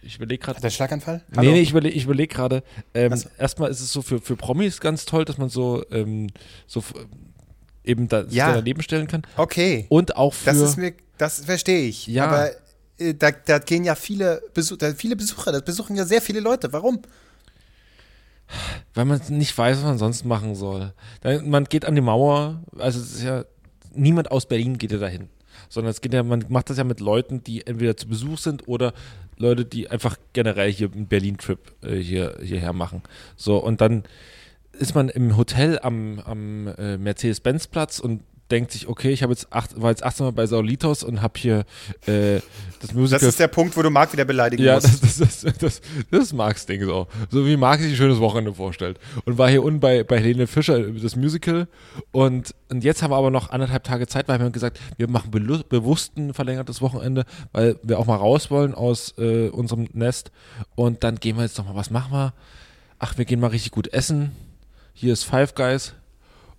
ich 0.05 0.17
überlege 0.17 0.45
gerade 0.45 0.61
Der 0.61 0.71
Schlaganfall? 0.71 1.23
Nee, 1.37 1.53
nee, 1.53 1.61
ich 1.61 1.71
überlege 1.71 1.97
ich 1.97 2.05
überleg 2.05 2.31
gerade. 2.31 2.63
Ähm, 2.95 3.13
Ach 3.15 3.19
so. 3.19 3.29
Erstmal 3.39 3.71
ist 3.71 3.81
es 3.81 3.93
so 3.93 4.03
für, 4.03 4.21
für 4.21 4.37
Promis 4.37 4.81
ganz 4.81 5.05
toll, 5.07 5.25
dass 5.25 5.39
man 5.39 5.49
so, 5.49 5.85
ähm, 5.91 6.29
so 6.67 6.81
f- 6.81 6.95
eben 7.85 8.09
da, 8.09 8.25
sich 8.25 8.35
Ja. 8.35 8.49
da 8.49 8.55
daneben 8.57 8.83
stellen 8.83 9.07
kann. 9.07 9.23
Okay. 9.37 9.87
Und 9.89 10.17
auch 10.17 10.35
für. 10.35 10.47
Das 10.47 10.59
ist 10.59 10.77
mir, 10.77 10.93
das 11.19 11.45
verstehe 11.45 11.89
ich. 11.89 12.07
Ja. 12.07 12.27
Aber 12.27 12.51
äh, 12.99 13.15
da, 13.15 13.31
da 13.31 13.59
gehen 13.59 13.85
ja 13.85 13.95
viele, 13.95 14.43
Besuch, 14.55 14.77
da, 14.79 14.93
viele 14.95 15.17
Besucher, 15.17 15.53
das 15.53 15.63
besuchen 15.65 15.97
ja 15.97 16.05
sehr 16.05 16.21
viele 16.23 16.41
Leute. 16.41 16.73
Warum? 16.73 17.01
weil 18.93 19.07
man 19.07 19.21
nicht 19.31 19.57
weiß, 19.57 19.79
was 19.79 19.85
man 19.85 19.99
sonst 19.99 20.25
machen 20.25 20.55
soll. 20.55 20.93
Dann, 21.23 21.49
man 21.49 21.65
geht 21.65 21.85
an 21.87 21.95
die 21.95 22.01
Mauer, 22.01 22.63
also 22.79 23.01
es 23.01 23.15
ist 23.15 23.23
ja, 23.23 23.45
niemand 23.95 24.31
aus 24.31 24.47
Berlin 24.47 24.79
geht 24.79 24.93
ja 24.93 24.99
dahin. 24.99 25.29
Sondern 25.71 25.91
es 25.91 26.01
geht 26.01 26.13
ja, 26.13 26.23
man 26.23 26.45
macht 26.49 26.69
das 26.71 26.77
ja 26.77 26.85
mit 26.85 27.01
Leuten, 27.01 27.43
die 27.43 27.67
entweder 27.67 27.97
zu 27.97 28.07
Besuch 28.07 28.39
sind 28.39 28.69
oder 28.69 28.93
Leute, 29.37 29.65
die 29.65 29.91
einfach 29.91 30.17
generell 30.33 30.73
hier 30.73 30.91
einen 30.93 31.07
Berlin-Trip 31.07 31.59
äh, 31.83 31.97
hier, 31.97 32.37
hierher 32.43 32.73
machen. 32.73 33.03
So, 33.37 33.59
und 33.59 33.81
dann 33.81 34.05
ist 34.73 34.95
man 34.95 35.09
im 35.09 35.37
Hotel 35.37 35.79
am, 35.83 36.21
am 36.21 36.69
äh, 36.69 36.97
Mercedes-Benz-Platz 36.99 38.01
und 38.01 38.23
denkt 38.51 38.73
sich, 38.73 38.89
okay, 38.89 39.11
ich 39.11 39.23
habe 39.23 39.33
jetzt 39.33 39.53
acht, 39.53 39.81
war 39.81 39.91
jetzt 39.91 40.03
18 40.03 40.27
Mal 40.27 40.33
bei 40.33 40.47
Saulitos 40.47 41.03
und 41.03 41.23
habe 41.23 41.39
hier 41.39 41.65
äh, 42.07 42.41
das 42.81 42.93
Musical 42.93 43.21
Das 43.21 43.23
ist 43.23 43.41
der 43.41 43.49
Punkt, 43.49 43.77
wo 43.77 43.83
du 43.83 43.91
Marc 43.91 44.13
wieder 44.13 44.25
beleidigen 44.25 44.63
ja, 44.63 44.75
musst. 44.75 44.87
das, 45.03 45.17
das, 45.19 45.41
das, 45.41 45.59
das, 45.59 45.81
das 46.11 46.23
ist 46.25 46.33
Marks 46.35 46.67
Ding 46.67 46.85
so. 46.85 47.07
So 47.31 47.47
wie 47.47 47.57
Marc 47.57 47.81
sich 47.81 47.93
ein 47.93 47.97
schönes 47.97 48.21
Wochenende 48.21 48.53
vorstellt. 48.53 48.99
Und 49.25 49.39
war 49.39 49.49
hier 49.49 49.63
unten 49.63 49.81
bei, 49.81 50.05
bei 50.05 50.19
Helene 50.19 50.47
Fischer, 50.47 50.79
das 50.81 51.17
Musical. 51.17 51.69
Und, 52.13 52.55
und 52.69 52.85
jetzt 52.85 53.03
haben 53.03 53.11
wir 53.11 53.17
aber 53.17 53.31
noch 53.31 53.51
anderthalb 53.51 53.85
Tage 53.85 54.07
Zeit, 54.07 54.29
weil 54.29 54.39
wir 54.39 54.45
haben 54.45 54.53
gesagt, 54.53 54.79
wir 54.99 55.09
machen 55.09 55.31
bewusst 55.31 56.17
ein 56.17 56.35
verlängertes 56.35 56.83
Wochenende, 56.83 57.25
weil 57.53 57.77
wir 57.83 57.99
auch 57.99 58.07
mal 58.07 58.17
raus 58.17 58.51
wollen 58.51 58.75
aus 58.75 59.15
äh, 59.19 59.49
unserem 59.49 59.89
Nest. 59.93 60.31
Und 60.75 61.03
dann 61.03 61.17
gehen 61.17 61.37
wir 61.37 61.45
jetzt 61.45 61.57
noch 61.57 61.67
mal, 61.67 61.75
was 61.75 61.91
machen 61.91 62.13
wir? 62.13 62.35
Ach, 62.99 63.17
wir 63.17 63.25
gehen 63.25 63.41
mal 63.41 63.49
richtig 63.49 63.73
gut 63.73 63.93
essen. 63.93 64.33
Hier 64.93 65.13
ist 65.13 65.25
Five 65.25 65.55
Guys. 65.55 65.95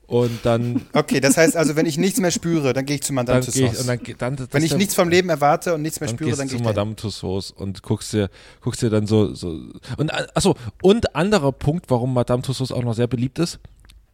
Und 0.08 0.40
dann, 0.44 0.82
Okay, 0.94 1.20
das 1.20 1.36
heißt 1.36 1.56
also, 1.58 1.76
wenn 1.76 1.86
ich 1.88 1.98
nichts 1.98 2.20
mehr 2.20 2.30
spüre, 2.32 2.74
dann 2.74 2.86
gehe 2.86 2.96
ich 2.98 3.02
zu 3.04 3.12
Madame 3.14 3.40
dann 3.42 3.46
Tussauds. 3.46 3.86
dann, 3.86 4.36
dann 4.36 4.48
Wenn 4.52 4.64
ich 4.64 4.70
der- 4.70 4.78
nichts 4.78 4.94
vom 4.96 5.10
Leben 5.10 5.30
erwarte 5.30 5.74
und 5.74 5.82
nichts 5.82 6.00
mehr 6.00 6.08
dann 6.08 6.16
spüre, 6.16 6.30
gehst 6.30 6.40
dann 6.42 6.48
gehe 6.48 6.58
zu 6.58 6.62
ich 6.62 6.62
dahin. 6.64 6.76
Madame 6.76 6.96
Tussauds 6.96 7.52
und 7.52 7.82
guckst 7.82 8.14
dir, 8.14 8.30
guckst 8.62 8.82
dir 8.84 8.90
dann 8.92 9.08
so, 9.08 9.34
so 9.34 9.60
und 9.98 10.10
äh, 10.10 10.28
achso, 10.36 10.56
und 10.84 11.16
anderer 11.16 11.52
Punkt, 11.52 11.86
warum 11.90 12.14
Madame 12.14 12.42
Tussauds 12.44 12.72
auch 12.72 12.84
noch 12.84 12.94
sehr 12.94 13.08
beliebt 13.08 13.40
ist, 13.40 13.60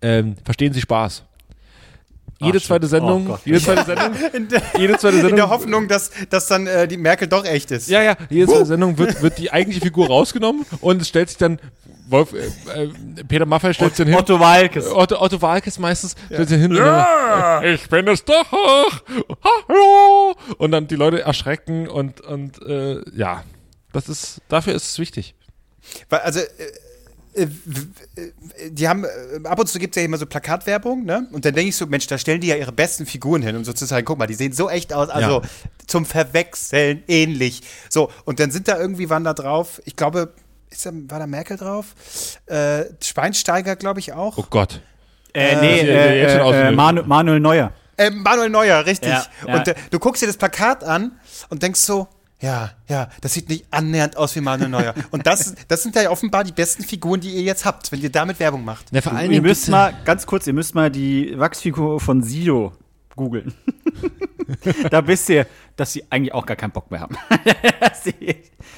ähm, 0.02 0.36
verstehen 0.46 0.74
Sie 0.74 0.82
Spaß. 0.82 1.24
Jede 2.44 2.58
Ach, 2.58 2.64
zweite 2.64 2.88
stimmt. 2.88 3.02
Sendung, 3.02 3.26
Oh 3.28 3.30
Gott. 3.32 3.42
jede 3.46 3.62
zweite 3.62 3.84
Sendung, 3.86 4.14
jede 4.78 4.98
zweite 4.98 5.16
In 5.16 5.22
Sendung, 5.22 5.36
der 5.36 5.50
Hoffnung, 5.50 5.88
dass, 5.88 6.12
dass 6.30 6.48
dann 6.48 6.68
äh, 6.68 6.88
die 6.88 6.98
Merkel 6.98 7.28
doch 7.28 7.46
echt 7.46 7.72
ist. 7.72 7.90
ja, 7.90 8.02
ja, 8.02 8.16
jede 8.30 8.48
zweite 8.48 8.66
Sendung 8.66 8.98
wird, 8.98 9.22
wird 9.22 9.38
die 9.38 9.52
eigentliche 9.52 9.82
Figur 9.82 10.08
rausgenommen 10.08 10.66
und 10.82 11.02
es 11.02 11.08
stellt 11.08 11.30
sich 11.30 11.38
dann, 11.38 11.60
Wolf, 12.08 12.34
äh, 12.34 12.84
äh, 12.84 12.90
Peter 13.28 13.46
Maffay 13.46 13.74
stellt 13.74 13.96
sich 13.96 14.06
dann 14.06 14.14
hin, 14.14 14.18
Otto 14.22 14.40
Walkes. 14.40 14.92
Otto, 14.92 15.22
Otto 15.22 15.42
Walkes 15.42 15.80
meistens 15.80 16.16
stellt 16.26 16.50
sich 16.50 16.60
hin 16.60 16.72
und 16.72 16.78
dann, 16.80 17.64
ich 17.66 17.88
bin 17.90 18.08
es 18.10 18.26
doch, 18.26 18.52
hallo, 19.44 20.36
und 20.58 20.72
dann 20.72 20.88
die 20.88 20.96
Leute 20.96 21.22
erschrecken 21.22 21.88
und, 21.88 22.22
und 22.22 22.62
äh, 22.66 23.02
ja, 23.16 23.44
das 23.94 24.10
ist, 24.10 24.42
dafür 24.50 24.74
ist 24.74 24.90
es 24.90 25.00
wichtig. 25.00 25.36
Weil, 26.10 26.20
also, 26.20 26.40
äh, 26.40 26.46
die 28.70 28.88
haben, 28.88 29.04
äh, 29.06 29.48
ab 29.48 29.60
und 29.60 29.68
zu 29.68 29.80
gibt 29.80 29.96
es 29.96 30.02
ja 30.02 30.06
immer 30.06 30.18
so 30.18 30.26
Plakatwerbung, 30.26 31.06
ne? 31.06 31.28
Und 31.32 31.46
dann 31.46 31.54
denke 31.54 31.70
ich 31.70 31.76
so, 31.76 31.86
Mensch, 31.86 32.08
da 32.08 32.18
stellen 32.18 32.42
die 32.42 32.48
ja 32.48 32.56
ihre 32.56 32.72
besten 32.72 33.06
Figuren 33.06 33.42
hin, 33.42 33.56
um 33.56 33.64
so 33.64 33.74
zu 33.74 33.86
sagen, 33.86 34.06
guck 34.06 34.18
mal, 34.18 34.28
die 34.28 34.34
sehen 34.34 34.52
so 34.54 34.70
echt 34.70 34.94
aus, 34.94 35.10
also 35.10 35.42
Ja. 35.42 35.48
zum 35.88 36.06
Verwechseln 36.06 37.04
ähnlich. 37.08 37.62
So, 37.90 38.12
und 38.26 38.40
dann 38.40 38.52
sind 38.52 38.68
da 38.68 38.78
irgendwie, 38.80 39.10
waren 39.10 39.24
da 39.24 39.34
drauf, 39.34 39.82
ich 39.86 39.96
glaube, 39.96 40.34
ist 40.70 40.86
da, 40.86 40.92
war 40.94 41.20
da 41.20 41.28
Merkel 41.28 41.58
drauf? 41.58 41.96
Äh, 42.48 42.86
Schweinsteiger, 43.04 43.76
glaube 43.76 44.00
ich, 44.00 44.14
auch. 44.14 44.38
Oh 44.38 44.46
Gott. 44.50 44.82
Äh, 45.34 45.56
nee, 45.62 45.80
äh, 45.82 46.24
äh, 46.38 46.42
eine- 46.42 46.76
Manu 46.76 47.04
Manuel 47.04 47.40
Neuer. 47.40 47.72
Äh, 47.98 48.10
Manuel 48.10 48.50
Neuer, 48.50 48.86
richtig. 48.86 49.10
Ja, 49.12 49.26
ja. 49.48 49.56
Und 49.58 49.68
äh, 49.68 49.76
du 49.90 50.00
guckst 50.00 50.22
dir 50.22 50.28
das 50.28 50.38
Plakat 50.38 50.84
an 50.84 51.14
und 51.50 51.64
denkst 51.64 51.80
so, 51.80 52.08
ja, 52.42 52.72
ja, 52.88 53.10
das 53.22 53.34
sieht 53.34 53.50
nicht 53.50 53.66
annähernd 53.72 54.18
aus 54.18 54.36
wie 54.36 54.42
Manuel 54.42 54.70
Neuer. 54.70 54.94
und 55.12 55.26
das, 55.28 55.56
das 55.68 55.84
sind 55.84 55.96
ja 55.96 56.10
offenbar 56.10 56.44
die 56.44 56.52
besten 56.52 56.84
Figuren, 56.84 57.22
die 57.22 57.30
ihr 57.30 57.44
jetzt 57.44 57.66
habt, 57.66 57.92
wenn 57.92 58.02
ihr 58.02 58.12
damit 58.12 58.40
Werbung 58.40 58.66
macht. 58.66 58.92
Ja, 58.92 59.02
vor 59.02 59.14
allen 59.14 59.26
Ihr 59.26 59.30
Dingen 59.38 59.44
müsst 59.44 59.62
gibt's- 59.66 59.70
mal, 59.72 59.94
ganz 60.06 60.26
kurz, 60.26 60.48
ihr 60.48 60.54
müsst 60.54 60.74
mal 60.76 60.90
die 60.90 61.38
Wachsfigur 61.38 62.00
von 62.00 62.24
Sido 62.24 62.74
googeln. 63.16 63.54
da 64.90 65.06
wisst 65.06 65.30
ihr, 65.30 65.46
dass 65.76 65.94
sie 65.94 66.04
eigentlich 66.10 66.34
auch 66.34 66.46
gar 66.46 66.58
keinen 66.58 66.72
Bock 66.72 66.90
mehr 66.92 67.00
haben. 67.02 67.16
Sie- 68.04 68.36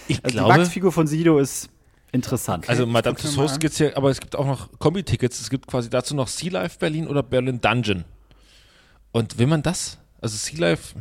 Ich 0.07 0.23
also 0.23 0.37
glaube- 0.37 0.53
die 0.53 0.59
Wachsfigur 0.59 0.91
von 0.91 1.07
Sido 1.07 1.39
ist 1.39 1.69
interessant. 2.11 2.67
Also 2.69 2.85
Madame 2.85 3.15
Tussauds 3.15 3.53
an. 3.53 3.59
gibt's 3.59 3.77
hier, 3.77 3.95
aber 3.97 4.09
es 4.09 4.19
gibt 4.19 4.35
auch 4.35 4.45
noch 4.45 4.69
Kombi-Tickets. 4.79 5.39
Es 5.39 5.49
gibt 5.49 5.67
quasi 5.67 5.89
dazu 5.89 6.15
noch 6.15 6.27
Sea 6.27 6.51
Life 6.51 6.77
Berlin 6.79 7.07
oder 7.07 7.23
Berlin 7.23 7.59
Dungeon. 7.61 8.03
Und 9.11 9.37
will 9.37 9.47
man 9.47 9.61
das? 9.63 9.97
Also 10.21 10.37
Sea 10.37 10.59
Life, 10.59 10.95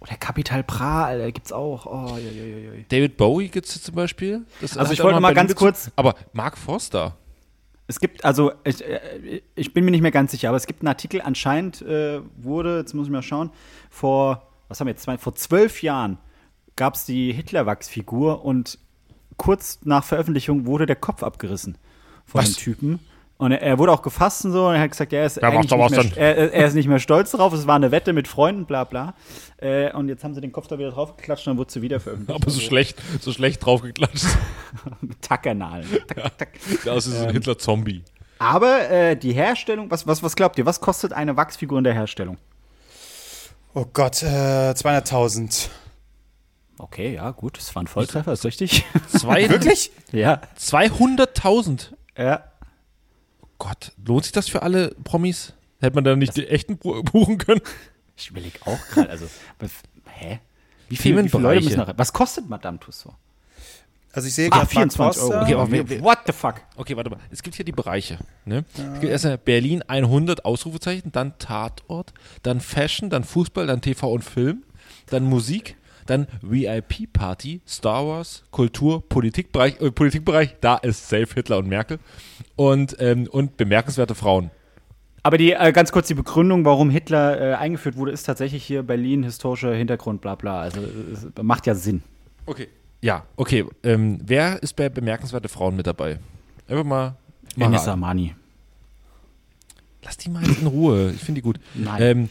Oder 0.00 0.14
Capital 0.16 0.62
Bra, 0.62 1.06
Alter, 1.06 1.32
gibt's 1.32 1.52
auch. 1.52 1.86
Oh, 1.86 2.16
joi, 2.16 2.30
joi, 2.30 2.64
joi. 2.66 2.84
David 2.88 3.16
Bowie 3.16 3.48
gibt 3.48 3.66
es 3.66 3.82
zum 3.82 3.94
Beispiel. 3.96 4.44
Das 4.60 4.76
Also 4.76 4.92
ich 4.92 5.00
auch 5.00 5.06
wollte 5.06 5.20
mal 5.20 5.34
ganz 5.34 5.48
Bezug. 5.48 5.58
kurz- 5.58 5.90
Aber 5.96 6.14
Mark 6.32 6.56
Forster. 6.56 7.16
Es 7.88 7.98
gibt, 7.98 8.24
also, 8.24 8.52
ich, 8.64 8.84
äh, 8.84 9.40
ich 9.54 9.72
bin 9.72 9.84
mir 9.84 9.90
nicht 9.90 10.02
mehr 10.02 10.10
ganz 10.10 10.30
sicher, 10.30 10.48
aber 10.50 10.56
es 10.58 10.66
gibt 10.66 10.82
einen 10.82 10.88
Artikel, 10.88 11.20
anscheinend 11.22 11.80
äh, 11.82 12.20
wurde, 12.36 12.78
jetzt 12.78 12.94
muss 12.94 13.06
ich 13.06 13.12
mal 13.12 13.22
schauen, 13.22 13.50
vor, 13.90 14.46
was 14.68 14.78
haben 14.78 14.86
wir 14.86 14.92
jetzt, 14.92 15.02
zwei, 15.02 15.16
vor 15.18 15.34
zwölf 15.34 15.82
Jahren 15.82 16.18
gab 16.76 16.94
es 16.94 17.04
die 17.06 17.32
Hitlerwachsfigur 17.32 18.44
und 18.44 18.78
kurz 19.36 19.80
nach 19.84 20.04
Veröffentlichung 20.04 20.66
wurde 20.66 20.84
der 20.86 20.96
Kopf 20.96 21.22
abgerissen 21.22 21.78
von 22.26 22.42
Was? 22.42 22.52
dem 22.52 22.56
Typen. 22.62 23.00
Und 23.38 23.52
er, 23.52 23.62
er 23.62 23.78
wurde 23.78 23.92
auch 23.92 24.02
gefasst 24.02 24.44
und 24.44 24.52
so 24.52 24.66
und 24.66 24.74
er 24.74 24.80
hat 24.80 24.90
gesagt, 24.90 25.12
er 25.12 25.24
ist, 25.24 25.40
da 25.40 25.50
nicht 25.50 25.70
mehr, 25.70 26.16
er, 26.16 26.52
er 26.52 26.66
ist 26.66 26.74
nicht 26.74 26.88
mehr 26.88 26.98
stolz 26.98 27.30
drauf, 27.30 27.52
es 27.52 27.68
war 27.68 27.76
eine 27.76 27.92
Wette 27.92 28.12
mit 28.12 28.26
Freunden, 28.26 28.66
bla 28.66 28.82
bla. 28.82 29.14
Äh, 29.58 29.92
und 29.92 30.08
jetzt 30.08 30.24
haben 30.24 30.34
sie 30.34 30.40
den 30.40 30.50
Kopf 30.50 30.66
da 30.66 30.76
wieder 30.76 30.90
draufgeklatscht 30.90 31.46
und 31.46 31.52
dann 31.52 31.58
wurde 31.58 31.70
sie 31.72 31.80
wieder 31.80 32.00
veröffentlicht. 32.00 32.42
Aber 32.42 32.50
so 32.50 32.60
schlecht, 32.60 33.00
so 33.20 33.32
schlecht 33.32 33.64
draufgeklatscht. 33.64 34.26
Mit 35.00 35.22
Tackernalen. 35.22 35.86
Tack, 36.08 36.36
tack. 36.38 36.48
Ja, 36.84 36.94
das 36.96 37.06
ist 37.06 37.14
Ähm. 37.14 37.20
so 37.20 37.26
ein 37.26 37.32
Hitler-Zombie. 37.32 38.02
Aber 38.40 38.90
äh, 38.90 39.16
die 39.16 39.32
Herstellung, 39.32 39.88
was, 39.90 40.06
was, 40.06 40.22
was 40.22 40.34
glaubt 40.34 40.58
ihr, 40.58 40.66
was 40.66 40.80
kostet 40.80 41.12
eine 41.12 41.36
Wachsfigur 41.36 41.78
in 41.78 41.84
der 41.84 41.94
Herstellung? 41.94 42.38
Oh 43.74 43.84
Gott, 43.92 44.22
äh, 44.24 44.26
200.000. 44.72 45.68
Okay, 46.78 47.14
ja, 47.14 47.30
gut, 47.30 47.58
das 47.58 47.74
war 47.74 47.82
ein 47.84 47.86
Volltreffer, 47.86 48.32
ist 48.32 48.44
richtig. 48.44 48.84
Zwei, 49.08 49.48
Wirklich? 49.48 49.92
ja, 50.10 50.40
200.000. 50.58 51.92
ja. 52.16 52.42
Gott, 53.58 53.92
lohnt 54.06 54.24
sich 54.24 54.32
das 54.32 54.48
für 54.48 54.62
alle 54.62 54.94
Promis? 55.04 55.52
Hätte 55.80 55.94
man 55.94 56.04
da 56.04 56.16
nicht 56.16 56.36
die 56.36 56.46
echten 56.48 56.76
bu- 56.76 57.02
buchen 57.02 57.38
können? 57.38 57.60
Ich 58.16 58.30
überlege 58.30 58.58
auch 58.64 58.78
gerade, 58.90 59.10
also, 59.10 59.26
was, 59.58 59.70
hä? 60.06 60.40
Wie 60.88 60.96
viele, 60.96 61.22
wie 61.24 61.28
viele 61.28 61.42
Leute 61.42 61.64
müssen 61.64 61.78
noch, 61.78 61.92
was 61.96 62.12
kostet 62.12 62.48
Madame 62.48 62.78
Tussauds? 62.80 63.14
Also 64.12 64.26
ich 64.26 64.34
sehe 64.34 64.46
Ah, 64.50 64.56
gerade 64.56 64.66
24 64.70 65.22
Euro. 65.22 65.62
Okay, 65.62 66.02
What 66.02 66.20
the 66.26 66.32
fuck? 66.32 66.54
Okay, 66.76 66.96
warte 66.96 67.10
mal. 67.10 67.18
Es 67.30 67.42
gibt 67.42 67.54
hier 67.56 67.64
die 67.64 67.72
Bereiche. 67.72 68.18
Ne? 68.46 68.64
Es 68.74 69.00
gibt 69.00 69.12
erstmal 69.12 69.38
Berlin 69.38 69.82
100 69.86 70.44
Ausrufezeichen, 70.44 71.12
dann 71.12 71.38
Tatort, 71.38 72.14
dann 72.42 72.60
Fashion, 72.60 73.10
dann 73.10 73.22
Fußball, 73.22 73.66
dann 73.66 73.80
TV 73.82 74.10
und 74.10 74.24
Film, 74.24 74.64
dann 75.10 75.24
Musik, 75.24 75.76
dann 76.06 76.26
VIP-Party, 76.40 77.60
Star 77.68 78.06
Wars, 78.06 78.44
Kultur, 78.50 79.06
Politikbereich, 79.08 79.78
äh, 79.80 79.90
Politikbereich, 79.90 80.56
da 80.62 80.76
ist 80.78 81.08
safe 81.08 81.28
Hitler 81.34 81.58
und 81.58 81.68
Merkel 81.68 81.98
und, 82.58 82.96
ähm, 82.98 83.28
und 83.30 83.56
bemerkenswerte 83.56 84.16
Frauen. 84.16 84.50
Aber 85.22 85.38
die, 85.38 85.52
äh, 85.52 85.72
ganz 85.72 85.92
kurz 85.92 86.08
die 86.08 86.14
Begründung, 86.14 86.64
warum 86.64 86.90
Hitler 86.90 87.40
äh, 87.40 87.54
eingeführt 87.54 87.96
wurde, 87.96 88.10
ist 88.10 88.24
tatsächlich 88.24 88.64
hier 88.64 88.82
Berlin, 88.82 89.22
historischer 89.22 89.72
Hintergrund, 89.74 90.20
bla 90.20 90.34
bla. 90.34 90.60
Also, 90.60 90.80
es 91.12 91.26
macht 91.40 91.66
ja 91.66 91.76
Sinn. 91.76 92.02
Okay. 92.46 92.68
Ja, 93.00 93.24
okay. 93.36 93.64
Ähm, 93.84 94.18
wer 94.24 94.60
ist 94.60 94.74
bei 94.74 94.88
bemerkenswerte 94.88 95.48
Frauen 95.48 95.76
mit 95.76 95.86
dabei? 95.86 96.18
Einfach 96.66 96.84
mal. 96.84 97.16
mal. 97.56 97.96
Mani. 97.96 98.34
Lass 100.02 100.16
die 100.16 100.30
mal 100.30 100.42
in 100.44 100.66
Ruhe. 100.66 101.12
Ich 101.12 101.20
finde 101.20 101.40
die 101.40 101.44
gut. 101.44 101.60
Nein. 101.74 102.02
Ähm, 102.02 102.28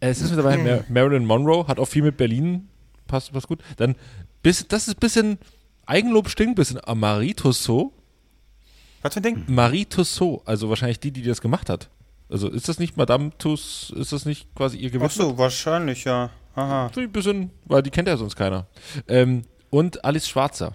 es 0.00 0.20
ist 0.20 0.30
mit 0.30 0.38
dabei 0.38 0.58
Mar 0.58 0.84
Marilyn 0.90 1.24
Monroe, 1.24 1.66
hat 1.66 1.78
auch 1.78 1.88
viel 1.88 2.02
mit 2.02 2.18
Berlin, 2.18 2.68
passt, 3.06 3.32
passt 3.32 3.48
gut. 3.48 3.60
Dann, 3.78 3.94
bis, 4.42 4.68
das 4.68 4.86
ist 4.88 4.96
ein 4.96 5.00
bisschen, 5.00 5.38
Eigenlob 5.86 6.28
stinkt 6.28 6.52
ein 6.52 6.54
bisschen. 6.56 6.80
Ah, 6.84 6.94
Marie 6.94 7.32
Tussaud. 7.32 7.92
Was 9.02 9.14
für 9.14 9.20
ein 9.20 9.22
Ding? 9.22 9.44
Marie 9.46 9.84
Tussaud, 9.84 10.42
also 10.46 10.68
wahrscheinlich 10.68 11.00
die, 11.00 11.10
die 11.10 11.22
das 11.22 11.40
gemacht 11.40 11.68
hat. 11.70 11.88
Also 12.28 12.48
ist 12.48 12.68
das 12.68 12.78
nicht 12.78 12.96
Madame 12.96 13.30
Tuss, 13.38 13.92
ist 13.96 14.12
das 14.12 14.24
nicht 14.24 14.52
quasi 14.54 14.78
ihr 14.78 14.88
Ach 14.88 14.92
gewidmet? 14.92 15.12
so, 15.12 15.38
wahrscheinlich, 15.38 16.04
ja. 16.04 16.30
Aha. 16.56 16.90
So 16.94 17.00
ein 17.00 17.12
bisschen, 17.12 17.50
weil 17.66 17.82
die 17.82 17.90
kennt 17.90 18.08
ja 18.08 18.16
sonst 18.16 18.34
keiner. 18.34 18.66
Ähm, 19.08 19.42
und 19.70 20.04
Alice 20.04 20.28
Schwarzer. 20.28 20.72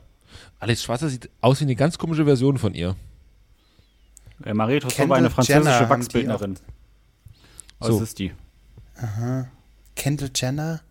Alice 0.59 0.83
Schwarzer 0.83 1.09
sieht 1.09 1.29
aus 1.41 1.59
wie 1.59 1.65
eine 1.65 1.75
ganz 1.75 1.97
komische 1.97 2.23
Version 2.23 2.57
von 2.57 2.73
ihr. 2.73 2.95
Äh, 4.45 4.53
Marie 4.53 4.79
Kendall 4.79 5.09
war 5.09 5.17
eine 5.17 5.29
französische 5.29 5.63
Jenner 5.69 5.89
Wachsbildnerin. 5.89 6.57
Was 7.79 7.87
So. 7.89 8.01
ist 8.01 8.19
die? 8.19 8.31
Kendall 9.95 10.29
Jenner? 10.35 10.81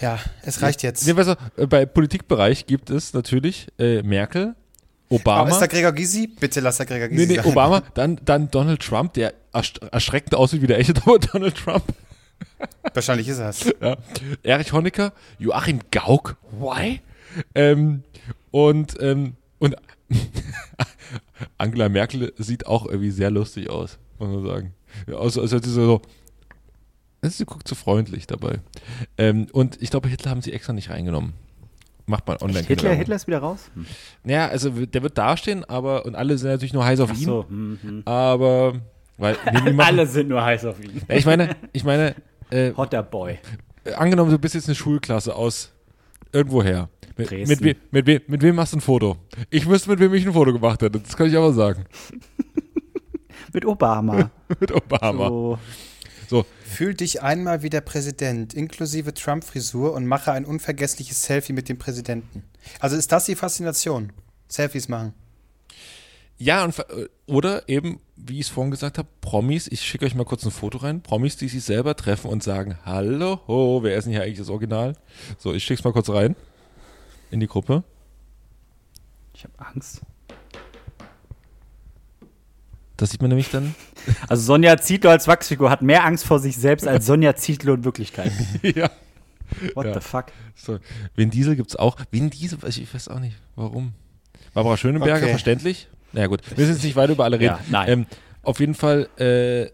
Ja, 0.00 0.18
es 0.42 0.62
reicht 0.62 0.82
jetzt. 0.82 1.06
Nee, 1.06 1.16
weißt 1.16 1.30
du, 1.56 1.62
äh, 1.62 1.66
bei 1.66 1.84
Politikbereich 1.84 2.66
gibt 2.66 2.88
es 2.90 3.12
natürlich 3.12 3.66
äh, 3.78 4.02
Merkel, 4.02 4.54
Obama. 5.08 5.40
Aber 5.40 5.50
ist 5.50 5.58
da 5.58 5.66
Gregor 5.66 5.92
Gysi? 5.92 6.26
Bitte 6.26 6.60
lass 6.60 6.76
da 6.76 6.84
Gregor 6.84 7.08
Gysi 7.08 7.26
Nee, 7.26 7.36
nee, 7.36 7.42
sein. 7.42 7.46
Obama, 7.46 7.82
dann, 7.94 8.20
dann 8.24 8.50
Donald 8.50 8.80
Trump, 8.80 9.14
der 9.14 9.34
erschreckend 9.52 10.34
aussieht 10.34 10.62
wie 10.62 10.66
der 10.66 10.78
echte 10.78 10.94
Donald 10.94 11.56
Trump. 11.56 11.84
Wahrscheinlich 12.94 13.28
ist 13.28 13.38
er 13.38 13.48
es. 13.50 13.72
Ja. 13.80 13.96
Erich 14.42 14.72
Honecker, 14.72 15.12
Joachim 15.38 15.80
Gauck, 15.90 16.36
why? 16.52 17.00
Ähm, 17.54 18.02
und, 18.50 18.94
ähm, 19.00 19.34
und 19.58 19.76
Angela 21.58 21.88
Merkel 21.88 22.32
sieht 22.38 22.66
auch 22.66 22.86
irgendwie 22.86 23.10
sehr 23.10 23.30
lustig 23.30 23.70
aus, 23.70 23.98
muss 24.18 24.28
man 24.28 24.46
sagen. 24.46 24.74
Ja, 25.06 25.16
also, 25.18 25.40
also 25.40 25.58
sie 25.58 25.70
so, 25.70 26.02
sie 27.22 27.44
guckt 27.44 27.68
so 27.68 27.74
freundlich 27.74 28.26
dabei. 28.26 28.60
Ähm, 29.16 29.46
und 29.52 29.80
ich 29.82 29.90
glaube, 29.90 30.08
Hitler 30.08 30.30
haben 30.30 30.42
sie 30.42 30.52
extra 30.52 30.72
nicht 30.72 30.90
reingenommen. 30.90 31.34
Macht 32.08 32.26
man 32.26 32.36
online. 32.38 32.54
keine 32.62 32.66
Hitler, 32.68 32.82
Werbung. 32.84 32.98
Hitler 32.98 33.16
ist 33.16 33.26
wieder 33.26 33.38
raus? 33.38 33.70
Hm. 33.74 33.86
Naja, 34.24 34.48
also 34.48 34.70
der 34.70 35.02
wird 35.02 35.16
dastehen, 35.18 35.64
aber, 35.64 36.04
und 36.06 36.14
alle 36.16 36.36
sind 36.38 36.50
natürlich 36.50 36.72
nur 36.72 36.84
heiß 36.84 36.98
auf 37.00 37.10
Ach 37.12 37.16
ihn. 37.18 37.24
so. 37.24 37.44
Hm, 37.48 37.78
hm. 37.80 38.02
Aber, 38.06 38.74
weil, 39.18 39.36
machen- 39.52 39.80
Alle 39.80 40.06
sind 40.06 40.28
nur 40.28 40.42
heiß 40.44 40.64
auf 40.64 40.82
ihn. 40.82 41.02
Ja, 41.08 41.14
ich 41.16 41.26
meine, 41.26 41.54
ich 41.72 41.84
meine, 41.84 42.14
äh, 42.50 42.72
Hotter 42.74 43.02
Boy. 43.02 43.38
angenommen, 43.96 44.30
du 44.30 44.38
bist 44.38 44.54
jetzt 44.54 44.66
eine 44.68 44.74
Schulklasse 44.74 45.34
aus 45.34 45.70
irgendwoher. 46.32 46.88
Mit, 47.16 47.30
Dresden. 47.30 47.64
mit, 47.64 47.92
mit, 47.92 48.06
we, 48.06 48.22
mit 48.26 48.42
wem 48.42 48.54
machst 48.56 48.72
du 48.72 48.78
ein 48.78 48.80
Foto? 48.80 49.16
Ich 49.50 49.68
wüsste, 49.68 49.90
mit 49.90 49.98
wem 50.00 50.14
ich 50.14 50.24
ein 50.26 50.32
Foto 50.32 50.52
gemacht 50.52 50.80
hätte. 50.82 51.00
Das 51.00 51.16
kann 51.16 51.26
ich 51.26 51.36
aber 51.36 51.52
sagen. 51.52 51.84
Mit 53.52 53.64
Obama. 53.64 54.30
mit 54.60 54.70
Obama. 54.72 55.28
so. 55.28 55.58
So, 56.28 56.46
Fühl 56.68 56.94
dich 56.94 57.22
einmal 57.22 57.62
wie 57.62 57.70
der 57.70 57.80
Präsident, 57.80 58.52
inklusive 58.52 59.14
Trump-Frisur 59.14 59.94
und 59.94 60.06
mache 60.06 60.32
ein 60.32 60.44
unvergessliches 60.44 61.22
Selfie 61.22 61.54
mit 61.54 61.68
dem 61.70 61.78
Präsidenten. 61.78 62.44
Also 62.78 62.94
ist 62.94 63.10
das 63.10 63.24
die 63.24 63.36
Faszination? 63.36 64.12
Selfies 64.48 64.86
machen. 64.88 65.14
ja, 66.36 66.64
und, 66.64 66.78
äh, 66.78 67.08
oder 67.26 67.68
eben, 67.68 68.00
wie 68.16 68.34
ich 68.34 68.46
es 68.46 68.48
vorhin 68.48 68.70
gesagt 68.70 68.98
habe, 68.98 69.08
Promis, 69.22 69.66
ich 69.66 69.80
schicke 69.80 70.04
euch 70.04 70.14
mal 70.14 70.24
kurz 70.24 70.44
ein 70.44 70.50
Foto 70.50 70.78
rein, 70.78 71.02
Promis, 71.02 71.38
die 71.38 71.48
sich 71.48 71.64
selber 71.64 71.96
treffen 71.96 72.30
und 72.30 72.42
sagen, 72.42 72.78
hallo, 72.84 73.40
ho, 73.48 73.82
wer 73.82 73.96
ist 73.96 74.04
denn 74.04 74.12
hier 74.12 74.22
eigentlich 74.22 74.38
das 74.38 74.50
Original? 74.50 74.94
So, 75.38 75.54
ich 75.54 75.64
schicke 75.64 75.80
es 75.80 75.84
mal 75.84 75.92
kurz 75.92 76.10
rein 76.10 76.36
in 77.30 77.40
die 77.40 77.46
Gruppe. 77.46 77.82
Ich 79.34 79.44
habe 79.44 79.54
Angst. 79.56 80.02
Das 82.98 83.10
sieht 83.10 83.22
man 83.22 83.30
nämlich 83.30 83.50
dann. 83.50 83.74
Also 84.28 84.42
Sonja 84.42 84.76
Zietlow 84.78 85.10
als 85.10 85.26
Wachsfigur 85.28 85.70
hat 85.70 85.82
mehr 85.82 86.04
Angst 86.04 86.24
vor 86.24 86.38
sich 86.38 86.56
selbst 86.56 86.86
als 86.88 87.04
Sonja 87.06 87.34
Zietlow 87.36 87.74
in 87.74 87.84
Wirklichkeit. 87.84 88.32
ja. 88.62 88.90
What 89.74 89.86
Ja. 89.86 89.94
the 89.94 90.00
fuck? 90.00 90.26
So, 90.54 90.78
Vin 91.14 91.30
Diesel 91.30 91.56
gibt's 91.56 91.76
auch. 91.76 91.96
Vin 92.10 92.28
Diesel, 92.30 92.58
ich 92.66 92.82
ich 92.82 92.92
weiß 92.94 93.08
auch 93.08 93.20
nicht, 93.20 93.36
warum. 93.56 93.92
Barbara 94.54 94.76
Schöneberger, 94.76 95.16
Okay. 95.16 95.30
verständlich. 95.30 95.88
Na 96.12 96.22
ja, 96.22 96.26
gut, 96.26 96.40
wir 96.50 96.56
müssen 96.58 96.72
jetzt 96.74 96.84
nicht 96.84 96.96
weiter 96.96 97.12
über 97.12 97.24
alle 97.24 97.36
reden. 97.38 97.54
Ja, 97.56 97.60
nein. 97.70 97.88
Ähm, 97.90 98.06
auf 98.42 98.60
jeden 98.60 98.74
Fall, 98.74 99.08
äh, 99.18 99.64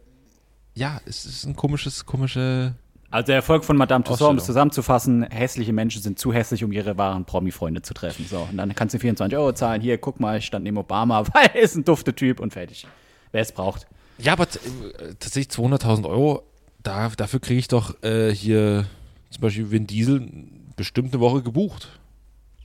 ja, 0.75 1.01
es 1.07 1.25
ist 1.25 1.45
ein 1.45 1.55
komisches, 1.55 2.05
komische. 2.07 2.75
Also 3.11 3.27
der 3.27 3.37
Erfolg 3.37 3.64
von 3.64 3.77
Madame 3.77 4.03
Tussauds, 4.03 4.31
um 4.31 4.39
es 4.39 4.45
zusammenzufassen, 4.47 5.22
hässliche 5.31 5.72
Menschen 5.72 6.03
sind 6.03 6.18
zu 6.18 6.33
hässlich, 6.33 6.64
um 6.64 6.72
ihre 6.72 6.99
wahren 6.99 7.25
Promi-Freunde 7.25 7.83
zu 7.83 7.95
treffen. 7.95 8.27
So, 8.29 8.49
und 8.51 8.57
dann 8.57 8.75
kannst 8.75 8.95
du 8.97 8.99
24 8.99 9.39
Euro 9.39 9.53
zahlen. 9.53 9.81
Hier, 9.81 9.99
guck 9.99 10.18
mal, 10.18 10.39
ich 10.39 10.45
stand 10.47 10.64
neben 10.64 10.77
Obama, 10.77 11.25
weil 11.35 11.47
er 11.55 11.61
ist 11.61 11.77
ein 11.77 11.85
dufter 11.85 12.16
Typ 12.16 12.41
und 12.41 12.53
fertig. 12.53 12.89
Wer 13.35 13.43
es 13.43 13.51
braucht. 13.51 13.89
Ja, 14.18 14.35
aber 14.35 14.45
äh, 14.45 15.14
tatsächlich 15.18 15.49
200.000 15.49 16.09
Euro, 16.09 16.45
da, 16.85 17.09
dafür 17.09 17.41
kriege 17.41 17.59
ich 17.59 17.66
doch 17.66 18.01
äh, 18.05 18.32
hier 18.32 18.87
zum 19.28 19.41
Beispiel 19.41 19.72
Vin 19.72 19.89
Diesel 19.89 20.30
bestimmt 20.76 21.12
eine 21.12 21.20
Woche 21.20 21.43
gebucht. 21.43 21.99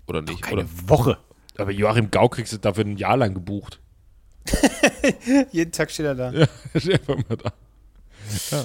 Oder 0.05 0.21
nicht? 0.21 0.43
Keine 0.43 0.61
Oder, 0.61 0.69
Woche. 0.85 1.17
aber 1.57 1.71
Joachim 1.71 2.11
Gau 2.11 2.29
kriegst 2.29 2.53
du 2.53 2.57
dafür 2.57 2.85
ein 2.85 2.97
Jahr 2.97 3.17
lang 3.17 3.33
gebucht. 3.33 3.79
Jeden 5.51 5.71
Tag 5.71 5.89
steht 5.89 6.05
er 6.05 6.13
da. 6.13 6.31
Ja, 6.33 6.45
stell 6.75 6.99
dir 6.99 7.15
mal 7.15 7.37
da. 7.37 7.51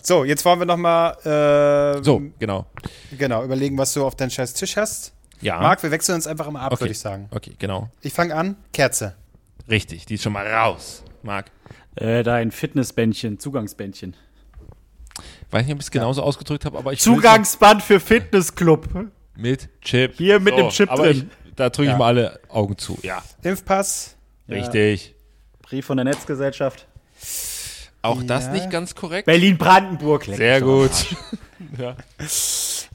So, 0.03 0.25
jetzt 0.25 0.45
wollen 0.45 0.59
wir 0.59 0.67
nochmal 0.67 1.97
äh, 2.01 2.05
So, 2.05 2.21
genau. 2.39 2.67
genau, 3.17 3.45
überlegen, 3.45 3.79
was 3.79 3.95
du 3.95 4.05
auf 4.05 4.15
deinen 4.15 4.31
scheiß 4.31 4.53
Tisch 4.53 4.77
hast. 4.77 5.15
Ja. 5.41 5.59
Marc, 5.59 5.83
wir 5.83 5.91
wechseln 5.91 6.17
uns 6.17 6.27
einfach 6.27 6.49
immer 6.49 6.61
ab, 6.61 6.73
okay. 6.73 6.83
würde 6.83 6.93
ich 6.93 6.99
sagen. 6.99 7.29
Okay, 7.31 7.55
genau. 7.59 7.89
Ich 8.03 8.13
fange 8.13 8.35
an. 8.35 8.57
Kerze. 8.75 9.15
Richtig, 9.71 10.05
die 10.05 10.17
ist 10.17 10.23
schon 10.23 10.35
mal 10.35 10.47
raus. 10.47 11.03
Marc. 11.23 11.51
Äh, 11.97 12.23
da 12.23 12.35
ein 12.35 12.51
Fitnessbändchen, 12.51 13.39
Zugangsbändchen. 13.39 14.17
Weiß 15.51 15.65
nicht, 15.65 15.73
ob 15.75 15.81
ich 15.81 15.87
es 15.87 15.91
genauso 15.91 16.23
ausgedrückt 16.23 16.65
habe, 16.65 16.77
aber 16.79 16.93
ich 16.93 17.01
Zugangsband 17.01 17.83
für 17.83 18.01
Fitnessclub. 18.01 18.89
mit 19.37 19.69
Chip. 19.81 20.15
Hier 20.17 20.41
mit 20.41 20.57
dem 20.57 20.69
Chip 20.71 20.89
drin. 20.91 21.31
Ich, 21.47 21.55
da 21.55 21.71
drücke 21.71 21.89
Ja. 21.89 21.93
ich 21.93 21.99
mal 21.99 22.07
alle 22.07 22.41
Augen 22.49 22.77
zu. 22.79 22.99
Ja, 23.03 23.23
Impfpass. 23.43 24.17
richtig. 24.49 25.15
Brief 25.63 25.87
von 25.87 25.97
der 25.97 26.05
Netzgesellschaft. 26.05 26.87
Auch 28.03 28.23
das 28.23 28.47
Ja. 28.47 28.53
nicht 28.53 28.71
ganz 28.71 28.95
korrekt. 28.95 29.27
Berlin-Brandenburg. 29.27 30.25
Sehr 30.25 30.61
gut. 30.61 30.91
Ja. 31.79 31.97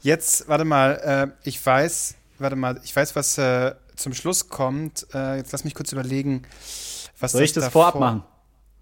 Jetzt, 0.02 0.48
warte 0.48 0.64
mal, 0.64 1.32
äh, 1.44 1.48
ich 1.48 1.64
weiß, 1.64 2.14
warte 2.38 2.56
mal, 2.56 2.80
ich 2.84 2.94
weiß, 2.94 3.16
was 3.16 3.36
äh, 3.36 3.74
zum 3.96 4.14
Schluss 4.14 4.48
kommt. 4.48 5.06
Äh, 5.12 5.36
jetzt 5.38 5.50
lass 5.52 5.64
mich 5.64 5.74
kurz 5.74 5.92
überlegen, 5.92 6.42
was 7.18 7.32
Soll 7.32 7.42
ich 7.42 7.52
das 7.52 7.64
davor- 7.64 7.90
vorab 7.92 7.94
machen? 7.98 8.22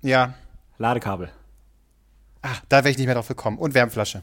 Ja. 0.03 0.35
Ladekabel. 0.79 1.31
Ah, 2.43 2.57
da 2.69 2.79
wäre 2.79 2.91
ich 2.91 2.99
nicht 2.99 3.07
mehr 3.07 3.15
drauf 3.15 3.29
gekommen. 3.29 3.59
Und 3.59 3.75
Wärmfläche. 3.75 4.23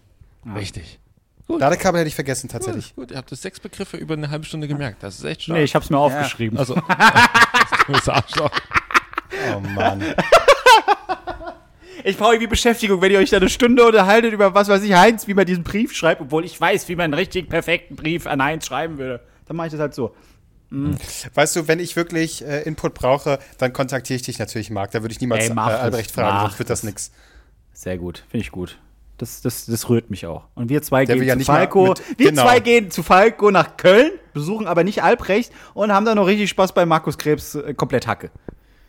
Richtig. 0.55 0.99
Ladekabel 1.47 1.99
hätte 1.99 2.07
ich 2.07 2.15
vergessen, 2.15 2.49
tatsächlich. 2.49 2.95
Gut, 2.95 3.11
ihr 3.11 3.17
habt 3.17 3.32
das 3.32 3.41
sechs 3.41 3.59
Begriffe 3.59 3.97
über 3.97 4.13
eine 4.15 4.30
halbe 4.30 4.45
Stunde 4.45 4.67
gemerkt. 4.67 5.03
Das 5.03 5.19
ist 5.19 5.26
echt 5.26 5.43
stark. 5.43 5.57
Nee, 5.57 5.63
ich 5.63 5.76
hab's 5.76 5.89
mir 5.89 5.97
aufgeschrieben. 5.97 6.57
also, 6.57 6.76
bist 7.88 8.09
Arschloch. 8.09 8.51
Oh 9.53 9.59
Mann. 9.59 10.03
Ich 12.03 12.17
brauche 12.17 12.34
irgendwie 12.34 12.47
Beschäftigung, 12.47 13.01
wenn 13.01 13.11
ihr 13.11 13.19
euch 13.19 13.32
da 13.32 13.38
eine 13.38 13.49
Stunde 13.49 13.86
unterhaltet 13.86 14.32
über 14.32 14.53
was 14.53 14.67
weiß 14.67 14.84
ich, 14.84 14.93
Heinz, 14.93 15.28
wie 15.28 15.34
man 15.34 15.45
diesen 15.45 15.63
Brief 15.63 15.93
schreibt, 15.93 16.21
obwohl 16.21 16.45
ich 16.45 16.59
weiß, 16.59 16.88
wie 16.88 16.95
man 16.95 17.05
einen 17.05 17.13
richtig 17.15 17.49
perfekten 17.49 17.95
Brief 17.95 18.28
an 18.28 18.43
Heinz 18.43 18.65
schreiben 18.67 18.97
würde. 18.97 19.21
Dann 19.47 19.57
mache 19.57 19.67
ich 19.67 19.71
das 19.71 19.82
halt 19.82 19.93
so. 19.93 20.15
Weißt 21.34 21.55
du, 21.55 21.67
wenn 21.67 21.80
ich 21.80 21.95
wirklich 21.95 22.43
äh, 22.45 22.61
Input 22.63 22.93
brauche, 22.93 23.39
dann 23.57 23.71
kontaktiere 23.73 24.15
ich 24.17 24.23
dich 24.23 24.39
natürlich, 24.39 24.69
Marc. 24.69 24.91
Da 24.91 25.01
würde 25.01 25.13
ich 25.13 25.21
niemals 25.21 25.45
Ey, 25.49 25.55
äh. 25.55 25.59
Albrecht 25.59 26.11
fragen, 26.11 26.36
Mach 26.36 26.41
sonst 26.43 26.59
wird 26.59 26.69
das 26.69 26.84
nix. 26.84 27.11
Sehr 27.73 27.97
gut, 27.97 28.23
finde 28.30 28.43
ich 28.45 28.51
gut. 28.51 28.80
Das, 29.17 29.41
das, 29.41 29.65
das 29.65 29.88
rührt 29.88 30.09
mich 30.09 30.26
auch. 30.26 30.43
Und 30.55 30.67
wir 30.69 30.82
zwei 30.82 31.05
Der 31.05 31.15
gehen 31.15 31.26
ja 31.28 31.38
zu 31.39 31.45
Falco. 31.45 31.88
mit- 31.89 32.19
wir 32.19 32.30
genau. 32.32 32.43
zwei 32.43 32.59
gehen 32.59 32.91
zu 32.91 33.01
Falco 33.01 33.49
nach 33.49 33.78
Köln, 33.78 34.11
besuchen 34.34 34.67
aber 34.67 34.84
nicht 34.84 35.03
Albrecht 35.03 35.51
und 35.73 35.91
haben 35.93 36.05
dann 36.05 36.17
noch 36.17 36.28
richtig 36.28 36.49
Spaß 36.49 36.73
bei 36.73 36.86
Markus 36.86 37.17
Krebs 37.17 37.55
äh, 37.55 37.73
komplett 37.73 38.07
Hacke. 38.07 38.30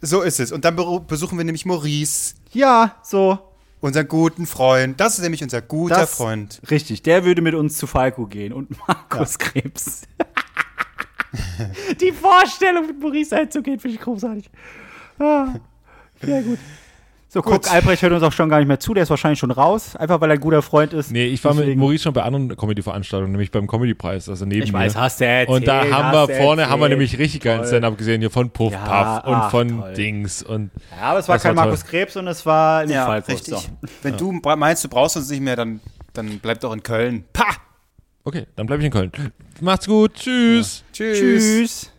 So 0.01 0.23
ist 0.23 0.41
es. 0.41 0.51
Und 0.53 0.65
dann 0.65 0.75
besuchen 1.07 1.39
wir 1.39 1.45
nämlich 1.45 1.65
Maurice, 1.65 2.35
Ja, 2.53 2.97
so. 3.05 3.39
unseren 3.81 4.09
guten 4.09 4.47
Freund. 4.47 5.01
Das 5.01 5.15
ist 5.17 5.23
nämlich 5.23 5.43
unser 5.45 5.63
guter 5.63 5.95
Das, 6.01 6.11
Freund. 6.17 6.61
Richtig, 6.71 7.03
der 7.03 7.25
würde 7.25 7.41
mit 7.41 7.55
uns 7.55 7.77
zu 7.79 7.87
Falco 7.87 8.27
gehen 8.27 8.53
und 8.53 8.77
Markus 8.89 9.39
Krebs. 9.39 10.03
Die 12.01 12.13
Vorstellung, 12.13 12.87
mit 12.87 13.01
Maurice 13.01 13.37
einzugehen, 13.37 13.79
finde 13.79 13.97
ich 13.97 14.01
großartig. 14.03 14.51
Ah, 15.19 15.49
sehr 16.23 16.43
gut. 16.43 16.59
So, 17.29 17.43
guck, 17.43 17.71
Albrecht 17.71 18.01
hört 18.03 18.13
uns 18.13 18.23
auch 18.23 18.33
schon 18.33 18.49
gar 18.49 18.59
nicht 18.61 18.69
mehr 18.69 18.79
zu, 18.81 18.95
der 18.95 19.03
ist 19.03 19.11
wahrscheinlich 19.11 19.39
schon 19.39 19.51
raus, 19.51 19.95
einfach 19.97 20.21
weil 20.21 20.31
er 20.31 20.35
ein 20.35 20.41
guter 20.41 20.63
Freund 20.63 20.93
ist. 20.95 21.11
Nee, 21.11 21.27
ich 21.27 21.45
war 21.45 21.53
mit 21.53 21.65
Deswegen- 21.65 21.81
Maurice 21.81 22.05
schon 22.05 22.13
bei 22.15 22.23
anderen 22.23 22.57
Comedy-Veranstaltungen, 22.57 23.33
nämlich 23.33 23.51
beim 23.51 23.67
Comedy-Preis, 23.67 24.29
also 24.31 24.47
neben 24.47 24.63
Ich 24.63 24.73
mir. 24.73 24.79
weiß, 24.79 24.97
hast 24.97 25.21
du 25.21 25.27
erzählt, 25.27 25.49
Und 25.51 25.67
da 25.67 25.85
haben 25.91 26.13
wir 26.13 26.27
du 26.29 26.41
vorne, 26.43 26.63
haben 26.71 26.79
wir 26.81 26.85
erzählt. 26.87 26.91
nämlich 26.93 27.19
richtig 27.19 27.43
geilen. 27.43 27.67
Stand-Up 27.67 27.99
gesehen, 27.99 28.21
hier 28.21 28.31
von 28.31 28.49
Puff 28.51 28.73
Ja, 28.73 29.19
Puff 29.19 29.29
und 29.29 29.35
ach, 29.35 29.51
von 29.51 29.69
toll. 29.81 29.93
Dings 29.95 30.43
und 30.45 30.71
Ja, 30.99 31.03
aber 31.11 31.19
es 31.19 31.29
war 31.29 31.39
kein 31.39 31.57
war. 31.57 31.65
Markus 31.67 31.85
Krebs 31.85 32.17
und 32.17 32.27
es 32.29 32.47
war 32.47 32.87
nicht 32.87 32.97
Falco. 32.97 33.33
richtig. 33.33 33.55
So. 33.55 33.63
Wenn 34.03 34.17
du 34.17 34.41
bra- 34.41 34.57
meinst, 34.57 34.85
du 34.85 34.89
brauchst 34.89 35.17
uns 35.17 35.29
nicht 35.29 35.43
mehr, 35.43 35.57
dann, 35.57 35.81
dann 36.15 36.39
bleib 36.39 36.61
doch 36.61 36.73
in 36.73 36.83
Köln. 36.83 37.25
Pah! 37.35 37.57
Okay, 38.27 38.47
dann 38.57 38.67
bleibe 38.67 38.83
ich 38.83 38.87
in 38.87 38.93
Köln. 38.93 39.13
Macht's 39.61 39.87
gut, 39.87 40.15
tschüss. 40.15 40.85
Tschüss. 40.93 41.19
Tschüss. 41.19 41.93